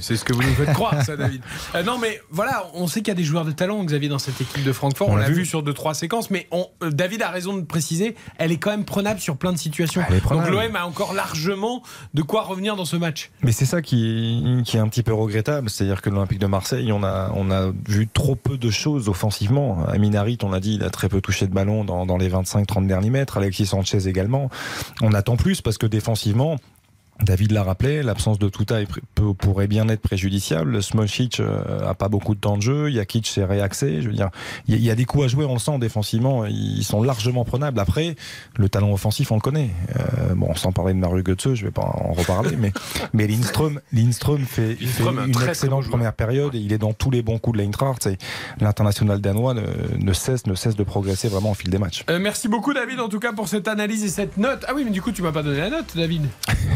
[0.00, 1.40] c'est ce que vous nous faites croire, ça, David.
[1.74, 4.18] Euh, non, mais voilà, on sait qu'il y a des joueurs de talent, Xavier, dans
[4.18, 5.08] cette équipe de Francfort.
[5.08, 5.46] On, l'a vu.
[5.46, 8.84] sur deux, trois séquences, mais on, David a raison de préciser, elle est quand même
[8.84, 10.02] prenable sur plein de situations.
[10.30, 11.82] Donc l'OM a encore largement
[12.14, 13.30] de quoi revenir dans ce match.
[13.42, 16.90] Mais c'est ça qui, qui est un petit peu regrettable, c'est-à-dire que l'Olympique de Marseille,
[16.90, 19.84] on a, on a vu trop peu de choses offensivement.
[19.88, 22.86] Aminarit, on a dit, il a très peu touché de ballon dans, dans les 25-30
[22.86, 23.36] derniers mètres.
[23.36, 24.48] Alexis Sanchez également.
[25.02, 26.56] On attend plus parce que défensivement,
[27.20, 28.78] David l'a rappelé, l'absence de Touta
[29.38, 30.82] pourrait bien être préjudiciable.
[30.82, 34.02] Smolcic euh, a pas beaucoup de temps de jeu, Jakic s'est réaxé.
[34.02, 34.30] Je veux dire,
[34.66, 37.78] il y, a des coups à jouer, on le sent défensivement, ils sont largement prenables.
[37.78, 38.16] Après,
[38.56, 39.70] le talent offensif, on le connaît.
[39.96, 42.72] Euh, bon, sans parler de Mario Götze, je vais pas en reparler, mais
[43.12, 47.38] mais Lindström, Lindström fait, une excellente première période et il est dans tous les bons
[47.38, 48.08] coups de l'Eintracht.
[48.60, 52.04] L'international danois ne, cesse ne cesse de progresser vraiment au fil des matchs.
[52.10, 54.64] Euh, merci beaucoup David en tout cas pour cette analyse et cette note.
[54.66, 56.26] Ah oui, mais du coup tu m'as pas donné la note, David.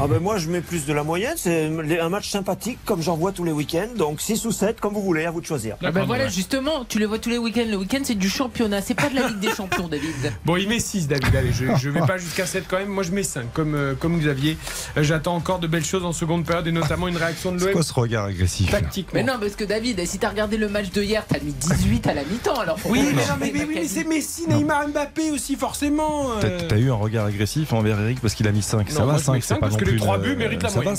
[0.01, 1.35] Ah ben moi je mets plus de la moyenne.
[1.37, 3.89] C'est un match sympathique comme j'en vois tous les week-ends.
[3.97, 5.77] Donc 6 ou 7, comme vous voulez, à vous de choisir.
[5.83, 7.67] Ah ben voilà, justement, tu les vois tous les week-ends.
[7.69, 8.83] Le week-end, c'est du championnat.
[8.83, 10.15] C'est pas de la Ligue des Champions, David.
[10.45, 11.35] Bon, il met 6, David.
[11.35, 12.89] Allez, je, je vais pas jusqu'à 7 quand même.
[12.89, 14.57] Moi, je mets 5, comme, euh, comme Xavier.
[14.97, 17.67] Euh, j'attends encore de belles choses en seconde période et notamment une réaction de l'OM.
[17.67, 19.13] C'est quoi ce regard agressif Tactiquement.
[19.15, 22.07] Mais non, parce que David, si t'as regardé le match de hier, t'as mis 18
[22.07, 22.61] à la mi-temps.
[22.61, 26.33] Alors oui, mais, non, mais, mais, c'est Messi, Neymar, Mbappé aussi, forcément.
[26.43, 26.61] Euh.
[26.69, 28.91] T'as eu un regard agressif envers Eric parce qu'il a mis 5.
[28.91, 30.97] Ça va, 5, c'est pas parce que les 3 buts méritent la moyenne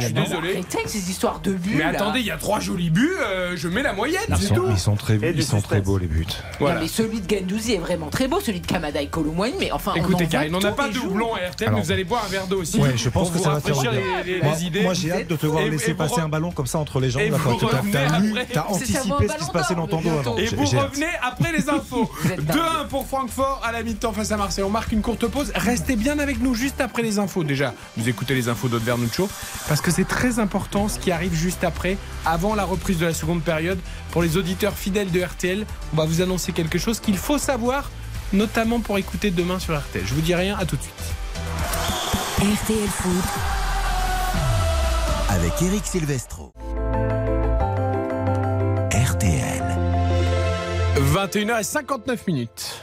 [0.00, 0.52] je suis désolé.
[0.52, 1.74] Arrêtez ces histoires de buts.
[1.76, 4.20] Mais attendez, il y a trois jolis buts, euh, je mets la moyenne.
[4.28, 6.26] Ils sont très, ils sont très beaux les buts.
[6.58, 6.80] Voilà.
[6.80, 9.94] mais celui de Gendouzi est vraiment très beau, celui de Kamada et Colomboigny, mais enfin.
[9.94, 12.60] Écoutez, Karine, on n'a pas de doublon à RTL, vous allez boire un verre d'eau
[12.60, 12.78] aussi.
[12.78, 13.92] Ouais, je pense que ça va faire
[14.24, 14.82] les idées.
[14.82, 17.22] Moi, j'ai hâte de te voir laisser passer un ballon comme ça entre les jambes.
[18.52, 20.36] T'as anticipé ce qui se passait dans ton dos avant.
[20.36, 22.10] Et vous revenez après les infos.
[22.24, 24.64] 2-1 pour Francfort à la mi-temps face à Marseille.
[24.64, 25.52] On marque une courte pause.
[25.54, 27.44] Restez bien avec nous juste après les infos.
[27.44, 29.28] Déjà, vous écoutez les infos d'Aude Vernuccio
[29.68, 33.14] parce que c'est très important ce qui arrive juste après, avant la reprise de la
[33.14, 33.78] seconde période.
[34.10, 37.90] Pour les auditeurs fidèles de RTL, on va vous annoncer quelque chose qu'il faut savoir,
[38.32, 40.04] notamment pour écouter demain sur RTL.
[40.06, 40.94] Je vous dis rien, à tout de suite.
[42.38, 43.24] RTL Foot.
[45.28, 46.52] Avec Eric Silvestro.
[48.92, 49.62] RTL.
[50.96, 52.80] 21h59 minutes.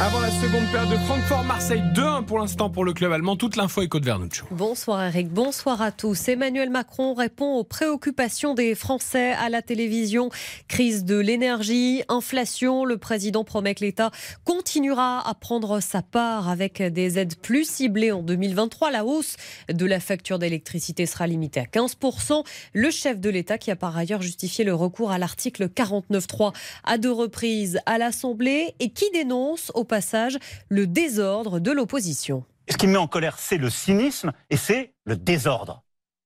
[0.00, 3.34] Avant la seconde période de Francfort-Marseille 2-1 pour l'instant pour le club allemand.
[3.34, 4.44] Toute l'info est Côte Vernuccio.
[4.52, 6.28] Bonsoir Eric, bonsoir à tous.
[6.28, 10.30] Emmanuel Macron répond aux préoccupations des Français à la télévision.
[10.68, 12.84] Crise de l'énergie, inflation.
[12.84, 14.12] Le président promet que l'État
[14.44, 18.92] continuera à prendre sa part avec des aides plus ciblées en 2023.
[18.92, 19.34] La hausse
[19.68, 22.44] de la facture d'électricité sera limitée à 15%.
[22.72, 26.54] Le chef de l'État qui a par ailleurs justifié le recours à l'article 49.3
[26.84, 30.38] à deux reprises à l'Assemblée et qui dénonce au passage
[30.68, 32.44] le désordre de l'opposition.
[32.70, 35.82] Ce qui me met en colère, c'est le cynisme et c'est le désordre.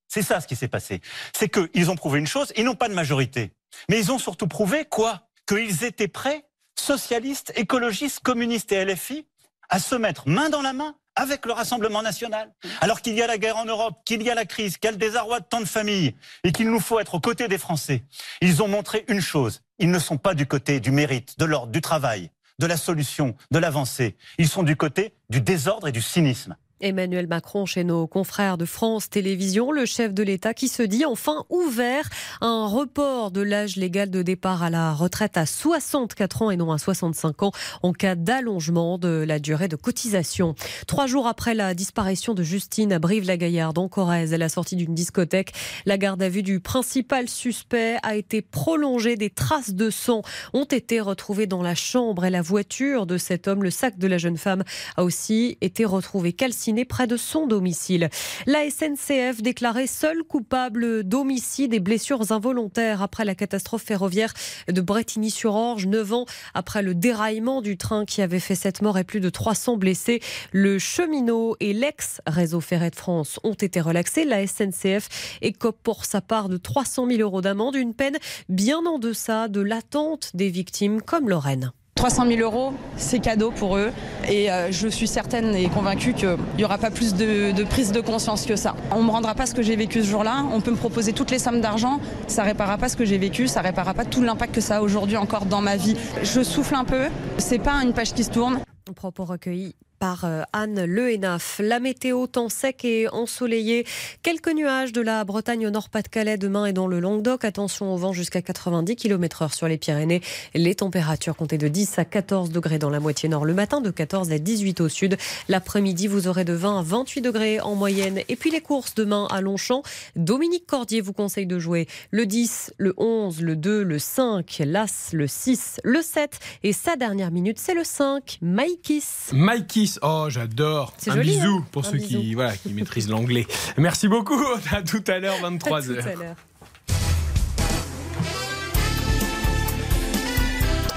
[0.08, 1.00] C'est ça ce qui s'est passé.
[1.34, 3.52] C'est qu'ils ont prouvé une chose, ils n'ont pas de majorité.
[3.88, 5.28] Mais ils ont surtout prouvé quoi?
[5.46, 6.44] Qu'ils étaient prêts,
[6.78, 9.26] socialistes, écologistes, communistes et LFI,
[9.70, 12.52] à se mettre main dans la main avec le Rassemblement national.
[12.80, 14.88] Alors qu'il y a la guerre en Europe, qu'il y a la crise, qu'il y
[14.88, 16.14] a le désarroi de tant de familles,
[16.44, 18.02] et qu'il nous faut être aux côtés des Français.
[18.40, 21.72] Ils ont montré une chose, ils ne sont pas du côté du mérite, de l'ordre,
[21.72, 24.16] du travail de la solution, de l'avancée.
[24.38, 26.56] Ils sont du côté du désordre et du cynisme.
[26.82, 31.04] Emmanuel Macron chez nos confrères de France Télévisions, le chef de l'État qui se dit
[31.04, 32.10] enfin ouvert
[32.40, 36.56] à un report de l'âge légal de départ à la retraite à 64 ans et
[36.56, 37.52] non à 65 ans
[37.82, 40.56] en cas d'allongement de la durée de cotisation.
[40.88, 44.94] Trois jours après la disparition de Justine à Brive-la-Gaillarde en Corrèze, à la sortie d'une
[44.94, 45.52] discothèque,
[45.86, 49.16] la garde à vue du principal suspect a été prolongée.
[49.16, 50.22] Des traces de sang
[50.52, 53.62] ont été retrouvées dans la chambre et la voiture de cet homme.
[53.62, 54.64] Le sac de la jeune femme
[54.96, 58.08] a aussi été retrouvé calciné près de son domicile.
[58.46, 64.32] La SNCF déclarée seule coupable d'homicide et blessures involontaires après la catastrophe ferroviaire
[64.68, 69.04] de Bretigny-sur-Orge, 9 ans après le déraillement du train qui avait fait cette mort et
[69.04, 70.20] plus de 300 blessés.
[70.52, 74.24] Le cheminot et l'ex-réseau Ferret de France ont été relaxés.
[74.24, 78.18] La SNCF écope pour sa part de 300 000 euros d'amende, une peine
[78.48, 81.72] bien en deçà de l'attente des victimes comme Lorraine.
[81.94, 83.92] 300 000 euros, c'est cadeau pour eux.
[84.28, 88.00] Et euh, je suis certaine et convaincue qu'il n'y aura pas plus de, prise de
[88.00, 88.74] conscience que ça.
[88.90, 90.44] On ne me rendra pas ce que j'ai vécu ce jour-là.
[90.52, 92.00] On peut me proposer toutes les sommes d'argent.
[92.26, 93.46] Ça ne réparera pas ce que j'ai vécu.
[93.46, 95.96] Ça ne réparera pas tout l'impact que ça a aujourd'hui encore dans ma vie.
[96.22, 97.04] Je souffle un peu.
[97.38, 98.60] C'est pas une page qui se tourne.
[98.96, 101.60] Propos recueillis par euh, Anne Lehenaf.
[101.62, 103.86] La météo, temps sec et ensoleillé.
[104.24, 107.44] Quelques nuages de la Bretagne nord-Pas-de-Calais demain et dans le Languedoc.
[107.44, 110.20] Attention au vent jusqu'à 90 km heure sur les Pyrénées.
[110.54, 113.92] Les températures comptées de 10 à 14 degrés dans la moitié nord le matin, de
[113.92, 115.16] 14 à 18 au sud.
[115.48, 118.22] L'après-midi, vous aurez de 20 à 28 degrés en moyenne.
[118.28, 119.84] Et puis les courses demain à Longchamp.
[120.16, 125.10] Dominique Cordier vous conseille de jouer le 10, le 11, le 2, le 5, l'As,
[125.12, 126.40] le 6, le 7.
[126.64, 129.04] Et sa dernière minute, c'est le 5, Maïkis.
[129.30, 129.91] Maïkis.
[130.02, 130.92] Oh, j'adore.
[131.06, 132.20] Un joli, bisou hein pour Un ceux bisou.
[132.20, 133.46] qui, voilà, qui maîtrisent l'anglais.
[133.76, 134.40] Merci beaucoup.
[134.72, 135.58] À tout à l'heure, 23h.
[136.02, 136.36] Tout à l'heure.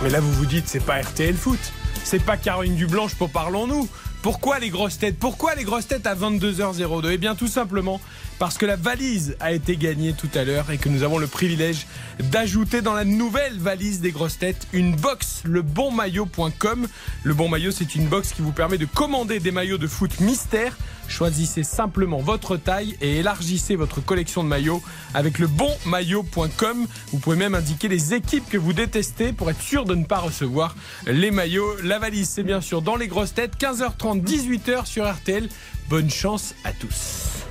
[0.04, 1.60] Mais là, vous vous dites, c'est pas RTL Foot.
[2.04, 3.88] C'est pas Caroline Dublanche pour Parlons-nous.
[4.22, 5.18] Pourquoi les grosses têtes?
[5.20, 8.00] Pourquoi les grosses têtes à 22h02 Eh bien, tout simplement
[8.40, 11.28] parce que la valise a été gagnée tout à l'heure et que nous avons le
[11.28, 11.88] privilège
[12.20, 16.88] d'ajouter dans la nouvelle valise des grosses têtes une box, lebonmaillot.com.
[17.24, 20.20] Le bon maillot, c'est une box qui vous permet de commander des maillots de foot
[20.20, 20.76] mystère.
[21.08, 24.82] Choisissez simplement votre taille et élargissez votre collection de maillots
[25.14, 26.88] avec le bonmaillot.com.
[27.12, 30.18] Vous pouvez même indiquer les équipes que vous détestez pour être sûr de ne pas
[30.18, 30.76] recevoir
[31.06, 31.76] les maillots.
[31.84, 35.48] La valise, c'est bien sûr dans les grosses têtes, 15h30, 18h sur RTL.
[35.90, 37.45] Bonne chance à tous.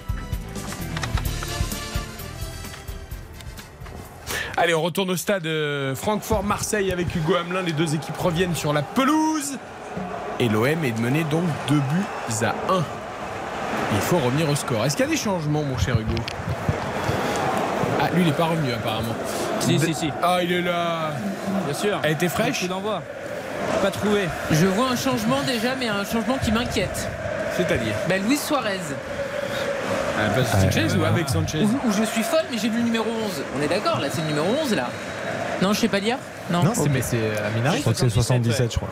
[4.56, 7.62] Allez, on retourne au stade euh, Francfort-Marseille avec Hugo Hamelin.
[7.62, 9.58] Les deux équipes reviennent sur la pelouse.
[10.38, 12.84] Et l'OM est mené donc 2 buts à 1.
[13.94, 14.84] Il faut revenir au score.
[14.84, 16.14] Est-ce qu'il y a des changements, mon cher Hugo?
[18.00, 19.14] Ah, lui, il n'est pas revenu apparemment.
[19.58, 20.10] Si, si, si.
[20.22, 21.12] Ah, il est là.
[21.64, 22.00] Bien sûr.
[22.04, 22.60] Elle était fraîche?
[22.60, 23.02] Coup d'envoi.
[23.82, 24.28] Pas trouvé.
[24.52, 27.08] Je vois un changement déjà, mais un changement qui m'inquiète.
[27.56, 27.94] C'est-à-dire?
[28.08, 28.80] Ben, Luis Suarez,
[30.46, 33.42] Sanchez ou avec Sanchez où je suis folle, mais j'ai vu le numéro 11.
[33.58, 34.88] On est d'accord, là, c'est le numéro 11, là
[35.62, 36.18] Non, je sais pas lire
[36.50, 37.76] Non, mais c'est Aminari.
[37.76, 38.88] Je crois que c'est 77, je crois.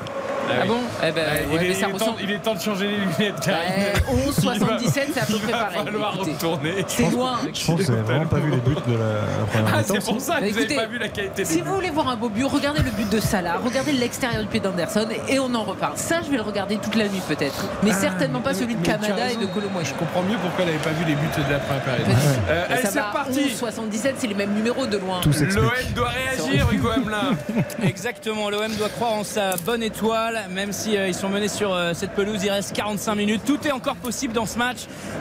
[0.51, 2.19] Ah bon Eh ben, il, ouais, est, mais ça il est temps, ressemble.
[2.23, 3.73] il est temps de changer les lunettes, Karine.
[4.12, 5.85] Ouais, 11, 77, c'est à peu Il près va pareil.
[5.85, 6.32] falloir Écoutez.
[6.32, 6.85] retourner.
[6.86, 7.39] C'est loin.
[7.52, 9.78] Je pense que vous n'avez vraiment pas vu les buts de la, la première Ah,
[9.78, 9.94] mi-temps.
[9.94, 12.16] c'est pour ça que vous n'avez pas vu la qualité Si vous voulez voir un
[12.16, 15.62] beau but, regardez le but de Salah, regardez l'extérieur du pied d'Anderson et on en
[15.64, 15.97] reparle.
[15.97, 17.64] Ça, je vais le regarder toute la nuit peut-être.
[17.82, 19.86] Mais Ah, certainement pas mais- celui de Kamada et de Colomboigny.
[19.86, 22.06] Je comprends mieux pourquoi elle n'avait pas vu les buts de la première période.
[22.48, 23.40] Euh, allez, ça c'est va, reparti.
[23.52, 25.20] 11, 77, c'est les mêmes numéros de loin.
[25.24, 27.36] L'OM doit réagir, Hugo Hamelin.
[27.85, 31.73] Exactement, l'OM doit croire en sa bonne étoile, même si euh, ils sont menés sur
[31.73, 33.43] euh, cette pelouse, il reste 45 minutes.
[33.45, 34.79] Tout est encore possible dans ce match,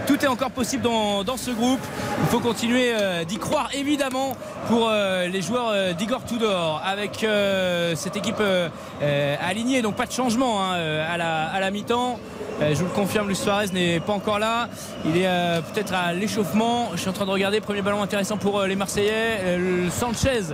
[0.07, 1.79] tout est encore possible dans, ce groupe.
[2.21, 4.35] Il faut continuer euh, d'y croire évidemment
[4.67, 7.25] pour les joueurs d'Igor Tudor avec
[7.95, 8.41] cette équipe
[9.41, 12.19] alignée, donc pas de changement hein, à la, à la mi-temps.
[12.61, 14.69] Je vous le confirme, Luis Suarez n'est pas encore là.
[15.03, 15.27] Il est
[15.73, 16.89] peut-être à l'échauffement.
[16.93, 17.59] Je suis en train de regarder.
[17.59, 19.57] Premier ballon intéressant pour les Marseillais.
[19.89, 20.53] Sanchez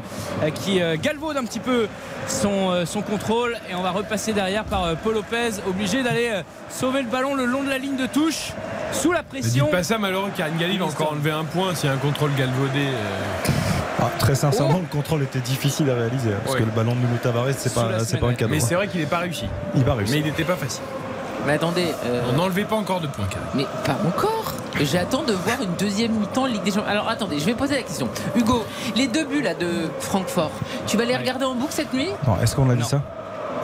[0.55, 1.87] qui galvaude un petit peu
[2.27, 3.57] son, son contrôle.
[3.69, 7.35] Et on va repasser derrière par euh, Paul Lopez, obligé d'aller euh, sauver le ballon
[7.35, 8.53] le long de la ligne de touche,
[8.91, 9.65] sous la pression.
[9.65, 11.99] dites pas ça, malheureux, Karine Galli va encore enlever un point s'il y a un
[11.99, 12.79] contrôle galvaudé.
[12.79, 13.51] euh.
[13.99, 16.99] Ah, très sincèrement, le contrôle était difficile à réaliser hein, parce que le ballon de
[16.99, 17.85] Nuno Tavares, c'est pas,
[18.19, 18.51] pas un cadeau.
[18.51, 18.65] Mais hein.
[18.67, 19.45] c'est vrai qu'il n'est pas réussi.
[19.75, 20.13] Il va réussir.
[20.15, 20.83] Mais il n'était pas facile.
[21.45, 23.47] Mais attendez, euh, On n'enlevait pas encore de points, Karine.
[23.55, 24.53] mais pas encore.
[24.81, 26.89] J'attends de voir une deuxième mi-temps Ligue des Champions.
[26.89, 28.07] Alors attendez, je vais poser la question.
[28.35, 28.63] Hugo,
[28.95, 29.67] les deux buts là de
[29.99, 30.51] Francfort,
[30.85, 32.09] tu vas les regarder en boucle cette nuit?
[32.27, 32.87] Non, Est-ce qu'on a dit Non.
[32.87, 33.01] ça?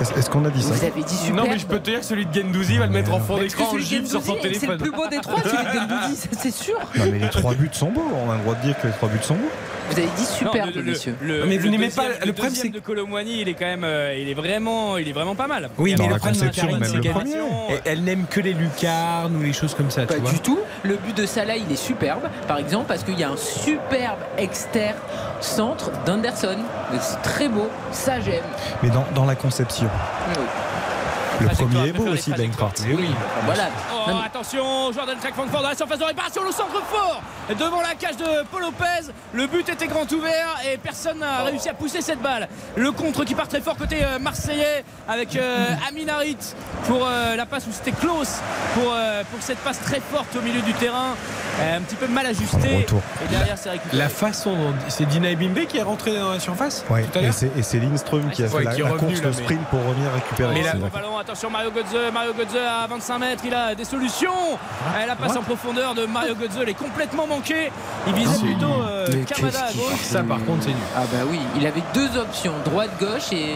[0.01, 1.43] Est-ce qu'on a dit ça Vous avez dit super.
[1.43, 3.35] Non, mais je peux te dire que celui de Gendouzi va le mettre en fond
[3.37, 4.77] que d'écran en gif sur son Guendouzi, C'est le téléphone.
[4.77, 6.79] plus beau des trois, celui de Guendouzi, ça, c'est sûr.
[6.95, 8.03] Non, mais les trois buts sont beaux.
[8.25, 9.49] On a le droit de dire que les trois buts sont beaux.
[9.89, 11.15] Vous avez dit superbe, le- le- messieurs.
[11.21, 14.15] le- Mais vous n'aimez pas- le problème, c'est- de Colomboigny, il est quand même, euh,
[14.17, 15.69] il est vraiment, il est vraiment pas mal.
[15.77, 16.51] Oui, mais la le problème, c'est le
[17.01, 17.33] qu'elle- premier.
[17.69, 20.31] elle- elle n'aime que les lucarnes ou les choses comme ça, Pas tu vois.
[20.31, 20.59] du tout.
[20.83, 24.19] Le but de Salah, il est superbe, par exemple, parce qu'il y a un superbe
[24.37, 24.95] externe
[25.41, 26.57] centre d'Anderson.
[27.01, 28.41] C'est très beau, ça j'aime.
[28.81, 29.82] Mais dans, dans la conception.
[29.83, 30.45] Oui.
[31.39, 32.83] Le trajectoire, premier est beau aussi l'Eintracht.
[32.87, 33.09] Oui,
[33.45, 33.63] voilà.
[34.07, 37.95] Oh, attention, Jordan Craig Francfort dans la surface de réparation, le centre fort devant la
[37.95, 39.11] cage de Paul Lopez.
[39.33, 42.47] Le but était grand ouvert et personne n'a réussi à pousser cette balle.
[42.75, 46.37] Le contre qui part très fort côté euh, marseillais avec euh, Amin Harit
[46.87, 48.29] pour euh, la passe où c'était close
[48.75, 51.15] pour, euh, pour cette passe très forte au milieu du terrain.
[51.61, 52.77] Euh, un petit peu mal ajusté.
[52.77, 53.01] Retour.
[53.23, 53.97] Et derrière, c'est récupéré.
[53.97, 57.31] La façon dont c'est Dina Bimbe qui est rentré dans la surface tout à et
[57.31, 58.81] c'est et c'est Lindström qui a fait Ouais, la, course,
[59.21, 60.53] là, le mais- sprint pour revenir récupérer.
[60.53, 60.73] Mais là-
[61.23, 64.31] attention Mario Götze, Mario Götze à 25 mètres, il a des solutions.
[64.95, 67.71] Euh, La passe en profondeur de Mario Götze, elle est complètement manquée.
[68.07, 70.01] Il visait C'est plutôt euh, Kamada à gauche.
[70.01, 70.77] Ça par contre c'est nul.
[70.95, 73.55] Ah bah oui, il avait deux options, droite-gauche et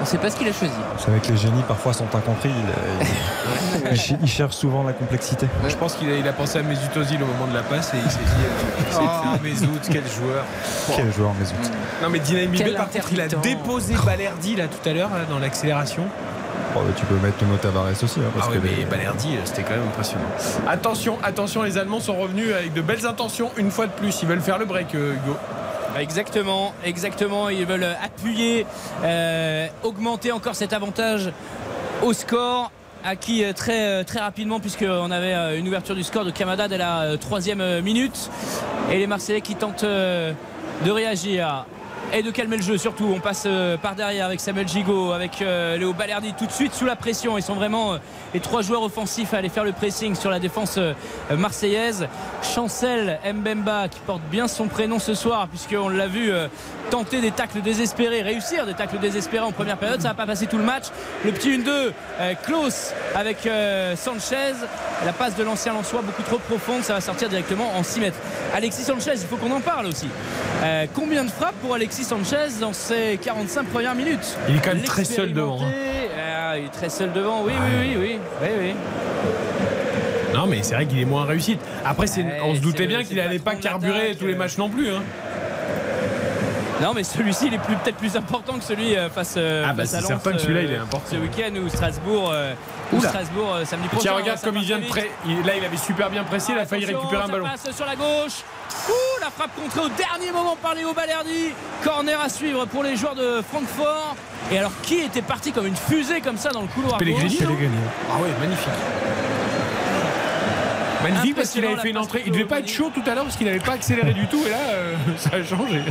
[0.00, 0.72] on sait pas ce qu'il a choisi.
[0.98, 2.50] C'est vrai que les génies parfois sont incompris.
[2.50, 5.46] Il, il- il ch- il cherche souvent la complexité.
[5.68, 7.92] Je pense qu'il a, il a pensé à Mesut Ozil au moment de la passe
[7.94, 9.42] et il s'est dit euh, c'est Oh.
[9.42, 10.44] Mesut quel joueur.
[10.96, 11.56] Quel joueur, mais zut.
[12.02, 16.04] Non mais Quel par contre il a déposé Balerdi là tout à l'heure dans l'accélération.
[16.76, 18.20] Oh, bah, tu peux mettre Nuno Tavares aussi.
[18.20, 20.24] hein, parce Ah que mais les- Balerdi, c'était quand même impressionnant.
[20.66, 24.22] Attention, attention, les Allemands sont revenus avec de belles intentions une fois de plus.
[24.22, 25.36] Ils veulent faire le break, euh, Hugo.
[25.98, 27.48] Exactement, exactement.
[27.48, 28.66] Ils veulent appuyer,
[29.04, 31.30] euh, augmenter encore cet avantage
[32.02, 32.72] au score
[33.04, 36.66] acquis euh, très, euh, très rapidement puisqu'on avait euh, une ouverture du score de Kamada
[36.68, 38.30] dès la euh, troisième euh, minute.
[38.90, 40.32] Et les Marseillais qui tentent euh,
[40.84, 41.66] de réagir
[42.12, 43.12] et de calmer le jeu surtout.
[43.14, 46.74] On passe euh, par derrière avec Samuel Gigot, avec euh, Léo Balerdi tout de suite
[46.74, 47.38] sous la pression.
[47.38, 47.98] Ils sont vraiment euh,
[48.32, 50.78] les trois joueurs offensifs à aller faire le pressing sur la défense
[51.30, 52.08] marseillaise.
[52.42, 56.30] Chancel Mbemba qui porte bien son prénom ce soir puisqu'on l'a vu
[56.90, 60.00] tenter des tacles désespérés, réussir des tacles désespérés en première période.
[60.00, 60.84] Ça va pas passer tout le match.
[61.24, 64.54] Le petit 1-2, euh, close avec euh, Sanchez.
[65.04, 66.82] La passe de l'ancien Lançois beaucoup trop profonde.
[66.82, 68.18] Ça va sortir directement en 6 mètres.
[68.54, 70.08] Alexis Sanchez, il faut qu'on en parle aussi.
[70.62, 74.36] Euh, combien de frappes pour Alexis Sanchez dans ces 45 premières minutes?
[74.48, 75.70] Il est quand même très seul devant, hein.
[76.16, 78.74] Ah, il est très seul devant, oui, oui, oui, oui, oui, oui.
[80.34, 81.58] Non, mais c'est vrai qu'il est moins réussi.
[81.84, 84.36] Après, Ouais, on se doutait bien qu'il n'allait pas carburer tous les euh.
[84.36, 84.88] matchs non plus.
[84.90, 85.02] hein.
[86.82, 89.82] Non, mais celui-ci, il est peut-être plus important que celui euh, face, euh, Ah, bah,
[89.82, 91.06] face à c'est Lens, certain que celui-là, euh, il est important.
[91.10, 92.34] Ce week-end ou Strasbourg,
[92.92, 93.00] ou.
[93.00, 94.02] Strasbourg samedi prochain.
[94.02, 96.66] Tiens, regarde ça comme il vient de Là, il avait super bien pressé, il a
[96.66, 97.46] failli récupérer un ballon.
[97.46, 98.42] passe sur la gauche.
[98.88, 101.52] Ouh, la frappe contrée au dernier moment par Léo Balerdi.
[101.82, 104.16] Corner à suivre pour les joueurs de Francfort.
[104.52, 107.38] Et alors, qui était parti comme une fusée comme ça dans le couloir Pellegrini.
[107.38, 107.48] gauche
[108.12, 108.68] Ah ouais, magnifique.
[111.04, 112.22] Magnifique parce qu'il avait fait une entrée.
[112.26, 114.26] Il devait de pas être chaud tout à l'heure parce qu'il n'avait pas accéléré du
[114.26, 115.82] tout et là euh, ça a changé.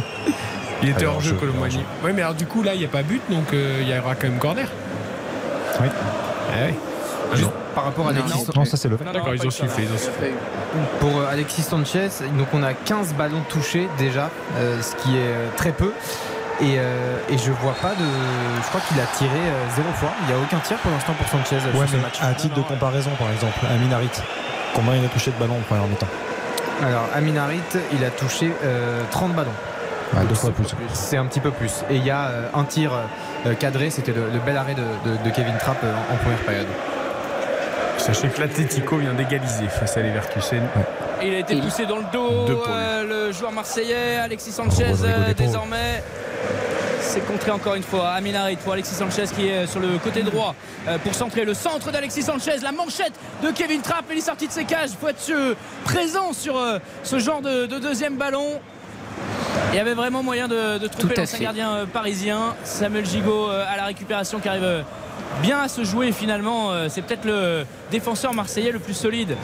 [0.84, 1.84] Il était hors jeu Colomboigny.
[2.03, 3.97] Oui mais alors du coup là il n'y a pas but donc euh, il y
[3.97, 4.68] aura quand même corner.
[5.81, 5.88] Oui.
[5.89, 6.73] Ah ouais.
[7.31, 9.05] Ah Juste par rapport à Alexis Non, ça c'est le fait.
[9.05, 9.88] D'accord, ils ont sifflé.
[10.99, 15.22] Pour euh, Alexis Sanchez, donc on a 15 ballons touchés déjà, euh, ce qui est
[15.22, 15.91] euh, très peu.
[16.61, 18.05] Et, euh, et je vois pas de.
[18.61, 20.10] Je crois qu'il a tiré euh, zéro fois.
[20.22, 22.19] Il n'y a aucun tir pour l'instant pour Sanchez Ouais, mais match.
[22.22, 24.10] à titre de comparaison, par exemple, Amin Harit,
[24.76, 26.07] combien il a touché de ballon en première mi-temps?
[26.85, 27.60] Alors, Amin Harit,
[27.93, 29.49] il a touché euh, 30 ballons.
[30.15, 30.65] Ouais, Deux fois plus.
[30.94, 31.84] C'est un petit peu plus.
[31.90, 32.91] Et il y a euh, un tir
[33.45, 36.18] euh, cadré, c'était le, le bel arrêt de, de- de Kevin Trapp euh, en, en
[36.18, 36.68] première période.
[37.98, 40.64] Sachez que l'Atletico vient d'égaliser face à Leverkusen.
[41.23, 46.03] Il a été poussé dans le dos, euh, le joueur marseillais, Alexis Sanchez, euh, désormais.
[46.99, 48.10] C'est contré encore une fois.
[48.10, 50.56] Aminarit pour Alexis Sanchez qui est sur le côté droit
[51.03, 52.57] pour centrer le centre d'Alexis Sanchez.
[52.64, 53.14] La manchette
[53.44, 54.06] de Kevin Trapp.
[54.11, 54.90] Il est sorti de ses cages.
[54.91, 56.56] Il faut être présent sur
[57.03, 58.60] ce genre de, de deuxième ballon.
[59.71, 62.55] Il y avait vraiment moyen de, de tromper l'ancien gardien euh, parisien.
[62.63, 64.81] Samuel Gigot euh, à la récupération qui arrive euh,
[65.41, 66.71] bien à se jouer finalement.
[66.89, 69.35] C'est peut-être le défenseur marseillais le plus solide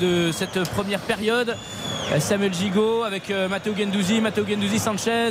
[0.00, 1.56] de cette première période.
[2.18, 5.30] Samuel Gigot avec Matteo Gendouzi, Matteo Gendouzi, Sanchez,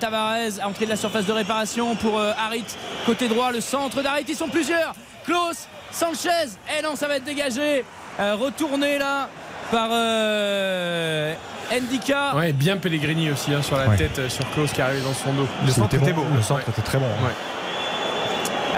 [0.00, 2.64] Tavares, à entrée de la surface de réparation pour Harit,
[3.06, 4.92] côté droit, le centre d'Harit, ils sont plusieurs.
[5.24, 7.84] Klaus, Sanchez, et non, ça va être dégagé.
[8.18, 9.28] Retourné là
[9.70, 11.32] par euh,
[11.72, 12.34] Ndika.
[12.36, 13.96] Ouais, bien Pellegrini aussi hein, sur la Ouais.
[13.96, 15.46] tête, euh, sur Klaus qui arrive dans son dos.
[15.64, 16.22] Le centre était bon.
[16.22, 16.36] beau.
[16.36, 16.72] Le centre Ouais.
[16.72, 17.06] était très bon.
[17.06, 17.30] hein.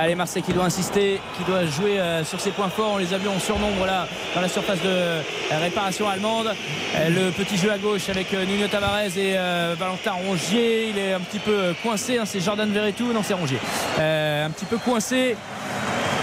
[0.01, 2.93] Allez, Marseille qui doit insister, qui doit jouer euh, sur ses points forts.
[2.95, 5.21] On les a vus en surnombre là dans la surface de euh,
[5.61, 6.55] réparation allemande.
[6.95, 9.35] Euh, le petit jeu à gauche avec Nuno Tavares et
[9.77, 10.91] Valentin Rongier.
[10.91, 12.17] Il est un petit peu coincé.
[12.17, 13.59] hein, c'est Jordan Verretou, non c'est Rongier.
[13.99, 15.35] Un petit peu coincé.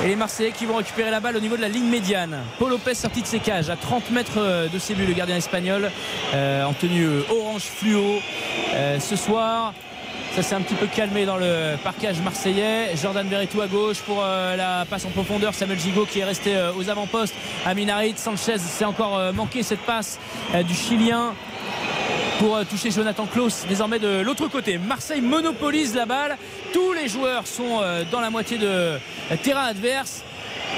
[0.06, 2.38] Et les Marseillais qui vont récupérer la balle au niveau de la ligne médiane.
[2.58, 5.92] Paul Lopez sorti de ses cages à 30 mètres de ses buts, le gardien espagnol,
[6.34, 8.20] en tenue orange fluo.
[9.00, 9.74] Ce soir,
[10.36, 12.94] ça s'est un petit peu calmé dans le parquage marseillais.
[13.02, 15.54] Jordan Verretou à gauche pour euh, la passe en profondeur.
[15.54, 17.34] Samuel Gigot qui est resté euh, aux avant-postes.
[17.66, 20.20] Aminarit, Sanchez, c'est encore euh, manqué cette passe
[20.68, 21.34] du Chilien.
[22.40, 24.78] pour toucher Jonathan Klaus désormais de l'autre côté.
[24.78, 26.38] Marseille monopolise la balle.
[26.74, 27.80] Tous les joueurs sont
[28.12, 29.00] dans la moitié de
[29.42, 30.22] terrain adverse.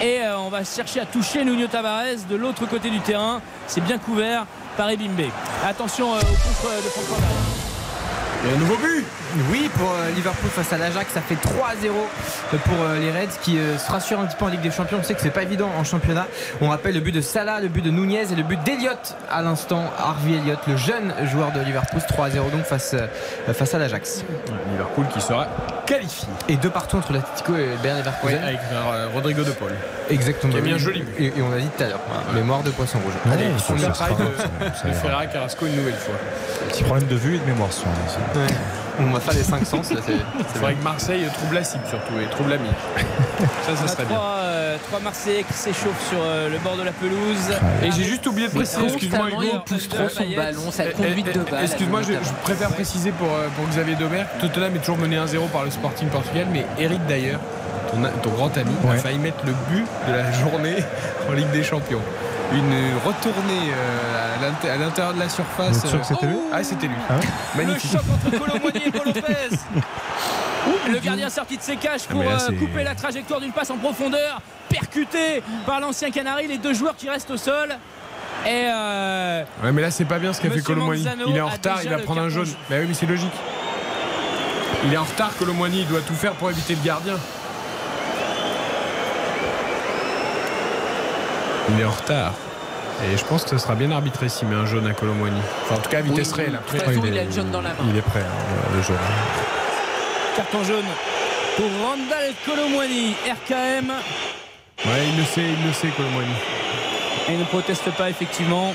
[0.04, 3.42] Et on va chercher à toucher Nuno Tavares de l'autre côté du terrain.
[3.66, 4.46] C'est bien couvert
[4.78, 5.32] par Ebimbe.
[5.66, 7.68] Attention au contre de Francfort derrière.
[8.46, 9.04] Et un nouveau but
[9.52, 11.40] Oui, pour euh, Liverpool face à l'Ajax, ça fait 3-0
[12.64, 14.98] pour euh, les Reds qui euh, se rassurent un petit peu en Ligue des Champions.
[15.00, 16.28] On sait que c'est pas évident en championnat.
[16.62, 19.42] On rappelle le but de Salah, le but de Nunez et le but d'Eliott à
[19.42, 19.84] l'instant.
[19.98, 22.96] Harvey Elliott, le jeune joueur de Liverpool, 3-0 donc face,
[23.54, 24.24] face à l'Ajax.
[24.72, 25.48] Liverpool qui sera
[25.86, 26.28] qualifié.
[26.48, 28.44] Et deux partout entre l'Atletico et Bayern Leverkusen.
[28.44, 28.60] avec
[29.14, 29.72] Rodrigo de Paul.
[30.10, 30.54] Exactement.
[30.54, 31.04] Qui a mis un joli.
[31.20, 32.00] Et, et on a dit tout à l'heure,
[32.34, 33.14] mémoire de poisson rouge.
[33.32, 36.16] Allez, on parlé sera- de, de Ferreira Carrasco une nouvelle fois.
[36.70, 37.94] Petit problème de vue et de mémoire ce soir.
[39.00, 39.88] On va faire les 5 sens.
[39.88, 39.96] c'est-
[40.54, 42.70] C'est vrai que Marseille trouve la cible surtout et trouve l'ami.
[43.64, 44.16] Ça, ça On a serait bien.
[44.16, 47.50] trois, euh, trois Marseillais qui s'échauffent sur euh, le bord de la pelouse.
[47.84, 49.42] Et j'ai juste oublié de préciser, excuse-moi Hugo.
[49.54, 51.64] il pousse trop son ballon, sa Eh, conduite eh, de eh, balle.
[51.64, 55.48] Excuse-moi, je, je préfère préciser pour, euh, pour Xavier Domer, Tottenham est toujours mené 1-0
[55.48, 57.40] par le Sporting Portugal, mais Eric d'ailleurs,
[57.92, 58.98] ton, ton grand ami, a Ouais.
[58.98, 60.76] failli mettre le but de la journée
[61.30, 62.02] en Ligue des Champions.
[62.54, 62.74] Une
[63.06, 65.86] retournée euh, à l'inté- à l'intérieur de la surface.
[65.86, 66.96] Sûr que c'était lui Ah, c'était lui.
[67.10, 67.92] Ah ouais Magnifique.
[67.92, 69.58] Le choc entre Colomboigny et Paul Lopez.
[70.92, 73.78] Le gardien sorti de ses cages pour là, euh, couper la trajectoire d'une passe en
[73.78, 77.70] profondeur, percuté par l'ancien Canari, les deux joueurs qui restent au sol.
[78.46, 81.06] Et euh, Ouais, mais là, c'est pas bien ce qu'a fait Colomboigny.
[81.28, 82.48] Il est en retard, il va le prendre un jaune.
[82.70, 83.32] Bah oui, mais c'est logique.
[84.86, 87.16] Il est en retard, Colomboigny, il doit tout faire pour éviter le gardien.
[91.70, 92.34] Il est en retard.
[93.04, 95.40] Et je pense que ce sera bien arbitré s'il met un jaune à Colomboigny.
[95.64, 96.56] Enfin, en tout cas, vitesse Oui, réelle.
[96.56, 97.76] Après, il il a est- le jaune dans la main.
[97.90, 98.98] Il est prêt, hein, le jeune.
[100.36, 100.86] carton jaune
[101.56, 103.90] pour Randall Colomboigny, RKM.
[104.86, 106.34] Ouais, il le sait, il le sait, Colomboigny.
[107.30, 108.74] Et il ne proteste pas effectivement.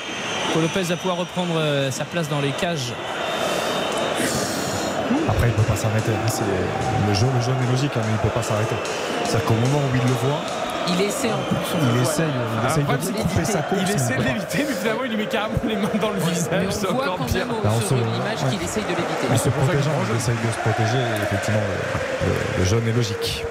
[0.52, 2.92] Paul Lopez va pouvoir reprendre euh, sa place dans les cages.
[5.28, 6.12] Après, il peut pas s'arrêter.
[6.12, 6.28] hein.
[6.28, 6.42] C'est-
[7.08, 8.74] Le jaune, le jaune est logique, hein, mais il peut pas s'arrêter.
[9.24, 10.40] C'est-à-dire qu'au moment où il le voit,
[10.88, 11.56] Il essaie en plus.
[11.74, 13.80] on il essaye, il Ah, couper sa course.
[13.82, 16.66] Il essaie de l'éviter, mais finalement, il lui met carrément les mains dans le visage.
[16.70, 17.46] C'est on voit encore quand pire.
[17.46, 19.26] Là, on sur se- l'image qu'il essaye de l'éviter.
[19.30, 20.98] Il se pour ça protège, il essaye de se protéger.
[21.22, 21.60] effectivement,
[22.58, 23.44] le jaune est logique.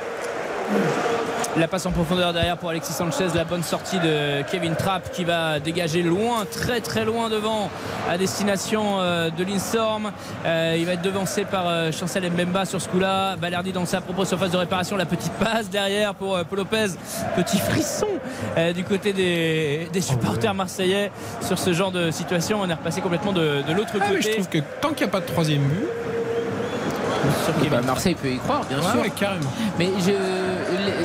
[1.58, 5.26] La passe en profondeur derrière pour Alexis Sanchez, la bonne sortie de Kevin Trapp qui
[5.26, 7.70] va dégager loin, très très loin devant
[8.10, 10.12] à destination euh, de l'Instorm.
[10.46, 13.36] Euh, il va être devancé par euh, Chancel Mbemba sur ce coup-là.
[13.36, 16.88] Balerdi dans sa propre surface de réparation, la petite passe derrière pour Paul Lopez.
[17.36, 18.08] Petit frisson
[18.74, 21.12] du côté des, des supporters marseillais
[21.42, 22.60] sur ce genre de situation.
[22.62, 24.22] On est repassé complètement de, de l'autre Ah, mais côté.
[24.22, 25.86] je trouve que tant qu'il n'y a pas de troisième but,
[27.70, 29.02] Bah, Marseille peut y croire, bien ouais, sûr.
[29.02, 29.52] ouais, carrément.
[29.78, 30.12] Mais je,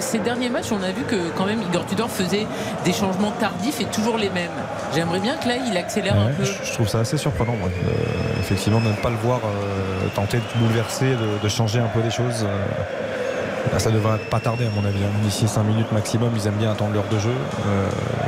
[0.07, 2.47] ces derniers matchs, on a vu que quand même Igor Tudor faisait
[2.85, 4.51] des changements tardifs et toujours les mêmes.
[4.95, 6.45] J'aimerais bien que là, il accélère un peu.
[6.45, 7.69] je, trouve ça assez surprenant, moi.
[7.69, 11.89] Euh, effectivement, de ne pas le voir euh, tenter de bouleverser, de, de changer un
[11.89, 12.45] peu les choses.
[12.45, 15.03] euh, là, ça devrait pas tarder, à mon avis.
[15.05, 15.11] hein.
[15.25, 17.35] D'ici 5 minutes maximum, ils aiment bien attendre l'heure de jeu.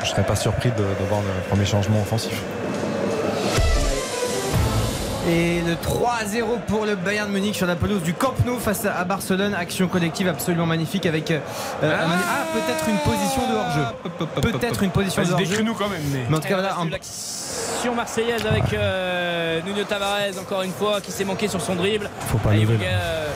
[0.02, 2.42] Je serais pas surpris de, de voir le premier changement offensif.
[5.28, 9.04] Et le 3-0 pour le Bayern Munich sur la pelouse du Camp Nou face à
[9.04, 9.52] Barcelone.
[9.54, 11.38] Action collective absolument magnifique avec euh,
[11.82, 14.40] un- ah, peut-être une position de hors-jeu.
[14.40, 15.44] Peut-être une position de hors-jeu.
[15.44, 16.00] décris-nous quand même.
[16.12, 16.20] Mais...
[16.30, 21.00] Mais en tout cas, voilà, un- L'action marseillaise avec euh, Nuno Tavares encore une fois
[21.02, 22.08] qui s'est manqué sur son dribble.
[22.28, 22.78] Faut pas lever.
[22.82, 23.26] euh,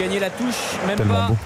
[0.00, 1.26] gagner la touche, même Tellement pas.
[1.28, 1.36] beau.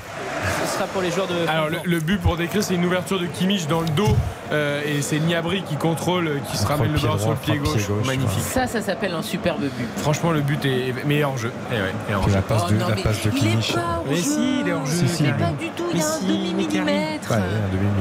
[0.75, 1.35] Sera pour les joueurs de.
[1.49, 4.17] Alors le, le but pour décrire c'est une ouverture de Kimmich dans le dos
[4.53, 7.57] euh, et c'est Niabri qui contrôle, euh, qui se ramène le ballon sur le pied
[7.59, 7.87] gauche.
[7.89, 8.43] gauche, Magnifique.
[8.43, 9.89] Ça, ça s'appelle un superbe but.
[9.97, 11.53] Franchement le but est meilleur jeu.
[11.71, 12.37] Eh ouais, il est hors Puis jeu.
[12.37, 13.71] la passe Oh de, non, la passe de il Kimmich.
[13.71, 14.93] est pas Mais si, il est hors jeu.
[15.07, 17.31] Si, si, Mais il pas du tout, il y a un si, demi-millimètre.
[17.31, 17.37] Ouais,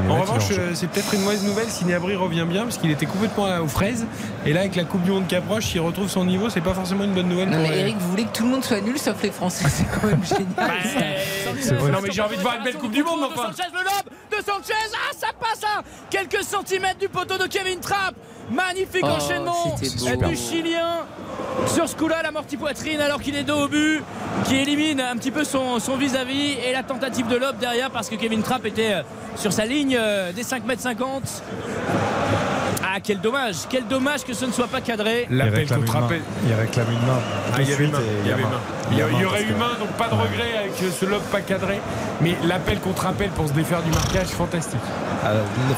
[0.10, 0.44] En il revanche,
[0.74, 4.06] c'est peut-être une mauvaise nouvelle si Niabri revient bien parce qu'il était complètement aux fraises
[4.46, 6.74] et là avec la Coupe du Monde qui approche, s'il retrouve son niveau, c'est pas
[6.74, 8.82] forcément une bonne nouvelle Non, pour mais Eric, vous voulez que tout le monde soit
[8.82, 9.66] nul sauf les Français.
[9.70, 10.46] C'est quand même génial.
[10.84, 11.50] ça.
[11.62, 11.92] C'est vrai.
[11.92, 13.52] Non mais j'ai envie de voir une belle Coupe du Monde De enfin.
[13.52, 14.74] Sanchez, le lob de Sanchez.
[14.94, 18.16] Ah, ça passe à quelques centimètres du poteau de Kevin Trapp.
[18.50, 20.36] Magnifique Oh, enchaînement du.
[20.36, 21.06] Chilien.
[21.68, 24.04] Sur ce coup-là, la mortie poitrine alors qu'il est dos au but,
[24.46, 28.10] qui élimine un petit peu son son vis-à-vis et la tentative de lob derrière parce
[28.10, 29.04] que Kevin Trapp était euh,
[29.38, 31.24] sur sa ligne euh, des 5 mètres 50.
[32.96, 35.26] Ah, quel dommage, quel dommage que ce ne soit pas cadré.
[35.32, 36.06] Il L'appel réclame contre une main.
[36.06, 36.22] appel.
[36.46, 37.18] Il réclame une main.
[37.18, 38.00] Ah, Tout il de y avait suite, main.
[38.00, 38.50] et Il y avait main.
[38.50, 38.60] main.
[38.92, 41.06] Il y, a- il y main aurait eu main, donc pas de regret avec ce
[41.06, 41.82] lob pas cadré.
[42.22, 44.80] Mais l'appel contre appel pour se défaire du marquage, fantastique.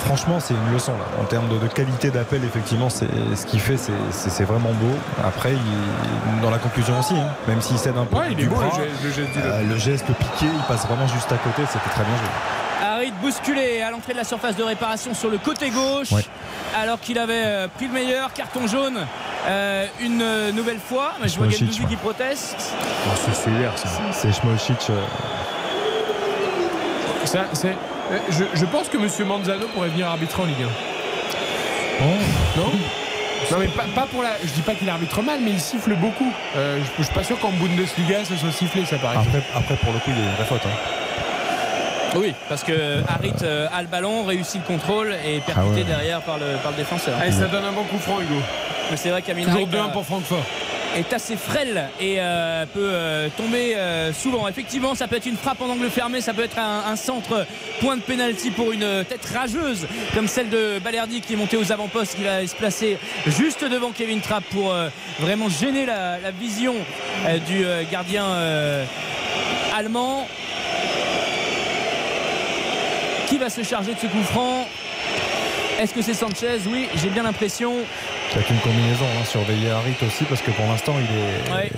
[0.06, 1.06] Franchement, c'est une leçon là.
[1.22, 4.92] En termes de, de qualité d'appel, effectivement, c'est ce qu'il fait, c'est- vraiment beau.
[5.26, 8.44] Après, il- dans la conclusion aussi, hein, même s'il cède un peu Ouais, il du
[8.44, 9.48] est beau le bras, geste, le geste du lob.
[9.54, 11.62] euh, le geste piqué, il passe vraiment juste à côté.
[11.72, 12.28] C'était très bien joué.
[13.22, 16.26] Bousculé à l'entrée de la surface de réparation sur le côté gauche Ouais.
[16.78, 19.00] alors qu'il avait euh, pris le meilleur carton jaune
[19.48, 21.14] euh, une nouvelle fois.
[21.22, 21.88] Mais je vois Gendouzi ouais.
[21.88, 22.56] qui proteste.
[23.26, 23.90] c'est sévère ça.
[24.12, 24.96] C'est euh,
[27.26, 27.70] Ça, c'est-
[28.12, 30.64] euh, je, je pense que Monsieur Manzano pourrait venir arbitrer en Ligue
[32.02, 32.06] 1.
[32.06, 32.72] Non?
[33.52, 34.30] Non mais pas, pas pour la.
[34.44, 36.32] Je dis pas qu'il arbitre mal, mais il siffle beaucoup.
[36.56, 39.18] Euh, je, je suis pas sûr qu'en Bundesliga ça soit sifflé, ça paraît.
[39.18, 40.62] Après, après, pour le coup, il y a une vraie faute.
[40.66, 41.05] hein.
[42.16, 45.74] Oui, parce que Harit euh, a le ballon, réussit le contrôle et est percuté Ah
[45.78, 45.84] ouais.
[45.84, 47.16] derrière par le, par le défenseur.
[47.22, 48.42] Allez, ça donne un bon coup franc, Hugo.
[48.92, 50.44] Mais c'est vrai qu'Amin Toujours Harit, 2-1 pour Francfort.
[50.96, 54.48] est assez frêle et euh, peut euh, tomber euh, souvent.
[54.48, 57.46] Effectivement, ça peut être une frappe en angle fermé, ça peut être un, un centre
[57.82, 61.72] point de pénalty pour une tête rageuse comme celle de Balerdi qui est monté aux
[61.72, 62.98] avant-postes, qui va se placer
[63.28, 64.88] juste devant Kevin Trapp pour euh,
[65.20, 66.76] vraiment gêner la, la vision
[67.28, 68.86] euh, du euh, gardien euh,
[69.76, 70.28] allemand.
[73.28, 74.68] Qui va se charger de ce coup franc?
[75.80, 76.60] Est-ce que c'est Sanchez?
[76.68, 77.74] Oui, j'ai bien l'impression.
[78.34, 81.54] Peut-être une combinaison, hein, surveiller Harit aussi, parce que pour l'instant, il est.
[81.56, 81.72] Ouais.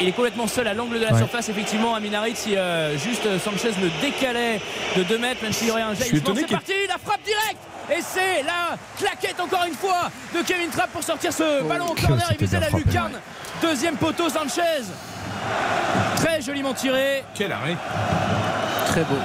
[0.00, 1.18] Il est complètement seul à l'angle de la Ouais.
[1.18, 1.94] surface, effectivement.
[1.94, 4.60] Aminarit, si euh, juste euh, Sanchez le décalait
[4.96, 7.56] de 2 mètres, même s'il y aurait un étonné C'est parti, la frappe directe
[7.90, 11.94] Et c'est la claquette encore une fois de Kevin Trapp pour sortir ce ballon au
[11.94, 12.28] corner.
[12.38, 13.12] Visait bien la frappé, lucarne.
[13.62, 14.84] Deuxième poteau, Sanchez.
[16.16, 17.24] Très joliment tiré.
[17.34, 17.76] Quel arrêt
[18.86, 19.18] Très beau.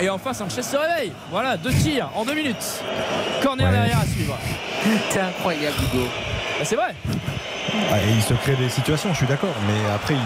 [0.00, 1.12] Et enfin, Sanchez se réveille.
[1.30, 2.82] Voilà, deux tirs en deux minutes.
[3.42, 3.72] Corner Ouais.
[3.72, 4.36] derrière à suivre.
[5.10, 6.04] C'est incroyable, Hugo.
[6.58, 6.94] Bah, c'est vrai.
[7.92, 10.20] Ah, et il se crée des situations, je suis d'accord, mais après, il-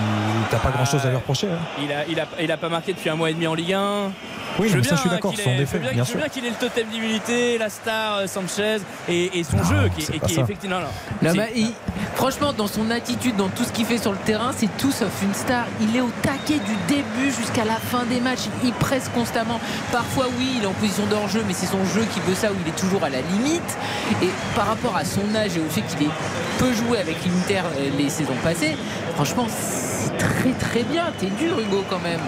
[0.51, 1.48] t'as pas grand chose à lui reprocher.
[1.48, 1.59] hein.
[1.82, 3.73] Il a, il, a, il a pas marqué depuis un mois et demi en Ligue
[3.74, 4.12] 1.
[4.59, 5.81] Oui, je mais ça, je suis d'accord, qu'il ce sont ait- des je veux faits,
[5.82, 6.20] bien- bien je veux sûr.
[6.20, 8.77] bien qu'il ait le totem d'immunité, la star euh, Sanchez
[9.09, 10.77] et, et son Non, jeu qui, et est effectivement.
[10.78, 10.89] Non, non.
[11.23, 11.39] Non, Si.
[11.39, 11.73] mais il-
[12.15, 15.11] franchement, dans son attitude, dans tout ce qu'il fait sur le terrain, c'est tout sauf
[15.24, 15.65] une star.
[15.81, 18.47] Il est au taquet du début jusqu'à la fin des matchs.
[18.62, 19.59] Il presse constamment.
[19.90, 22.52] Parfois, oui, il est en position de hors-jeu, mais c'est son jeu qui veut ça,
[22.52, 23.77] où il est toujours à la limite.
[24.23, 26.11] Et par rapport à son âge et au fait qu'il ait
[26.59, 28.76] peu joué avec l'Inter euh, les saisons passées,
[29.14, 31.05] franchement, c'est très très bien.
[31.18, 32.20] T'es dur, Hugo, quand même.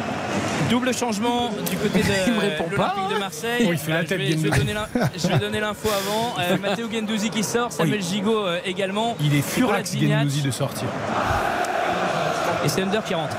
[0.70, 3.64] Double changement du côté de Il me répond pas, de Marseille.
[3.68, 5.88] Oh, il fait la je, tête, vais, je, vais donner l'in- je vais donner l'info
[5.88, 6.34] avant.
[6.40, 9.16] Euh, Matteo Gendouzi qui sort, Samuel Gigot euh, également.
[9.20, 9.96] Il est Furax.
[9.96, 10.88] Gendouzi de sortir.
[12.64, 13.36] Et c'est Under qui rentre.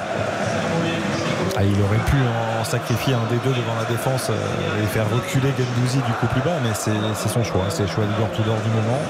[1.59, 2.17] Ah, il aurait pu
[2.59, 6.27] en sacrifier un des deux devant la défense euh, et faire reculer Gendouzi du coup
[6.27, 7.65] plus bas, mais c'est son choix.
[7.69, 9.01] C'est le choix d'Igor Tudor du moment.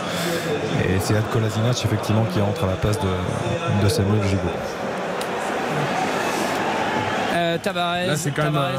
[0.88, 3.10] Et c'est Kolasinac effectivement qui entre à la place de,
[3.84, 4.40] de Samuel Gigot.
[7.36, 7.58] Euh,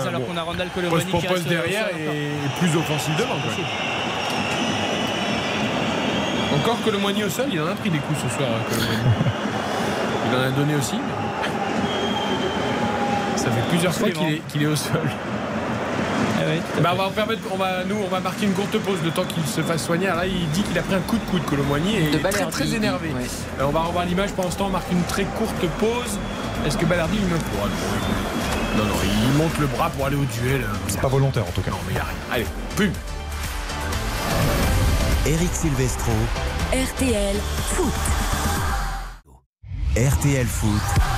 [0.06, 3.36] un- alors bon, qu'on a Randall Colomani qui au derrière et plus offensif devant.
[3.36, 3.52] quoi.
[6.56, 8.48] Encore que le moigné au sol, il en a pris des coups ce soir.
[8.70, 8.96] Colomani.
[10.30, 10.96] Il en a donné aussi.
[10.96, 11.17] mais
[13.48, 15.00] Ça fait plusieurs fois qu'il est, au sol.
[15.02, 18.76] Ah oui, Bah, on va en permettre, on va, nous, on va marquer une courte
[18.78, 20.06] pause le temps qu'il se fasse soigner.
[20.08, 22.18] Alors là, il dit qu'il a pris un coup de coude, Colomboigny, et il De
[22.18, 23.08] est très, très énervé.
[23.08, 23.22] ouais.
[23.58, 26.18] Euh, on va revoir l'image pendant ce temps, on marque une très courte pause.
[26.66, 27.66] Est-ce que Balardi lui met pour
[28.76, 30.66] Non, non, il monte le bras pour aller au duel.
[30.88, 31.70] C'est pas volontaire en tout cas.
[31.70, 32.14] Non, mais il y a rien.
[32.30, 32.46] Allez,
[32.76, 32.92] pub.
[35.26, 36.12] Eric Silvestro,
[36.72, 37.36] RTL
[37.70, 37.92] Foot.
[39.96, 41.17] RTL Foot.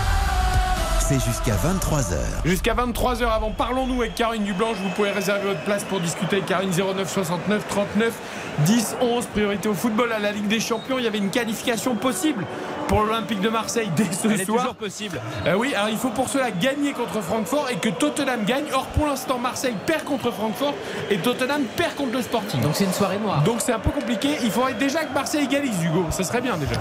[1.11, 2.15] C'est jusqu'à 23h.
[2.45, 4.77] Jusqu'à 23h avant, parlons-nous avec Karine Dublanche.
[4.81, 8.13] Vous pouvez réserver votre place pour discuter avec Karine 09 69 39
[8.61, 9.27] 10 11.
[9.27, 10.99] Priorité au football à la Ligue des Champions.
[11.01, 12.47] Il y avait une qualification possible
[12.87, 14.59] pour l'Olympique de Marseille dès ce Elle est soir.
[14.59, 15.21] toujours possible.
[15.47, 18.67] Euh, oui, alors il faut pour cela gagner contre Francfort et que Tottenham gagne.
[18.73, 20.75] Or, pour l'instant, Marseille perd contre Francfort
[21.11, 22.61] et Tottenham perd contre le Sporting.
[22.61, 23.43] Donc c'est une soirée noire.
[23.43, 24.37] Donc c'est un peu compliqué.
[24.45, 26.07] Il faudrait déjà que Marseille égalise, Hugo.
[26.11, 26.81] Ça serait bien déjà.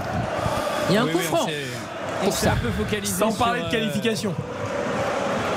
[0.88, 1.46] Il y a un Oui, coup oui, franc.
[2.26, 3.14] On s'est un peu focalisé.
[3.18, 4.34] Sans parler de euh, qualification.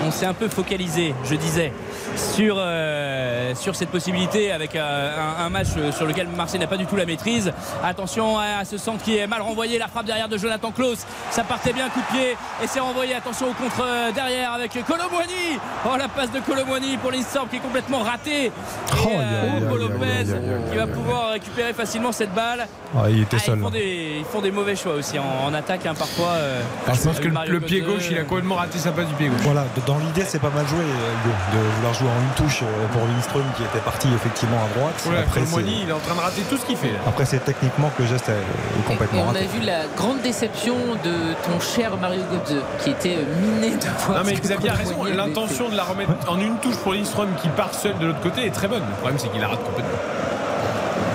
[0.05, 1.71] on s'est un peu focalisé, je disais,
[2.15, 6.77] sur, euh, sur cette possibilité avec euh, un, un match sur lequel Marseille n'a pas
[6.77, 7.51] du tout la maîtrise.
[7.83, 10.99] Attention à ce centre qui est mal renvoyé, la frappe derrière de Jonathan Klaus.
[11.31, 12.31] Ça partait bien, coup de pied,
[12.63, 13.15] et c'est renvoyé.
[13.15, 15.59] Attention au contre euh, derrière avec Colomboigny.
[15.85, 18.45] Oh, la passe de Colomboigny pour l'Instorm qui est complètement ratée.
[18.45, 18.51] Et
[18.91, 22.67] Oh, Hugo aïe, aïe, Lopez qui va pouvoir récupérer facilement cette balle.
[22.95, 23.57] Ah, il était Ah, seul.
[23.57, 26.29] ils, font des, ils font des mauvais choix aussi en, en attaque hein, parfois.
[26.33, 26.61] euh,
[26.93, 29.41] je pense que le, pied gauche, il a complètement raté sa passe du pied gauche.
[29.41, 30.83] Voilà, dans l'idée, c'est pas mal joué, euh,
[31.25, 34.77] Hugo, de vouloir jouer en une touche euh, pour Lindström qui était parti effectivement à
[34.79, 34.95] droite.
[35.09, 36.91] Ouais, Après, Colomboigny, il est en train de rater tout ce qu'il fait.
[36.91, 36.99] là.
[37.07, 38.33] après, c'est techniquement que le geste est
[38.79, 41.13] Et complètement on a vu la grande déception de
[41.45, 44.19] ton cher Mario Götze qui était euh, miné de voir.
[44.19, 47.47] Non mais Xavier a raison, l'intention de la remettre en une touche pour Lindström qui
[47.49, 48.83] part seul de l'autre côté est très bonne.
[48.87, 49.97] Le problème c'est qu'il la rate complètement.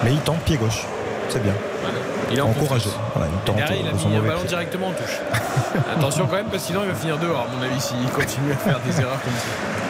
[0.05, 0.85] Mais il tente pied gauche,
[1.28, 1.55] c'est bien.
[2.31, 2.90] Il est en Encouragé.
[3.15, 4.48] Voilà, il Et tente derrière, il a son mis un ballon pied.
[4.48, 5.19] directement en touche.
[5.97, 8.52] Attention quand même, parce que sinon il va finir dehors, à mon avis, s'il continue
[8.52, 9.88] à faire des erreurs comme ça.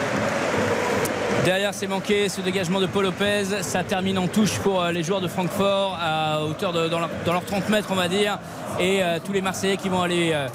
[1.49, 3.63] Derrière, c'est manqué ce dégagement de Paul Lopez.
[3.63, 7.09] Ça termine en touche pour euh, les joueurs de Francfort à hauteur de dans leur,
[7.25, 8.37] dans leurs 30 mètres, on va dire.
[8.79, 10.47] et euh, tous les Marseillais qui vont aller euh,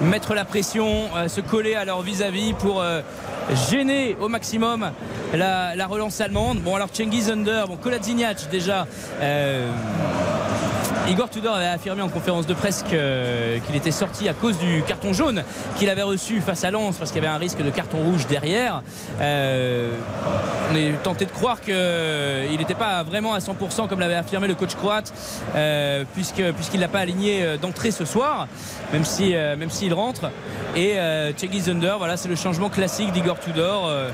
[0.00, 2.82] mettre la pression, se coller à leur vis-à-vis pour
[3.70, 4.90] gêner au maximum
[5.34, 6.58] la, la relance allemande.
[6.62, 8.88] Bon alors Cengiz Under, bon Kolasinac déjà.
[11.10, 14.82] Euh, Igor Tudor avait affirmé en conférence de presse qu'il était sorti à cause du
[14.86, 15.42] carton jaune
[15.76, 18.26] qu'il avait reçu face à Lens parce qu'il y avait un risque de carton rouge
[18.26, 18.82] derrière.
[19.20, 19.90] Euh,
[20.70, 21.74] on est tenté de croire qu'il
[22.58, 25.12] n'était pas vraiment à 100% comme l'avait affirmé le coach croate
[25.54, 28.46] euh, puisqu'il l'a pas aligné euh, d'entrée ce soir
[28.92, 30.30] même si euh, s'il rentre
[30.76, 34.10] et euh, Cengiz Under voilà c'est le changement classique d'Igor Tudor euh,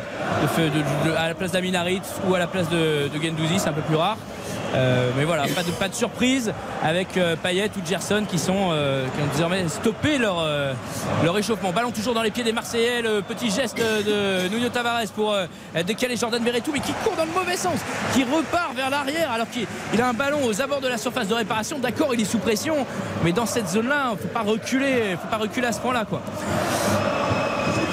[1.17, 3.97] à la place d'Aminarit ou à la place de, de Gendouzi c'est un peu plus
[3.97, 4.17] rare
[4.75, 6.53] euh, mais voilà, pas de, pas de surprise
[6.83, 10.73] avec euh, Payet ou Gerson qui, sont, euh, qui ont désormais stoppé leur, euh,
[11.25, 11.73] leur échauffement.
[11.73, 15.37] Ballon toujours dans les pieds des Marseillais, petit geste de Nuno Tavares pour
[15.87, 17.79] décaler Jordan Verretou, mais qui court dans le mauvais sens,
[18.13, 21.29] qui repart vers l'arrière alors qu'il il a un ballon aux abords de la surface
[21.29, 21.79] de réparation.
[21.79, 22.87] D'accord, il est sous pression,
[23.25, 26.05] mais dans cette zone-là, il ne faut pas reculer, faut pas reculer à ce point-là.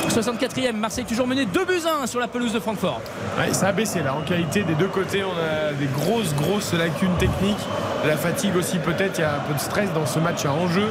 [0.09, 3.01] 64e, Marseille toujours mené 2 buts à 1 sur la pelouse de Francfort.
[3.37, 5.23] Ouais, ça a baissé là en qualité des deux côtés.
[5.23, 7.57] On a des grosses, grosses lacunes techniques.
[8.05, 9.17] La fatigue aussi, peut-être.
[9.19, 10.87] Il y a un peu de stress dans ce match à enjeu.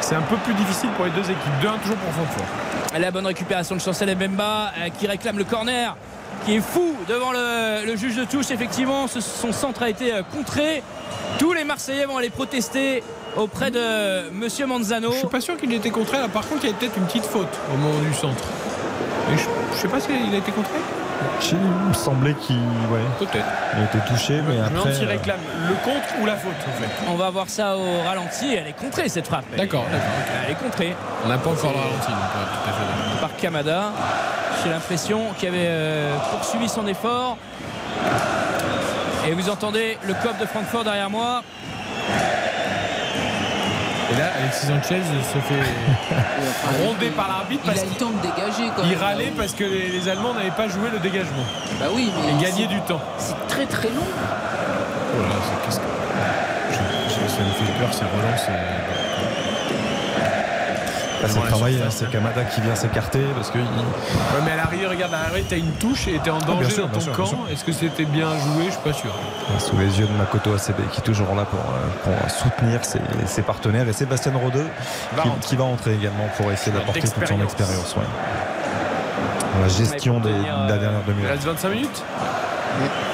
[0.00, 1.36] C'est un peu plus difficile pour les deux équipes.
[1.62, 2.46] 2-1 toujours pour Francfort.
[2.98, 5.96] La bonne récupération de Chancel Mbemba euh, qui réclame le corner
[6.44, 10.22] qui est fou devant le, le juge de touche effectivement son centre a été euh,
[10.22, 10.82] contré
[11.38, 13.02] tous les Marseillais vont aller protester
[13.36, 16.18] auprès de Monsieur Manzano Je suis pas sûr qu'il ait été contré.
[16.18, 18.44] Là, par contre, il y a peut-être une petite faute au moment du centre.
[19.30, 19.44] Mais je,
[19.74, 20.74] je sais pas s'il a été contré.
[21.50, 21.58] Il
[21.88, 23.44] me semblait qu'il ouais, Peut-être.
[23.76, 24.94] il était touché, mais Je après.
[24.94, 27.10] s'il euh, réclame le contre ou la faute en fait.
[27.10, 30.06] on va voir ça au ralenti elle est contrée cette frappe D'accord, d'accord.
[30.44, 30.94] elle est contrée
[31.24, 32.08] On n'a pas encore le ralenti.
[32.08, 32.84] donc, ouais, tout à fait
[33.14, 33.20] d'accord.
[33.28, 33.92] par Kamada
[34.62, 37.38] j'ai l'impression qu'il avait euh, poursuivi son effort
[39.26, 41.42] et vous entendez le cop de Francfort derrière moi
[44.12, 48.22] Et là, Alexis Sanchez se fait ronder par l'arbitre Il parce a le temps de
[48.22, 48.98] dégager quand il même.
[49.00, 51.42] râlait parce que les, les Allemands n'avaient pas joué le dégagement
[51.80, 53.00] Bah oui, mais et gagné du temps.
[53.18, 54.06] c'est très très long.
[54.06, 55.86] Oh là, c'est qu'est-ce que.
[56.70, 56.76] Je-
[57.14, 58.46] je- ça me fait peur ces relances.
[58.48, 59.55] euh,
[61.24, 65.14] travail, hein, c'est Kamada qui vient s'écarter parce que il- Ouais, mais à l'arrière, regarde,
[65.14, 67.44] à l'arrière, t'as une touche et t'es en danger bien sûr, dans ton sûr, camp.
[67.50, 68.66] Est-ce que c'était bien joué?
[68.66, 69.10] Je suis pas sûr.
[69.58, 71.88] sous les yeux de Makoto ACB qui est toujours là pour, euh,
[72.20, 74.66] pour soutenir ses, ses partenaires et Sébastien Rodeux
[75.16, 77.94] Va qui, va entrer également pour essayer d'apporter toute son expérience.
[77.96, 78.02] ouais.
[79.62, 81.30] La gestion des, de la euh, dernière Il demi-heure.
[81.32, 82.02] reste 25 minutes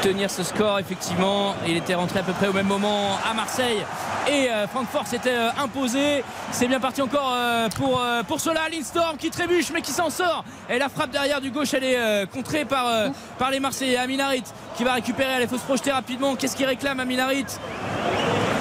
[0.02, 1.54] tenir ce score effectivement.
[1.66, 3.82] Il était rentré à peu près au même moment à Marseille.
[4.28, 6.24] Et euh, Francfort s'était euh, imposé.
[6.52, 8.60] C'est bien parti encore euh, pour, euh, pour cela.
[8.70, 10.44] Lindstorm qui trébuche mais qui s'en sort.
[10.70, 13.08] Et la frappe derrière du gauche elle est euh, contrée par, euh,
[13.38, 13.96] par les Marseillais.
[13.98, 14.44] Aminarit
[14.76, 15.32] qui va récupérer.
[15.40, 16.34] Elle faut se projeter rapidement.
[16.36, 17.46] Qu'est-ce qu'il réclame Aminarit?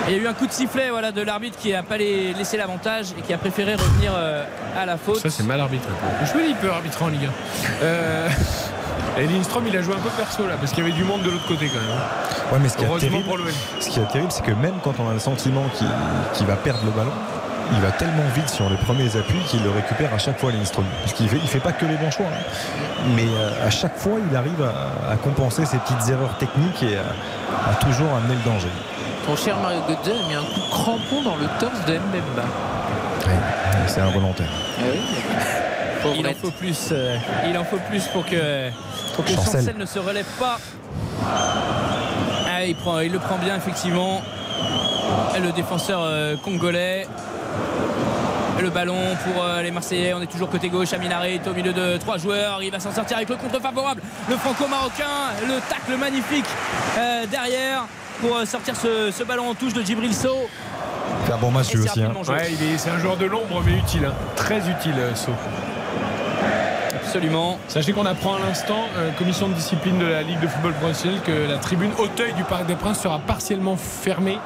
[0.08, 2.34] Il y a eu un coup de sifflet voilà, de l'arbitre qui n'a pas les-
[2.34, 4.44] laissé l'avantage et qui a préféré revenir euh,
[4.78, 5.18] à la faute.
[5.20, 5.90] Ça, c'est mal arbitré.
[6.26, 7.84] Je me dis, il peut arbitrer en Ligue 1.
[7.84, 8.28] Euh,
[9.18, 11.22] Et Lindstrom, il a joué un peu perso là, parce qu'il y avait du monde
[11.22, 11.90] de l'autre côté quand même.
[12.54, 14.94] Ouais, mais ce qui est Heureusement terrible, ce qui est terrible, c'est que même quand
[15.00, 15.64] on a le sentiment
[16.36, 17.12] qu'il va perdre le ballon,
[17.74, 20.86] il va tellement vite sur les premiers appuis qu'il le récupère à chaque fois Lindstrom.
[21.02, 22.26] Parce qu'il fait, il fait pas que les bons choix.
[22.26, 23.04] hein.
[23.16, 26.98] Mais euh, à chaque fois, il arrive à, à compenser ses petites erreurs techniques et
[26.98, 28.68] à, à toujours amener le danger.
[29.26, 32.44] Ton cher Mario Götze a mis un coup de crampon dans le torse de Mbemba.
[33.28, 33.40] Ouais,
[33.88, 34.50] c'est involontaire.
[34.80, 35.00] Ah oui,
[36.18, 36.90] Il en faut plus.
[36.92, 37.18] euh,
[37.50, 38.70] il en faut plus pour que,
[39.16, 39.62] pour que Chancel.
[39.62, 40.58] Chancel ne se relève pas.
[41.24, 44.22] Ah, il, prend, il le prend bien effectivement.
[45.42, 47.08] Le défenseur euh, congolais.
[48.62, 50.14] Le ballon pour euh, les Marseillais.
[50.14, 50.94] On est toujours côté gauche.
[50.94, 52.62] Aminarit au milieu de trois joueurs.
[52.62, 54.02] Il va s'en sortir avec le contre favorable.
[54.30, 55.32] Le franco-marocain.
[55.48, 56.46] Le tacle magnifique
[57.32, 57.86] derrière
[58.20, 60.36] pour sortir ce, ce ballon en touche de Djibril Sow.
[61.40, 62.04] Bon match Et lui c'est aussi.
[62.04, 62.12] hein.
[62.28, 64.06] Ouais, est- c'est un joueur de l'ombre, mais utile.
[64.06, 64.14] hein.
[64.36, 65.32] Très utile, euh, So.
[67.16, 67.60] Absolument.
[67.68, 71.20] Sachez qu'on apprend à l'instant, euh, commission de discipline de la Ligue de football professionnel,
[71.26, 74.38] que la tribune Auteuil du Parc des Princes sera partiellement fermée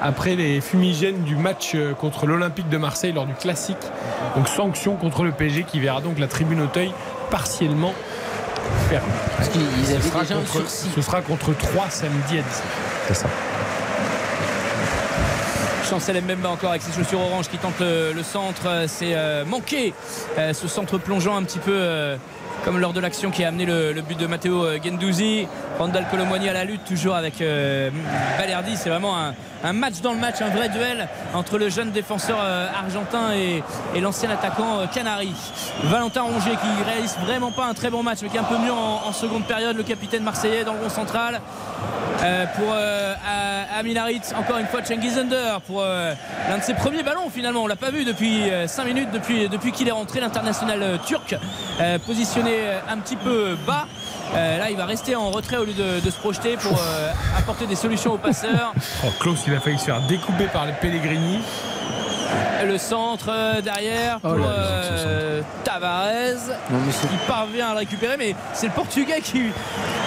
[0.00, 3.76] après les fumigènes du match euh, contre l'Olympique de Marseille lors du classique.
[4.36, 6.92] Donc sanction contre le PSG qui verra donc la tribune Auteuil
[7.28, 7.92] partiellement
[8.88, 9.08] fermée.
[9.36, 10.90] Parce qu'ils Ce sera déjà contre- sursis.
[10.94, 12.62] Ce sera contre 3 samedi à 10
[13.08, 13.26] C'est ça.
[15.92, 18.62] Chancel Mbemba encore avec ses chaussures orange qui tente le, le centre.
[18.64, 19.92] Euh, C'est euh, manqué.
[20.38, 22.16] Euh, ce centre plongeant un petit peu
[22.64, 25.46] comme lors de l'action qui a amené le, but de Matteo euh, Gendouzi.
[25.78, 27.90] Randall Colomwani à la lutte, toujours avec euh,
[28.38, 28.76] Balerdi.
[28.76, 29.16] C'est vraiment
[29.64, 33.62] un, match dans le match, un vrai duel entre le jeune défenseur euh, argentin et,
[34.00, 35.32] l'ancien attaquant euh, Canari.
[35.84, 38.58] Valentin Rongier qui réalise vraiment pas un très bon match, mais qui est un peu
[38.58, 39.76] mieux en, seconde période.
[39.76, 41.40] Le capitaine marseillais dans le rond central.
[42.24, 47.02] Euh, pour à- Amin Harit, encore une fois Cengiz Under pour l'un de ses premiers
[47.02, 51.00] ballons finalement on l'a pas vu depuis 5 minutes depuis, depuis qu'il est rentré l'international
[51.04, 51.34] turc
[51.80, 51.98] euh,
[52.50, 53.86] euh, un petit peu bas
[54.34, 57.12] Euh, là il va rester en retrait au lieu de, de se projeter pour euh,
[57.36, 58.72] apporter des solutions aux passeurs
[59.04, 61.40] Oh, Klaus, il a failli se faire découper par les Pellegrini.
[62.66, 68.16] Le centre euh, derrière pour Oh là là, euh, Tavares qui parvient à le récupérer
[68.18, 69.50] mais c'est le portugais qui,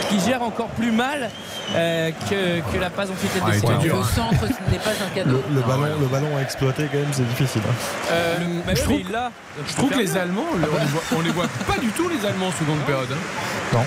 [0.09, 1.29] qui gère encore plus mal
[1.75, 4.05] euh, que, que la passe ensuite Ah, était dur, Le hein.
[4.15, 5.43] centre, ce n'est pas un cadeau.
[5.49, 7.61] Le, le ballon, le ballon à exploiter, quand même, c'est difficile.
[7.67, 7.73] hein.
[8.11, 8.37] Euh,
[8.67, 9.31] bah je oui, trouve- l'a.
[9.67, 12.23] Je trouve que les Allemands, on les voit, on les voit pas du tout, les
[12.25, 13.07] Allemands en seconde période.
[13.11, 13.73] hein.
[13.73, 13.83] Non.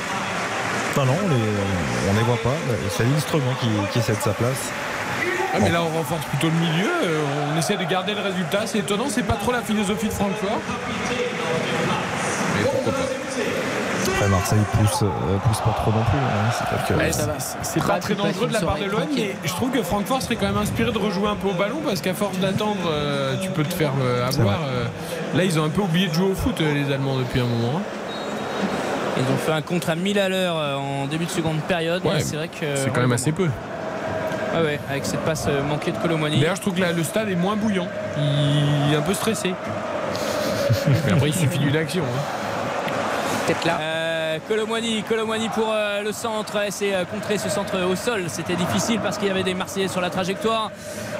[0.96, 2.56] Non, non, on les, on les voit pas.
[2.90, 4.70] C'est l'instrument qui, qui cède sa place.
[5.54, 6.90] Ah, mais là, on renforce plutôt le milieu.
[7.04, 7.20] euh,
[7.54, 8.60] On essaie de garder le résultat.
[8.66, 10.60] C'est étonnant, c'est pas trop la philosophie de Francfort.
[12.56, 12.98] Mais pourquoi pas
[14.14, 16.18] Après, Marseille pousse, euh, pousse pas trop non plus.
[16.18, 16.50] hein.
[16.52, 19.52] C'est-à-dire que- Ouais, c'est- C'est pas très dangereux de la part de l'OM, mais je
[19.52, 22.14] trouve que Francfort serait quand même inspiré de rejouer un peu au ballon parce qu'à
[22.14, 24.58] force d'attendre, euh, tu peux te faire euh, avoir.
[24.64, 24.84] euh.
[25.36, 27.78] Là, ils ont un peu oublié de jouer au foot, les Allemands, depuis un moment.
[27.78, 27.82] hein.
[29.16, 32.04] Ils ont fait un contre à 1000 à l'heure en début de seconde période.
[32.04, 32.76] Ouais, c'est vrai que.
[32.76, 33.48] C'est quand même assez peu.
[34.54, 36.40] Ouais, ouais, avec cette passe euh, manquée de Colomani.
[36.40, 37.86] D'ailleurs, je trouve que là, le stade est moins bouillant.
[38.16, 39.54] Il est un peu stressé.
[41.06, 42.02] mais après, il suffit d'une action.
[42.04, 42.22] hein.
[43.46, 43.78] Peut-être là.
[43.80, 48.24] Euh, Colomwani pour euh, le centre, essayer de contrer ce centre au sol.
[48.28, 50.70] C'était difficile parce qu'il y avait des Marseillais sur la trajectoire.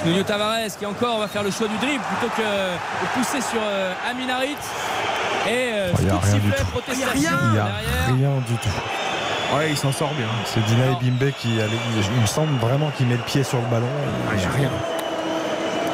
[0.04, 3.60] Nuno Tavares qui encore va faire le choix du dribble plutôt que de pousser sur
[3.62, 4.56] euh, Amin Harit.
[5.46, 6.66] Et euh, Il y a rien du sifflet, tout.
[6.70, 7.72] protestation Il y a derrière.
[8.06, 8.68] rien du tout.
[9.56, 10.26] Ouais, il s'en sort bien.
[10.44, 11.48] C'est Dina et Bimbe qui.
[11.56, 13.86] Il me semble vraiment qu'il met le pied sur le ballon.
[14.32, 14.70] Il n'y a rien.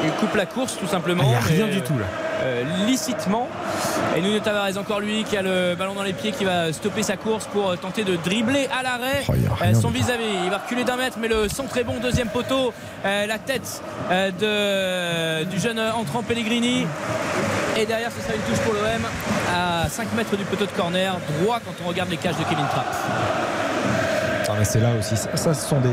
[0.05, 1.23] Il coupe la course tout simplement.
[1.23, 2.05] Il n'y a rien du tout là.
[2.43, 3.49] euh, licitement.
[4.17, 7.03] Et Nuno Tavares encore lui qui a le ballon dans les pieds qui va stopper
[7.03, 9.33] sa course pour euh, tenter de dribbler à l'arrêt Oh,
[9.63, 10.25] euh, son vis-à-vis.
[10.45, 12.75] Il va reculer d'un mètre mais le centre est bon, deuxième poteau.
[13.07, 16.87] Euh, la tête euh, de, du jeune entrant Pellegrini.
[17.79, 19.03] Et derrière ce sera une touche pour l'OM
[19.57, 22.67] à 5 mètres du poteau de corner, droit quand on regarde les cages de Kevin
[22.71, 22.87] Trapp.
[24.65, 25.15] Ah, c'est là aussi.
[25.17, 25.91] Ça, ça, ce sont des,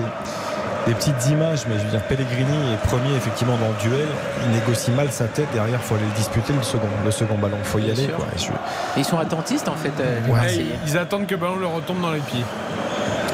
[0.88, 4.07] des petites images, mais je veux dire, Pellegrini est premier effectivement dans le duel.
[4.45, 5.48] Il négocie mal sa tête.
[5.53, 7.57] Derrière, il faut aller le disputer le second, le second ballon.
[7.60, 8.07] Il faut y Bien aller.
[8.14, 8.26] quoi.
[8.34, 9.91] Et je- Et ils sont attentistes en fait.
[9.99, 10.65] euh, Ouais.
[10.88, 12.45] Ils attendent que le ballon leur retombe dans les pieds.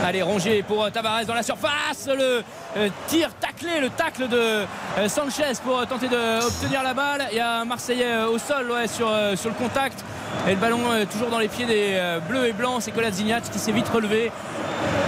[0.05, 2.07] Allez, Rongier pour euh, Tavares dans la surface.
[2.07, 2.41] Le
[2.77, 4.63] euh, tir taclé, le tacle de
[5.07, 7.27] Sanchez pour tenter d'obtenir la balle.
[7.31, 10.03] Il y a un Marseillais au sol ouais, sur, sur le contact.
[10.47, 12.81] Et le ballon euh, toujours dans les pieds des euh, bleus et blancs.
[12.81, 14.31] C'est Kolasinac qui s'est vite relevé.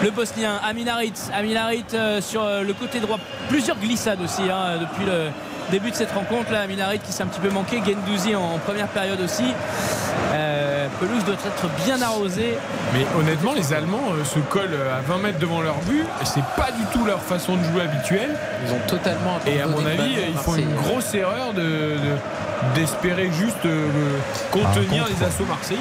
[0.03, 1.13] Le Bosnien Amin Harit.
[1.33, 3.17] Amin Harit euh, sur le côté droit.
[3.47, 5.29] Plusieurs glissades aussi hein, depuis le
[5.71, 6.51] début de cette rencontre.
[6.51, 7.81] Là, Amin Harit qui s'est un petit peu manqué.
[7.85, 9.53] Gendouzi en, en première période aussi.
[10.33, 12.57] Euh, pelouse doit être bien arrosée.
[12.93, 16.01] Mais honnêtement, les Allemands euh, se collent à 20 mètres devant leur but.
[16.21, 18.35] et C'est pas du tout leur façon de jouer habituelle.
[18.67, 20.89] Ils ont totalement Et à mon avis, ballon, ils font une Marseillais.
[20.91, 25.79] grosse erreur de- de- d'espérer juste euh, le- contenir contre, les assauts marseillais.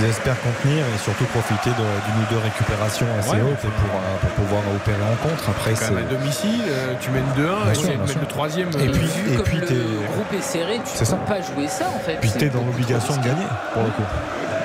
[0.00, 3.42] Ils espèrent contenir et surtout profiter d'une ou deux récupérations assez Ouais.
[3.42, 5.50] hautes pour, euh, pour pouvoir opérer en contre.
[5.50, 5.90] Après, Quand c'est.
[5.90, 8.20] même à domicile, euh, tu mènes 2-1, Bien et sûr, tu sûr.
[8.20, 8.68] le troisième.
[8.70, 11.04] Et euh, puis- Vu et comme puis le t'es- groupe est serré, tu C'est peux
[11.04, 11.16] ça.
[11.16, 12.16] pas jouer ça en fait.
[12.20, 14.02] Puis C'est t'es dans l'obligation de gagner, pour le coup.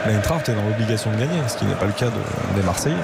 [0.05, 2.95] L'Eintracht est dans l'obligation de gagner, ce qui n'est pas le cas de- des Marseillais.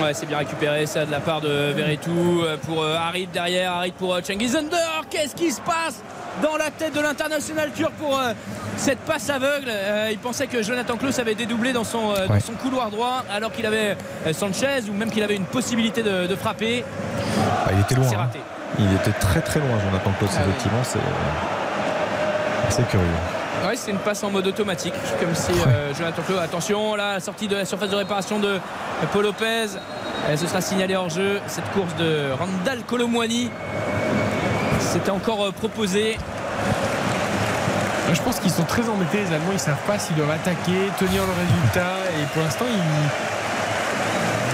[0.00, 4.16] Ouais, c'est bien récupéré ça de la part de Veretout pour Harit derrière, Harit pour
[4.24, 5.02] Cengiz Under.
[5.10, 6.02] Qu'est-ce qui se passe?
[6.40, 8.32] Dans la tête de l'international turc pour euh,
[8.76, 12.34] cette passe aveugle Euh, Il pensait que Jonathan Klaus avait dédoublé dans son, euh, dans
[12.34, 12.40] Ouais.
[12.40, 13.96] son couloir droit alors qu'il avait
[14.32, 16.84] Sanchez ou même qu'il avait une possibilité de, de frapper.
[17.66, 18.06] Bah, il était loin.
[18.14, 18.16] Hein.
[18.16, 18.40] raté.
[18.78, 20.48] Il était très très loin, Jonathan Klaus, Ah oui.
[20.50, 20.82] effectivement.
[20.82, 20.98] C'est
[22.70, 23.06] c'est curieux.
[23.66, 25.52] Ouais, c'est une passe en mode automatique, comme si
[25.98, 26.40] Jonathan Klaus.
[26.40, 28.58] Attention, là, la sortie de la surface de réparation de
[29.12, 29.66] Paul Lopez.
[30.36, 31.38] Ce sera signalé hors jeu.
[31.46, 33.50] Cette course de Randall Colomwani.
[34.90, 36.18] C'était encore euh, proposé.
[38.12, 39.52] Je pense qu'ils sont très embêtés, les Allemands.
[39.54, 41.96] Ils savent pas s'ils doivent attaquer, tenir le résultat.
[42.20, 42.76] Et pour l'instant, ils...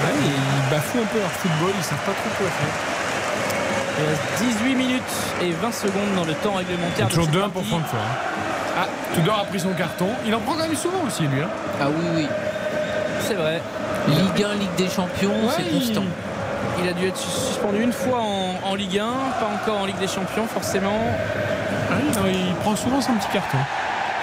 [0.04, 1.72] ouais, ils bafouent un peu leur football.
[1.76, 2.74] Ils savent pas trop quoi faire.
[4.00, 5.02] Il reste 18 minutes
[5.42, 7.08] et 20 secondes dans le temps réglementaire.
[7.08, 7.64] Toujours cette 2-1 pour.
[7.66, 7.98] Francfort.
[7.98, 8.80] hein.
[8.80, 10.06] Ah, Tudor a pris son carton.
[10.24, 11.40] Il en prend quand même souvent aussi, lui.
[11.42, 11.48] hein.
[11.80, 12.26] Ah oui, oui.
[13.26, 13.60] C'est vrai.
[14.06, 16.04] Ligue 1, Ligue des Champions, Ouais, c'est constant.
[16.04, 16.27] Il
[16.86, 19.04] a dû être suspendu une fois en, en Ligue 1,
[19.40, 21.00] pas encore en Ligue des Champions forcément.
[21.90, 23.56] Ah oui, il prend souvent son petit carton.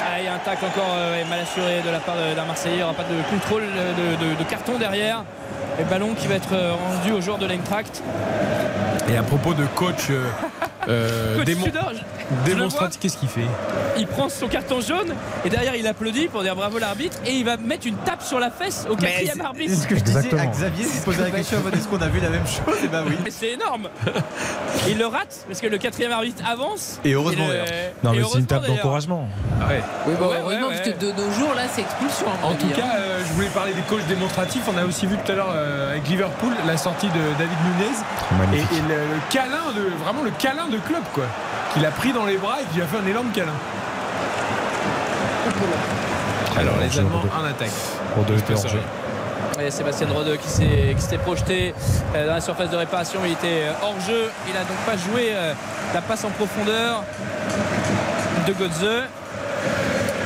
[0.02, 2.76] Ah, il y a un tacle encore euh, mal assuré de la part d'un Marseillais.
[2.76, 5.24] Il n'y aura pas de contrôle de, de- de carton derrière.
[5.80, 8.02] Et ballon qui va être euh, rendu au joueur de l'Eintracht.
[9.10, 10.10] Et à propos de coach,
[10.88, 11.66] euh, démon-
[12.46, 13.46] démonstratif, qu'est-ce qu'il fait
[13.98, 15.14] Il prend son carton jaune
[15.44, 18.40] et derrière il applaudit pour dire bravo l'arbitre et il va mettre une tape sur
[18.40, 19.74] la fesse au quatrième arbitre.
[19.76, 20.46] C'est ce que je disais à.
[20.46, 22.78] Xavier, il se posait la question avant est-ce qu'on a vu la même chose?
[22.84, 23.16] Et bah oui.
[23.24, 23.90] Mais c'est énorme
[24.88, 27.00] Il le rate parce que le quatrième arbitre avance.
[27.04, 27.64] Et heureusement, le-.
[28.04, 29.28] Non, mais c'est une tape d'encouragement.
[29.68, 29.82] Ouais.
[30.08, 32.28] Oui, bon, Ouais, heureusement, ouais, parce que de nos jours, là, c'est expulsion.
[32.42, 32.76] mon En tout hein.
[32.76, 34.64] cas, euh, je voulais parler des coachs démonstratifs.
[34.74, 38.58] On a aussi vu tout à l'heure euh, avec Liverpool la sortie de David Nunez
[38.58, 41.26] et le, le câlin de vraiment le câlin de club quoi,
[41.74, 43.52] qu'il a pris dans les bras et qui lui a fait un énorme câlin.
[46.58, 47.70] Alors les Allemands en attaque.
[49.60, 51.74] Et Sébastien Rodeux qui s'est s'était projeté
[52.14, 54.98] euh, dans la surface de réparation, il était euh, hors jeu, il n'a donc pas
[54.98, 55.54] joué euh,
[55.94, 57.04] la passe en profondeur
[58.46, 59.08] de Godze.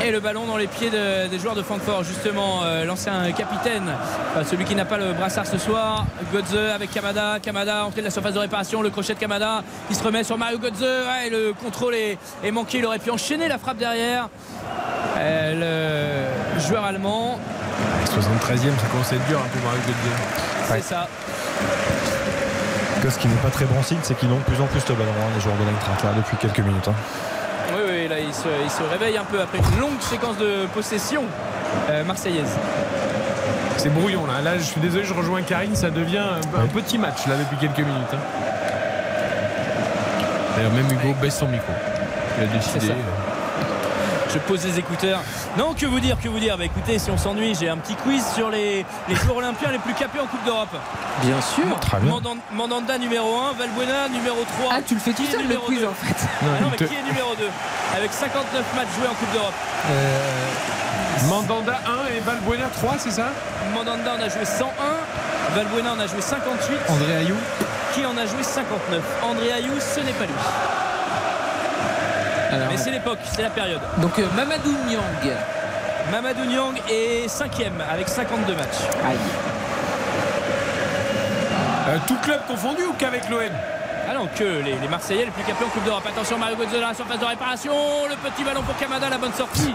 [0.02, 3.84] Et le ballon dans les pieds de- des joueurs de Francfort, justement, euh, l'ancien capitaine,
[4.32, 8.06] enfin, celui qui n'a pas le brassard ce soir, Godze avec Kamada, Kamada entrée de
[8.06, 11.30] la surface de réparation, le crochet de Kamada qui se remet sur Mario Godze, Ouais,
[11.30, 14.30] le contrôle est, est manqué, il aurait pu enchaîner la frappe derrière.
[15.18, 16.24] Euh,
[16.56, 17.38] le joueur allemand,
[18.06, 20.76] 73e, ça commence à être dur un peu Mario Götze.
[20.82, 21.08] c'est ça.
[23.10, 24.96] Ce qui n'est pas très bon signe, c'est qu'ils ont de plus en plus le
[24.96, 26.88] ballon, hein, les joueurs de l'Eintracht, depuis quelques minutes.
[26.88, 26.94] hein.
[28.28, 31.24] Il se, il se réveille un peu après une longue séquence de possession
[31.90, 32.52] euh, marseillaise.
[33.78, 34.42] C'est brouillon là.
[34.42, 37.58] Là, je suis désolé, je rejoins Karine, ça devient un, un petit match là depuis
[37.58, 38.14] quelques minutes.
[38.14, 38.18] hein.
[40.56, 41.72] D'ailleurs, même Hugo baisse son micro.
[42.38, 42.90] Il a décidé.
[42.92, 42.94] Euh,
[44.34, 45.20] Je pose les écouteurs.
[45.58, 46.58] Non, que vous dire, que vous dire?
[46.58, 49.80] Bah écoutez, si on s'ennuie, j'ai un petit quiz sur les, les joueurs olympiens les
[49.80, 50.76] plus capés en Coupe d'Europe.
[51.24, 51.80] Bien sûr.
[51.80, 52.12] Très bien.
[52.12, 54.74] Mandan- Mandanda numéro 1, Valbuena numéro 3.
[54.76, 56.28] Ah, tu le fais tout seul le quiz en fait.
[56.42, 57.46] Ah non, mais te- qui est numéro 2
[57.96, 59.54] Avec 59 matchs joués en Coupe d'Europe.
[61.28, 61.80] Mandanda
[62.12, 63.28] 1 et Valbuena 3, c'est ça?
[63.74, 65.56] Mandanda en a joué 101.
[65.56, 66.78] Valbuena en a joué 58.
[66.90, 67.36] André Ayou?
[67.94, 70.34] Qui en a joué 59 André Ayou, ce n'est pas lui.
[72.52, 73.82] Alors, Mais c'est l'époque, c'est la période.
[73.98, 75.02] donc euh, Mamadou Niang.
[76.12, 78.68] Mamadou Niang est 5ème avec 52 matchs.
[79.08, 79.18] Aïe.
[81.90, 83.40] Euh, Tout club confondu ou qu'avec l'OM
[84.36, 86.04] Que les, les Marseillais les plus capés en Coupe d'Europe.
[86.08, 87.74] Attention, Mario Götze dans la surface de réparation.
[88.10, 89.74] Le petit ballon pour Kamada, la bonne sortie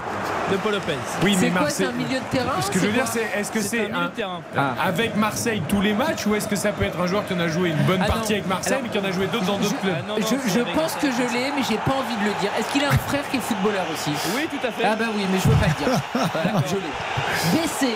[0.50, 0.92] de Paul Lopez.
[1.22, 1.86] Oui, C'est mais quoi, Marseille.
[1.88, 3.88] c'est un milieu de terrain Ce que je veux dire, c'est est-ce que C'est un
[3.88, 4.40] milieu un- de terrain.
[4.56, 4.74] Ah.
[4.84, 7.40] avec Marseille tous les matchs ou est-ce que ça peut être un joueur qui en
[7.40, 9.46] a joué une bonne Ah partie avec Marseille Alors, mais qui en a joué d'autres
[9.46, 12.34] dans d'autres clubs non, Je, pense que je l'ai, mais j'ai pas envie de le
[12.40, 12.50] dire.
[12.58, 14.10] Est-ce qu'il a un frère qui est footballeur aussi?
[14.36, 14.84] Oui, tout à fait.
[14.84, 16.00] Ah bah oui, mais je veux pas le dire.
[16.32, 17.60] Voilà, je l'ai.
[17.60, 17.94] Baissé.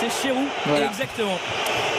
[0.00, 0.32] C'est
[0.66, 0.86] Voilà.
[0.86, 1.38] exactement.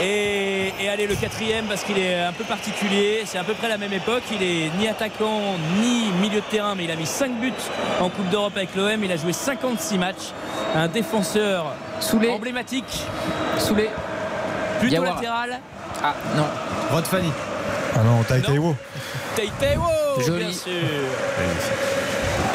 [0.02, 3.70] Et, et allez, le quatrième, parce qu'il est un peu particulier, c'est à peu près
[3.70, 4.24] la même époque.
[4.32, 7.54] Il est ni attaquant ni milieu de terrain, mais il a mis 5 buts
[8.02, 9.04] en Coupe d'Europe avec l'OM.
[9.04, 10.34] Il a joué 56 matchs.
[10.76, 11.68] Un défenseur
[12.02, 12.30] Soulé.
[12.30, 13.04] emblématique,
[13.58, 13.90] Soulé.
[14.82, 15.60] plutôt latéral.
[16.04, 16.46] Ah non.
[16.92, 17.32] Rod Fanny.
[17.96, 18.76] Ah non, Taïtaïwo.
[19.38, 19.84] Taïtaïwo,
[20.20, 20.40] Joli.
[20.46, 20.72] bien sûr.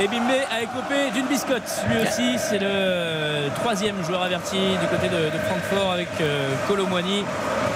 [0.02, 1.84] Et Bimbe a écopé d'une biscotte.
[1.90, 7.22] Lui aussi, c'est le troisième joueur averti du côté de, de Francfort avec euh, Colomwani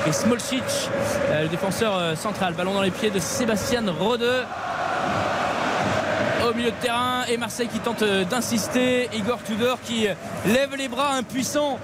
[0.07, 0.63] et Smolcic,
[1.29, 2.55] euh, le défenseur euh, central.
[2.55, 4.43] Ballon dans les pieds de Sébastien Rodeux.
[6.49, 9.11] Au milieu de terrain et Marseille qui tente euh, d'insister.
[9.13, 10.07] Igor Tudor qui
[10.47, 11.79] lève les bras impuissant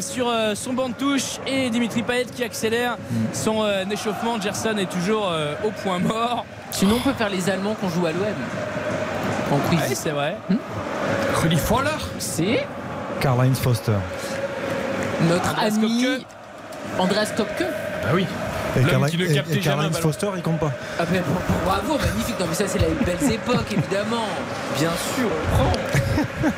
[0.00, 2.96] sur son banc de touche et Dimitri Payet qui accélère
[3.32, 4.40] son échauffement.
[4.40, 5.32] Gerson est toujours
[5.64, 6.44] au point mort.
[6.70, 8.34] Sinon, on peut faire les Allemands qu'on joue à l'OM.
[9.50, 9.98] En Oui, quiz.
[9.98, 10.36] c'est vrai.
[11.42, 12.66] Rudy Fowler C'est
[13.20, 13.92] Karl-Heinz Foster.
[15.28, 16.26] notre Andreas ami Kopke.
[16.98, 17.64] Andreas Kopke.
[18.02, 18.26] Bah oui.
[18.78, 19.90] Et Karl- qui et- et.
[19.92, 20.70] Foster, il compte pas.
[20.98, 21.22] Ah ben,
[21.64, 22.38] bravo, magnifique.
[22.38, 24.26] Non mais ça c'est les belles époques évidemment.
[24.78, 25.72] Bien sûr, on prend.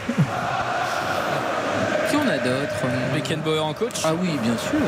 [2.10, 4.02] Qui on a d'autres Beckenbauer en coach.
[4.05, 4.78] Ah oui, bien sûr.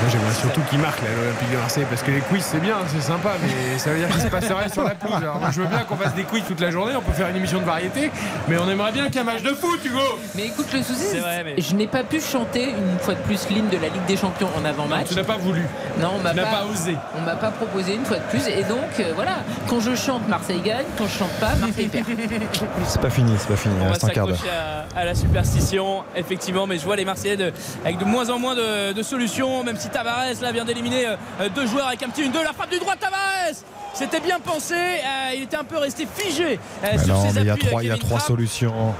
[0.00, 3.00] Moi j'aimerais surtout qu'il marque l'Olympique de Marseille parce que les quiz c'est bien, c'est
[3.02, 5.16] sympa, mais ça veut dire qu'il se passe rien sur la pelouse.
[5.16, 7.28] Alors moi je veux bien qu'on fasse des quiz toute la journée, on peut faire
[7.28, 8.12] une émission de variété,
[8.46, 9.98] mais on aimerait bien qu'il y ait un match de foot, Hugo
[10.36, 13.48] Mais écoute, le souci, C'est mais- je n'ai pas pu chanter une fois de plus
[13.50, 15.08] l'hymne de la Ligue des Champions en avant-match.
[15.08, 15.62] Tu n'as pas voulu,
[16.00, 16.94] Non, on m'a tu n'as pas, pas osé.
[17.16, 18.46] on m'a pas proposé une fois de plus.
[18.46, 19.38] Et donc euh, voilà,
[19.68, 20.84] quand je chante, Marseille gagne.
[20.96, 22.06] Quand je chante pas, Marseille perd.
[22.86, 23.74] C'est pas fini, c'est pas fini.
[23.76, 24.36] Il On va reste un quart d'heure.
[24.36, 24.56] s'accrocher
[24.96, 27.52] à, à la superstition, effectivement, mais je vois les Marseillais de-
[27.84, 31.48] avec de moins en moins de, de solutions, même si Tavares là vient d'éliminer euh,
[31.54, 33.54] deux joueurs avec un petit 1-2, la frappe du droit de Tavares
[33.94, 37.34] C'était bien pensé, euh, il était un peu resté figé euh, Ah sur non, ses
[37.34, 38.28] mais il y a trois, il y a Kevin trois Trapp.
[38.28, 38.94] solutions.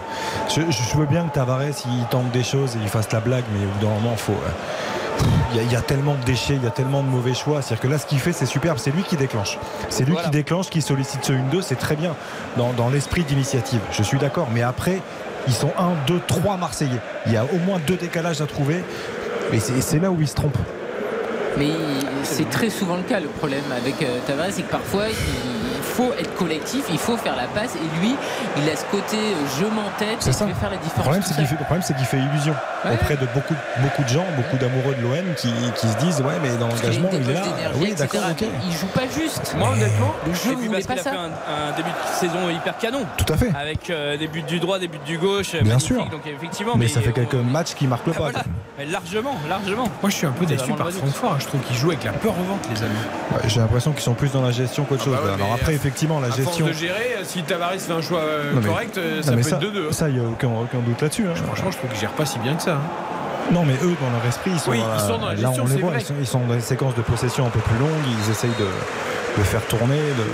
[0.49, 3.45] Je, je veux bien que Tavares il tente des choses et il fasse la blague,
[3.53, 6.25] mais au bout d'un moment, faut, euh, il y, a, il y a tellement de
[6.25, 7.61] déchets, il y a tellement de mauvais choix.
[7.63, 8.79] C'est-à-dire que là, ce qu'il fait, c'est superbe.
[8.79, 9.59] C'est lui qui déclenche.
[9.89, 10.29] C'est lui Voilà.
[10.29, 11.61] qui déclenche, qui sollicite ce 1-2.
[11.63, 12.15] C'est très bien
[12.57, 13.81] dans, dans l'esprit d'initiative.
[13.91, 14.47] Je suis d'accord.
[14.53, 15.01] Mais après,
[15.49, 17.01] ils sont 1, 2, 3 Marseillais.
[17.27, 18.85] Il y a au moins deux décalages à trouver.
[19.53, 20.59] Et c'est c'est là où ils se trompent.
[21.57, 21.71] Mais
[22.23, 23.21] c'est très souvent le cas.
[23.21, 25.58] Le problème avec euh, Tavares, c'est que parfois il
[25.99, 27.75] faut être collectif, il faut faire la passe.
[27.75, 28.15] Et lui,
[28.57, 30.45] il a ce côté euh, je m'entête C'est et ça.
[30.47, 31.03] je vais faire la Le différence.
[31.03, 31.57] problème, tout c'est qu'il seul.
[31.57, 32.55] fait, le problème, c'est qu'il fait illusion
[32.85, 32.93] Ouais.
[32.95, 36.39] auprès de beaucoup, beaucoup de gens, beaucoup d'amoureux de l'OM qui, qui se disent Ouais,
[36.41, 37.43] mais dans l'engagement, il est là.
[37.75, 38.45] Oui, d'accord, ok.
[38.67, 39.55] Il joue pas juste.
[39.59, 41.11] Moi, honnêtement, Le jeu voulait parce pas qu'il a ça.
[41.11, 43.01] fait un, un début de saison hyper canon.
[43.17, 43.51] Tout à fait.
[43.61, 45.57] Avec euh, des buts du droit, des buts du gauche.
[45.61, 46.05] Bien sûr.
[46.09, 48.23] Donc effectivement, Mais ça fait quelques on- matchs qui marquent le Ah, pas.
[48.31, 48.43] voilà.
[48.79, 49.89] Mais largement, largement.
[50.01, 50.89] moi je suis un peu déçu par.
[50.93, 51.33] Francfort.
[51.33, 51.37] hein.
[51.41, 52.95] Je trouve qu'ils jouent avec la peur au ventre, les amis.
[53.33, 55.15] Ouais, J'ai l'impression qu'ils sont plus dans la gestion qu'autre Ah chose.
[55.17, 56.67] bah ouais, Alors après, effectivement, la à gestion.
[56.67, 59.43] force de gérer, euh, si Tavares fait un choix euh, Non, correct, euh, ça peut
[59.43, 59.89] ça, être 2-2.
[59.89, 59.93] hein.
[59.93, 61.27] Ça, il n'y a aucun, aucun doute là-dessus.
[61.27, 61.35] hein.
[61.47, 62.73] Franchement, je trouve qu'ils gèrent pas si bien que ça.
[62.75, 62.81] hein.
[63.51, 65.41] Non, mais eux, dans leur esprit, ils sont, Oui, dans ils sont dans la là,
[65.49, 67.61] gestion, on les voit, ils sont, ils sont dans des séquences de possession un peu
[67.61, 68.05] plus longues.
[68.27, 68.67] Ils essayent de,
[69.39, 69.97] de faire tourner.
[69.97, 70.25] De...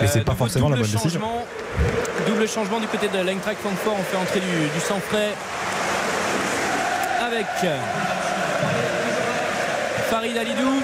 [0.00, 1.20] Mais c'est Euh, pas forcément la bonne décision.
[2.28, 3.96] Double changement du côté de l'Eintracht Francfort.
[3.98, 5.32] On fait entrer du, du sang frais
[7.26, 7.46] avec
[10.10, 10.80] Farid Alidou,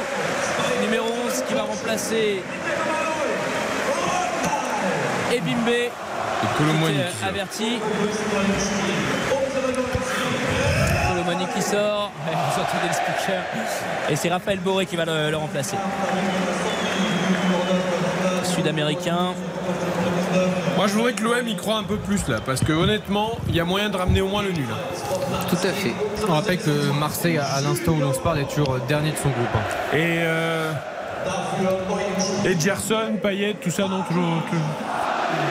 [0.83, 2.43] numéro 11, qui va remplacer.
[5.37, 5.41] Et
[6.59, 7.29] Colomboigny qui est qui sort.
[7.29, 7.79] averti.
[11.09, 12.11] Colomani qui sort.
[12.27, 13.43] Vous entendez le speaker.
[14.11, 15.77] Et c'est Raphaël Boré qui va le, le remplacer.
[18.45, 19.33] Sud-américain.
[20.77, 23.57] Moi, je voudrais que l'OM y croit un peu plus là, parce que honnêtement, il
[23.57, 24.67] y a moyen de ramener au moins le nul.
[24.71, 24.77] hein.
[25.49, 25.95] Tout à fait.
[26.29, 29.31] On rappelle que Marseille, à l'instant où l'on se parle, est toujours dernier de son
[29.31, 29.49] groupe.
[29.55, 29.97] hein.
[29.97, 30.73] Et euh,
[32.45, 34.65] et Gerson, Payet, tout ça, non, toujours, toujours,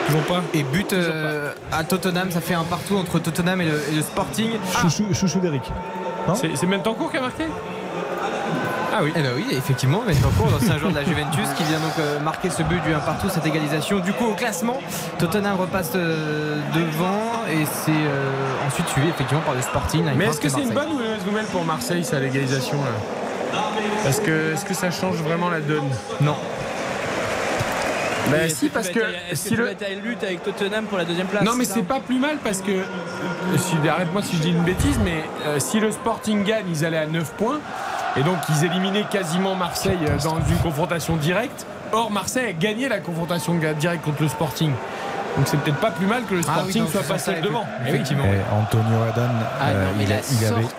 [0.06, 0.42] toujours pas.
[0.52, 4.02] Et but euh, à Tottenham, ça fait un partout entre Tottenham et le, et le
[4.02, 4.50] Sporting.
[4.80, 5.62] Chouchou, chouchou d'Eric.
[6.34, 7.44] C'est c'est Mentancourt qui a marqué
[8.94, 9.12] Ah oui.
[9.14, 12.48] Eh ben oui, effectivement, Bentancur, l'ancien joueur de la Juventus, qui vient donc euh, marquer
[12.48, 13.98] ce but du 1 partout, cette égalisation.
[13.98, 14.80] Du coup, au classement,
[15.18, 20.04] Tottenham repasse euh, devant et c'est euh, ensuite suivi effectivement par le Sporting.
[20.16, 23.60] Mais est-ce que c'est une bonne ou une mauvaise nouvelle pour Marseille, ça, l'égalisation là?
[24.02, 25.88] Parce que est-ce que ça change vraiment la donne?
[26.20, 26.36] Non.
[28.44, 29.00] Et si, parce que
[29.32, 30.00] si que tu le...
[30.08, 32.70] lutte avec Tottenham pour la deuxième place Non mais c'est pas plus mal parce que
[32.70, 32.82] euh,
[33.58, 36.98] si, arrête-moi si je dis une bêtise mais euh, si le Sporting gagne ils allaient
[36.98, 37.60] à 9 points.
[38.16, 41.66] Et donc ils éliminaient quasiment Marseille euh, dans une confrontation directe.
[41.92, 44.72] Or Marseille a gagné la confrontation directe contre le Sporting
[45.36, 48.24] donc c'est peut-être pas plus mal que le Ah oui, Sporting soit passé devant effectivement.
[48.24, 49.28] Et Antonio Adan,
[49.60, 50.18] Ah euh, il, la a-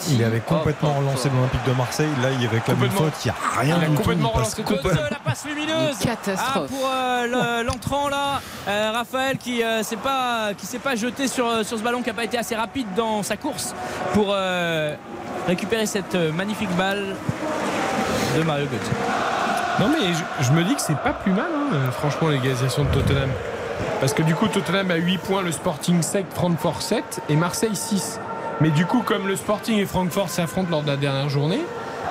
[0.09, 2.07] il avait, il complètement relancé l'Olympique de Marseille.
[2.23, 3.01] Là, il réclame une Complètement.
[3.11, 3.25] faute.
[3.25, 3.97] Il n'y a rien Il a du tout.
[4.01, 6.55] complètement Il passe relancé complètement- la passe lumineuse catastrophe.
[6.55, 7.27] Ah, pour euh,
[7.61, 11.77] le- l'entrant là euh, Raphaël qui euh, s'est pas qui s'est pas jeté sur, sur
[11.77, 13.75] ce ballon qui n'a pas été assez rapide dans sa course
[14.13, 14.95] pour euh,
[15.47, 17.15] récupérer cette magnifique balle
[18.37, 18.89] de Mario Götze
[19.79, 22.89] Non mais je, je me dis que c'est pas plus mal hein, franchement l'égalisation de
[22.89, 23.29] Tottenham
[23.99, 27.75] parce que du coup Tottenham a 8 points le Sporting 7 Francfort 7 et Marseille
[27.75, 28.19] 6
[28.61, 31.61] mais du coup comme le Sporting et Francfort s'affrontent lors de la dernière journée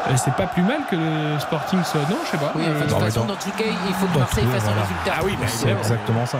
[0.06, 2.72] euh, c'est pas plus mal que le Sporting soit non je sais pas Oui, Euh,
[2.76, 4.66] enfin, de dans toute façon, dans tous les cas, il faut que Marseille fasse un
[4.66, 4.82] voilà.
[4.82, 5.12] résultat.
[5.18, 6.38] Ah oui, bah, C'est exactement ça.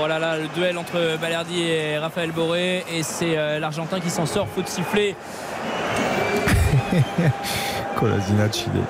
[0.00, 4.10] Oh là là, le duel entre Balerdi et Raphaël Boré et c'est euh, l'Argentin qui
[4.10, 5.16] s'en sort, faute sifflée.
[7.96, 8.84] Kolasinac, il est,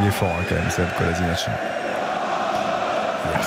[0.00, 1.48] il est fort hein, quand même, Seb Kolasinac.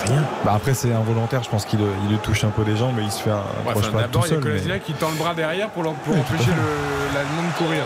[0.05, 0.23] Rien.
[0.45, 1.43] Bah après, c'est involontaire.
[1.43, 3.29] Je pense qu'il le- il le touche un peu les jambes, mais il se fait
[3.31, 3.35] un
[3.65, 5.89] Ouais, enfin, pas D'abord il y a mais- qui tend le bras derrière pour, Oui,
[6.19, 7.83] empêcher le- l'Allemand de courir.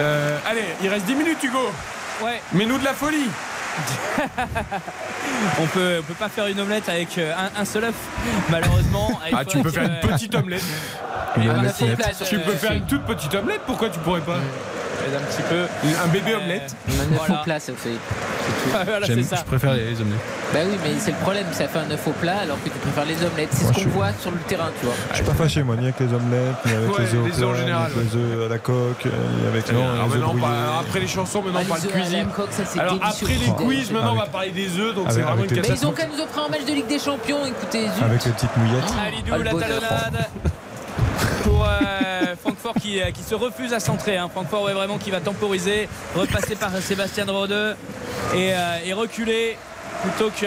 [0.00, 1.58] Euh, allez il reste 10 minutes Hugo
[2.22, 3.28] Ouais, mets-nous de la folie
[5.60, 7.94] on peut, on peut pas faire une omelette avec euh, un, un seul œuf,
[8.50, 9.20] malheureusement.
[9.32, 10.64] Ah tu peux faire une euh, petite omelette
[11.36, 11.44] Une
[11.78, 14.38] tu euh, peux faire une toute petite omelette pourquoi tu pourrais pas?
[15.16, 15.66] Un petit peu.
[16.04, 17.40] un bébé omelette Un œuf Voilà.
[17.40, 17.90] au plat, ça fait.
[18.84, 19.36] voilà, J'aime- c'est ça.
[19.36, 20.20] je préfère les omelettes
[20.52, 22.78] Bah oui, mais c'est le problème, ça fait un œuf au plat alors que tu
[22.78, 23.48] préfères les omelettes.
[23.52, 24.94] C'est Moi, ce qu'on voit sur le terrain, tu vois.
[25.10, 27.26] Je suis pas fâché moi, ni avec les omelettes, ni avec Ouais, les œufs au
[27.26, 29.80] les œufs en plat, ni général, avec les œufs à la coque, ni avec non,
[29.80, 32.26] les œufs parle- après les chansons, maintenant Ah, on parle à la cuisine.
[32.78, 35.50] Alors après les Oh, quiz, maintenant on va parler des œufs, donc c'est vraiment une
[35.50, 35.94] les- Mais ils ont catastrophe.
[35.96, 37.86] qu'à nous offrir un match de Ligue des Champions, écoutez.
[38.02, 38.92] Avec les petites mouillettes.
[39.06, 40.26] Alidou, Ah, la talonnade
[42.28, 44.16] euh, Francfort qui, euh, qui se refuse à centrer.
[44.16, 44.28] hein.
[44.32, 47.76] Francfort vraiment qui va temporiser, repasser par Sébastien Rode
[48.34, 49.56] et, euh, et reculer
[50.02, 50.46] plutôt que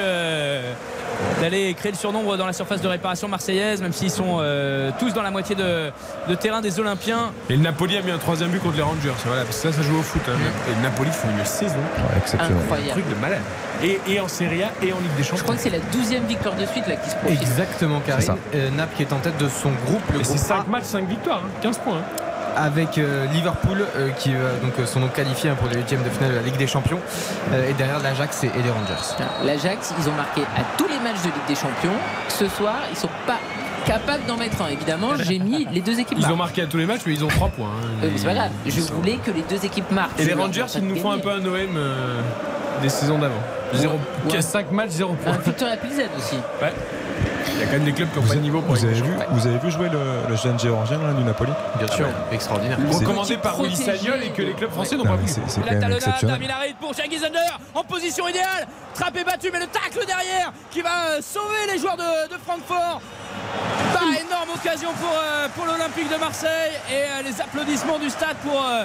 [1.42, 5.14] d'aller créer le surnombre dans la surface de réparation marseillaise, même s'ils sont euh, tous
[5.14, 5.92] dans la moitié de,
[6.28, 7.32] de terrain des Olympiens.
[7.50, 9.12] Et le Napoli a mis un troisième but contre les Rangers.
[9.26, 10.22] Voilà, parce que ça, ça joue au foot.
[10.28, 10.34] hein.
[10.72, 11.76] Et le Napoli font une saison.
[12.18, 12.58] exceptionnel.
[12.58, 12.92] Un Incroyable.
[13.02, 13.42] truc de malade.
[13.84, 15.38] Et, et en Serie A et en Ligue des Champions.
[15.38, 17.40] Je crois que c'est la 12e victoire de suite là qui se profile.
[17.42, 18.22] Exactement, Karine.
[18.26, 18.36] ça.
[18.54, 20.02] Euh, Naples qui est en tête de son groupe.
[20.14, 21.50] Le Et c'est groupe 5 A, matchs, 5 victoires, hein.
[21.62, 21.98] 15 points.
[21.98, 22.22] hein.
[22.56, 26.03] Avec euh, Liverpool euh, qui euh, donc, euh, sont donc qualifiés hein, pour les huitièmes
[26.03, 26.99] de finale de la Ligue des Champions.
[27.53, 29.23] Euh, et derrière l'Ajax et, et les Rangers.
[29.44, 31.94] L'Ajax, ils ont marqué à tous les matchs de Ligue des Champions.
[32.30, 33.38] Ce soir, ils sont pas
[33.86, 34.68] capables d'en mettre un.
[34.68, 36.18] Évidemment, j'ai mis les deux équipes.
[36.19, 37.68] Ils ont marqué à tous les matchs, mais ils ont 3 points.
[37.68, 37.88] hein.
[38.03, 38.52] Euh, mais c'est pas grave.
[38.65, 40.19] Je voulais que les deux équipes marquent.
[40.19, 42.22] Et les Rangers, ils nous font un peu un OM euh,
[42.82, 43.41] des saisons d'avant.
[44.40, 45.34] 5 matchs, 0 points.
[45.34, 46.36] Un Victoria Pilsen aussi.
[46.61, 46.73] Ouais.
[47.62, 48.94] Il y a quand même des clubs qui ont pas de niveau pour Vous avez,
[48.96, 52.78] vu, vous avez vu jouer le, le jeune géorgien là, du Napoli Bien sûr, extraordinaire.
[52.92, 56.24] Recommandé par Willy Sagnol et que les clubs français n'ont Non, pas c'est La talonnade
[56.24, 58.68] d'Aminarit pour Under en position idéale.
[58.96, 63.00] Trappé battu, mais le tacle derrière qui va euh, sauver les joueurs de, de Francfort.
[63.94, 68.38] Bah, énorme occasion pour, euh, pour l'Olympique de Marseille et euh, les applaudissements du stade
[68.44, 68.84] pour euh,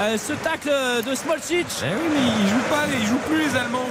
[0.00, 1.66] euh, ce tacle de Smolcic.
[1.82, 3.88] Eh oui, mais ils jouent pas, ils jouent plus les Allemands.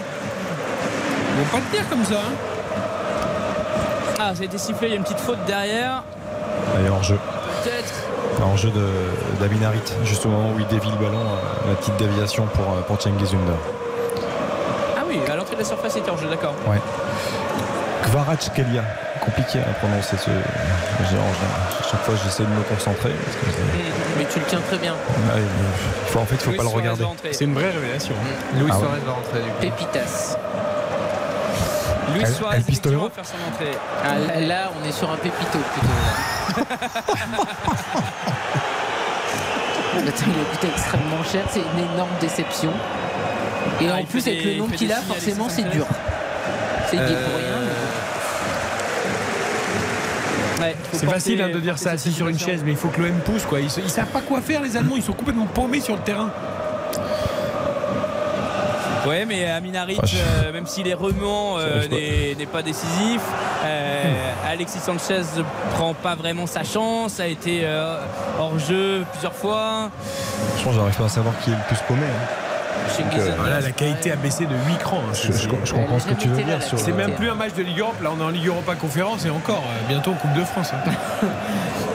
[1.34, 2.16] Ils vont pas le dire comme ça.
[2.16, 2.57] hein.
[4.20, 6.04] Ah, ça a été sifflé, il y a une petite faute derrière.
[6.76, 7.18] Allez, hors jeu.
[7.64, 7.94] Peut-être.
[8.44, 11.98] En jeu de- d'Aminarit, juste au moment où il dévie le ballon, euh, la petite
[11.98, 13.56] déviation pour, euh, pour Under.
[14.98, 16.54] Ah oui, à l'entrée de la surface, il était en jeu, d'accord.
[16.68, 16.80] Ouais.
[18.04, 18.84] Kvaratskhelia,
[19.24, 20.30] compliqué à prononcer ce.
[20.30, 23.10] À chaque fois, j'essaie de me concentrer.
[23.12, 24.94] Parce que c'est- Mais tu le tiens très bien.
[24.94, 27.06] Ouais, il faut, en fait, il faut Luis pas le regarder.
[27.32, 28.16] C'est une vraie révélation.
[28.56, 28.80] Louis Ah ouais.
[28.82, 29.60] Suarez va rentrer du coup.
[29.62, 30.38] Pépitas.
[32.14, 33.78] Luis Suarez Pistolero va faire son entrée.
[34.04, 36.66] Ah, là, on est sur un pépito plutôt.
[40.00, 42.72] Il a coûté extrêmement cher, c'est une énorme déception.
[43.82, 45.86] Et Ah, en plus, avec des- le nom qu'il a, forcément, c'est dur.
[46.90, 47.58] C'est dit Euh, pour rien.
[50.68, 52.88] Ouais, faut C'est facile hein, de dire ça assis sur une chaise, mais il faut
[52.88, 53.60] que l'OM pousse quoi.
[53.60, 56.32] Ils, ils savent pas quoi faire les Allemands, ils sont complètement paumés sur le terrain.
[59.08, 60.06] Ouais, mais Aminarit, Ah,
[60.46, 61.88] euh, même s'il est remuant, euh,
[62.38, 63.22] n'est pas décisif.
[63.66, 64.04] Euh,
[64.50, 65.44] Alexis Sanchez ne
[65.76, 67.98] prend pas vraiment sa chance, a été euh,
[68.40, 69.90] hors jeu plusieurs fois.
[70.58, 72.02] Je pense que j'arrive pas à savoir qui est le plus paumé.
[72.06, 72.44] hein.
[73.00, 74.98] Euh, Voilà, la qualité a baissé de 8 crans.
[75.00, 75.14] hein.
[75.14, 77.54] Je, C'est- je- je comprends ce que tu veux dire C'est même plus un match
[77.54, 80.16] de Ligue Europe, là on est en Ligue Europa Conférence et encore euh, bientôt en
[80.16, 80.72] Coupe de France.
[80.74, 80.92] hein.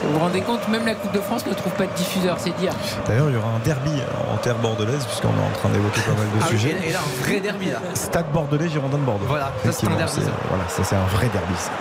[0.03, 2.55] Vous vous rendez compte, même la Coupe de France ne trouve pas de diffuseur, c'est
[2.57, 2.73] dire.
[3.07, 3.91] D'ailleurs, il y aura un derby
[4.31, 6.75] en terre bordelaise, puisqu'on est en train d'évoquer pas mal de Ah oui, sujets.
[6.85, 7.79] et là, un vrai derby là.
[7.93, 9.25] Stade bordelais, Girondin de Bordeaux.
[9.27, 10.11] Voilà, ça, c'est un derby.
[10.49, 11.53] Voilà, ça c'est un vrai derby.
[11.57, 11.71] ça.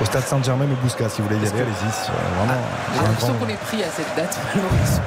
[0.00, 1.90] Au stade Saint-Germain ou Bousca, si vous voulez y aller, allez-y.
[1.92, 2.60] c'est Vraiment,
[2.94, 5.04] J'ai un l'impression qu'on est pris à cette date, malheureusement.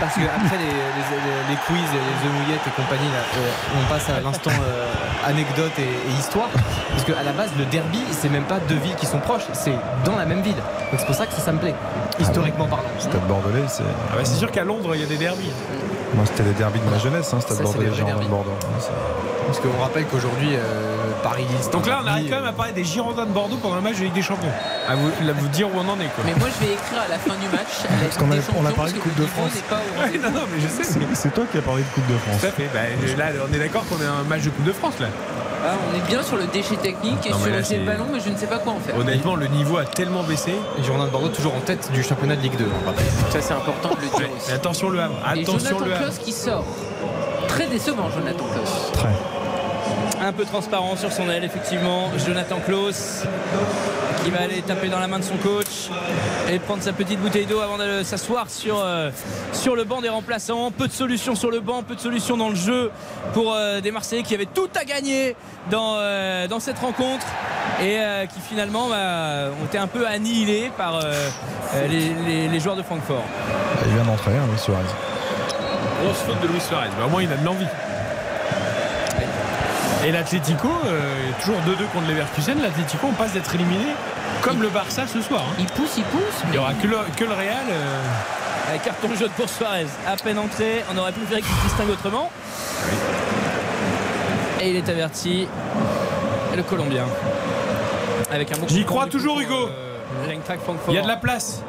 [0.00, 3.80] Parce que après les, les- les quiz, et les œufs mouillettes et compagnie, là, euh,
[3.80, 4.86] on passe à l'instant euh,
[5.26, 6.48] anecdote et, et histoire.
[6.90, 9.74] Parce qu'à la base, le derby, c'est même pas deux villes qui sont proches, c'est
[10.04, 10.54] dans la même ville.
[10.56, 11.74] Donc c'est pour ça que ça, ça me plaît,
[12.20, 12.84] historiquement parlant.
[12.98, 13.82] Stade bordelais, c'est.
[14.12, 15.50] Ah bah, c'est sûr qu'à Londres il y a des derbies.
[16.14, 18.26] Moi, c'était les derbys de ma jeunesse, hein, Stade bordelais, derbys.
[18.28, 18.56] Bordeaux.
[19.48, 20.60] Parce qu'on rappelle qu'aujourd'hui, euh,
[21.22, 21.46] Paris.
[21.72, 23.96] Donc là on arrive quand même à parler des Girondins de Bordeaux pendant un match
[23.96, 24.52] de Ligue des Champions.
[24.86, 26.22] À vous, là, vous dire où on en est quoi.
[26.26, 27.80] Mais moi, je vais écrire à la fin du match.
[27.88, 29.54] la Parce qu'on a- on a parlé de Coupe de France.
[29.54, 30.24] n'est pas au Ouais, rendez-vous.
[30.24, 30.98] non, non, mais je sais.
[31.14, 32.40] C'est toi qui as parlé de Coupe de France.
[32.42, 32.68] Tout à fait.
[32.74, 32.80] Bah,
[33.16, 35.06] là, on est d'accord qu'on est un match de Coupe de France là.
[35.66, 38.20] Ah, on est bien sur le déchet technique et Non, sur là, le ballon, mais
[38.20, 38.96] je ne sais pas quoi en faire.
[38.96, 40.52] Honnêtement, le niveau a tellement baissé.
[40.78, 42.66] Et Girondin de Bordeaux toujours en tête du championnat de Ligue 2.
[42.82, 43.04] on rappelle.
[43.30, 44.52] Ça, c'est important de le dire Mais aussi.
[44.52, 45.14] attention le Havre.
[45.34, 46.18] Et Attention Jonathan le Havre.
[46.22, 46.64] Qui sort.
[47.48, 48.92] Très décevant, Jonathan Klaus.
[48.92, 49.08] Très.
[50.28, 52.10] Un peu transparent sur son aile, effectivement.
[52.26, 53.22] Jonathan Klaus
[54.22, 55.88] qui va aller taper dans la main de son coach
[56.50, 59.08] et prendre sa petite bouteille d'eau avant de s'asseoir sur, euh,
[59.54, 60.70] sur le banc des remplaçants.
[60.70, 62.90] Peu de solutions sur le banc, peu de solutions dans le jeu
[63.32, 65.34] pour euh, des Marseillais qui avaient tout à gagner
[65.70, 67.24] dans, euh, dans cette rencontre
[67.80, 71.00] et euh, qui finalement bah, ont été un peu annihilés par
[71.88, 73.24] les, les- les joueurs de Francfort.
[73.86, 74.82] Il vient d'entrer, hein, Luis Suarez.
[76.04, 76.88] Grosse faute de Luis Suarez.
[76.98, 77.66] Bah, au moins, il a de l'envie.
[80.06, 83.86] Et l'Atlético, euh, toujours 2-2 contre les Leverkusen, l'Atlético, on passe d'être éliminé
[84.42, 85.42] comme le Barça ce soir.
[85.50, 85.54] hein.
[85.58, 86.42] Il pousse, il pousse.
[86.44, 87.56] Il n'y aura que le, que le Real.
[87.70, 89.86] euh, Avec carton jaune pour Suarez.
[90.06, 92.30] À peine entré, on aurait préféré qu'il se distingue autrement.
[94.60, 95.48] Et il est averti.
[96.56, 97.04] Le Colombien.
[98.30, 99.54] Avec un bon J'y crois toujours, Hugo.
[99.68, 100.32] euh.
[100.88, 101.62] Il y a de la place.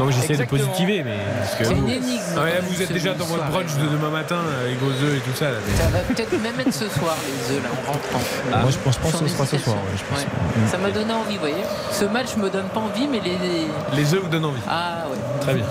[0.00, 1.18] Non, mais j'essaie de positiver, mais.
[1.58, 2.20] C'est vous- une énigme.
[2.36, 5.36] Ouais, vous êtes déjà dans votre brunch de demain matin avec vos œufs et tout
[5.36, 5.46] ça.
[5.50, 8.20] Là, mais- Ça va peut-être même être ce soir, les œufs, là, en rentrant.
[8.62, 9.76] Moi, je pense, je pense que ce sera ce soir.
[9.76, 10.18] ouais, je pense.
[10.20, 10.68] Ouais.
[10.70, 11.62] Ça m'a donné envie, vous voyez.
[11.92, 13.38] Ce match me donne pas envie, mais les.
[13.96, 14.60] Les œufs vous donnent envie.
[14.68, 15.18] Ah ouais.
[15.42, 15.64] Très bien.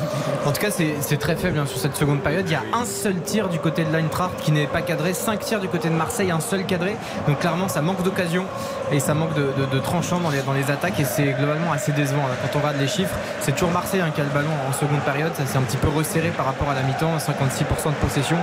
[0.45, 2.45] En tout cas, c'est c'est très faible hein, sur cette seconde période.
[2.47, 5.39] Il y a un seul tir du côté de l'Eintracht qui n'est pas cadré, 5
[5.39, 6.95] tirs du côté de Marseille, un seul cadré.
[7.27, 8.45] Donc clairement, ça manque d'occasion
[8.91, 11.71] et ça manque de, de, de tranchant dans les, dans les attaques et c'est globalement
[11.71, 12.23] assez décevant.
[12.27, 12.33] là.
[12.41, 15.01] Quand on regarde les chiffres, c'est toujours Marseille hein, qui a le ballon en seconde
[15.01, 15.31] période.
[15.35, 18.37] Ça s'est un petit peu resserré par rapport à la mi-temps, 56% de possession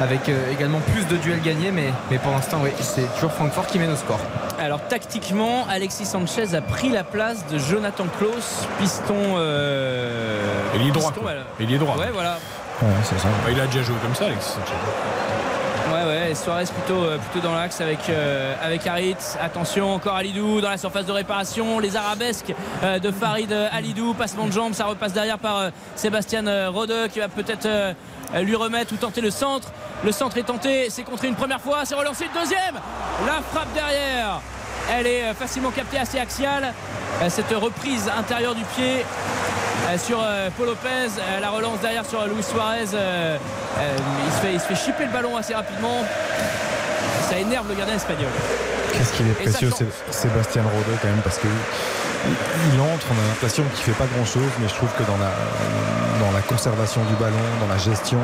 [0.00, 1.70] avec euh, également plus de duels gagnés.
[1.70, 4.20] Mais, mais pour l'instant, oui, c'est toujours Francfort qui mène au score.
[4.58, 9.14] Alors tactiquement, Alexis Sanchez a pris la place de Jonathan Klaus, piston.
[9.36, 10.40] Euh...
[10.76, 11.10] Il est droit.
[11.10, 11.32] piston, quoi.
[11.32, 11.46] voilà.
[11.60, 11.96] Il est droit.
[11.96, 12.38] Ouais, voilà.
[12.82, 13.28] Ouais, c'est ça.
[13.44, 14.74] Bah, il a déjà joué comme ça, Alexis Sanchez.
[16.34, 18.54] Suarez plutôt, euh, plutôt dans l'axe avec, euh,
[18.86, 19.16] Harit.
[19.40, 21.78] Attention, encore Alidou dans la surface de réparation.
[21.78, 22.52] Les arabesques
[22.82, 27.20] euh, de Farid euh, Alidou, passement de jambes, ça repasse derrière par Sébastien Rodeux qui
[27.20, 27.68] va peut-être
[28.40, 29.72] lui remettre ou tenter le centre.
[30.04, 32.74] Le centre est tenté, c'est contré une première fois, c'est relancé une deuxième.
[33.26, 34.40] La frappe derrière,
[34.92, 36.72] elle est facilement captée, assez axiale.
[37.28, 39.04] Cette reprise intérieure du pied
[39.98, 40.88] sur euh, Paul Lopez,
[41.18, 42.86] euh, la relance derrière sur Luis Suarez.
[42.94, 43.36] euh,
[43.78, 43.96] euh,
[44.26, 46.02] il, se fait, il se fait chipper le ballon assez rapidement.
[47.30, 48.30] Ça énerve le gardien espagnol.
[48.92, 49.70] Qu'est-ce qu'il est précieux,
[50.10, 51.48] Sébastien Rodeux quand même, parce que
[52.26, 55.02] il, il entre, on a l'impression qu'il fait pas grand chose, mais je trouve que
[55.02, 55.30] dans la,
[56.24, 58.18] dans la conservation du ballon, dans la gestion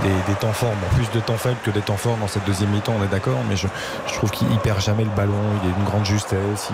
[0.00, 2.94] des, temps forts, plus de temps faibles que des temps forts dans cette deuxième mi-temps,
[2.98, 3.66] on est d'accord, mais je,
[4.14, 6.70] trouve qu'il perd jamais le ballon, il est d'une grande justesse,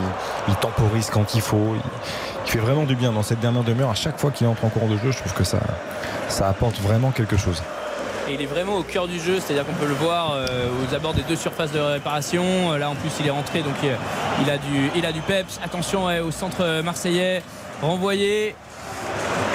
[0.49, 1.75] il, temporise quand il faut,
[2.45, 3.91] il, fait vraiment du bien dans cette dernière demi-heure.
[3.91, 5.59] À chaque fois qu'il entre en cours de jeu, je trouve que ça,
[6.29, 7.63] ça apporte vraiment quelque chose.
[8.29, 10.95] Et il est vraiment au cœur du jeu, c'est-à-dire qu'on peut le voir euh, aux
[10.95, 12.45] abords des deux surfaces de réparation.
[12.73, 15.61] Euh, Là en plus il est rentré donc il a du, il a du peps.
[15.65, 17.43] Attention au centre marseillais,
[17.83, 18.57] renvoyé.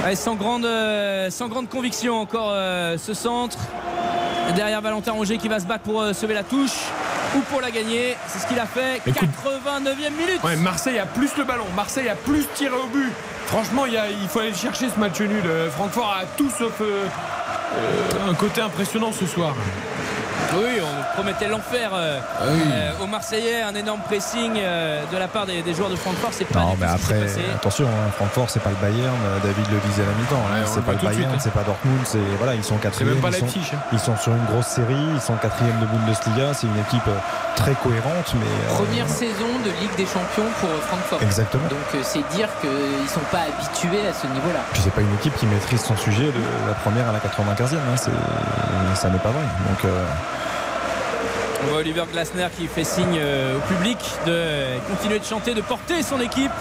[0.03, 3.57] Ouais, sans, grande, euh, sans grande conviction encore euh, ce centre.
[4.55, 6.71] Derrière Valentin Rongier qui va se battre pour euh, sauver la touche
[7.35, 8.17] ou pour la gagner.
[8.27, 9.01] C'est ce qu'il a fait.
[9.05, 9.29] Écoute.
[9.45, 10.43] 89e minute.
[10.43, 11.65] Ouais, Marseille a plus le ballon.
[11.75, 13.11] Marseille a plus tiré au but.
[13.45, 15.43] Franchement, il, y a- il faut aller le chercher ce match nul.
[15.75, 16.81] Francfort a tout sauf
[18.27, 19.53] un côté impressionnant ce soir.
[20.53, 22.59] Oui, on promettait l'enfer euh, Ah oui.
[22.73, 26.31] euh, aux Marseillais, un énorme pressing euh, de la part des, des joueurs de Francfort.
[26.33, 29.15] C'est pas Non, mais après, attention, hein, Francfort, c'est pas le Bayern.
[29.43, 30.35] David le disait à la mi-temps.
[30.51, 31.37] hein, Ouais, c'est le pas le Bayern, hein.
[31.39, 31.99] c'est pas Dortmund.
[32.05, 33.13] C'est voilà, ils sont quatrième.
[33.13, 33.77] même pas ils sont- hein.
[33.93, 35.05] Ils sont sur une grosse série.
[35.15, 36.53] Ils sont quatrième de Bundesliga.
[36.53, 37.09] C'est une équipe
[37.55, 41.21] très cohérente, mais euh, Première saison de Ligue des Champions pour Francfort.
[41.21, 41.67] Exactement.
[41.69, 44.59] Donc c'est dire qu'ils sont pas habitués à ce niveau-là.
[44.73, 47.77] Puis c'est pas une équipe qui maîtrise son sujet de la première à la 95e.
[47.77, 48.11] hein, c'est-
[48.95, 49.43] ça n'est pas vrai.
[49.69, 50.03] Donc euh,
[51.63, 55.61] On voit Oliver Glasner qui fait signe euh, au public de continuer de chanter, de
[55.61, 56.51] porter son équipe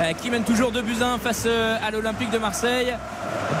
[0.00, 2.94] euh, qui mène toujours 2 buts 1 face euh, à l'Olympique de Marseille.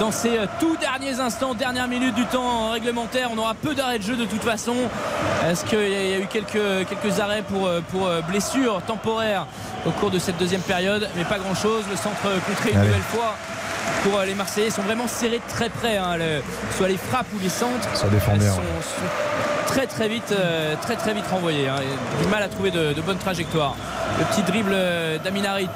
[0.00, 4.02] Dans ces tout derniers instants, dernière minute du temps réglementaire, on aura peu d'arrêts de
[4.04, 4.74] jeu de toute façon.
[5.48, 9.46] Est-ce qu'il y a eu quelques, quelques arrêts pour, pour blessures temporaires
[9.86, 11.84] au cours de cette deuxième période, mais pas grand-chose.
[11.90, 12.88] Le centre contré une Allez.
[12.88, 13.34] nouvelle fois
[14.04, 14.66] pour les Marseillais.
[14.68, 16.42] Ils sont vraiment serrés très près, hein, le-
[16.76, 17.88] soit les frappes ou les centres.
[17.94, 19.37] Ça défend bien, Elles sont- sont
[19.68, 21.68] très très vite, euh, très très vite renvoyés.
[21.68, 23.74] hein, et du mal à trouver de, de bonnes trajectoires.
[24.18, 25.68] Le petit dribble euh, d'Aminarit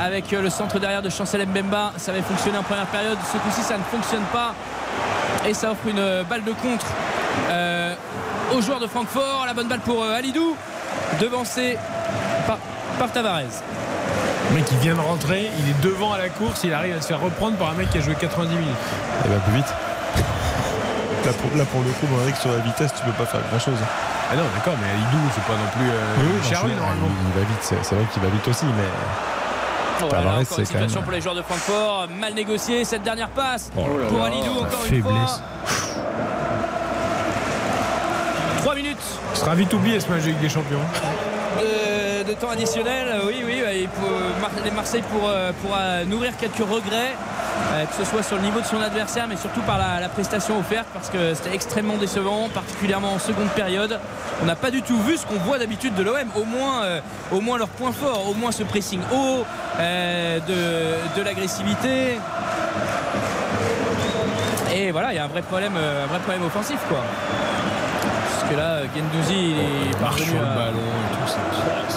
[0.00, 3.18] avec euh, le centre derrière de Chancel Mbemba, ça avait fonctionné en première période.
[3.32, 4.54] Ce coup-ci, ça ne fonctionne pas
[5.46, 6.86] et ça offre une balle de contre
[7.50, 7.94] euh,
[8.54, 9.44] aux joueurs de Francfort.
[9.46, 10.56] La bonne balle pour euh, Alidou,
[11.20, 11.76] devancé
[12.46, 12.58] par,
[12.98, 13.42] par Tavares.
[14.50, 15.50] Le mec, il vient de rentrer.
[15.58, 16.62] Il est devant à la course.
[16.64, 18.68] Il arrive à se faire reprendre par un mec qui a joué 90 minutes.
[19.24, 19.74] il va plus vite.
[21.28, 23.58] Là pour, là, pour le coup, Henrik, sur la vitesse, tu peux pas faire grand
[23.58, 23.76] chose.
[24.32, 26.14] Ah non, d'accord, mais Alidou, c'est pas non plus euh,
[26.64, 27.08] Oui, non.
[27.28, 27.58] Il va vite.
[27.60, 28.88] C'est c'est vrai qu'il va vite aussi, mais
[30.00, 32.06] Voilà, Tavares, encore c'est une quand situation même- pour les joueurs de Francfort.
[32.18, 35.12] Mal négocié cette dernière passe Oh là pour là, Alidou encore une fois.
[35.12, 35.42] faiblesse.
[38.62, 38.96] 3 minutes
[39.34, 40.80] Ce sera vite oublié ce match des Champions.
[41.60, 43.20] de, de temps additionnel.
[43.26, 47.16] Oui, oui, il faut- Mar- les Marseille pour, euh, pourra nourrir quelques regrets,
[47.90, 50.58] que ce soit sur le niveau de son adversaire, mais surtout par la, la prestation
[50.58, 53.98] offerte, parce que c'était extrêmement décevant, particulièrement en seconde période.
[54.42, 57.00] On n'a pas du tout vu ce qu'on voit d'habitude de l'OM, au moins, euh,
[57.32, 59.44] au moins leur point fort, au moins ce pressing haut,
[59.80, 62.18] euh, de, de l'agressivité.
[64.74, 66.98] Et voilà, il y a un vrai problème, euh, un vrai problème offensif, quoi.
[68.40, 71.26] Parce que là, Gendouzi, il est parvenu sur le à- ballon et tout.
[71.26, 71.87] c'est-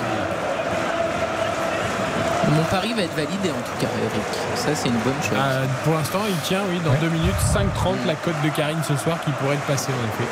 [2.52, 4.22] Mon pari va être validé en tout cas, Eric.
[4.56, 5.38] Ça, c'est une bonne chose.
[5.40, 8.96] Ah, pour l'instant, il tient, oui, dans 2 minutes, 5-30, la cote de Karine ce
[8.98, 10.30] soir qui pourrait être passée en effet.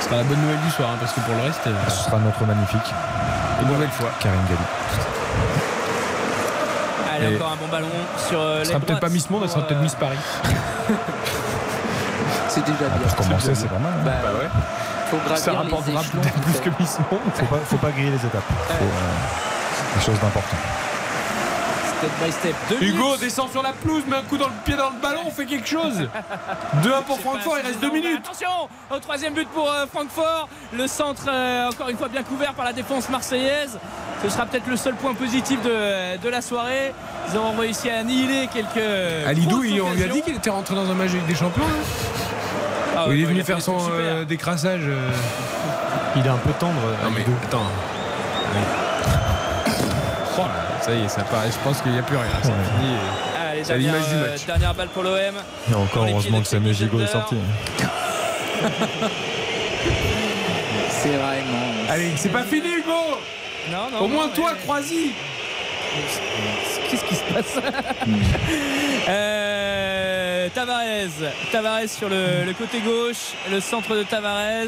[0.00, 2.04] Ce sera la bonne nouvelle du soir, hein, parce que pour le reste, euh, ce
[2.04, 2.92] sera notre magnifique.
[3.62, 4.10] une nouvelle fois.
[4.20, 4.66] Karine Galli.
[7.16, 7.88] Allez, Et- encore un bon ballon
[8.28, 10.18] sur euh, Elle sera peut-être pas Miss Monde, elle sera peut-être Miss Paris.
[12.48, 13.06] C'est déjà bien.
[13.08, 13.92] Pour commencer, c'est pas mal.
[14.04, 14.10] Bah,
[14.40, 14.48] ouais.
[15.10, 17.20] Faut gravir Ça rapportera peut-être plus que Miss Monde.
[17.34, 18.42] Faut pas, faut pas griller les étapes.
[18.68, 20.56] Faut, euh, quelque chose d'important.
[21.98, 22.54] Step by step.
[22.70, 23.20] Deux Hugo minutes.
[23.20, 25.46] descend sur la pelouse, met un coup dans le pied dans le ballon, on fait
[25.46, 26.06] quelque chose.
[26.82, 28.20] 2-1 pour Francfort, il reste 2 minutes.
[28.24, 30.48] Attention au troisième but pour euh, Francfort.
[30.72, 33.78] Le centre, euh, encore une fois, bien couvert par la défense marseillaise.
[34.22, 36.92] Ce sera peut-être le seul point positif de, de la soirée.
[37.32, 39.26] Ils ont réussi à annihiler quelques.
[39.26, 41.62] Alidou, on lui a dit qu'il était rentré dans un match avec des champions.
[41.66, 44.82] là Ah il est venu faire son euh, décrassage.
[44.84, 45.10] euh.
[46.16, 46.74] Il est un peu tendre.
[47.02, 47.32] Non mais Alidou.
[47.44, 47.62] attends.
[48.54, 48.60] Oui.
[50.88, 51.50] Ça y est, ça paraît.
[51.52, 52.26] Je pense qu'il n'y a plus rien.
[52.42, 52.54] C'est Ouais.
[52.80, 52.92] fini.
[53.50, 54.46] Allez, C'est dernière, l'image du euh, match.
[54.46, 55.18] dernière balle pour l'OM.
[55.70, 57.36] Et encore heureusement que Samuel Gigot est sorti.
[60.90, 61.72] C'est vraiment.
[61.88, 62.92] Allez, c'est pas fini, Hugo
[63.70, 64.00] Non, non.
[64.04, 65.12] Au moins non, toi, mais- Croisy
[66.90, 67.58] Qu'est-ce qui se passe
[69.08, 70.82] Euh, Tavares,
[71.52, 74.66] Tavares sur le, le côté gauche, le centre de Tavares,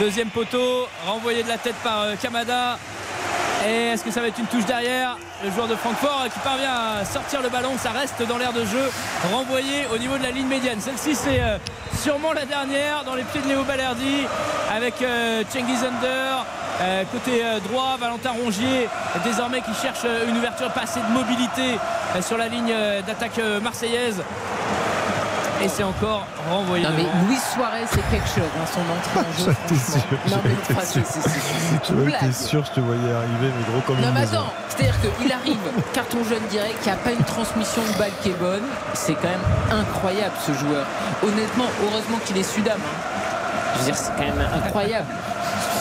[0.00, 2.78] deuxième poteau, renvoyé de la tête par euh, Kamada.
[3.66, 6.72] Et est-ce que ça va être une touche derrière Le joueur de Francfort qui parvient
[7.00, 8.90] à sortir le ballon, ça reste dans l'air de jeu,
[9.32, 10.80] renvoyé au niveau de la ligne médiane.
[10.80, 11.58] Celle-ci c'est euh,
[12.00, 14.26] sûrement la dernière dans les pieds de Léo Balerdi
[14.74, 16.44] avec euh, Cengiz Under.
[16.80, 18.88] Euh, côté droit, Valentin Rongier
[19.24, 21.76] désormais qui cherche une ouverture, pas assez de mobilité
[22.20, 22.72] sur la ligne
[23.04, 24.22] d'attaque marseillaise.
[25.62, 26.84] Et c'est encore renvoyé.
[26.84, 27.04] Non mais.
[27.28, 31.02] Luis Suarez c'est quelque chose dans son entrée en jeu J'étais sûr,
[32.06, 35.56] j'étais sûr, je te voyais arriver, mais gros comme Non mais attends, c'est-à-dire qu'il arrive,
[35.92, 38.62] carton jaune direct, qu'il n'y a pas une transmission de balle qui est bonne,
[38.94, 40.86] c'est quand même incroyable ce joueur.
[41.22, 42.78] Honnêtement, heureusement qu'il est Sudam.
[42.78, 43.18] hein.
[43.74, 45.06] Je veux dire, c'est quand même incroyable.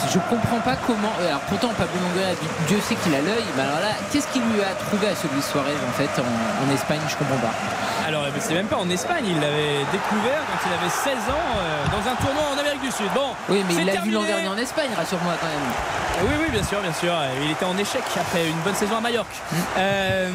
[0.08, 1.12] Je comprends pas comment.
[1.20, 2.36] Alors pourtant, Pablo Longoria,
[2.68, 5.42] Dieu sait qu'il a l'œil, mais alors là, qu'est-ce qu'il lui a trouvé à celui
[5.42, 7.02] Suarez en fait en, Espagne?
[7.10, 7.52] Je comprends pas.
[8.08, 11.48] Alors, mais c'est même pas en Espagne, il l'avait découvert quand il avait 16 ans
[11.60, 12.67] euh, dans un tournoi en Amérique
[12.98, 13.08] Sud.
[13.14, 15.68] Bon, Oui, mais il l'a vu l'an dernier en Espagne, rassure-moi quand même.
[16.24, 17.14] Oui, oui, bien sûr, bien sûr.
[17.44, 19.36] Il était en échec après une bonne saison à Majorque.
[19.78, 20.30] Euh,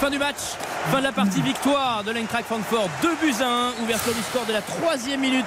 [0.00, 0.56] fin du match,
[0.90, 2.88] fin de la partie victoire de l'Eintracht Francfort.
[3.00, 3.44] 2 buts à
[3.78, 5.46] 1, ouverture du score de la troisième minute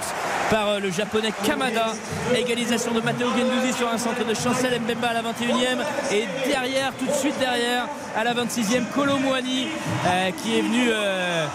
[0.50, 1.88] par euh, le japonais Kamada.
[2.34, 6.14] Égalisation de Matteo Gendouzi sur un centre de Chancel Mbemba à la 21e.
[6.14, 9.68] Et derrière, tout de suite derrière, à la 26e, Colomouani
[10.08, 11.46] euh, qui est venu euh,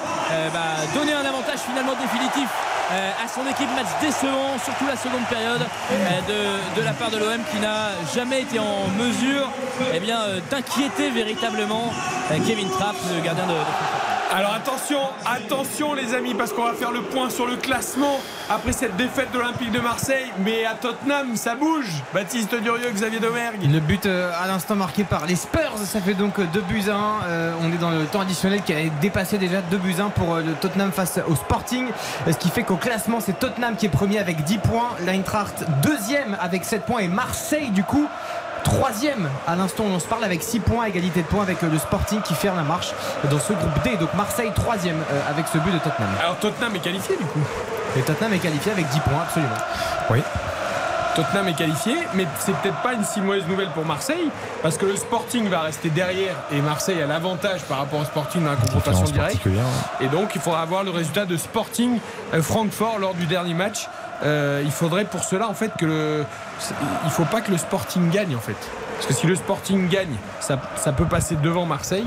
[0.52, 2.48] bah, donner un avantage finalement définitif
[2.90, 3.64] à son équipe.
[3.74, 5.62] Match décevant, surtout la seconde période
[5.92, 9.50] euh, de, la part de l'OM qui n'a jamais été en mesure
[9.92, 11.92] eh euh, d'inquiéter véritablement
[12.30, 14.03] euh, Kevin Trapp, le gardien de, de
[14.36, 18.18] Alors attention, attention les amis, parce qu'on va faire le point sur le classement
[18.50, 20.26] après cette défaite de l'Olympique de Marseille.
[20.40, 22.02] Mais à Tottenham, ça bouge.
[22.12, 23.62] Baptiste Durieux, Xavier Domergue.
[23.72, 26.96] Le but euh, à l'instant marqué par les Spurs, ça fait donc 2 buts à
[26.96, 26.96] 1.
[27.28, 30.08] Euh, on est dans le temps additionnel qui a dépassé déjà 2 buts à 1
[30.08, 31.86] pour euh, le Tottenham face au Sporting.
[32.26, 36.36] Ce qui fait qu'au classement, c'est Tottenham qui est premier avec 10 points, l'Eintracht deuxième
[36.40, 38.08] avec 7 points et Marseille du coup.
[38.64, 41.70] Troisième à l'instant où on se parle avec 6 points, égalité de points avec euh,
[41.70, 42.92] le Sporting qui ferme la marche
[43.30, 43.96] dans ce groupe D.
[43.96, 46.10] Donc Marseille troisième euh, avec ce but de Tottenham.
[46.20, 47.40] Alors Tottenham est qualifié du coup.
[47.96, 49.54] Et Tottenham est qualifié avec 10 points, absolument.
[50.10, 50.20] Oui.
[51.14, 54.30] Tottenham est qualifié, mais c'est peut-être pas une si mauvaise nouvelle pour Marseille,
[54.62, 58.42] parce que le Sporting va rester derrière et Marseille a l'avantage par rapport au Sporting
[58.42, 59.46] dans la confrontation directe.
[60.00, 62.00] Et donc il faudra avoir le résultat de Sporting
[62.32, 63.88] euh, Francfort lors du dernier match.
[64.24, 66.24] Euh, il faudrait pour cela en fait que le,
[67.04, 68.56] il faut pas que le Sporting gagne en fait,
[68.96, 72.06] parce que si le Sporting gagne, ça, ça peut passer devant Marseille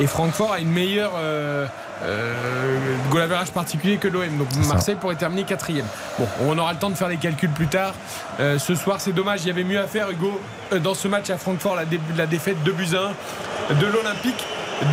[0.00, 1.66] et Francfort a une meilleure euh,
[2.04, 2.76] euh,
[3.10, 4.36] goal average particulier que l'OM.
[4.38, 4.46] Donc.
[4.68, 5.86] Marseille pourrait terminer quatrième.
[6.18, 7.94] Bon, on aura le temps de faire les calculs plus tard.
[8.38, 10.40] Euh, ce soir, c'est dommage, il y avait mieux à faire, Hugo,
[10.72, 14.44] euh, dans ce match à Francfort, la, dé- la défaite de 1 de l'Olympique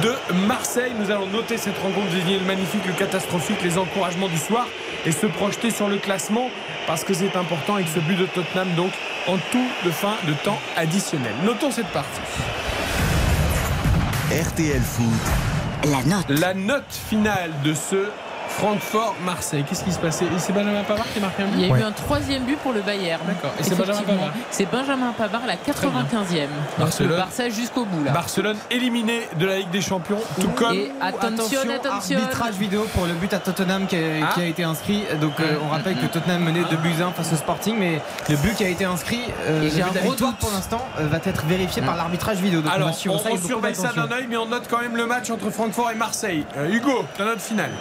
[0.01, 0.11] de
[0.47, 0.93] Marseille.
[0.99, 4.65] Nous allons noter cette rencontre, désigner le magnifique, le catastrophique, les encouragements du soir
[5.05, 6.49] et se projeter sur le classement
[6.87, 8.91] parce que c'est important avec ce but de Tottenham donc
[9.27, 11.33] en tout de fin de temps additionnel.
[11.43, 12.21] Notons cette partie.
[14.31, 15.05] RTL Foot.
[15.91, 16.29] La note.
[16.29, 18.09] La note finale de ce
[18.57, 19.63] Francfort-Marseille.
[19.67, 21.73] Qu'est-ce qui se passait Et c'est Benjamin Pavard qui a marqué un Il y but
[21.75, 23.21] a eu un troisième but pour le Bayern.
[23.27, 23.51] D'accord.
[23.59, 24.17] Et c'est Benjamin Effectivement.
[24.23, 26.41] Pavard C'est Benjamin Pavard, la 95e.
[26.41, 27.09] Donc Barcelone.
[27.11, 28.11] le Barça jusqu'au bout là.
[28.11, 32.17] Barcelone éliminé de la Ligue des Champions, tout comme Et attention, attention.
[32.19, 34.31] Arbitrage vidéo pour le but à Tottenham qui a, Ah.
[34.33, 35.03] qui a été inscrit.
[35.21, 38.01] Donc euh, on rappelle que Tottenham menait 2 buts à 1 face au Sporting, mais
[38.29, 40.37] le but qui a été inscrit, euh, j'ai but un gros doute.
[40.37, 42.61] pour l'instant euh, va être vérifié par l'arbitrage vidéo.
[42.61, 44.95] Donc on Alors, on, on beaucoup surveille ça d'un œil, mais on note quand même
[44.95, 46.45] le match entre Francfort et Marseille.
[46.57, 47.71] Euh, Hugo, ta note finale.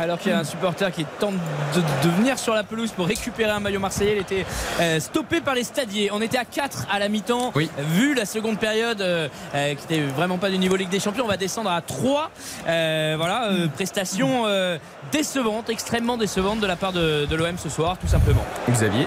[0.00, 1.34] Alors il y a un supporter qui tente
[1.74, 4.12] de, de venir sur la pelouse pour récupérer un maillot marseillais.
[4.16, 4.46] Il était
[4.80, 6.10] euh, stoppé par les stadiers.
[6.12, 7.52] On était à 4 à la mi-temps.
[7.94, 11.24] Vu la seconde période euh, euh, qui n'était vraiment pas du niveau Ligue des Champions,
[11.24, 12.30] on va descendre à 3.
[12.68, 14.78] Euh, voilà, euh, prestation euh,
[15.10, 18.44] décevante, extrêmement décevante de la part de, de l'OM ce soir, tout simplement.
[18.70, 19.06] Xavier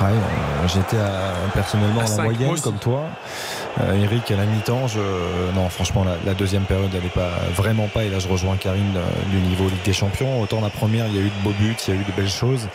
[0.00, 0.06] Ouais,
[0.66, 0.96] J'étais
[1.52, 3.02] personnellement À à la moyenne comme toi.
[3.78, 4.98] Euh, Eric à la mi-temps, je...
[5.54, 8.56] non franchement la, la deuxième période elle n'est pas vraiment pas et là je rejoins
[8.56, 10.40] Karine euh, du niveau Ligue des Champions.
[10.40, 12.12] Autant la première il y a eu de beaux buts, il y a eu de
[12.16, 12.68] belles choses.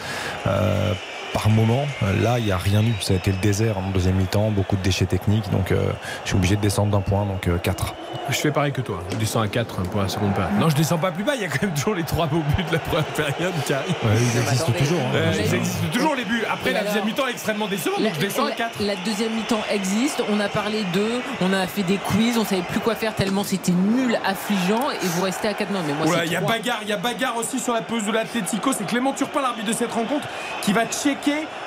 [0.47, 0.93] Euh,
[1.35, 2.93] par moment, euh, là il n'y a rien eu.
[3.01, 5.51] Ça a été le désert en deuxième mi-temps, beaucoup de déchets techniques.
[5.51, 5.91] Donc euh,
[6.23, 7.93] je suis obligé de descendre d'un point, donc 4.
[8.29, 9.03] Je fais pareil que toi.
[9.11, 10.53] Je descends à 4 pour la seconde période.
[10.57, 11.33] Non, je descends pas plus bas.
[11.35, 13.73] Il y a quand même toujours les trois beaux buts de la première période qui
[13.73, 13.89] arrivent.
[14.03, 14.99] Ouais, ils existent toujours.
[15.01, 15.15] hein.
[15.15, 16.43] Euh, ils existent toujours les buts.
[16.49, 17.99] Après, la deuxième mi-temps est extrêmement décevante.
[17.99, 18.81] La, Donc je descends à la- 4.
[18.81, 22.61] la deuxième mi-temps existe, on a parlé d'eux, on a fait des quiz, on savait
[22.61, 26.23] plus quoi faire tellement c'était nul, affligeant et vous restez à 4 non mais moi
[26.25, 28.71] il y a bagarre, il y a bagarre aussi sur la pelouse de l'Atlético.
[28.73, 30.27] C'est Clément Turpin, l'arbitre de cette rencontre,
[30.61, 31.24] qui va checker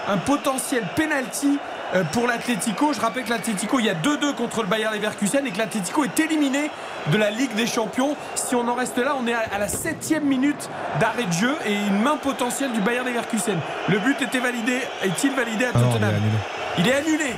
[0.08, 1.58] un potentiel penalty
[1.94, 2.92] euh, pour l'Atlético.
[2.92, 6.04] Je rappelle que l'Atlético, il y a 2-2 contre le Bayern Leverkusen et que l'Atlético
[6.04, 6.70] est éliminé
[7.08, 8.16] de la Ligue des Champions.
[8.34, 10.68] Si on en reste là, on est à la septième minute
[11.00, 13.58] d'arrêt de jeu et une main potentielle du Bayern Leverkusen.
[13.88, 16.38] Le but était validé, est-il validé à Ah non, il est Tottenham annulé.
[16.78, 17.34] Il est annulé.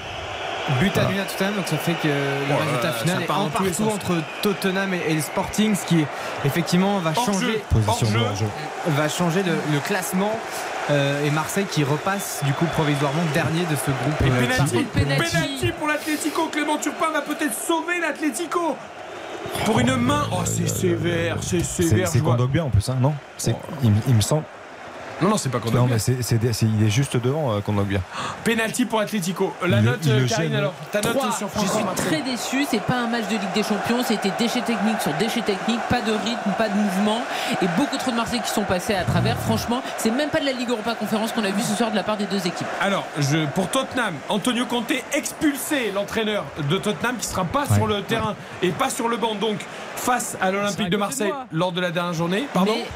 [0.78, 2.12] But annulé à Tottenham, donc ça fait que le
[2.52, 6.04] Oh résultat final est un partout entre Tottenham et, et le Sporting, ce qui
[6.44, 7.62] effectivement va changer, jeu.
[7.70, 8.24] Position Hors de jeu.
[8.28, 8.46] hors-jeu.
[8.88, 10.38] va changer le, le classement.
[10.90, 14.20] Euh, et Marseille qui repasse du coup provisoirement dernier de ce groupe.
[14.22, 15.32] Et euh, penalty, contre, penalty.
[15.32, 16.48] penalty pour l'Atlético.
[16.48, 18.76] Clément Turpin va peut-être sauver l'Atlético.
[19.64, 20.26] Pour une main.
[20.32, 22.08] Oh, c'est sévère, c'est sévère.
[22.08, 22.20] c'est.
[22.20, 23.14] Kondogbia en plus, hein, non?
[23.82, 24.44] Il me semble.
[25.22, 27.60] Non, non, c'est pas qu'on Non, mais c'est, c'est- c'est- il est juste devant euh,
[27.60, 28.00] Kondogbia.
[28.44, 29.54] Penalty pour l'Atlético.
[29.66, 30.54] La Il note, le Karine, gêne.
[30.56, 30.72] alors.
[30.92, 34.02] Ta note sur Je suis très déçu, c'est pas un match de Ligue des Champions,
[34.06, 37.20] c'était déchets techniques sur déchets techniques, pas de rythme, pas de mouvement
[37.60, 39.36] et beaucoup trop de Marseillais qui sont passés à travers.
[39.38, 41.96] Franchement, c'est même pas de la Ligue Europa Conférence qu'on a vu ce soir de
[41.96, 42.66] la part des deux équipes.
[42.80, 47.76] Alors, je, pour Tottenham, Antonio Conte expulsé l'entraîneur de Tottenham qui sera pas Ouais.
[47.76, 49.34] sur le terrain et pas sur le banc.
[49.34, 49.58] Donc,
[49.96, 52.46] face à l'Olympique de Marseille de lors de la dernière journée.
[52.54, 52.86] Pardon Mais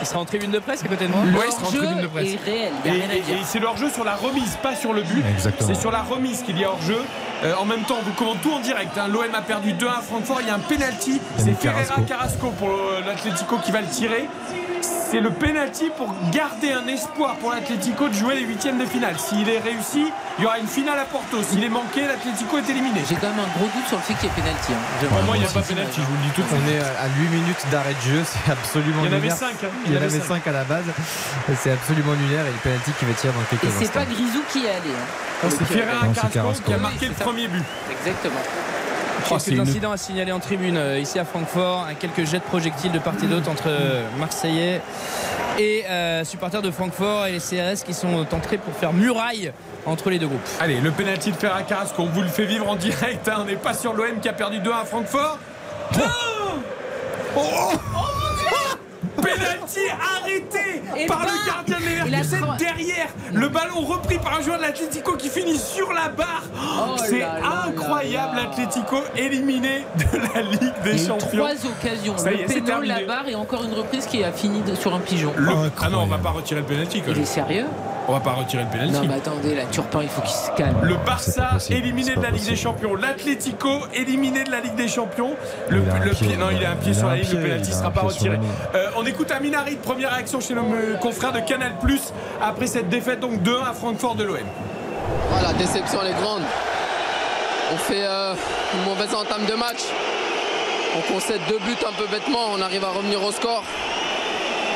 [0.00, 1.20] Il sera en tribune de presse à côté de moi.
[1.24, 2.28] le Ouais, il sera en tribune de presse.
[2.34, 2.98] est réel, il Et,
[3.40, 5.22] et- c'est le hors-jeu sur la remise, pas sur le but.
[5.28, 5.68] Exactement.
[5.68, 7.02] C'est sur la remise qu'il y a hors-jeu.
[7.44, 8.96] Euh, en même temps, on vous commente tout en direct.
[8.98, 9.06] hein.
[9.08, 10.40] L'OM a perdu 2-1 à Francfort.
[10.40, 11.20] Il y a un penalty.
[11.36, 12.50] C'est Ferreira Carrasco.
[12.58, 14.28] Pour euh, l'Atlético qui va le tirer.
[14.82, 19.18] C'est le penalty pour garder un espoir pour l'Atlético de jouer les huitièmes de finale.
[19.18, 20.04] S'il est réussi,
[20.38, 21.38] il y aura une finale à Porto.
[21.42, 23.00] S'il est manqué, l'Atlético est éliminé.
[23.08, 24.72] J'ai quand même un gros doute sur le fait qu'il y ait pénalty.
[24.72, 25.06] hein.
[25.08, 25.96] Pour moi, il n'y a pas penalty.
[25.96, 26.42] Je vous le dis tout.
[26.52, 29.36] On est à 8 minutes d'arrêt de jeu, c'est absolument Il y en avait lunaire.
[29.38, 29.48] 5.
[29.86, 30.84] Il y en avait 5 à la base.
[31.56, 34.42] C'est absolument lunaire et le penalty qui va tirer dans quelques Et c'est pas Grisou
[34.52, 34.92] qui est allé.
[34.92, 35.48] hein.
[35.48, 37.14] C'est Ferreira Carrasco qui a marqué le.
[37.32, 37.62] Premier but.
[37.90, 38.40] Exactement.
[39.30, 42.24] Oh, c'est Quelques une- incidents à signaler en tribune euh, ici à Francfort, hein, quelques
[42.24, 44.80] jets de projectiles de part et d'autre entre euh, Marseillais
[45.58, 49.52] et euh, supporters de Francfort et les CRS qui sont entrés pour faire muraille
[49.84, 50.40] entre les deux groupes.
[50.60, 53.28] Allez, le penalty de Ferreira Carrasco, on vous le fait vivre en direct.
[53.28, 53.38] hein.
[53.40, 55.38] On n'est pas sur l'OM qui a perdu 2 à Francfort.
[55.94, 56.00] Oh
[57.36, 57.72] Oh
[59.22, 59.80] Penalty
[60.20, 63.08] arrêté Et par le gardien de Leverkusen derrière.
[63.32, 66.42] Le ballon repris par un joueur de l'Atlético qui finit sur la barre.
[66.54, 71.28] Oh C'est là là incroyable, l'Atlético éliminé de la Ligue des champions.
[71.38, 72.16] trois occasions.
[72.16, 74.94] Ça le c'est péno, la barre et encore une reprise qui a fini de- sur
[74.94, 75.32] un pigeon.
[75.36, 75.52] Le-.
[75.82, 77.26] Ah non, on va pas retirer le penalty quand Il est même.
[77.26, 77.66] sérieux?
[78.10, 78.92] On va pas retirer le penalty.
[78.92, 80.78] Non mais attendez, là Turpin il faut qu'il se calme.
[80.82, 82.56] Le Barça éliminé de la Ligue des.
[82.56, 82.94] Champions.
[82.94, 85.36] L'Atlético éliminé de la Ligue des Champions.
[85.68, 87.30] Le, pied, pied, non, il a un pied sur la ligne.
[87.30, 88.40] Le penalty a sera pas la retiré.
[88.74, 92.88] Euh, on écoute Aminari, première réaction chez nos euh, confrères de Canal Plus après cette
[92.88, 94.38] défaite donc 2-1 à Francfort de l'OM.
[95.36, 96.42] Ah, la déception elle est grande.
[97.74, 98.32] On fait euh,
[98.74, 99.80] une mauvaise entame de match.
[100.96, 103.62] On concède deux buts un peu bêtement, on arrive à revenir au score.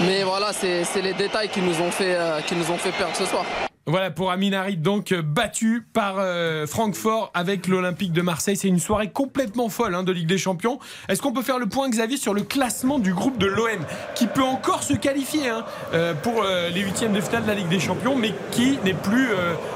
[0.07, 3.15] Mais voilà, c'est les détails qui nous, ont fait, euh, qui nous ont fait perdre
[3.15, 3.45] ce soir.
[3.87, 8.57] Voilà pour Aminari, donc euh, battu par euh, Francfort avec l'Olympique de Marseille.
[8.57, 10.79] C'est une soirée complètement folle hein, de Ligue des Champions.
[11.09, 13.85] Est-ce qu'on peut faire le point, Xavier, sur le classement du groupe de l'OM
[14.15, 15.65] qui peut encore se qualifier hein,
[15.95, 19.31] euh, pour les huitièmes de finale de la Ligue des Champions, mais qui n'est plus,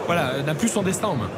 [0.07, 1.31] voilà, n'a plus son destin en main?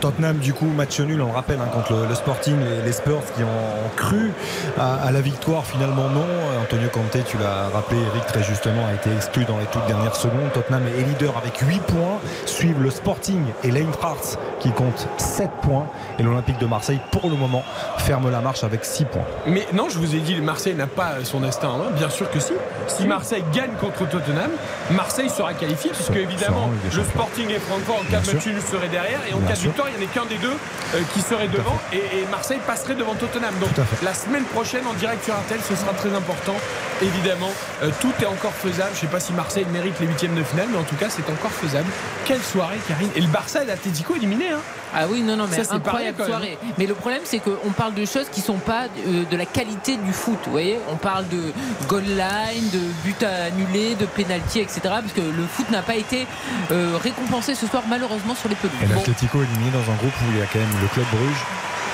[0.00, 2.92] Tottenham, du coup, match nul, on le rappelle, hein, contre le, le Sporting, les, les
[2.92, 4.30] Spurs qui ont cru
[4.78, 6.26] à, à la victoire, finalement non.
[6.62, 10.16] Antonio Conte, tu l'as rappelé, Eric, très justement, a été exclu dans les toutes dernières
[10.16, 10.52] secondes.
[10.52, 12.20] Tottenham est leader avec 8 points.
[12.46, 15.86] Suivent le Sporting et l'Eintracht qui comptent 7 points.
[16.18, 17.64] Et l'Olympique de Marseille, pour le moment,
[17.98, 19.24] ferme la marche avec 6 points.
[19.46, 21.90] Mais non, je vous ai dit, Marseille n'a pas son destin en main.
[21.90, 22.52] Bien sûr que si.
[22.86, 24.50] Si Marseille gagne contre Tottenham,
[24.90, 28.88] Marseille sera qualifié, puisque évidemment, le Sporting et Francfort, en cas de match nul, seraient
[28.88, 29.20] derrière.
[29.28, 30.56] Et en cas de victoire, il n'y en a qu'un des deux
[30.94, 31.78] euh, qui serait devant.
[31.92, 33.54] Et, Marseille passerait devant Tottenham.
[33.60, 33.70] Donc
[34.02, 36.54] la semaine prochaine, en direct sur RTL, ce sera très important.
[37.02, 37.50] Évidemment,
[37.82, 38.90] euh, tout est encore faisable.
[38.92, 41.06] Je ne sais pas si Marseille mérite les huitièmes de finale, mais en tout cas,
[41.08, 41.77] c'est encore faisable.
[42.24, 43.08] Quelle soirée, Karine.
[43.16, 44.50] Et le Barça et l'Atlético éliminé.
[44.50, 44.58] Hein.
[44.94, 46.58] Ah oui, non, non, mais Ça, c'est incroyable soirée.
[46.78, 49.96] Mais le problème, c'est qu'on parle de choses qui sont pas euh, de la qualité
[49.96, 50.38] du foot.
[50.46, 51.52] Vous voyez, on parle de
[51.88, 54.80] goal line, de but annulé, de penalty, etc.
[54.84, 56.26] Parce que le foot n'a pas été
[56.70, 58.76] euh, récompensé ce soir, malheureusement, sur les pelouses.
[58.82, 58.94] Et Bon.
[58.94, 61.44] l'Atlético éliminé dans un groupe où il y a quand même le club Bruges,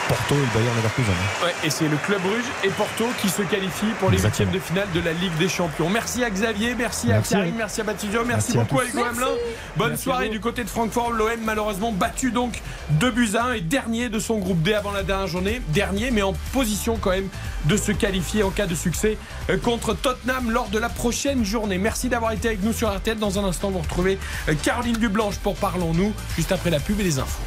[0.09, 1.15] Porto et le Bayern Leverkusen.
[1.43, 4.59] Ouais, et c'est le Club Bruges et Porto qui se qualifient pour les huitièmes de
[4.59, 5.89] finale de la Ligue des Champions.
[5.89, 7.59] Merci à Xavier, merci, Merci à à Karine, vous.
[7.59, 8.89] merci à Baptiste, merci, Merci à beaucoup à tous.
[8.91, 9.27] Hugo Hamelin.
[9.77, 11.11] Bonne Merci soirée à du côté de Francfort.
[11.13, 12.61] L'OM malheureusement battu donc
[12.91, 15.63] 2 buts à 1 et dernier de son groupe D avant la dernière journée.
[15.69, 17.29] Dernier mais en position quand même
[17.65, 19.17] de se qualifier en cas de succès
[19.49, 21.79] euh, contre Tottenham lors de la prochaine journée.
[21.79, 23.19] Merci d'avoir été avec nous sur RTL.
[23.19, 24.19] Dans un instant, vous retrouvez
[24.49, 27.41] euh, Caroline Dublanche pour Parlons-nous juste après la pub et les infos.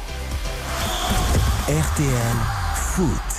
[1.68, 2.36] RTL
[2.96, 3.37] Foot.